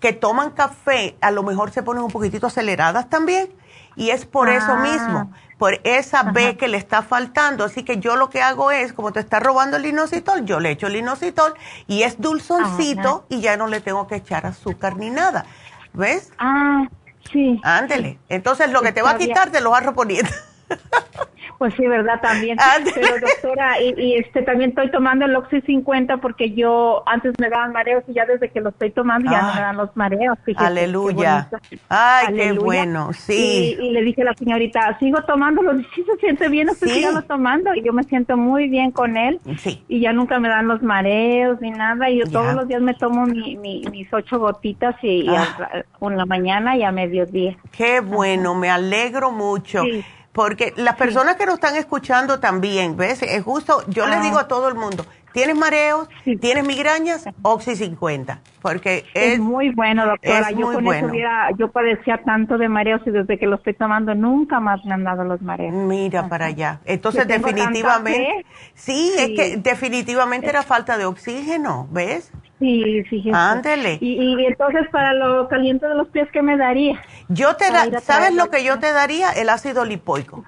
que 0.00 0.12
toman 0.12 0.50
café, 0.50 1.16
a 1.20 1.30
lo 1.30 1.42
mejor 1.42 1.70
se 1.70 1.82
ponen 1.82 2.02
un 2.02 2.10
poquitito 2.10 2.46
aceleradas 2.48 3.08
también. 3.08 3.48
Y 3.96 4.10
es 4.10 4.26
por 4.26 4.48
eso 4.48 4.72
ah. 4.72 4.82
mismo, 4.82 5.32
por 5.58 5.80
esa 5.84 6.24
B 6.24 6.56
que 6.56 6.68
le 6.68 6.76
está 6.76 7.02
faltando. 7.02 7.64
Así 7.64 7.84
que 7.84 7.98
yo 7.98 8.16
lo 8.16 8.30
que 8.30 8.42
hago 8.42 8.70
es, 8.70 8.92
como 8.92 9.12
te 9.12 9.20
está 9.20 9.40
robando 9.40 9.76
el 9.76 9.86
inositol, 9.86 10.44
yo 10.44 10.60
le 10.60 10.70
echo 10.70 10.86
el 10.86 10.96
inositol 10.96 11.54
y 11.86 12.02
es 12.02 12.20
dulzoncito 12.20 13.26
y 13.28 13.40
ya 13.40 13.56
no 13.56 13.66
le 13.66 13.80
tengo 13.80 14.06
que 14.06 14.16
echar 14.16 14.46
azúcar 14.46 14.96
ni 14.96 15.10
nada. 15.10 15.46
¿Ves? 15.92 16.32
Ah, 16.38 16.86
sí. 17.32 17.60
Ándele. 17.62 18.18
Entonces 18.28 18.70
lo 18.70 18.82
que 18.82 18.92
te 18.92 19.02
va 19.02 19.10
a 19.10 19.18
quitar 19.18 19.50
te 19.50 19.60
lo 19.60 19.70
vas 19.70 19.84
reponiendo. 19.84 20.30
Pues 21.58 21.74
sí, 21.74 21.86
¿verdad? 21.86 22.20
También. 22.20 22.58
Pero 22.94 23.20
doctora, 23.20 23.80
y, 23.80 24.14
este 24.14 24.42
también 24.42 24.70
estoy 24.70 24.90
tomando 24.90 25.24
el 25.24 25.36
Oxy 25.36 25.60
50 25.60 26.18
porque 26.18 26.52
yo 26.52 27.02
antes 27.06 27.34
me 27.38 27.48
daban 27.48 27.72
mareos 27.72 28.04
y 28.08 28.14
ya 28.14 28.26
desde 28.26 28.50
que 28.50 28.60
lo 28.60 28.70
estoy 28.70 28.90
tomando 28.90 29.30
ya 29.30 29.42
no 29.42 29.54
me 29.54 29.60
dan 29.60 29.76
los 29.76 29.96
mareos. 29.96 30.38
aleluya. 30.56 31.48
Ay, 31.88 32.34
qué 32.34 32.52
bueno, 32.52 33.12
sí. 33.12 33.76
Y, 33.80 33.90
le 33.90 34.02
dije 34.02 34.22
a 34.22 34.26
la 34.26 34.34
señorita, 34.34 34.98
sigo 34.98 35.22
tomándolo, 35.22 35.72
sí 35.94 36.04
se 36.04 36.16
siente 36.18 36.48
bien, 36.48 36.68
usted 36.70 36.88
sí. 36.88 37.04
tomando 37.28 37.74
y 37.74 37.82
yo 37.82 37.92
me 37.92 38.02
siento 38.04 38.36
muy 38.36 38.68
bien 38.68 38.90
con 38.90 39.16
él. 39.16 39.40
Sí. 39.58 39.82
Y 39.88 40.00
ya 40.00 40.12
nunca 40.12 40.38
me 40.40 40.48
dan 40.48 40.68
los 40.68 40.82
mareos 40.82 41.60
ni 41.60 41.70
nada 41.70 42.10
y 42.10 42.18
yo 42.18 42.26
todos 42.26 42.54
los 42.54 42.68
días 42.68 42.82
me 42.82 42.94
tomo 42.94 43.26
mi, 43.26 43.56
mis 43.56 44.12
ocho 44.12 44.38
gotitas 44.38 44.96
y, 45.02 45.26
ah. 45.28 45.84
la 46.00 46.26
mañana 46.26 46.76
y 46.76 46.82
a 46.82 46.92
mediodía. 46.92 47.56
Qué 47.72 48.00
bueno, 48.00 48.54
me 48.54 48.70
alegro 48.70 49.30
mucho. 49.30 49.82
Sí. 49.82 50.04
Porque 50.34 50.74
las 50.76 50.96
personas 50.96 51.36
que 51.36 51.46
nos 51.46 51.54
están 51.54 51.76
escuchando 51.76 52.40
también, 52.40 52.96
¿ves? 52.96 53.22
Es 53.22 53.44
justo, 53.44 53.84
yo 53.86 54.08
les 54.08 54.20
digo 54.20 54.36
a 54.36 54.48
todo 54.48 54.68
el 54.68 54.74
mundo, 54.74 55.06
¿tienes 55.32 55.56
mareos? 55.56 56.08
¿Tienes 56.40 56.66
migrañas? 56.66 57.26
Oxy 57.42 57.76
50. 57.76 58.40
Porque 58.60 59.04
es, 59.14 59.38
muy 59.38 59.72
bueno, 59.72 60.04
doctora. 60.04 60.50
yo 60.50 60.72
con 60.72 60.84
bueno. 60.84 61.12
yo 61.56 61.70
padecía 61.70 62.20
tanto 62.24 62.58
de 62.58 62.68
mareos 62.68 63.00
y 63.06 63.12
desde 63.12 63.38
que 63.38 63.46
lo 63.46 63.56
estoy 63.56 63.74
tomando 63.74 64.12
nunca 64.16 64.58
más 64.58 64.84
me 64.84 64.94
han 64.94 65.04
dado 65.04 65.22
los 65.22 65.40
mareos. 65.40 65.72
Mira 65.72 66.28
para 66.28 66.46
allá. 66.46 66.80
Entonces, 66.84 67.28
definitivamente, 67.28 68.44
sí, 68.74 69.12
es 69.16 69.28
que 69.38 69.56
definitivamente 69.58 70.48
era 70.48 70.64
falta 70.64 70.98
de 70.98 71.04
oxígeno, 71.04 71.86
¿ves? 71.92 72.32
Sí, 72.58 73.02
sí. 73.10 73.30
Ándele. 73.32 73.98
Y, 74.00 74.44
entonces 74.46 74.88
para 74.90 75.12
lo 75.12 75.48
caliente 75.48 75.86
de 75.86 75.94
los 75.94 76.08
pies, 76.08 76.28
¿qué 76.32 76.42
me 76.42 76.56
daría? 76.56 77.00
Yo 77.28 77.56
te 77.56 77.70
da, 77.70 78.00
¿sabes 78.00 78.34
lo 78.34 78.50
que 78.50 78.64
yo 78.64 78.78
te 78.78 78.92
daría? 78.92 79.30
El 79.32 79.48
ácido 79.48 79.84
lipoico. 79.84 80.44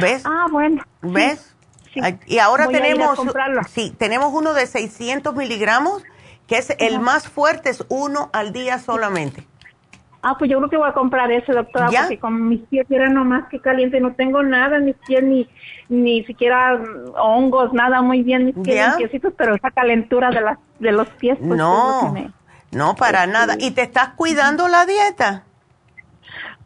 ¿Ves? 0.00 0.22
Ah, 0.24 0.46
bueno. 0.50 0.82
¿Ves? 1.02 1.54
Y 2.26 2.38
ahora 2.38 2.66
tenemos, 2.68 3.20
sí, 3.68 3.94
tenemos 3.96 4.32
uno 4.32 4.52
de 4.52 4.66
600 4.66 5.34
miligramos, 5.36 6.02
que 6.48 6.58
es 6.58 6.74
el 6.78 6.98
más 6.98 7.28
fuerte, 7.28 7.70
es 7.70 7.84
uno 7.88 8.30
al 8.32 8.52
día 8.52 8.78
solamente. 8.78 9.46
Ah, 10.26 10.36
pues 10.38 10.50
yo 10.50 10.56
creo 10.56 10.70
que 10.70 10.76
voy 10.78 10.88
a 10.88 10.92
comprar 10.92 11.30
ese, 11.30 11.52
doctora, 11.52 11.88
porque 11.88 12.18
con 12.18 12.48
mis 12.48 12.62
pies 12.62 12.90
eran 12.90 13.12
nomás 13.12 13.46
que 13.50 13.60
caliente, 13.60 14.00
no 14.00 14.14
tengo 14.14 14.42
nada 14.42 14.78
en 14.78 14.86
mis 14.86 14.96
pies, 15.06 15.22
ni, 15.22 15.46
ni 15.90 16.24
siquiera 16.24 16.80
hongos, 17.18 17.74
nada 17.74 18.00
muy 18.00 18.22
bien 18.22 18.46
mis 18.46 18.54
pies, 18.56 18.94
pero 19.36 19.54
esa 19.54 19.70
calentura 19.70 20.30
de, 20.30 20.40
las, 20.40 20.58
de 20.78 20.92
los 20.92 21.08
pies, 21.08 21.36
pues 21.38 21.58
no, 21.58 22.14
no 22.72 22.96
para 22.96 23.26
nada. 23.26 23.56
¿Y 23.58 23.72
te 23.72 23.82
estás 23.82 24.14
cuidando 24.16 24.66
la 24.66 24.86
dieta? 24.86 25.44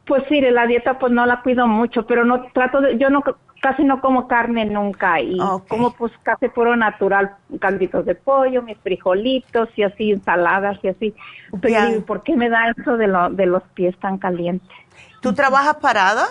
Pues 0.07 0.23
sí, 0.29 0.41
la 0.41 0.67
dieta 0.69 1.01
pues 1.01 1.13
no 1.13 1.27
la 1.27 1.43
cuido 1.43 1.67
mucho, 1.67 2.07
pero 2.07 2.25
no 2.25 2.45
trato 2.53 2.81
de, 2.81 2.97
yo 2.97 3.11
no 3.11 3.23
casi 3.61 3.85
no 3.85 4.01
como 4.01 4.29
carne 4.29 4.65
nunca 4.65 5.21
y 5.21 5.37
como 5.69 5.93
pues 5.93 6.13
casi 6.23 6.49
puro 6.49 6.77
natural, 6.77 7.37
canditos 7.61 8.05
de 8.07 8.15
pollo, 8.15 8.63
mis 8.63 8.79
frijolitos 8.79 9.69
y 9.77 9.83
así 9.83 10.13
ensaladas 10.13 10.79
y 10.83 10.89
así. 10.89 11.15
Pero 11.61 12.05
¿por 12.05 12.23
qué 12.23 12.37
me 12.37 12.49
da 12.49 12.75
eso 12.77 12.97
de, 12.97 13.09
lo, 13.09 13.31
de 13.31 13.47
los 13.47 13.63
pies 13.75 13.99
tan 13.99 14.19
calientes? 14.19 14.69
¿Tú 15.21 15.33
trabajas 15.35 15.77
parada? 15.77 16.27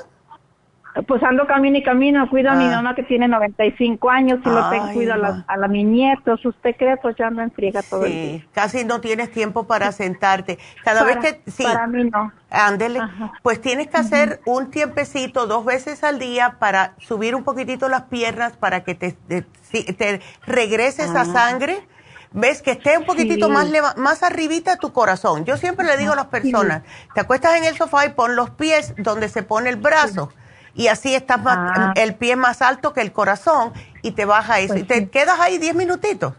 Pues 1.05 1.21
ando 1.21 1.45
camino 1.45 1.77
y 1.77 1.83
camino, 1.83 2.27
cuido 2.29 2.49
a 2.49 2.55
mi 2.55 2.65
ah. 2.65 2.77
mamá 2.77 2.95
que 2.95 3.03
tiene 3.03 3.27
95 3.27 4.09
años 4.09 4.39
y 4.43 4.49
lo 4.49 4.69
tengo, 4.69 4.91
cuido 4.93 5.13
a, 5.13 5.17
la, 5.17 5.45
a 5.47 5.67
mis 5.67 5.85
nietos. 5.85 6.43
¿Usted 6.45 6.75
cree? 6.77 6.97
Pues 6.97 7.15
ya 7.17 7.27
ando 7.27 7.41
en 7.41 7.51
friega 7.51 7.81
todo 7.83 8.05
el 8.05 8.11
día. 8.11 8.45
casi 8.53 8.85
no 8.85 9.01
tienes 9.01 9.31
tiempo 9.31 9.67
para 9.67 9.91
sentarte. 9.91 10.57
Cada 10.83 11.03
vez 11.03 11.17
que... 11.17 11.41
Sí, 11.51 11.63
para 11.63 11.87
mí 11.87 12.09
no. 12.09 12.31
Ándele. 12.49 13.01
Pues 13.43 13.61
tienes 13.61 13.87
que 13.87 13.97
hacer 13.97 14.39
un 14.45 14.71
tiempecito 14.71 15.45
dos 15.45 15.65
veces 15.65 16.03
al 16.03 16.19
día 16.19 16.55
para 16.59 16.93
subir 16.99 17.35
un 17.35 17.43
poquitito 17.43 17.89
las 17.89 18.03
piernas 18.03 18.55
para 18.55 18.83
que 18.83 18.95
te, 18.95 19.11
te, 19.11 20.21
regrese 20.45 21.03
esa 21.03 21.21
ah. 21.21 21.25
sangre. 21.25 21.85
¿Ves? 22.31 22.61
Que 22.61 22.71
esté 22.71 22.97
un 22.97 23.05
poquitito 23.05 23.49
más, 23.49 23.67
más 23.95 24.21
arribita 24.21 24.77
tu 24.77 24.91
corazón. 24.91 25.45
Yo 25.45 25.57
siempre 25.57 25.85
le 25.85 25.95
digo 25.95 26.11
a 26.13 26.15
las 26.15 26.27
personas, 26.27 26.83
te 27.13 27.21
acuestas 27.21 27.55
en 27.57 27.63
el 27.63 27.75
sofá 27.77 28.05
y 28.05 28.09
pon 28.09 28.35
los 28.35 28.49
pies 28.49 28.93
donde 28.97 29.29
se 29.29 29.43
pone 29.43 29.69
el 29.69 29.77
brazo 29.77 30.29
y 30.77 30.87
así 30.87 31.13
estás 31.13 31.39
ah. 31.45 31.91
el 31.95 32.15
pie 32.15 32.35
más 32.37 32.61
alto 32.61 32.93
que 32.93 33.01
el 33.01 33.11
corazón 33.11 33.73
y 34.03 34.11
te 34.11 34.23
baja 34.25 34.59
eso. 34.59 34.77
y 34.77 34.83
pues 34.83 34.87
te 34.87 35.09
quedas 35.09 35.39
ahí 35.39 35.57
10 35.57 35.75
minutitos 35.75 36.33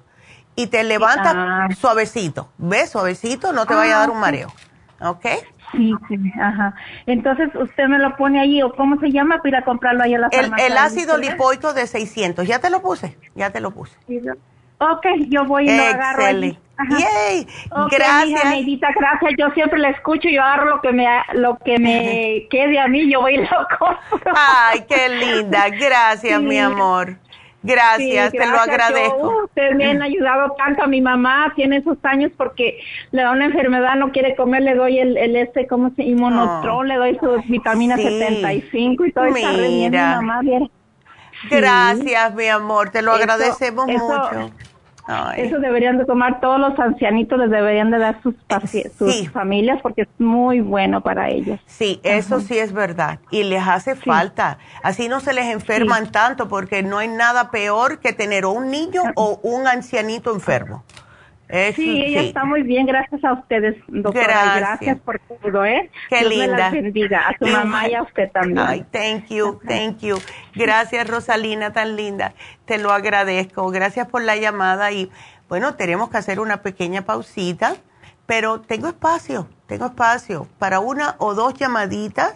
y 0.55 0.69
te 0.69 0.85
levantas 0.85 1.35
ah. 1.37 1.69
suavecito. 1.79 2.49
¿Ves? 2.57 2.91
Suavecito, 2.91 3.53
no 3.53 3.67
te 3.67 3.75
vaya 3.75 3.97
a 3.97 3.99
dar 4.01 4.11
un 4.11 4.19
ah, 4.19 4.21
mareo. 4.21 4.49
¿Ok? 5.01 5.27
Sí, 5.73 5.93
sí, 6.09 6.17
ajá. 6.41 6.75
Entonces, 7.07 7.51
¿usted 7.55 7.89
me 7.89 7.99
lo 7.99 8.17
pone 8.17 8.41
ahí 8.41 8.63
o 8.63 8.73
cómo 8.75 8.99
se 9.01 9.11
llama 9.11 9.37
para 9.39 9.49
ir 9.49 9.57
a 9.57 9.65
comprarlo 9.65 10.03
ahí 10.03 10.15
a 10.15 10.19
la 10.19 10.31
farmacia? 10.31 10.67
El, 10.67 10.79
ácido 10.79 11.19
lipoico 11.19 11.75
de 11.75 11.87
600. 11.87 12.47
Ya 12.47 12.61
te 12.61 12.71
lo 12.71 12.81
puse, 12.81 13.19
ya 13.35 13.51
te 13.51 13.61
lo 13.61 13.73
puse. 13.73 13.97
Ok, 14.79 15.07
yo 15.29 15.45
voy 15.45 15.69
y 15.69 15.77
lo 15.77 15.83
agarro. 15.83 16.23
Excelente. 16.23 16.69
Yay. 16.91 17.47
gracias. 17.91 18.45
Neidita, 18.45 18.89
gracias. 18.95 19.33
Yo 19.37 19.51
siempre 19.51 19.81
la 19.81 19.91
escucho, 19.91 20.29
yo 20.29 20.43
agarro 20.43 20.67
lo 20.67 20.81
que 20.81 20.93
me 20.93 21.07
lo 21.35 21.59
que 21.59 21.79
me 21.79 22.47
quede 22.51 22.79
a 22.79 22.87
mí, 22.87 23.11
yo 23.11 23.21
voy 23.21 23.35
y 23.35 23.39
lo 23.39 23.49
compro. 23.79 24.33
Ay, 24.37 24.85
qué 24.89 25.09
linda. 25.09 25.69
Gracias, 25.71 26.41
mi 26.41 26.59
amor. 26.59 27.19
Gracias, 27.61 28.31
te 28.31 28.47
lo 28.47 28.59
agradezco. 28.59 29.45
ustedes 29.45 29.75
me 29.75 29.91
han 29.91 30.03
ayudado 30.03 30.55
tanto 30.57 30.85
a 30.85 30.87
mi 30.87 31.01
mamá, 31.01 31.53
tiene 31.57 31.79
esos 31.79 31.99
años 32.05 32.31
porque 32.37 32.79
le 33.11 33.23
da 33.23 33.33
una 33.33 33.47
enfermedad, 33.47 33.97
no 33.97 34.13
quiere 34.13 34.37
comer, 34.37 34.63
le 34.63 34.75
doy 34.77 35.01
el, 35.01 35.17
el 35.17 35.35
este, 35.35 35.67
¿cómo 35.67 35.91
se 35.97 36.05
llama? 36.05 36.63
Oh. 36.65 36.85
le 36.85 36.95
doy 36.95 37.19
su 37.19 37.43
vitamina 37.49 37.97
75 37.97 39.07
y 39.07 39.13
todo 39.13 39.25
eso. 39.27 39.53
Mira. 39.59 40.21
mamá, 40.21 40.43
Gracias, 41.51 42.35
mi 42.35 42.49
amor, 42.49 42.91
te 42.91 43.03
lo 43.03 43.13
agradecemos 43.13 43.87
mucho. 43.87 44.53
Eso 45.37 45.59
deberían 45.59 45.97
de 45.97 46.05
tomar 46.05 46.39
todos 46.39 46.61
los 46.61 46.79
ancianitos, 46.79 47.39
les 47.39 47.51
deberían 47.51 47.91
de 47.91 47.99
dar 47.99 48.21
sus, 48.23 48.35
sus 48.99 49.31
familias 49.31 49.79
porque 49.83 50.03
es 50.03 50.09
muy 50.19 50.61
bueno 50.61 51.01
para 51.01 51.31
ellos. 51.31 51.59
Sí, 51.65 51.99
eso 52.03 52.41
sí 52.41 52.59
es 52.59 52.75
verdad 52.75 53.19
y 53.31 53.45
les 53.45 53.67
hace 53.67 53.97
falta. 53.97 54.59
Así 54.83 55.09
no 55.09 55.21
se 55.21 55.33
les 55.33 55.47
enferman 55.47 56.13
tanto 56.13 56.49
porque 56.49 56.83
no 56.83 56.99
hay 56.99 57.09
nada 57.09 57.51
peor 57.51 58.01
que 58.01 58.13
tener 58.13 58.45
un 58.45 58.71
niño 58.71 59.03
o 59.15 59.41
un 59.43 59.67
ancianito 59.67 60.33
enfermo 60.35 60.85
sí, 61.75 62.03
ella 62.05 62.21
está 62.23 62.45
muy 62.45 62.63
bien, 62.63 62.87
gracias 62.87 63.25
a 63.25 63.33
ustedes, 63.33 63.77
doctora. 63.89 64.55
Gracias, 64.57 65.01
por 65.01 65.19
todo, 65.21 65.65
¿eh? 65.65 65.91
Qué 66.11 66.25
linda. 66.25 66.71
bendiga, 66.71 67.29
a 67.29 67.35
tu 67.39 67.47
mamá 67.47 67.89
y 67.89 67.95
a 67.95 68.03
usted 68.03 68.31
también. 68.31 68.59
Ay, 68.59 68.85
thank 68.91 69.29
you, 69.29 69.59
thank 69.67 70.01
you. 70.01 70.19
Gracias, 70.55 71.09
Rosalina, 71.09 71.73
tan 71.73 71.97
linda. 71.97 72.35
Te 72.67 72.77
lo 72.79 72.93
agradezco. 72.93 73.71
Gracias 73.71 74.07
por 74.09 74.23
la 74.23 74.37
llamada 74.37 74.93
y, 74.93 75.11
bueno, 75.49 75.75
tenemos 75.77 76.11
que 76.11 76.19
hacer 76.19 76.39
una 76.39 76.61
pequeña 76.63 77.01
pausita, 77.03 77.77
pero 78.27 78.61
tengo 78.61 78.89
espacio, 78.89 79.49
tengo 79.67 79.87
espacio 79.87 80.47
para 80.59 80.81
una 80.81 81.15
o 81.19 81.35
dos 81.35 81.55
llamaditas, 81.55 82.35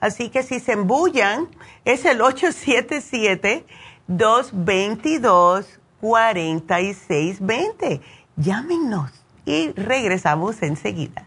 así 0.00 0.30
que 0.30 0.42
si 0.42 0.58
se 0.58 0.72
embullan, 0.72 1.48
es 1.84 2.06
el 2.06 2.22
877 2.22 3.66
222 4.06 5.80
4620 6.00 8.00
Llámenos 8.36 9.10
y 9.46 9.70
regresamos 9.72 10.62
enseguida. 10.62 11.26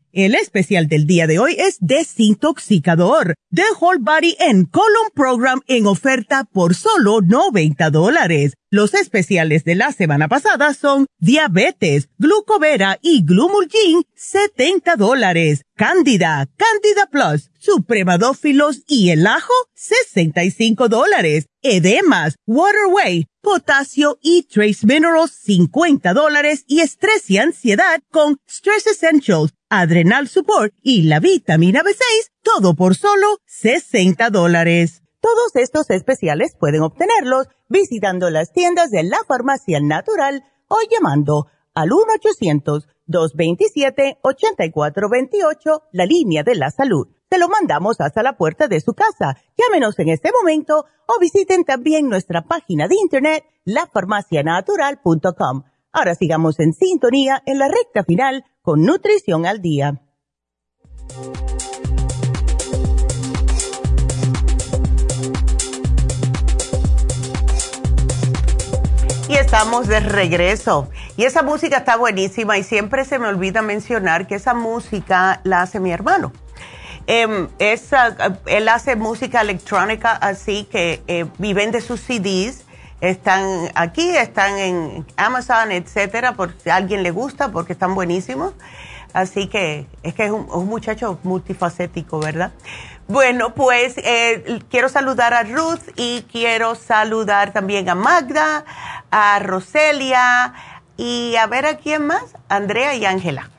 El 0.13 0.35
especial 0.35 0.89
del 0.89 1.07
día 1.07 1.25
de 1.25 1.39
hoy 1.39 1.55
es 1.57 1.77
desintoxicador. 1.79 3.35
The 3.53 3.63
Whole 3.79 3.99
Body 4.01 4.35
and 4.39 4.69
Colon 4.69 5.09
Program 5.15 5.61
en 5.67 5.85
oferta 5.87 6.43
por 6.43 6.75
solo 6.75 7.21
90 7.21 7.89
dólares. 7.91 8.53
Los 8.69 8.93
especiales 8.93 9.63
de 9.63 9.75
la 9.75 9.93
semana 9.93 10.27
pasada 10.27 10.73
son 10.73 11.07
diabetes, 11.19 12.09
glucovera 12.17 12.99
y 13.01 13.23
glumulgin, 13.23 14.03
70 14.15 14.97
dólares. 14.97 15.63
Cándida, 15.75 16.47
Cándida 16.57 17.07
Plus, 17.09 17.49
supremadófilos 17.59 18.83
y 18.87 19.11
el 19.11 19.25
ajo, 19.27 19.53
65 19.75 20.89
dólares. 20.89 21.47
Edemas, 21.61 22.35
Waterway, 22.45 23.27
potasio 23.41 24.19
y 24.21 24.43
trace 24.43 24.85
minerals, 24.85 25.31
50 25.43 26.13
dólares. 26.13 26.63
Y 26.67 26.81
estrés 26.81 27.29
y 27.29 27.37
ansiedad 27.37 28.01
con 28.09 28.37
Stress 28.47 28.87
Essentials, 28.87 29.53
Adrenal 29.73 30.27
Support 30.27 30.73
y 30.81 31.03
la 31.03 31.21
vitamina 31.21 31.79
B6, 31.79 32.31
todo 32.43 32.75
por 32.75 32.95
solo 32.95 33.37
60 33.45 34.29
dólares. 34.29 35.01
Todos 35.21 35.55
estos 35.55 35.89
especiales 35.91 36.57
pueden 36.59 36.81
obtenerlos 36.81 37.47
visitando 37.69 38.29
las 38.29 38.51
tiendas 38.51 38.91
de 38.91 39.03
la 39.03 39.19
farmacia 39.25 39.79
natural 39.81 40.43
o 40.67 40.75
llamando 40.91 41.47
al 41.73 41.87
1-800-227-8428, 43.07 45.83
la 45.93 46.05
línea 46.05 46.43
de 46.43 46.55
la 46.55 46.69
salud. 46.69 47.07
Te 47.29 47.39
lo 47.39 47.47
mandamos 47.47 48.01
hasta 48.01 48.23
la 48.23 48.35
puerta 48.35 48.67
de 48.67 48.81
su 48.81 48.93
casa. 48.93 49.37
Llámenos 49.57 49.97
en 49.99 50.09
este 50.09 50.33
momento 50.33 50.83
o 51.07 51.17
visiten 51.17 51.63
también 51.63 52.09
nuestra 52.09 52.41
página 52.41 52.89
de 52.89 52.95
internet, 53.01 53.45
lafarmacianatural.com. 53.63 55.63
Ahora 55.93 56.15
sigamos 56.15 56.57
en 56.61 56.71
sintonía 56.71 57.43
en 57.45 57.59
la 57.59 57.67
recta 57.67 58.05
final 58.05 58.45
con 58.61 58.85
Nutrición 58.85 59.45
al 59.45 59.61
Día. 59.61 60.01
Y 69.27 69.33
estamos 69.33 69.87
de 69.87 69.99
regreso. 69.99 70.89
Y 71.17 71.25
esa 71.25 71.43
música 71.43 71.79
está 71.79 71.97
buenísima 71.97 72.57
y 72.57 72.63
siempre 72.63 73.03
se 73.03 73.19
me 73.19 73.27
olvida 73.27 73.61
mencionar 73.61 74.27
que 74.27 74.35
esa 74.35 74.53
música 74.53 75.41
la 75.43 75.61
hace 75.61 75.81
mi 75.81 75.91
hermano. 75.91 76.31
Em, 77.05 77.49
él 77.59 78.69
hace 78.69 78.95
música 78.95 79.41
electrónica 79.41 80.11
así 80.11 80.63
que 80.71 81.01
eh, 81.07 81.25
y 81.37 81.53
vende 81.53 81.81
sus 81.81 81.99
CDs. 81.99 82.63
Están 83.01 83.71
aquí, 83.75 84.15
están 84.15 84.57
en 84.57 85.05
Amazon, 85.17 85.71
etcétera, 85.71 86.33
por 86.33 86.53
si 86.61 86.69
a 86.69 86.75
alguien 86.75 87.01
le 87.03 87.11
gusta, 87.11 87.51
porque 87.51 87.73
están 87.73 87.95
buenísimos. 87.95 88.53
Así 89.13 89.47
que 89.47 89.87
es 90.03 90.13
que 90.13 90.25
es 90.25 90.31
un, 90.31 90.67
muchacho 90.67 91.19
multifacético, 91.23 92.19
¿verdad? 92.19 92.51
Bueno, 93.07 93.53
pues 93.53 93.97
eh, 93.97 94.61
quiero 94.69 94.87
saludar 94.87 95.33
a 95.33 95.43
Ruth 95.43 95.81
y 95.97 96.25
quiero 96.31 96.75
saludar 96.75 97.51
también 97.51 97.89
a 97.89 97.95
Magda, 97.95 98.63
a 99.09 99.39
Roselia 99.39 100.53
y 100.95 101.35
a 101.35 101.47
ver 101.47 101.65
a 101.65 101.77
quién 101.77 102.07
más, 102.07 102.35
Andrea 102.47 102.95
y 102.95 103.05
Ángela. 103.05 103.49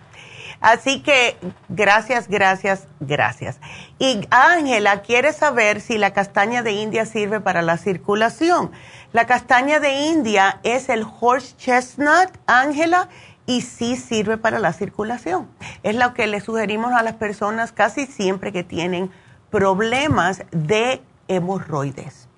Así 0.63 1.03
que 1.03 1.37
gracias, 1.69 2.29
gracias, 2.29 2.87
gracias. 3.01 3.59
Y 3.99 4.21
Ángela 4.31 5.03
quiere 5.03 5.33
saber 5.33 5.81
si 5.81 5.99
la 5.99 6.13
castaña 6.13 6.63
de 6.63 6.71
India 6.73 7.05
sirve 7.05 7.41
para 7.41 7.63
la 7.63 7.77
circulación. 7.77 8.71
La 9.13 9.27
castaña 9.27 9.79
de 9.79 10.07
India 10.07 10.59
es 10.63 10.89
el 10.89 11.05
horse 11.21 11.55
chestnut, 11.59 12.31
Ángela, 12.47 13.11
y 13.45 13.61
sí 13.61 13.97
sirve 13.97 14.39
para 14.39 14.59
la 14.59 14.73
circulación. 14.73 15.51
Es 15.83 15.97
lo 15.97 16.15
que 16.15 16.27
le 16.27 16.41
sugerimos 16.41 16.93
a 16.93 17.03
las 17.03 17.15
personas 17.17 17.73
casi 17.73 18.07
siempre 18.07 18.53
que 18.53 18.65
tienen 18.65 19.11
problemas 19.51 20.45
de 20.51 21.03
hemorroides. 21.29 22.31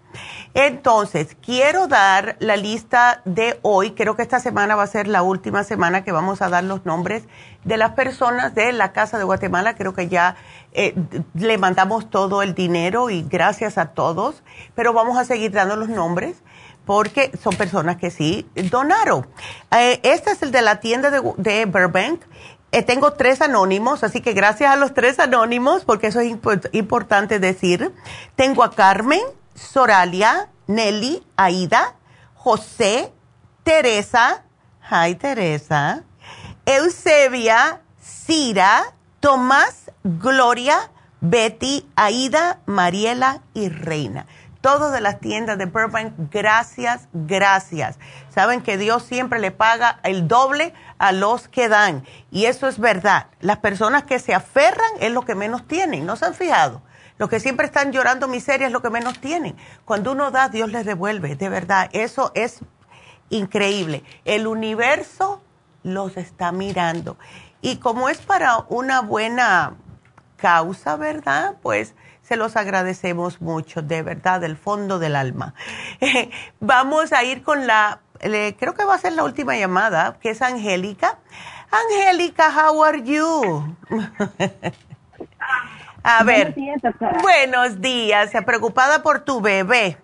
Entonces, 0.55 1.37
quiero 1.41 1.87
dar 1.87 2.37
la 2.39 2.57
lista 2.57 3.23
de 3.25 3.59
hoy. 3.63 3.93
Creo 3.93 4.17
que 4.17 4.23
esta 4.23 4.41
semana 4.41 4.77
va 4.77 4.85
a 4.85 4.89
ser 4.89 5.07
la 5.07 5.23
última 5.23 5.65
semana 5.65 6.05
que 6.05 6.13
vamos 6.13 6.43
a 6.43 6.49
dar 6.49 6.65
los 6.65 6.85
nombres 6.85 7.25
de 7.65 7.77
las 7.77 7.93
personas 7.93 8.55
de 8.55 8.73
la 8.73 8.93
Casa 8.93 9.19
de 9.19 9.25
Guatemala. 9.25 9.75
Creo 9.75 9.95
que 9.95 10.09
ya 10.09 10.37
eh, 10.73 10.95
le 11.35 11.59
mandamos 11.59 12.11
todo 12.11 12.43
el 12.43 12.55
dinero 12.55 13.11
y 13.11 13.23
gracias 13.23 13.79
a 13.79 13.87
todos, 13.87 14.43
pero 14.75 14.93
vamos 14.93 15.19
a 15.19 15.25
seguir 15.25 15.51
dando 15.53 15.77
los 15.77 15.89
nombres 15.89 16.43
porque 16.85 17.33
son 17.43 17.57
personas 17.57 17.97
que 17.97 18.11
sí 18.11 18.47
donaron. 18.71 19.27
Eh, 19.71 20.01
este 20.03 20.33
es 20.33 20.43
el 20.43 20.53
de 20.53 20.63
la 20.63 20.81
tienda 20.81 21.11
de, 21.11 21.65
Burbank 21.67 22.23
eh, 22.73 22.83
tengo 22.83 23.13
tres 23.13 23.41
anónimos, 23.41 24.03
así 24.03 24.21
que 24.21 24.33
gracias 24.33 24.69
a 24.69 24.75
los 24.75 24.95
tres 24.95 25.21
anónimos, 25.21 25.85
porque 25.85 26.09
eso 26.09 26.19
es 26.19 26.37
importante 26.73 27.39
decir. 27.39 27.93
Tengo 28.35 28.65
a 28.65 28.73
Carmen, 28.73 29.21
Soralia, 29.55 30.49
Nelly, 30.67 31.25
Aida, 31.37 31.95
José, 32.35 33.13
Teresa, 33.63 34.43
hi 34.91 35.15
Teresa, 35.15 36.03
Eusebia, 36.67 37.81
Cira, 38.03 38.93
Tomás, 39.21 39.93
Gloria, 40.03 40.91
Betty, 41.21 41.89
Aida, 41.95 42.59
Mariela 42.67 43.43
y 43.55 43.69
Reina 43.69 44.27
todos 44.65 44.93
de 44.93 45.03
las 45.03 45.21
tiendas 45.21 45.59
de 45.59 45.67
Burbank, 45.67 46.15
gracias, 46.31 47.07
gracias. 47.13 47.99
Saben 48.31 48.63
que 48.63 48.79
Dios 48.79 49.03
siempre 49.03 49.39
le 49.39 49.51
paga 49.51 50.01
el 50.05 50.27
doble 50.27 50.73
a 50.97 51.13
los 51.13 51.49
que 51.49 51.69
dan. 51.69 52.03
Y 52.31 52.47
eso 52.47 52.67
es 52.67 52.79
verdad. 52.79 53.27
Las 53.41 53.59
personas 53.59 54.05
que 54.05 54.19
se 54.19 54.33
aferran 54.33 54.89
es 55.01 55.13
lo 55.13 55.21
que 55.21 55.35
menos 55.35 55.69
tienen, 55.69 56.07
¿no 56.07 56.17
se 56.17 56.25
han 56.25 56.33
fijado? 56.33 56.81
Los 57.19 57.29
que 57.29 57.41
siempre 57.41 57.67
están 57.67 57.93
llorando 57.93 58.27
miseria 58.27 58.69
es 58.69 58.73
lo 58.73 58.81
que 58.81 58.89
menos 58.89 59.21
tienen. 59.21 59.55
Cuando 59.85 60.13
uno 60.13 60.31
da, 60.31 60.49
Dios 60.49 60.73
les 60.73 60.87
devuelve, 60.87 61.37
de 61.37 61.51
verdad. 61.51 61.91
Eso 61.93 62.33
es 62.35 62.61
increíble. 63.29 64.03
El 64.25 64.47
universo 64.47 65.43
los 65.83 66.17
está 66.17 66.53
mirando. 66.53 67.19
Y 67.61 67.77
como 67.81 68.09
es 68.09 68.23
para 68.23 68.65
una 68.71 69.03
buena 69.03 69.75
causa, 70.39 70.97
¿verdad? 70.97 71.57
Pues 71.61 71.95
se 72.25 72.37
los 72.37 72.57
agradecemos 72.57 73.43
mucho, 73.43 73.83
de 73.83 74.03
verdad, 74.03 74.41
del 74.41 74.57
fondo 74.57 74.99
del 74.99 75.15
alma. 75.15 75.55
Vamos 76.61 77.13
a 77.13 77.23
ir 77.23 77.43
con 77.43 77.67
la, 77.67 78.01
creo 78.19 78.75
que 78.75 78.85
va 78.85 78.95
a 78.95 78.99
ser 78.99 79.13
la 79.13 79.25
última 79.25 79.57
llamada, 79.57 80.17
que 80.21 80.31
es 80.31 80.41
Angélica. 80.41 81.19
Angélica, 81.71 82.49
how 82.49 82.83
are 82.83 83.03
you? 83.03 83.77
a 86.03 86.25
ver. 86.25 86.55
Buenos 86.55 86.81
días, 86.81 87.23
Buenos 87.23 87.81
días, 87.83 88.31
preocupada 88.47 89.03
por 89.03 89.21
tu 89.21 89.43
bebé. 89.43 89.99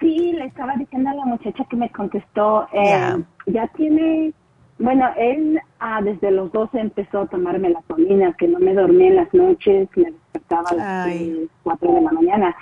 Sí, 0.00 0.32
le 0.32 0.46
estaba 0.46 0.72
diciendo 0.76 1.10
a 1.10 1.14
la 1.14 1.26
muchacha 1.26 1.64
que 1.68 1.76
me 1.76 1.90
contestó, 1.90 2.66
eh, 2.72 3.22
ya 3.44 3.66
tiene 3.76 4.32
bueno, 4.78 5.08
él 5.16 5.60
ah, 5.80 6.00
desde 6.02 6.30
los 6.30 6.52
12 6.52 6.78
empezó 6.78 7.22
a 7.22 7.26
tomar 7.26 7.58
melatonina, 7.58 8.32
que 8.34 8.46
no 8.46 8.60
me 8.60 8.74
dormía 8.74 9.08
en 9.08 9.16
las 9.16 9.34
noches, 9.34 9.88
me 9.96 10.04
despertaba 10.04 10.70
a 10.70 10.74
las 10.74 11.16
4 11.64 11.92
de 11.92 12.00
la 12.00 12.12
mañana. 12.12 12.56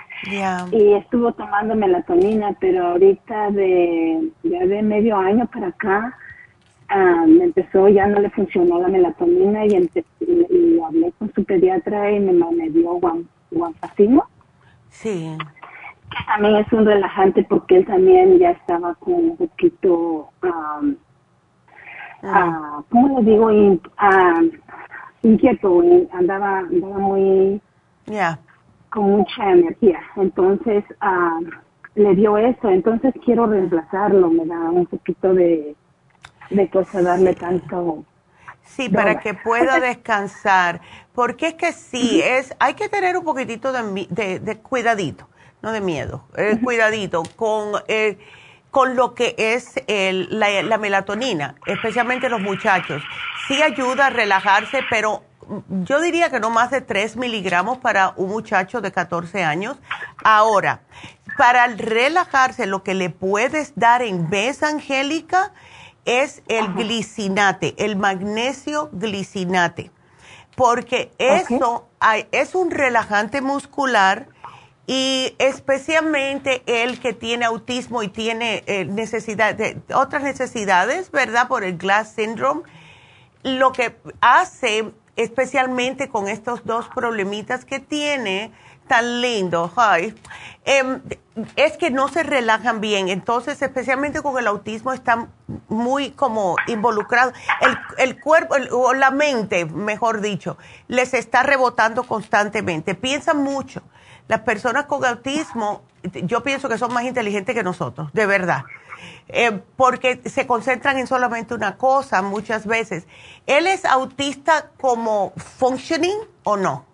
Y 0.71 0.93
estuvo 0.93 1.31
tomando 1.33 1.75
melatonina, 1.75 2.55
pero 2.59 2.87
ahorita 2.87 3.51
de 3.51 4.31
ya 4.43 4.65
de 4.65 4.81
medio 4.81 5.15
año 5.15 5.47
para 5.53 5.67
acá 5.67 6.17
ah, 6.89 7.25
empezó, 7.27 7.87
ya 7.87 8.07
no 8.07 8.19
le 8.19 8.31
funcionó 8.31 8.81
la 8.81 8.87
melatonina 8.87 9.65
y, 9.67 9.75
hablé 10.83 11.11
con 11.19 11.31
su 11.33 11.43
pediatra 11.43 12.11
y 12.11 12.19
me, 12.19 12.33
me 12.33 12.69
dio 12.69 12.99
guanfacino. 13.51 14.23
Sí. 14.89 15.37
Que 16.09 16.23
también 16.25 16.55
es 16.55 16.73
un 16.73 16.85
relajante 16.85 17.43
porque 17.43 17.77
él 17.77 17.85
también 17.85 18.39
ya 18.39 18.51
estaba 18.51 18.95
con 18.95 19.13
un 19.13 19.37
poquito... 19.37 20.29
Um, 20.41 20.95
ah, 22.27 22.81
¿cómo 22.89 23.19
le 23.19 23.31
digo? 23.31 23.79
ah, 23.97 24.41
inquieto, 25.23 25.81
andaba, 26.13 26.59
andaba 26.59 26.97
muy, 26.97 27.61
con 28.89 29.11
mucha 29.11 29.51
energía. 29.51 29.99
Entonces, 30.15 30.83
ah, 31.01 31.39
le 31.95 32.15
dio 32.15 32.37
eso. 32.37 32.69
Entonces 32.69 33.13
quiero 33.25 33.47
reemplazarlo, 33.47 34.29
me 34.29 34.45
da 34.45 34.69
un 34.69 34.85
poquito 34.85 35.33
de, 35.33 35.75
de 36.49 36.69
cosa 36.69 37.01
darle 37.01 37.33
tanto. 37.33 38.03
Sí, 38.63 38.89
para 38.89 39.19
que 39.19 39.33
pueda 39.33 39.79
descansar. 39.79 40.81
Porque 41.13 41.47
es 41.47 41.53
que 41.55 41.71
sí, 41.71 42.21
es, 42.23 42.55
hay 42.59 42.73
que 42.75 42.89
tener 42.89 43.17
un 43.17 43.23
poquitito 43.23 43.71
de, 43.71 44.07
de, 44.09 44.39
de 44.39 44.57
cuidadito, 44.57 45.27
no 45.61 45.71
de 45.71 45.81
miedo, 45.81 46.23
eh, 46.35 46.59
cuidadito 46.63 47.23
con... 47.35 47.81
Eh, 47.87 48.17
con 48.77 48.95
lo 48.95 49.15
que 49.15 49.33
es 49.39 49.73
la, 49.87 50.77
melatonina, 50.77 51.55
especialmente 51.65 52.29
los 52.29 52.41
muchachos. 52.41 53.01
Sí 53.47 53.59
ayuda 53.63 54.05
a 54.05 54.09
relajarse, 54.11 54.81
pero 54.87 55.23
yo 55.67 55.99
diría 55.99 56.29
que 56.29 56.39
no 56.39 56.51
más 56.51 56.69
de 56.69 56.81
3 56.81 57.15
miligramos 57.17 57.79
para 57.79 58.13
un 58.17 58.29
muchacho 58.29 58.79
de 58.79 58.91
14 58.91 59.43
años. 59.43 59.77
Ahora, 60.23 60.81
para 61.39 61.65
relajarse, 61.65 62.67
lo 62.67 62.83
que 62.83 62.93
le 62.93 63.09
puedes 63.09 63.73
dar 63.75 64.03
en 64.03 64.29
vez, 64.29 64.61
Angélica, 64.61 65.53
es 66.05 66.43
el 66.47 66.71
glicinate, 66.75 67.73
el 67.79 67.95
magnesio 67.95 68.91
glicinate, 68.93 69.89
porque 70.55 71.11
eso 71.17 71.89
es 72.31 72.53
un 72.53 72.69
relajante 72.69 73.41
muscular 73.41 74.27
y 74.87 75.35
especialmente 75.37 76.63
el 76.65 77.01
que 77.01 77.11
tiene 77.11 77.43
autismo 77.43 78.03
y 78.03 78.07
tiene 78.07 78.63
eh, 78.67 78.85
necesidad 78.85 79.53
de, 79.53 79.81
otras 79.93 80.23
necesidades, 80.23 81.11
¿verdad? 81.11 81.49
Por 81.49 81.65
el 81.65 81.77
Glass 81.77 82.13
Syndrome, 82.15 82.63
lo 83.43 83.73
que 83.73 83.97
hace 84.21 84.93
especialmente 85.17 86.07
con 86.07 86.29
estos 86.29 86.65
dos 86.65 86.87
problemitas 86.87 87.65
que 87.65 87.79
tiene, 87.79 88.53
tan 88.87 89.19
lindo, 89.19 89.69
em, 90.63 91.01
es 91.57 91.75
que 91.75 91.91
no 91.91 92.07
se 92.07 92.23
relajan 92.23 92.79
bien. 92.79 93.09
Entonces, 93.09 93.61
especialmente 93.61 94.21
con 94.21 94.37
el 94.37 94.47
autismo, 94.47 94.93
están 94.93 95.29
muy 95.67 96.11
como 96.11 96.55
involucrados. 96.67 97.33
El, 97.59 97.77
el 97.97 98.21
cuerpo, 98.21 98.55
o 98.71 98.93
la 98.93 99.11
mente, 99.11 99.65
mejor 99.65 100.21
dicho, 100.21 100.57
les 100.87 101.13
está 101.13 101.43
rebotando 101.43 102.03
constantemente. 102.03 102.95
Piensan 102.95 103.43
mucho 103.43 103.81
las 104.27 104.41
personas 104.41 104.85
con 104.85 105.03
autismo, 105.05 105.83
yo 106.23 106.43
pienso 106.43 106.69
que 106.69 106.77
son 106.77 106.93
más 106.93 107.03
inteligentes 107.03 107.55
que 107.55 107.63
nosotros, 107.63 108.11
de 108.13 108.25
verdad. 108.25 108.63
Eh, 109.29 109.61
porque 109.75 110.21
se 110.25 110.47
concentran 110.47 110.97
en 110.97 111.07
solamente 111.07 111.53
una 111.53 111.77
cosa 111.77 112.21
muchas 112.21 112.65
veces. 112.65 113.07
¿Él 113.45 113.67
es 113.67 113.85
autista 113.85 114.71
como 114.79 115.33
functioning 115.35 116.17
o 116.43 116.57
no? 116.57 116.85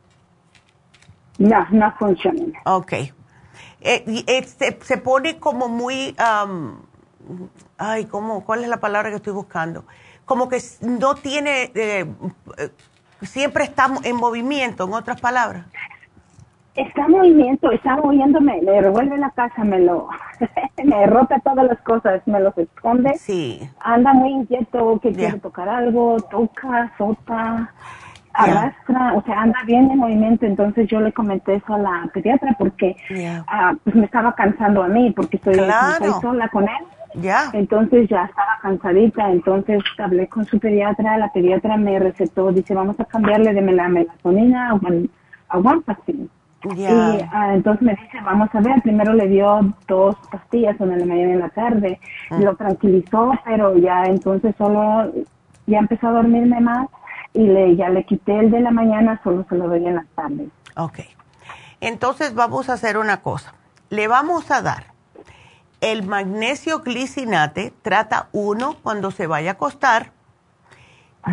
No, 1.37 1.65
no 1.71 1.93
functioning. 1.97 2.53
Ok. 2.65 2.93
Eh, 2.93 3.13
eh, 3.81 4.47
se, 4.81 4.97
pone 4.97 5.39
como 5.39 5.67
muy, 5.67 6.15
ay, 7.77 8.05
¿cómo, 8.05 8.45
¿cuál 8.45 8.63
es 8.63 8.69
la 8.69 8.79
palabra 8.79 9.09
que 9.09 9.17
estoy 9.17 9.33
buscando? 9.33 9.85
Como 10.25 10.47
que 10.47 10.61
no 10.81 11.15
tiene, 11.15 11.71
siempre 13.21 13.65
está 13.65 13.91
en 14.03 14.15
movimiento, 14.15 14.85
en 14.85 14.93
otras 14.93 15.19
palabras. 15.19 15.65
Está 16.75 17.05
en 17.05 17.11
movimiento, 17.11 17.71
está 17.71 17.97
moviéndome, 17.97 18.59
me 18.63 18.81
revuelve 18.81 19.17
la 19.17 19.29
casa, 19.29 19.63
me 19.63 19.79
lo, 19.79 20.07
me 20.83 21.05
rota 21.05 21.39
todas 21.43 21.67
las 21.67 21.79
cosas, 21.81 22.21
me 22.25 22.39
los 22.39 22.57
esconde. 22.57 23.13
Sí. 23.19 23.59
Anda 23.79 24.13
muy 24.13 24.31
inquieto, 24.31 24.99
que 24.99 25.13
quiere 25.13 25.37
tocar 25.37 25.69
algo, 25.69 26.17
toca, 26.31 26.91
sota, 26.97 27.71
arrastra, 28.33 29.13
o 29.13 29.21
sea, 29.21 29.41
anda 29.41 29.59
bien 29.65 29.91
en 29.91 29.99
movimiento. 29.99 30.47
Entonces 30.47 30.87
yo 30.87 30.99
le 30.99 31.13
comenté 31.13 31.55
eso 31.55 31.75
a 31.75 31.77
la 31.77 32.09
pediatra 32.11 32.55
porque 32.57 32.95
ah, 33.47 33.75
pues 33.83 33.95
me 33.95 34.05
estaba 34.05 34.33
cansando 34.33 34.81
a 34.81 34.87
mí, 34.87 35.11
porque 35.11 35.37
estoy, 35.37 35.55
sola 36.21 36.49
con 36.49 36.63
él. 36.63 37.21
Ya. 37.21 37.51
Entonces 37.53 38.09
ya 38.09 38.25
estaba 38.25 38.57
cansadita, 38.63 39.29
entonces 39.29 39.83
hablé 39.99 40.27
con 40.27 40.45
su 40.45 40.59
pediatra, 40.59 41.19
la 41.19 41.31
pediatra 41.31 41.77
me 41.77 41.99
recetó, 41.99 42.51
dice, 42.51 42.73
vamos 42.73 42.99
a 42.99 43.05
cambiarle 43.05 43.53
de 43.53 43.61
la 43.61 43.87
melatonina 43.87 44.71
a, 44.71 44.79
a 45.49 45.59
y 46.63 46.85
ah, 46.85 47.53
entonces 47.53 47.81
me 47.81 47.91
dice, 47.91 48.21
vamos 48.23 48.49
a 48.53 48.61
ver, 48.61 48.81
primero 48.81 49.13
le 49.13 49.27
dio 49.27 49.73
dos 49.87 50.15
pastillas, 50.31 50.79
una 50.79 50.93
en 50.93 50.99
la 50.99 51.05
mañana 51.05 51.29
y 51.29 51.33
en 51.33 51.39
la 51.39 51.49
tarde, 51.49 51.99
ah. 52.29 52.37
lo 52.39 52.55
tranquilizó, 52.55 53.33
pero 53.43 53.77
ya 53.77 54.03
entonces 54.05 54.55
solo, 54.57 55.11
ya 55.67 55.79
empezó 55.79 56.07
a 56.07 56.11
dormirme 56.11 56.61
más 56.61 56.87
y 57.33 57.47
le, 57.47 57.75
ya 57.75 57.89
le 57.89 58.05
quité 58.05 58.39
el 58.39 58.51
de 58.51 58.61
la 58.61 58.71
mañana, 58.71 59.19
solo 59.23 59.45
se 59.49 59.55
lo 59.55 59.67
doy 59.67 59.85
en 59.85 59.95
la 59.95 60.05
tarde. 60.15 60.47
Ok. 60.77 60.99
Entonces 61.81 62.33
vamos 62.33 62.69
a 62.69 62.73
hacer 62.73 62.97
una 62.97 63.21
cosa. 63.21 63.53
Le 63.89 64.07
vamos 64.07 64.49
a 64.49 64.61
dar 64.61 64.85
el 65.81 66.03
magnesio 66.03 66.79
glicinate, 66.79 67.73
trata 67.81 68.29
uno 68.31 68.77
cuando 68.81 69.11
se 69.11 69.27
vaya 69.27 69.51
a 69.51 69.53
acostar, 69.53 70.11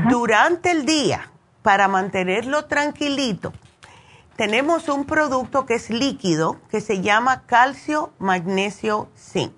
durante 0.09 0.73
el 0.73 0.87
día, 0.87 1.31
para 1.63 1.87
mantenerlo 1.87 2.65
tranquilito 2.65 3.53
tenemos 4.41 4.89
un 4.89 5.05
producto 5.05 5.67
que 5.67 5.75
es 5.75 5.91
líquido 5.91 6.57
que 6.71 6.81
se 6.81 7.03
llama 7.03 7.43
calcio 7.45 8.15
magnesio 8.19 9.11
zinc. 9.15 9.53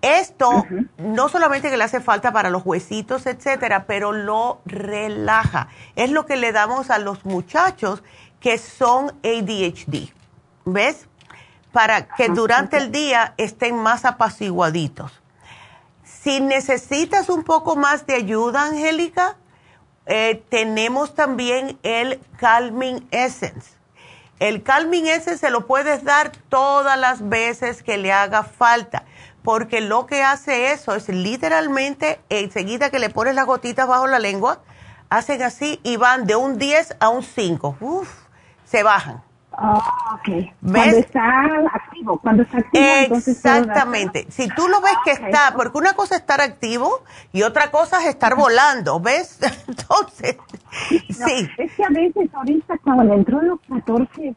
Esto 0.00 0.64
no 0.96 1.28
solamente 1.28 1.68
que 1.68 1.76
le 1.76 1.84
hace 1.84 2.00
falta 2.00 2.32
para 2.32 2.48
los 2.48 2.64
huesitos, 2.64 3.26
etcétera, 3.26 3.84
pero 3.86 4.12
lo 4.12 4.62
relaja. 4.64 5.68
Es 5.94 6.10
lo 6.10 6.24
que 6.24 6.36
le 6.36 6.52
damos 6.52 6.88
a 6.88 6.96
los 6.96 7.26
muchachos 7.26 8.02
que 8.40 8.56
son 8.56 9.10
ADHD. 9.22 10.08
¿Ves? 10.64 11.06
Para 11.70 12.06
que 12.06 12.30
durante 12.30 12.78
el 12.78 12.90
día 12.90 13.34
estén 13.36 13.76
más 13.76 14.06
apaciguaditos. 14.06 15.20
Si 16.02 16.40
necesitas 16.40 17.28
un 17.28 17.44
poco 17.44 17.76
más 17.76 18.06
de 18.06 18.14
ayuda, 18.14 18.64
Angélica, 18.64 19.36
eh, 20.06 20.42
tenemos 20.48 21.14
también 21.14 21.78
el 21.82 22.20
Calming 22.38 23.06
Essence. 23.10 23.72
El 24.38 24.62
Calming 24.62 25.06
Essence 25.06 25.38
se 25.38 25.50
lo 25.50 25.66
puedes 25.66 26.04
dar 26.04 26.30
todas 26.48 26.98
las 26.98 27.28
veces 27.28 27.82
que 27.82 27.96
le 27.98 28.12
haga 28.12 28.44
falta, 28.44 29.04
porque 29.42 29.80
lo 29.80 30.06
que 30.06 30.22
hace 30.22 30.72
eso 30.72 30.94
es 30.94 31.08
literalmente, 31.08 32.20
enseguida 32.28 32.90
que 32.90 32.98
le 32.98 33.10
pones 33.10 33.34
las 33.34 33.46
gotitas 33.46 33.88
bajo 33.88 34.06
la 34.06 34.18
lengua, 34.18 34.60
hacen 35.08 35.42
así 35.42 35.80
y 35.82 35.96
van 35.96 36.26
de 36.26 36.36
un 36.36 36.58
10 36.58 36.96
a 37.00 37.08
un 37.08 37.22
5. 37.22 37.78
Uf, 37.80 38.08
se 38.64 38.82
bajan. 38.82 39.25
Ah, 39.58 40.18
ok. 40.20 40.50
Cuando 40.60 40.96
está 40.98 41.44
activo, 41.72 42.18
cuando 42.18 42.42
está 42.42 42.58
activo. 42.58 43.16
Exactamente. 43.16 44.26
Si 44.28 44.48
tú 44.48 44.68
lo 44.68 44.82
ves 44.82 44.96
que 45.04 45.12
está, 45.12 45.54
porque 45.56 45.78
una 45.78 45.94
cosa 45.94 46.16
es 46.16 46.20
estar 46.20 46.42
activo 46.42 47.02
y 47.32 47.42
otra 47.42 47.70
cosa 47.70 48.00
es 48.00 48.08
estar 48.08 48.36
volando, 48.36 49.00
¿ves? 49.00 49.40
Entonces, 49.68 50.36
sí. 51.08 51.48
Es 51.56 51.72
que 51.72 51.84
a 51.84 51.88
veces 51.88 52.28
ahorita 52.34 52.76
cuando 52.84 53.14
entró 53.14 53.40
en 53.40 53.48
los 53.48 53.60
14, 53.60 54.34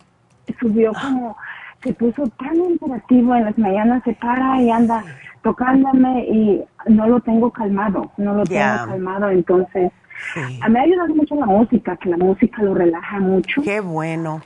subió 0.59 0.93
como, 0.93 1.35
se 1.83 1.93
puso 1.93 2.23
tan 2.39 2.55
interactivo 2.55 3.35
en 3.35 3.45
las 3.45 3.57
mañanas, 3.57 4.01
se 4.05 4.13
para 4.13 4.61
y 4.61 4.71
anda 4.71 5.03
tocándome 5.43 6.25
y 6.29 6.63
no 6.87 7.07
lo 7.07 7.19
tengo 7.19 7.51
calmado, 7.51 8.11
no 8.17 8.35
lo 8.35 8.43
tengo 8.45 8.85
calmado, 8.85 9.29
entonces... 9.29 9.91
A 10.35 10.67
mí 10.67 10.73
me 10.73 10.79
ha 10.79 10.83
ayudado 10.83 11.15
mucho 11.15 11.35
la 11.35 11.45
música, 11.45 11.95
que 11.95 12.09
la 12.09 12.17
música 12.17 12.61
lo 12.61 12.73
relaja 12.73 13.19
mucho. 13.19 13.61
Qué 13.61 13.79
bueno. 13.79 14.41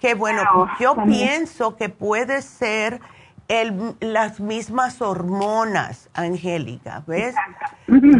Qué 0.00 0.14
bueno, 0.14 0.42
yo 0.78 0.94
pienso 1.04 1.76
que 1.76 1.88
puede 1.88 2.42
ser 2.42 3.00
el, 3.48 3.96
las 4.00 4.40
mismas 4.40 5.00
hormonas, 5.00 6.10
Angélica, 6.14 7.02
¿ves? 7.06 7.34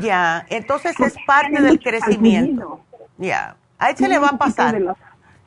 Ya, 0.00 0.46
entonces 0.48 0.98
es 1.00 1.14
parte 1.26 1.60
del 1.60 1.80
crecimiento. 1.80 2.80
Ya, 3.18 3.56
a 3.78 3.90
él 3.90 3.96
se 3.96 4.08
le 4.08 4.18
va 4.18 4.28
a 4.28 4.38
pasar. 4.38 4.96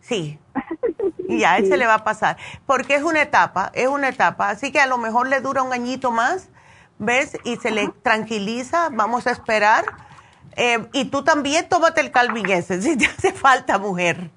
Sí, 0.02 0.40
ya, 1.30 1.54
a 1.54 1.58
él 1.58 1.68
se 1.68 1.78
le 1.78 1.86
va 1.86 1.96
a 1.96 2.04
pasar, 2.04 2.38
porque 2.66 2.96
es 2.96 3.04
una 3.04 3.22
etapa, 3.22 3.72
es 3.74 3.88
una 3.88 4.10
etapa, 4.10 4.50
así 4.50 4.72
que 4.72 4.80
a 4.80 4.88
lo 4.88 4.98
mejor 4.98 5.28
le 5.28 5.42
dura 5.42 5.62
un 5.62 5.74
añito 5.74 6.12
más, 6.12 6.50
¿ves? 7.00 7.38
Y 7.44 7.58
se 7.58 7.72
le 7.72 7.90
tranquiliza, 8.04 8.90
vamos 8.92 9.28
a 9.28 9.32
esperar. 9.32 9.86
Eh, 10.61 10.77
y 10.91 11.06
tú 11.06 11.23
también 11.23 11.65
tómate 11.69 12.02
el 12.02 12.11
Calvin 12.11 12.45
si 12.61 12.98
te 12.98 13.06
hace 13.06 13.31
falta, 13.31 13.80
mujer. 13.80 14.30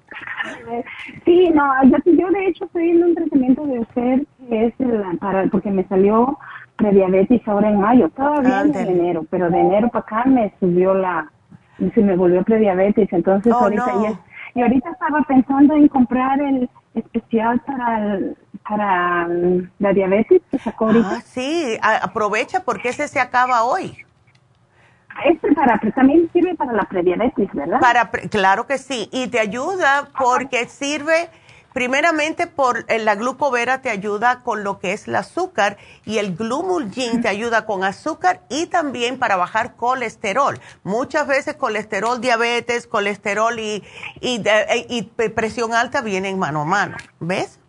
Sí, 1.25 1.49
no, 1.53 1.63
yo, 1.83 1.97
yo 2.05 2.29
de 2.29 2.47
hecho 2.47 2.63
estoy 2.63 2.91
en 2.91 3.03
un 3.03 3.15
tratamiento 3.15 3.65
de 3.65 3.85
que 3.93 4.65
es 4.65 4.73
para, 5.19 5.47
porque 5.47 5.69
me 5.69 5.85
salió 5.87 6.37
prediabetes 6.77 7.45
ahora 7.45 7.69
en 7.69 7.81
mayo, 7.81 8.09
todavía 8.09 8.61
en 8.61 8.75
enero, 8.75 9.25
pero 9.29 9.49
de 9.49 9.59
enero 9.59 9.89
para 9.89 10.03
acá 10.03 10.23
me 10.25 10.53
subió 10.59 10.93
la, 10.93 11.29
se 11.93 12.01
me 12.01 12.15
volvió 12.15 12.41
prediabetes, 12.43 13.11
entonces 13.11 13.51
oh, 13.53 13.57
ahorita 13.57 13.91
ya, 14.03 14.19
y 14.55 14.61
ahorita 14.61 14.91
estaba 14.91 15.21
pensando 15.23 15.75
en 15.75 15.87
comprar 15.89 16.39
el 16.39 16.69
especial 16.93 17.59
para 17.65 18.19
para 18.67 19.27
la 19.79 19.93
diabetes 19.93 20.41
que 20.49 20.57
sacó 20.57 20.85
ahorita. 20.85 21.15
Ah, 21.17 21.21
sí, 21.21 21.77
aprovecha 21.81 22.61
porque 22.63 22.89
ese 22.89 23.09
se 23.09 23.19
acaba 23.19 23.63
hoy. 23.63 23.97
Este 25.25 25.53
para, 25.53 25.79
también 25.95 26.29
sirve 26.33 26.55
para 26.55 26.73
la 26.73 26.83
prediabetes, 26.83 27.49
¿verdad? 27.53 27.79
Para, 27.79 28.09
claro 28.09 28.65
que 28.65 28.77
sí, 28.77 29.09
y 29.11 29.27
te 29.27 29.39
ayuda 29.39 30.09
porque 30.17 30.67
sirve, 30.67 31.29
primeramente 31.71 32.47
por 32.47 32.85
eh, 32.87 32.99
la 32.99 33.15
glucovera 33.15 33.81
te 33.81 33.89
ayuda 33.89 34.41
con 34.41 34.63
lo 34.63 34.79
que 34.79 34.91
es 34.93 35.07
el 35.07 35.15
azúcar 35.15 35.77
y 36.05 36.17
el 36.17 36.35
glumulgin 36.35 37.21
te 37.21 37.29
ayuda 37.29 37.65
con 37.65 37.83
azúcar 37.83 38.41
y 38.49 38.65
también 38.67 39.19
para 39.19 39.35
bajar 39.35 39.75
colesterol. 39.75 40.59
Muchas 40.83 41.27
veces 41.27 41.55
colesterol, 41.55 42.19
diabetes, 42.19 42.87
colesterol 42.87 43.57
y, 43.59 43.83
y, 44.19 44.43
eh, 44.45 45.29
presión 45.35 45.73
alta 45.73 46.01
vienen 46.01 46.39
mano 46.39 46.61
a 46.61 46.65
mano, 46.65 46.97
¿ves? 47.19 47.59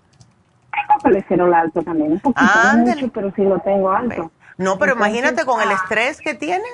Tengo 0.72 1.00
colesterol 1.02 1.54
alto 1.54 1.82
también, 1.82 2.12
un 2.12 2.20
poquito, 2.20 2.50
mucho, 2.78 3.08
pero 3.12 3.32
sí 3.36 3.42
lo 3.42 3.60
tengo 3.60 3.90
alto. 3.92 4.30
No, 4.56 4.78
pero 4.78 4.94
imagínate 4.94 5.44
con 5.44 5.60
el 5.60 5.68
ah. 5.70 5.74
estrés 5.74 6.20
que 6.20 6.34
tienes 6.34 6.70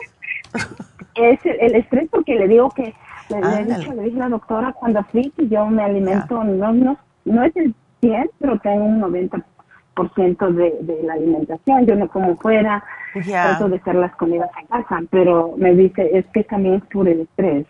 es 1.15 1.41
el, 1.45 1.75
estrés 1.75 2.09
porque 2.11 2.35
le 2.35 2.49
digo 2.49 2.71
que 2.71 2.95
le, 3.29 3.65
le, 3.65 4.03
dije 4.05 4.17
a 4.17 4.25
la 4.25 4.29
doctora 4.29 4.73
cuando 4.73 5.03
fui 5.05 5.31
que 5.37 5.49
yo 5.49 5.67
me 5.67 5.83
alimento, 5.83 6.43
no, 6.43 6.73
no, 6.73 6.99
no 7.25 7.45
es 7.45 7.55
el 7.57 7.75
100, 8.01 8.31
pero 8.39 8.59
tengo 8.59 8.85
un 8.85 9.01
90% 9.01 10.49
de, 10.55 10.79
de 10.81 11.03
la 11.05 11.15
alimentación. 11.15 11.87
Yo 11.87 11.95
no 11.95 12.09
como 12.09 12.37
fuera, 12.37 12.83
trato 13.13 13.69
de 13.69 13.77
hacer 13.77 13.95
las 13.95 14.15
comidas 14.17 14.51
en 14.61 14.67
casa, 14.67 15.01
pero 15.11 15.55
me 15.57 15.75
dice, 15.75 16.11
es 16.13 16.27
que 16.33 16.45
también 16.45 16.77
es 16.77 16.85
por 16.85 17.09
el 17.09 17.21
estrés. 17.21 17.67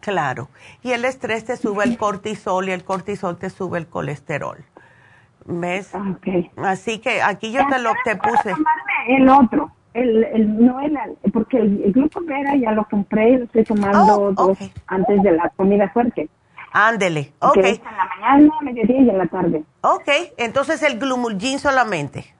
Claro, 0.00 0.48
y 0.82 0.92
el 0.92 1.04
estrés 1.04 1.44
te 1.44 1.56
sube 1.56 1.84
el 1.84 1.96
cortisol 1.96 2.68
y 2.68 2.72
el 2.72 2.84
cortisol 2.84 3.38
te 3.38 3.50
sube 3.50 3.78
el 3.78 3.86
colesterol. 3.86 4.58
¿Ves? 5.44 5.94
Ah, 5.94 6.14
okay. 6.16 6.50
Así 6.56 6.98
que 6.98 7.20
aquí 7.22 7.52
yo 7.52 7.66
te 7.68 7.78
lo 7.80 7.92
te 8.04 8.16
puse. 8.16 8.54
El 9.08 9.28
otro 9.28 9.70
el, 9.94 10.24
el, 10.24 10.64
no 10.64 10.80
el, 10.80 10.98
porque 11.32 11.58
el, 11.58 11.82
el 11.84 11.92
grupo 11.92 12.20
Vera 12.22 12.56
ya 12.56 12.72
lo 12.72 12.84
compré 12.88 13.30
y 13.30 13.36
lo 13.38 13.44
estoy 13.44 13.64
tomando 13.64 14.14
oh, 14.16 14.32
dos 14.32 14.58
antes 14.86 15.22
de 15.22 15.32
la 15.32 15.48
comida 15.50 15.88
fuerte. 15.90 16.28
Ándele, 16.72 17.32
ok. 17.40 17.56
en 17.58 17.80
la 17.84 18.08
mañana, 18.18 18.54
mediodía 18.62 19.00
y 19.02 19.10
en 19.10 19.18
la 19.18 19.26
tarde. 19.26 19.62
Ok, 19.82 20.08
entonces 20.38 20.82
el 20.82 20.98
glumulgin 20.98 21.58
solamente. 21.58 22.34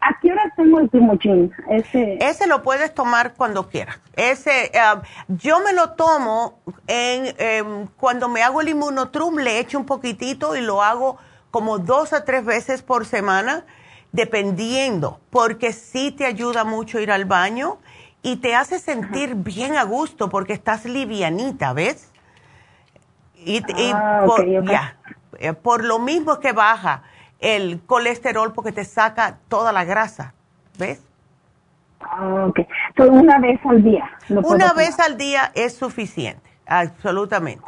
¿A 0.00 0.18
qué 0.20 0.32
hora 0.32 0.52
tengo 0.56 0.80
el 0.80 0.88
glumulgin? 0.88 1.52
Ese... 1.68 2.18
Ese 2.20 2.46
lo 2.48 2.62
puedes 2.62 2.94
tomar 2.94 3.34
cuando 3.34 3.68
quieras. 3.68 4.00
Ese, 4.16 4.72
ah, 4.80 5.02
yo 5.28 5.60
me 5.60 5.72
lo 5.72 5.90
tomo 5.90 6.58
en, 6.88 7.34
em, 7.38 7.86
cuando 7.96 8.28
me 8.28 8.42
hago 8.42 8.60
el 8.60 8.68
inmunotrum, 8.68 9.38
le 9.38 9.60
echo 9.60 9.78
un 9.78 9.86
poquitito 9.86 10.56
y 10.56 10.60
lo 10.60 10.82
hago 10.82 11.18
como 11.50 11.78
dos 11.78 12.12
a 12.12 12.24
tres 12.24 12.44
veces 12.44 12.82
por 12.82 13.06
semana, 13.06 13.64
dependiendo, 14.12 15.20
porque 15.30 15.72
sí 15.72 16.10
te 16.10 16.24
ayuda 16.24 16.64
mucho 16.64 17.00
ir 17.00 17.10
al 17.12 17.24
baño 17.24 17.78
y 18.22 18.36
te 18.36 18.54
hace 18.54 18.78
sentir 18.78 19.34
bien 19.34 19.76
a 19.76 19.84
gusto 19.84 20.28
porque 20.28 20.52
estás 20.52 20.84
livianita, 20.84 21.72
¿ves? 21.72 22.10
Y, 23.34 23.62
ah, 23.94 24.24
por, 24.26 24.44
eh, 25.38 25.52
por 25.52 25.84
lo 25.84 25.98
mismo 25.98 26.40
que 26.40 26.52
baja 26.52 27.02
el 27.38 27.80
colesterol 27.86 28.52
porque 28.52 28.72
te 28.72 28.84
saca 28.84 29.38
toda 29.48 29.72
la 29.72 29.84
grasa, 29.84 30.34
¿ves? 30.78 31.02
Ah, 32.00 32.46
ok. 32.48 32.60
una 32.98 33.38
vez 33.38 33.60
al 33.64 33.82
día. 33.82 34.10
Una 34.28 34.72
vez 34.72 34.98
al 35.00 35.16
día 35.16 35.50
es 35.54 35.76
suficiente, 35.76 36.47
absolutamente. 36.68 37.64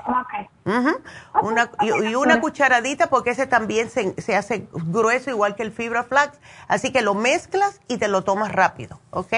una, 1.42 1.70
y, 1.80 2.14
una 2.14 2.40
cucharadita 2.40 3.08
porque 3.08 3.30
ese 3.30 3.46
también 3.46 3.90
se, 3.90 4.20
se, 4.20 4.36
hace 4.36 4.68
grueso 4.72 5.30
igual 5.30 5.56
que 5.56 5.62
el 5.62 5.72
fibra 5.72 6.04
flax. 6.04 6.38
Así 6.68 6.92
que 6.92 7.02
lo 7.02 7.14
mezclas 7.14 7.80
y 7.88 7.98
te 7.98 8.08
lo 8.08 8.22
tomas 8.22 8.52
rápido, 8.52 9.00
¿ok? 9.10 9.32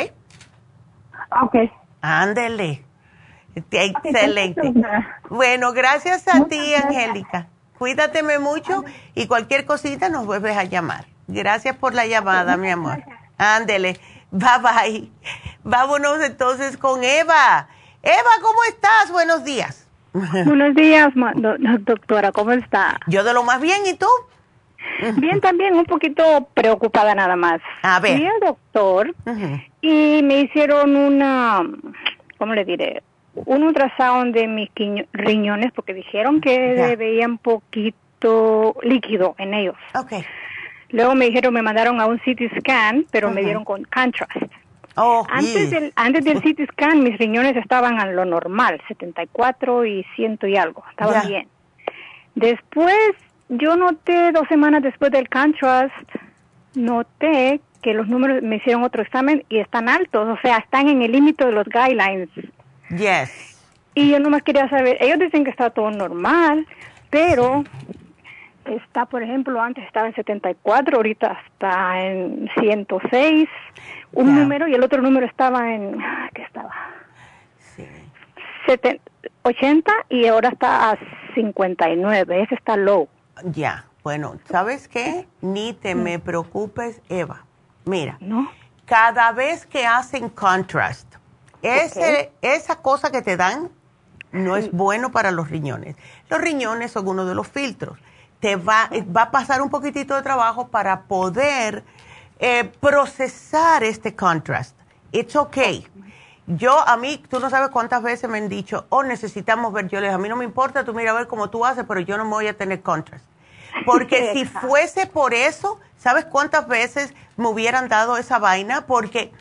Ok. 1.43 1.57
Ándele. 2.01 2.85
Excelente. 3.71 4.73
Bueno, 5.29 5.73
gracias 5.73 6.27
a 6.29 6.45
ti, 6.47 6.75
Angélica. 6.75 7.49
Cuídateme 7.79 8.39
mucho 8.39 8.85
y 9.15 9.27
cualquier 9.27 9.67
cosita 9.67 10.09
nos 10.09 10.27
vuelves 10.27 10.57
a 10.57 10.65
llamar. 10.65 11.07
Gracias 11.27 11.77
por 11.77 11.95
la 11.95 12.07
llamada, 12.07 12.57
mi 12.57 12.71
amor. 12.71 13.03
Ándele. 13.39 13.99
Bye 14.31 14.49
bye. 14.63 15.13
Vámonos 15.65 16.21
entonces 16.23 16.77
con 16.77 17.05
Eva. 17.05 17.69
Eva, 18.03 18.31
¿cómo 18.41 18.59
estás? 18.69 19.13
Buenos 19.13 19.45
días. 19.45 19.89
Buenos 20.13 20.75
días, 20.75 21.13
doctora. 21.81 22.33
¿Cómo 22.33 22.51
está? 22.51 22.99
Yo 23.07 23.23
de 23.23 23.33
lo 23.33 23.45
más 23.45 23.61
bien, 23.61 23.87
¿y 23.87 23.95
tú? 23.95 24.09
Bien, 25.19 25.41
también 25.41 25.77
un 25.77 25.85
poquito 25.85 26.49
preocupada 26.53 27.15
nada 27.15 27.37
más. 27.37 27.61
A 27.83 28.01
ver. 28.01 28.17
Fui 28.17 28.27
al 28.27 28.41
doctor 28.41 29.15
y 29.81 30.21
me 30.25 30.41
hicieron 30.41 30.97
una, 30.97 31.63
¿cómo 32.39 32.55
le 32.55 32.65
diré? 32.65 33.05
Un 33.35 33.63
ultrasound 33.63 34.35
de 34.35 34.49
mis 34.49 34.69
riñones 35.13 35.71
porque 35.73 35.95
dijeron 35.95 36.41
que 36.41 36.97
veían 36.99 37.39
poquito 37.39 38.75
líquido 38.83 39.37
en 39.39 39.55
ellos. 39.55 39.77
Okay. 39.95 40.25
Luego 40.91 41.15
me 41.15 41.27
dijeron, 41.27 41.55
me 41.55 41.63
mandaron 41.63 42.01
a 42.01 42.07
un 42.07 42.19
CT 42.19 42.59
scan, 42.59 43.07
pero 43.13 43.31
me 43.31 43.43
dieron 43.43 43.65
con 43.65 43.85
contrast. 43.85 44.53
Oh, 44.97 45.25
antes, 45.31 45.71
del, 45.71 45.93
antes 45.97 46.25
del 46.25 46.43
CT 46.43 46.71
scan, 46.73 47.03
mis 47.03 47.17
riñones 47.19 47.57
estaban 47.57 47.99
a 47.99 48.07
lo 48.07 48.25
normal, 48.25 48.81
74 48.89 49.87
y 49.87 50.05
100 50.17 50.39
y 50.43 50.57
algo, 50.57 50.85
estaban 50.91 51.27
bien. 51.27 51.49
Después, 52.35 53.15
yo 53.49 53.77
noté, 53.77 54.33
dos 54.33 54.47
semanas 54.49 54.83
después 54.83 55.11
del 55.11 55.29
contrast, 55.29 55.95
noté 56.75 57.61
que 57.83 57.95
los 57.95 58.09
números 58.09 58.43
me 58.43 58.57
hicieron 58.57 58.85
otro 58.85 59.03
examen 59.03 59.45
y 59.49 59.59
están 59.59 59.89
altos, 59.89 60.29
o 60.29 60.41
sea, 60.41 60.59
están 60.59 60.89
en 60.89 61.03
el 61.03 61.13
límite 61.13 61.45
de 61.45 61.53
los 61.53 61.67
guidelines. 61.67 62.29
Yes. 62.91 63.61
Y 63.95 64.11
yo 64.11 64.21
nomás 64.21 64.43
quería 64.43 64.69
saber, 64.69 64.97
ellos 65.01 65.19
dicen 65.19 65.45
que 65.45 65.51
está 65.51 65.71
todo 65.71 65.91
normal, 65.91 66.67
pero 67.11 67.65
está, 68.65 69.07
por 69.07 69.23
ejemplo, 69.23 69.61
antes 69.61 69.85
estaba 69.85 70.07
en 70.07 70.15
74, 70.15 70.97
ahorita 70.97 71.39
está 71.47 72.01
en 72.01 72.49
106, 72.61 73.49
un 74.13 74.35
número 74.35 74.69
y 74.69 74.75
el 74.75 74.83
otro 74.83 75.03
número 75.03 75.27
estaba 75.27 75.73
en, 75.73 75.99
¿qué 76.35 76.43
estaba? 76.43 76.73
Sí. 77.75 77.87
80 79.43 79.93
y 80.09 80.27
ahora 80.27 80.51
está 80.51 80.91
a 80.91 80.99
59, 81.35 82.43
ese 82.43 82.55
está 82.55 82.77
low. 82.77 83.09
Ya, 83.45 83.87
bueno, 84.03 84.37
¿sabes 84.51 84.89
qué? 84.89 85.27
Ni 85.41 85.73
te 85.73 85.95
me 85.95 86.19
preocupes, 86.19 87.01
Eva. 87.09 87.45
Mira, 87.85 88.17
¿No? 88.21 88.51
cada 88.85 89.33
vez 89.33 89.67
que 89.67 89.87
hacen 89.87 90.29
contrast, 90.29 91.17
ese, 91.63 92.33
esa 92.43 92.77
cosa 92.77 93.11
que 93.11 93.23
te 93.23 93.37
dan 93.37 93.71
no 94.31 94.57
es 94.57 94.71
bueno 94.73 95.13
para 95.13 95.31
los 95.31 95.51
riñones. 95.51 95.97
Los 96.29 96.41
riñones 96.41 96.93
son 96.93 97.09
uno 97.09 97.25
de 97.25 97.35
los 97.35 97.49
filtros 97.49 97.99
te 98.43 98.57
va, 98.57 98.91
va 99.17 99.23
a 99.23 99.31
pasar 99.31 99.63
un 99.63 99.71
poquitito 99.71 100.17
de 100.17 100.23
trabajo 100.23 100.67
para 100.67 101.03
poder 101.03 101.85
eh, 102.43 102.65
procesar 102.81 103.85
este 103.85 104.17
contrast. 104.17 104.77
It's 105.13 105.37
okay. 105.37 105.87
Yo, 106.49 106.77
a 106.89 106.97
mí, 106.97 107.23
tú 107.31 107.39
no 107.39 107.49
sabes 107.49 107.71
cuántas 107.71 108.03
veces 108.03 108.29
me 108.29 108.39
han 108.39 108.49
dicho, 108.49 108.85
oh, 108.89 109.05
necesitamos 109.05 109.73
ver, 109.73 109.87
yo 109.87 110.01
les 110.01 110.13
a 110.13 110.19
mí 110.19 110.29
no 110.29 110.35
me 110.35 110.45
importa, 110.45 110.85
tú 110.85 110.93
mira 110.93 111.13
a 111.13 111.15
ver 111.15 111.29
cómo 111.29 111.51
tú 111.51 111.65
haces, 111.65 111.85
pero 111.87 112.01
yo 112.01 112.19
no 112.19 112.25
me 112.25 112.31
voy 112.31 112.49
a 112.49 112.57
tener 112.57 112.83
contrast. 112.83 113.25
Porque 113.87 114.33
si 114.35 114.45
fuese 114.45 115.07
por 115.07 115.35
eso, 115.35 115.79
¿sabes 115.97 116.25
cuántas 116.25 116.67
veces 116.67 117.15
me 117.37 117.47
hubieran 117.47 117.89
dado 117.89 118.17
esa 118.17 118.41
vaina? 118.41 118.87
Porque 118.89 119.33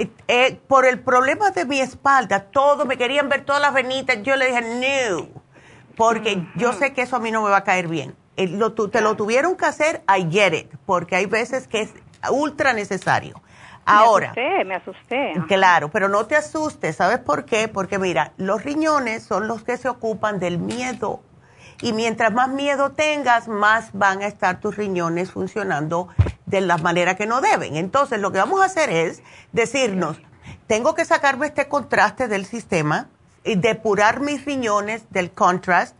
eh, 0.00 0.10
eh, 0.26 0.60
por 0.66 0.86
el 0.86 0.98
problema 0.98 1.52
de 1.52 1.64
mi 1.64 1.80
espalda, 1.80 2.46
todo, 2.46 2.84
me 2.84 2.98
querían 2.98 3.28
ver 3.28 3.44
todas 3.44 3.62
las 3.62 3.72
venitas, 3.72 4.24
yo 4.24 4.34
le 4.34 4.46
dije, 4.46 4.60
no, 5.08 5.28
porque 5.96 6.44
yo 6.56 6.72
sé 6.72 6.94
que 6.94 7.02
eso 7.02 7.14
a 7.14 7.20
mí 7.20 7.30
no 7.30 7.44
me 7.44 7.50
va 7.50 7.58
a 7.58 7.64
caer 7.64 7.86
bien. 7.86 8.16
Eh, 8.36 8.48
lo, 8.48 8.72
te 8.72 9.00
lo 9.00 9.14
tuvieron 9.14 9.54
que 9.56 9.66
hacer, 9.66 10.02
I 10.08 10.28
get 10.28 10.52
it, 10.52 10.72
porque 10.84 11.14
hay 11.14 11.26
veces 11.26 11.68
que 11.68 11.82
es 11.82 11.94
ultra 12.30 12.72
necesario. 12.72 13.40
Ahora. 13.86 14.32
Me 14.34 14.74
asusté, 14.76 15.34
me 15.36 15.46
Claro, 15.46 15.90
pero 15.90 16.08
no 16.08 16.26
te 16.26 16.36
asustes, 16.36 16.96
¿sabes 16.96 17.18
por 17.18 17.44
qué? 17.44 17.68
Porque 17.68 17.98
mira, 17.98 18.32
los 18.38 18.64
riñones 18.64 19.22
son 19.22 19.46
los 19.46 19.62
que 19.62 19.76
se 19.76 19.88
ocupan 19.88 20.38
del 20.38 20.58
miedo. 20.58 21.20
Y 21.82 21.92
mientras 21.92 22.32
más 22.32 22.48
miedo 22.48 22.92
tengas, 22.92 23.46
más 23.48 23.90
van 23.92 24.22
a 24.22 24.26
estar 24.26 24.60
tus 24.60 24.76
riñones 24.76 25.32
funcionando 25.32 26.08
de 26.46 26.60
la 26.60 26.78
manera 26.78 27.16
que 27.16 27.26
no 27.26 27.40
deben. 27.40 27.76
Entonces, 27.76 28.20
lo 28.20 28.32
que 28.32 28.38
vamos 28.38 28.62
a 28.62 28.66
hacer 28.66 28.88
es 28.88 29.22
decirnos, 29.52 30.18
tengo 30.66 30.94
que 30.94 31.04
sacarme 31.04 31.46
este 31.46 31.68
contraste 31.68 32.28
del 32.28 32.46
sistema 32.46 33.08
y 33.42 33.56
depurar 33.56 34.20
mis 34.20 34.44
riñones 34.46 35.10
del 35.10 35.30
contrast 35.30 35.94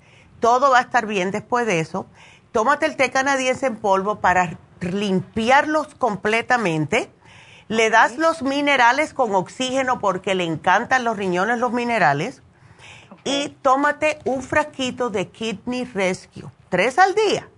todo 0.44 0.72
va 0.72 0.76
a 0.76 0.82
estar 0.82 1.06
bien 1.06 1.30
después 1.30 1.66
de 1.66 1.80
eso. 1.80 2.04
Tómate 2.52 2.84
el 2.84 2.96
té 2.96 3.10
canadiense 3.10 3.64
en 3.64 3.76
polvo 3.76 4.16
para 4.16 4.58
limpiarlos 4.92 5.94
completamente. 5.94 7.10
Le 7.68 7.88
das 7.88 8.18
los 8.18 8.42
minerales 8.42 9.14
con 9.14 9.34
oxígeno 9.34 9.98
porque 9.98 10.34
le 10.34 10.44
encantan 10.44 11.04
los 11.04 11.16
riñones 11.16 11.58
los 11.58 11.72
minerales. 11.72 12.42
Y 13.24 13.48
tómate 13.62 14.18
un 14.26 14.42
frasquito 14.42 15.08
de 15.08 15.28
Kidney 15.28 15.84
Rescue, 15.84 16.50
tres 16.68 16.98
al 16.98 17.14
día 17.14 17.48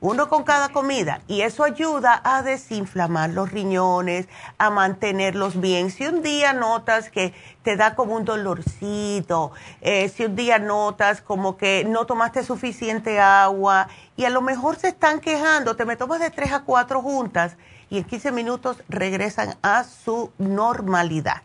uno 0.00 0.28
con 0.28 0.44
cada 0.44 0.68
comida, 0.68 1.22
y 1.26 1.40
eso 1.40 1.64
ayuda 1.64 2.20
a 2.22 2.42
desinflamar 2.42 3.30
los 3.30 3.50
riñones, 3.50 4.28
a 4.56 4.70
mantenerlos 4.70 5.60
bien. 5.60 5.90
Si 5.90 6.06
un 6.06 6.22
día 6.22 6.52
notas 6.52 7.10
que 7.10 7.34
te 7.62 7.76
da 7.76 7.94
como 7.94 8.14
un 8.14 8.24
dolorcito, 8.24 9.52
eh, 9.80 10.08
si 10.08 10.24
un 10.24 10.36
día 10.36 10.58
notas 10.58 11.20
como 11.20 11.56
que 11.56 11.84
no 11.84 12.06
tomaste 12.06 12.44
suficiente 12.44 13.18
agua 13.18 13.88
y 14.16 14.24
a 14.24 14.30
lo 14.30 14.40
mejor 14.40 14.76
se 14.76 14.88
están 14.88 15.20
quejando, 15.20 15.74
te 15.74 15.84
me 15.84 15.96
tomas 15.96 16.20
de 16.20 16.30
tres 16.30 16.52
a 16.52 16.60
cuatro 16.60 17.02
juntas 17.02 17.56
y 17.90 17.98
en 17.98 18.04
15 18.04 18.32
minutos 18.32 18.82
regresan 18.88 19.56
a 19.62 19.82
su 19.84 20.30
normalidad. 20.38 21.42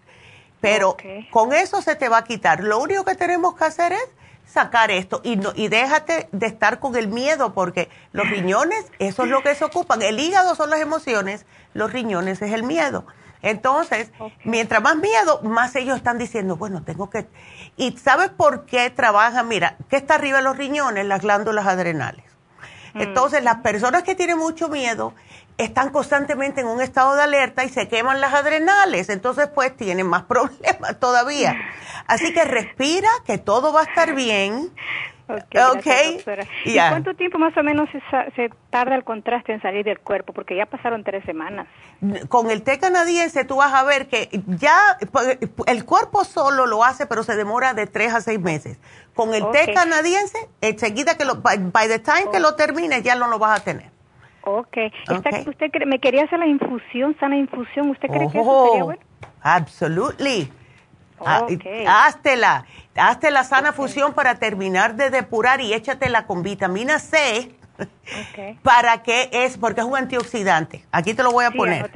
Pero 0.62 0.96
con 1.32 1.52
eso 1.52 1.82
se 1.82 1.96
te 1.96 2.08
va 2.08 2.20
a 2.20 2.24
quitar. 2.24 2.64
Lo 2.64 2.80
único 2.80 3.04
que 3.04 3.16
tenemos 3.16 3.56
que 3.56 3.66
hacer 3.66 3.92
es 3.92 4.10
sacar 4.46 4.92
esto 4.92 5.22
y, 5.24 5.36
no, 5.36 5.52
y 5.56 5.68
déjate 5.68 6.30
de 6.32 6.48
estar 6.48 6.80
con 6.80 6.96
el 6.96 7.08
miedo 7.08 7.54
porque 7.54 7.90
los 8.12 8.30
riñones, 8.30 8.86
eso 9.00 9.24
es 9.24 9.30
lo 9.30 9.42
que 9.42 9.56
se 9.56 9.66
ocupan. 9.66 10.02
El 10.02 10.20
hígado 10.20 10.56
son 10.56 10.70
las 10.70 10.80
emociones, 10.80 11.46
los 11.74 11.92
riñones 11.92 12.42
es 12.42 12.52
el 12.52 12.64
miedo. 12.64 13.06
Entonces, 13.42 14.10
mientras 14.46 14.82
más 14.82 14.96
miedo, 14.96 15.42
más 15.44 15.76
ellos 15.76 15.98
están 15.98 16.18
diciendo, 16.18 16.56
bueno, 16.56 16.82
tengo 16.84 17.10
que... 17.10 17.28
¿Y 17.76 17.98
sabes 17.98 18.30
por 18.30 18.66
qué 18.66 18.90
trabajan? 18.90 19.50
Mira, 19.50 19.76
¿qué 19.90 19.98
está 19.98 20.16
arriba 20.16 20.38
de 20.38 20.46
los 20.46 20.56
riñones? 20.56 21.06
Las 21.06 21.22
glándulas 21.22 21.68
adrenales. 21.68 22.24
Mm. 22.94 23.02
Entonces, 23.02 23.44
las 23.44 23.58
personas 23.58 24.04
que 24.04 24.16
tienen 24.16 24.38
mucho 24.38 24.70
miedo 24.70 25.14
están 25.58 25.92
constantemente 25.92 26.62
en 26.62 26.68
un 26.68 26.82
estado 26.82 27.16
de 27.16 27.24
alerta 27.24 27.64
y 27.64 27.70
se 27.70 27.88
queman 27.88 28.22
las 28.22 28.34
adrenales, 28.34 29.10
entonces 29.10 29.48
pues 29.48 29.76
tienen 29.76 30.08
más 30.08 30.24
problemas 30.28 31.00
todavía. 31.00 31.56
Así 32.08 32.34
que 32.34 32.44
respira, 32.44 33.10
que 33.26 33.38
todo 33.38 33.74
va 33.74 33.82
a 33.82 33.84
estar 33.84 34.14
bien. 34.14 34.72
Ok. 35.28 35.86
¿Y 36.66 36.76
cuánto 36.76 37.14
tiempo 37.14 37.40
más 37.40 37.56
o 37.58 37.64
menos 37.64 37.90
se, 38.36 38.50
tarda 38.70 38.96
el 38.96 39.04
contraste 39.04 39.54
en 39.54 39.62
salir 39.62 39.86
del 39.86 40.00
cuerpo? 40.00 40.34
Porque 40.34 40.56
ya 40.56 40.66
pasaron 40.66 41.04
tres 41.04 41.24
semanas. 41.26 41.68
Con 42.28 42.52
el 42.52 42.64
té 42.64 42.78
canadiense 42.78 43.46
tú 43.46 43.58
vas 43.58 43.74
a 43.74 43.84
ver 43.84 44.08
que 44.08 44.30
ya 44.48 44.98
pues, 45.12 45.40
el 45.68 45.86
cuerpo 45.86 46.26
solo 46.26 46.66
lo 46.66 46.84
hace, 46.84 47.06
pero 47.06 47.24
se 47.24 47.36
demora 47.36 47.74
de 47.74 47.88
tres 47.88 48.14
a 48.14 48.22
seis 48.22 48.40
meses. 48.40 48.78
Con 49.16 49.34
el 49.34 49.50
té 49.52 49.74
canadiense, 49.74 50.38
enseguida 50.60 51.16
que 51.16 51.24
lo, 51.24 51.36
by, 51.36 51.88
the 51.88 52.00
time 52.00 52.30
que 52.32 52.40
lo 52.40 52.56
termines 52.56 53.02
ya 53.04 53.16
no 53.16 53.28
lo 53.28 53.40
vas 53.40 53.62
a 53.62 53.64
tener. 53.64 53.93
Ok. 54.46 54.78
¿Usted 55.10 55.86
me 55.86 56.00
quería 56.00 56.24
hacer 56.24 56.40
la 56.40 56.48
infusión, 56.48 57.16
sana 57.20 57.38
infusión? 57.38 57.90
¿Usted 57.90 58.10
cree 58.10 58.30
que 58.32 58.40
eso 58.40 58.68
sería 58.68 58.84
bueno? 58.84 59.02
Absolutely. 59.42 60.52
Ah, 61.26 61.44
okay. 61.44 61.86
Háztela. 61.88 62.66
Hazte 62.96 63.32
la 63.32 63.44
sana 63.44 63.72
fusión 63.72 64.14
para 64.14 64.36
terminar 64.36 64.96
de 64.96 65.10
depurar 65.10 65.62
y 65.62 65.74
échatela 65.74 66.26
con 66.28 66.44
vitamina 66.44 67.00
C 67.00 67.56
¿Para 68.62 69.02
qué 69.02 69.30
es? 69.32 69.58
Porque 69.58 69.82
es 69.82 69.88
un 69.88 69.98
antioxidante. 69.98 70.86
Aquí 70.92 71.14
te 71.14 71.24
lo 71.24 71.32
voy 71.32 71.46
a 71.46 71.52
poner. 71.52 71.90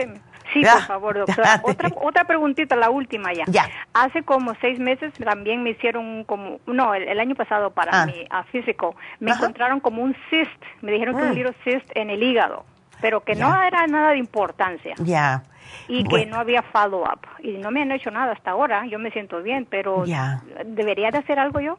Sí, 0.54 0.62
por 0.62 0.82
favor, 0.84 1.18
doctora. 1.20 1.60
Otra, 1.64 1.90
otra 2.02 2.24
preguntita, 2.26 2.76
la 2.76 2.90
última 2.90 3.34
ya. 3.34 3.46
Ya. 3.48 3.70
Hace 3.94 4.24
como 4.24 4.54
seis 4.62 4.80
meses 4.80 5.14
también 5.14 5.64
me 5.64 5.72
hicieron 5.72 6.24
como, 6.24 6.60
no, 6.66 6.94
el, 6.94 7.20
año 7.20 7.36
pasado 7.36 7.72
para 7.72 8.04
ah. 8.04 8.06
mi 8.06 8.28
físico, 8.52 8.96
me 9.20 9.32
encontraron 9.32 9.80
como 9.80 10.02
un 10.02 10.16
cyst, 10.30 10.64
me 10.82 10.92
dijeron 10.92 11.16
que 11.16 11.24
un 11.24 11.32
mm. 11.32 11.34
little 11.34 11.56
cyst 11.64 11.90
en 11.96 12.10
el 12.10 12.24
hígado, 12.24 12.66
pero 13.02 13.22
que 13.22 13.36
no 13.36 13.62
era 13.62 13.86
nada 13.88 14.12
de 14.12 14.18
importancia. 14.18 14.96
Ya. 15.00 15.44
Y 15.88 16.04
que 16.06 16.26
no 16.26 16.38
había 16.38 16.62
follow-up. 16.62 17.20
Y 17.40 17.58
no 17.58 17.72
me 17.72 17.82
han 17.82 17.92
hecho 17.92 18.12
nada 18.12 18.34
hasta 18.34 18.52
ahora, 18.52 18.86
yo 18.86 19.00
me 19.00 19.12
siento 19.12 19.42
bien, 19.42 19.68
pero 19.70 20.06
¿debería 20.66 21.12
de 21.12 21.18
hacer 21.18 21.40
algo 21.40 21.60
yo? 21.60 21.78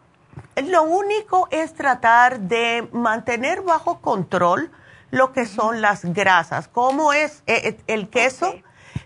Lo 0.67 0.83
único 0.85 1.49
es 1.51 1.75
tratar 1.75 2.41
de 2.41 2.89
mantener 2.93 3.63
bajo 3.63 4.01
control 4.01 4.71
lo 5.11 5.33
que 5.33 5.47
son 5.47 5.81
las 5.81 6.05
grasas. 6.05 6.69
¿Cómo 6.69 7.13
es 7.13 7.43
eh, 7.47 7.61
eh, 7.65 7.79
el 7.87 8.09
queso? 8.09 8.55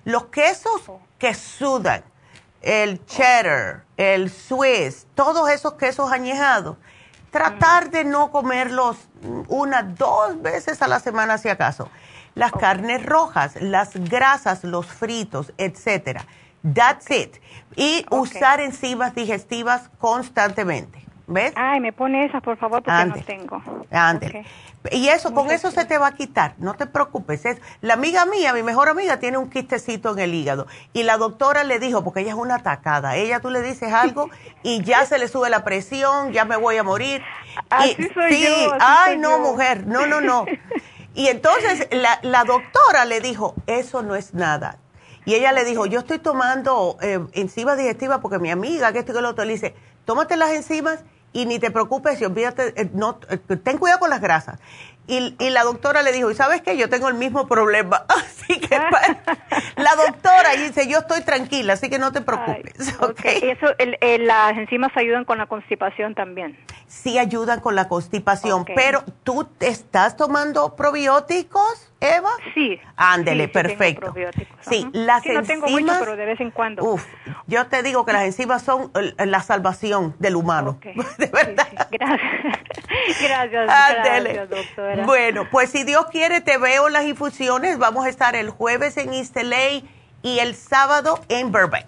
Los 0.05 0.27
quesos 0.27 0.83
que 1.19 1.35
sudan, 1.35 2.03
el 2.61 3.05
cheddar, 3.07 3.85
el 3.97 4.31
swiss, 4.31 5.07
todos 5.15 5.49
esos 5.51 5.75
quesos 5.75 6.11
añejados, 6.11 6.77
tratar 7.31 7.91
de 7.91 8.05
no 8.05 8.31
comerlos 8.31 8.97
una, 9.49 9.83
dos 9.83 10.41
veces 10.43 10.83
a 10.83 10.89
la 10.89 11.01
semana 11.01 11.39
si 11.39 11.49
acaso. 11.49 11.89
Las 12.35 12.53
carnes 12.53 13.05
rojas, 13.05 13.61
las 13.61 13.95
grasas, 13.95 14.65
los 14.65 14.87
fritos, 14.87 15.53
etcétera. 15.59 16.25
That's 16.75 17.11
it. 17.11 17.37
Y 17.77 18.07
usar 18.11 18.61
enzimas 18.61 19.15
digestivas 19.15 19.91
constantemente. 19.99 21.05
¿Ves? 21.27 21.53
Ay, 21.57 21.81
me 21.81 21.93
pone 21.93 22.25
esas, 22.25 22.43
por 22.43 22.57
favor, 22.57 22.83
porque 22.83 23.05
no 23.05 23.15
tengo. 23.25 23.63
Ándale. 23.91 24.45
Y 24.91 25.09
eso, 25.09 25.33
con 25.33 25.51
eso 25.51 25.71
se 25.71 25.85
te 25.85 25.97
va 25.97 26.09
a 26.09 26.15
quitar, 26.15 26.55
no 26.59 26.75
te 26.75 26.87
preocupes. 26.87 27.45
Es, 27.45 27.59
la 27.81 27.95
amiga 27.95 28.27
mía, 28.27 28.53
mi 28.53 28.65
mejor 28.65 28.89
amiga, 28.89 29.19
tiene 29.19 29.39
un 29.39 29.49
quistecito 29.49 30.11
en 30.11 30.19
el 30.19 30.35
hígado. 30.35 30.67
Y 30.93 31.05
la 31.05 31.19
doctora 31.19 31.63
le 31.63 31.79
dijo, 31.79 32.03
porque 32.03 32.21
ella 32.21 32.31
es 32.31 32.37
una 32.37 32.57
atacada, 32.57 33.17
ella 33.17 33.39
tú 33.41 33.51
le 33.51 33.63
dices 33.63 33.93
algo 33.93 34.29
y 34.65 34.83
ya 34.83 35.07
se 35.07 35.19
le 35.19 35.29
sube 35.29 35.51
la 35.51 35.63
presión, 35.63 36.33
ya 36.33 36.45
me 36.45 36.57
voy 36.57 36.79
a 36.79 36.83
morir. 36.83 37.23
Así 37.71 37.95
soy 38.13 38.33
sí, 38.33 38.69
ay 38.81 39.19
no, 39.19 39.39
mujer, 39.39 39.87
no, 39.87 40.07
no, 40.07 40.21
no. 40.21 40.47
Y 41.15 41.29
entonces 41.29 41.89
la, 41.93 42.19
la, 42.23 42.45
doctora 42.45 43.05
le 43.05 43.21
dijo, 43.21 43.55
eso 43.67 44.03
no 44.03 44.17
es 44.17 44.35
nada. 44.35 44.79
Y 45.25 45.35
ella 45.35 45.53
le 45.53 45.65
dijo, 45.65 45.87
yo 45.87 46.01
estoy 46.01 46.19
tomando 46.19 46.97
eh, 47.01 47.21
enzimas 47.33 47.79
digestivas 47.79 48.19
porque 48.21 48.39
mi 48.39 48.51
amiga, 48.51 48.93
que 48.93 49.01
esto 49.01 49.13
y 49.13 49.15
que 49.15 49.21
lo 49.21 49.29
otro, 49.29 49.45
le 49.45 49.53
dice, 49.53 49.75
tómate 50.05 50.37
las 50.37 50.51
enzimas 50.51 51.05
y 51.33 51.47
ni 51.47 51.59
te 51.59 51.71
preocupes 51.71 52.21
y 52.21 52.25
olvídate, 52.25 52.81
eh, 52.81 52.91
no, 52.93 53.19
eh, 53.31 53.39
ten 53.39 53.79
cuidado 53.79 54.01
con 54.01 54.11
las 54.11 54.21
grasas. 54.21 54.59
Y, 55.09 55.35
y, 55.41 55.51
la 55.51 55.65
doctora 55.65 56.03
le 56.03 56.13
dijo, 56.13 56.31
¿y 56.31 56.35
sabes 56.35 56.63
qué? 56.63 56.77
Yo 56.77 56.89
tengo 56.89 57.09
el 57.09 57.15
mismo 57.15 57.49
problema. 57.49 58.05
Así 58.09 58.61
que 58.61 58.79
la 59.77 59.97
doctora 59.97 60.53
dice, 60.57 60.87
yo 60.89 60.99
estoy 60.99 61.23
tranquila, 61.23 61.73
así 61.73 61.91
que 61.91 61.99
no 61.99 62.13
te 62.13 62.21
preocupes. 62.21 62.95
okay. 63.01 63.39
Eso, 63.43 63.67
el, 63.79 64.27
las 64.27 64.57
enzimas 64.57 64.93
ayudan 64.97 65.25
con 65.25 65.39
la 65.39 65.47
constipación 65.47 66.15
también. 66.15 66.57
Sí 66.87 67.19
ayudan 67.19 67.61
con 67.61 67.75
la 67.75 67.89
constipación, 67.89 68.65
pero 68.65 69.03
¿tú 69.25 69.49
estás 69.61 70.17
tomando 70.17 70.77
probióticos? 70.77 71.92
Eva? 72.03 72.31
Sí. 72.55 72.81
Ándele, 72.97 73.49
perfecto. 73.49 74.13
Sí, 74.61 74.87
las 74.93 75.23
sí, 75.23 75.31
no 75.31 75.43
tengo 75.43 75.69
mucho, 75.69 75.93
pero 76.01 76.17
de 76.17 76.27
vez 76.27 76.41
en 76.41 76.51
cuando. 76.51 76.85
Uf, 76.85 77.07
yo 77.47 77.67
te 77.69 77.83
digo 77.83 78.05
que 78.05 78.13
las 78.13 78.25
enzimas 78.25 78.63
son 78.63 78.91
la 79.19 79.41
salvación 79.41 80.15
del 80.19 80.37
humano. 80.37 80.79
de 81.19 81.27
verdad. 81.27 81.69
Gracias. 81.91 82.21
gracias, 83.23 83.67
gracias, 83.67 84.51
doctora. 84.51 85.07
Bueno, 85.07 85.47
pues 85.51 85.71
si 85.71 85.85
Dios 85.85 86.07
quiere, 86.11 86.41
te 86.41 86.59
veo 86.59 86.89
las 86.89 87.05
infusiones. 87.05 87.79
Vamos 87.79 88.05
a 88.05 88.09
estar 88.09 88.35
el 88.35 88.51
jueves 88.51 88.97
en 88.97 89.13
East 89.13 89.37
y 90.23 90.39
el 90.39 90.55
sábado 90.55 91.21
en 91.29 91.53
Burbank. 91.53 91.87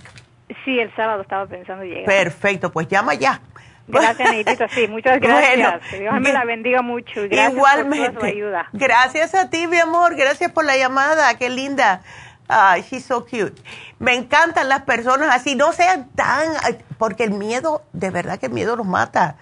Sí, 0.64 0.78
el 0.78 0.94
sábado 0.94 1.22
estaba 1.22 1.46
pensando 1.46 1.84
llegar. 1.84 2.04
Perfecto, 2.04 2.70
pues 2.70 2.88
llama 2.88 3.14
ya. 3.14 3.40
Gracias, 3.86 4.30
Neidito. 4.30 4.66
Sí, 4.68 4.88
muchas 4.88 5.20
gracias. 5.20 5.80
Dios 5.98 6.20
me 6.20 6.32
la 6.32 6.44
bendiga 6.44 6.82
mucho. 6.82 7.22
Gracias 7.28 7.52
igualmente. 7.52 8.10
Por 8.10 8.20
toda 8.20 8.30
su 8.30 8.36
ayuda. 8.36 8.68
Gracias 8.72 9.34
a 9.34 9.50
ti, 9.50 9.66
mi 9.66 9.78
amor. 9.78 10.16
Gracias 10.16 10.50
por 10.52 10.64
la 10.64 10.76
llamada. 10.76 11.36
Qué 11.36 11.50
linda. 11.50 12.02
Ay, 12.48 12.82
she's 12.82 13.04
so 13.04 13.24
cute. 13.24 13.54
Me 13.98 14.14
encantan 14.14 14.68
las 14.68 14.82
personas 14.82 15.34
así. 15.34 15.54
No 15.54 15.72
sean 15.72 16.08
tan... 16.10 16.52
Porque 16.98 17.24
el 17.24 17.32
miedo, 17.32 17.82
de 17.92 18.10
verdad 18.10 18.38
que 18.38 18.46
el 18.46 18.52
miedo 18.52 18.76
nos 18.76 18.86
mata. 18.86 19.36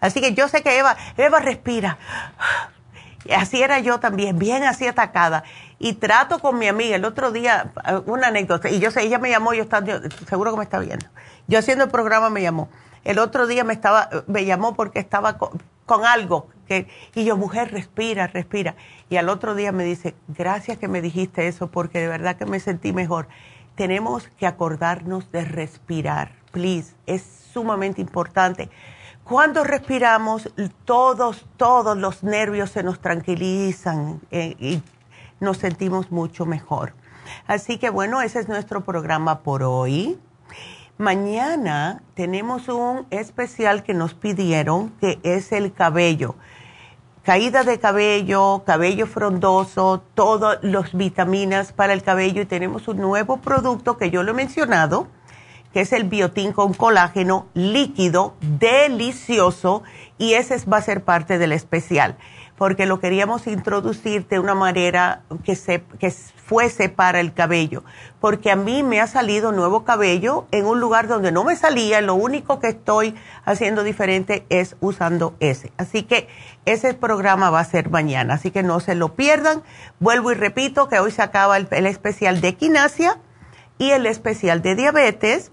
Así 0.00 0.20
que 0.20 0.34
yo 0.34 0.48
sé 0.48 0.62
que 0.62 0.78
Eva, 0.78 0.96
Eva 1.16 1.40
respira. 1.40 1.98
Así 3.36 3.62
era 3.62 3.78
yo 3.80 4.00
también, 4.00 4.38
bien 4.38 4.64
así 4.64 4.86
atacada. 4.86 5.44
Y 5.78 5.94
trato 5.94 6.38
con 6.38 6.58
mi 6.58 6.66
amiga, 6.66 6.96
el 6.96 7.04
otro 7.04 7.30
día, 7.30 7.72
una 8.06 8.28
anécdota, 8.28 8.70
y 8.70 8.80
yo 8.80 8.90
sé, 8.90 9.02
ella 9.02 9.18
me 9.18 9.30
llamó, 9.30 9.52
yo 9.54 9.62
estaba, 9.62 9.86
seguro 10.28 10.52
que 10.52 10.58
me 10.58 10.64
está 10.64 10.78
viendo. 10.78 11.06
Yo 11.46 11.58
haciendo 11.58 11.84
el 11.84 11.90
programa 11.90 12.30
me 12.30 12.42
llamó. 12.42 12.68
El 13.04 13.18
otro 13.18 13.46
día 13.46 13.64
me 13.64 13.72
estaba, 13.72 14.08
me 14.26 14.44
llamó 14.44 14.74
porque 14.74 14.98
estaba 14.98 15.38
con, 15.38 16.04
algo 16.04 16.48
que, 16.66 16.86
y 17.14 17.24
yo, 17.24 17.36
mujer, 17.36 17.72
respira, 17.72 18.26
respira. 18.26 18.74
Y 19.08 19.16
al 19.16 19.28
otro 19.28 19.54
día 19.54 19.72
me 19.72 19.84
dice, 19.84 20.14
gracias 20.28 20.78
que 20.78 20.88
me 20.88 21.00
dijiste 21.00 21.48
eso 21.48 21.68
porque 21.68 22.00
de 22.00 22.08
verdad 22.08 22.36
que 22.36 22.46
me 22.46 22.60
sentí 22.60 22.92
mejor. 22.92 23.28
Tenemos 23.74 24.28
que 24.38 24.46
acordarnos 24.46 25.30
de 25.30 25.44
respirar, 25.44 26.32
please. 26.52 26.94
Es 27.06 27.22
sumamente 27.52 28.00
importante. 28.00 28.68
Cuando 29.24 29.62
respiramos, 29.62 30.50
todos, 30.84 31.46
todos 31.56 31.96
los 31.96 32.22
nervios 32.22 32.70
se 32.70 32.82
nos 32.82 33.00
tranquilizan 33.00 34.20
eh, 34.30 34.56
y 34.58 34.82
nos 35.40 35.58
sentimos 35.58 36.10
mucho 36.10 36.46
mejor. 36.46 36.94
Así 37.46 37.78
que 37.78 37.90
bueno, 37.90 38.20
ese 38.22 38.40
es 38.40 38.48
nuestro 38.48 38.84
programa 38.84 39.40
por 39.40 39.62
hoy. 39.62 40.18
Mañana 40.98 42.02
tenemos 42.14 42.68
un 42.68 43.06
especial 43.10 43.84
que 43.84 43.94
nos 43.94 44.14
pidieron, 44.14 44.90
que 45.00 45.20
es 45.22 45.52
el 45.52 45.72
cabello. 45.72 46.34
Caída 47.22 47.62
de 47.62 47.78
cabello, 47.78 48.64
cabello 48.66 49.06
frondoso, 49.06 50.02
todas 50.14 50.58
las 50.62 50.92
vitaminas 50.96 51.72
para 51.72 51.92
el 51.92 52.02
cabello 52.02 52.42
y 52.42 52.46
tenemos 52.46 52.88
un 52.88 52.96
nuevo 52.96 53.36
producto 53.36 53.96
que 53.96 54.10
yo 54.10 54.24
lo 54.24 54.32
he 54.32 54.34
mencionado, 54.34 55.06
que 55.72 55.82
es 55.82 55.92
el 55.92 56.02
biotín 56.02 56.52
con 56.52 56.74
colágeno 56.74 57.46
líquido, 57.54 58.34
delicioso, 58.40 59.84
y 60.18 60.32
ese 60.32 60.58
va 60.68 60.78
a 60.78 60.82
ser 60.82 61.04
parte 61.04 61.38
del 61.38 61.52
especial 61.52 62.16
porque 62.58 62.86
lo 62.86 62.98
queríamos 62.98 63.46
introducir 63.46 64.26
de 64.26 64.40
una 64.40 64.54
manera 64.54 65.22
que, 65.44 65.54
se, 65.54 65.82
que 66.00 66.10
fuese 66.10 66.88
para 66.88 67.20
el 67.20 67.32
cabello, 67.32 67.84
porque 68.20 68.50
a 68.50 68.56
mí 68.56 68.82
me 68.82 69.00
ha 69.00 69.06
salido 69.06 69.52
nuevo 69.52 69.84
cabello 69.84 70.46
en 70.50 70.66
un 70.66 70.80
lugar 70.80 71.06
donde 71.06 71.30
no 71.30 71.44
me 71.44 71.54
salía, 71.54 72.00
lo 72.00 72.16
único 72.16 72.58
que 72.58 72.68
estoy 72.68 73.14
haciendo 73.44 73.84
diferente 73.84 74.44
es 74.48 74.76
usando 74.80 75.36
ese. 75.38 75.72
Así 75.76 76.02
que 76.02 76.28
ese 76.64 76.94
programa 76.94 77.50
va 77.50 77.60
a 77.60 77.64
ser 77.64 77.90
mañana, 77.90 78.34
así 78.34 78.50
que 78.50 78.64
no 78.64 78.80
se 78.80 78.96
lo 78.96 79.14
pierdan. 79.14 79.62
Vuelvo 80.00 80.32
y 80.32 80.34
repito 80.34 80.88
que 80.88 80.98
hoy 80.98 81.12
se 81.12 81.22
acaba 81.22 81.56
el, 81.56 81.86
especial 81.86 82.40
de 82.40 82.56
quinasia 82.56 83.18
y 83.78 83.90
el 83.90 84.04
especial 84.06 84.62
de 84.62 84.74
diabetes. 84.74 85.52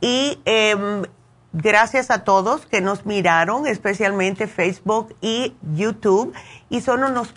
Y 0.00 0.40
eh, 0.44 0.76
Gracias 1.58 2.10
a 2.10 2.22
todos 2.22 2.66
que 2.66 2.82
nos 2.82 3.06
miraron, 3.06 3.66
especialmente 3.66 4.46
Facebook 4.46 5.16
y 5.22 5.56
YouTube. 5.74 6.34
Y 6.68 6.82
solo 6.82 7.08
nos, 7.08 7.32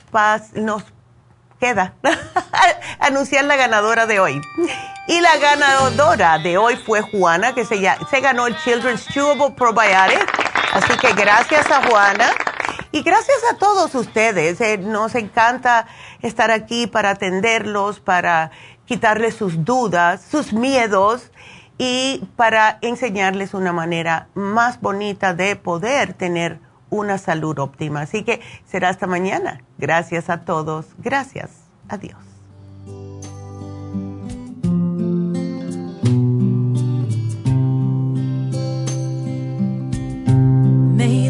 nos 0.56 0.84
queda 1.58 1.94
anunciar 3.00 3.46
la 3.46 3.56
ganadora 3.56 4.08
de 4.08 4.20
hoy. 4.20 4.41
Y 5.08 5.22
la 5.22 5.38
ganadora 5.38 6.38
de 6.38 6.58
hoy 6.58 6.76
fue 6.76 7.00
Juana, 7.00 7.56
que 7.56 7.64
se, 7.64 7.78
se 8.12 8.20
ganó 8.20 8.48
el 8.48 8.58
Children's 8.58 9.08
Chewable 9.08 9.52
Probiotic. 9.52 10.28
Así 10.74 10.98
que 10.98 11.14
gracias 11.14 11.72
a 11.72 11.88
Juana. 11.88 12.30
Y 12.91 13.04
gracias 13.04 13.38
a 13.50 13.56
todos 13.56 13.96
ustedes. 13.96 14.60
Eh, 14.60 14.80
nos 14.80 15.16
encanta 15.16 15.88
estar 16.22 16.52
aquí 16.52 16.88
para 16.88 17.12
atenderlos, 17.12 18.02
para 18.02 18.52
quitarles 18.86 19.36
sus 19.36 19.64
dudas, 19.64 20.22
sus 20.30 20.52
miedos 20.52 21.32
y 21.80 22.27
para 22.35 22.77
enseñarles 22.81 23.56
una 23.56 23.72
manera 23.72 24.27
más 24.35 24.80
bonita 24.81 25.34
de 25.34 25.56
poder 25.56 26.14
tener 26.14 26.60
una 26.89 27.18
salud 27.18 27.57
óptima. 27.57 28.01
Así 28.01 28.23
que 28.23 28.41
será 28.68 28.89
hasta 28.89 29.07
mañana. 29.07 29.61
Gracias 29.77 30.30
a 30.30 30.41
todos. 30.41 30.85
Gracias. 30.99 31.49
Adiós. 31.88 32.18
May 40.95 41.30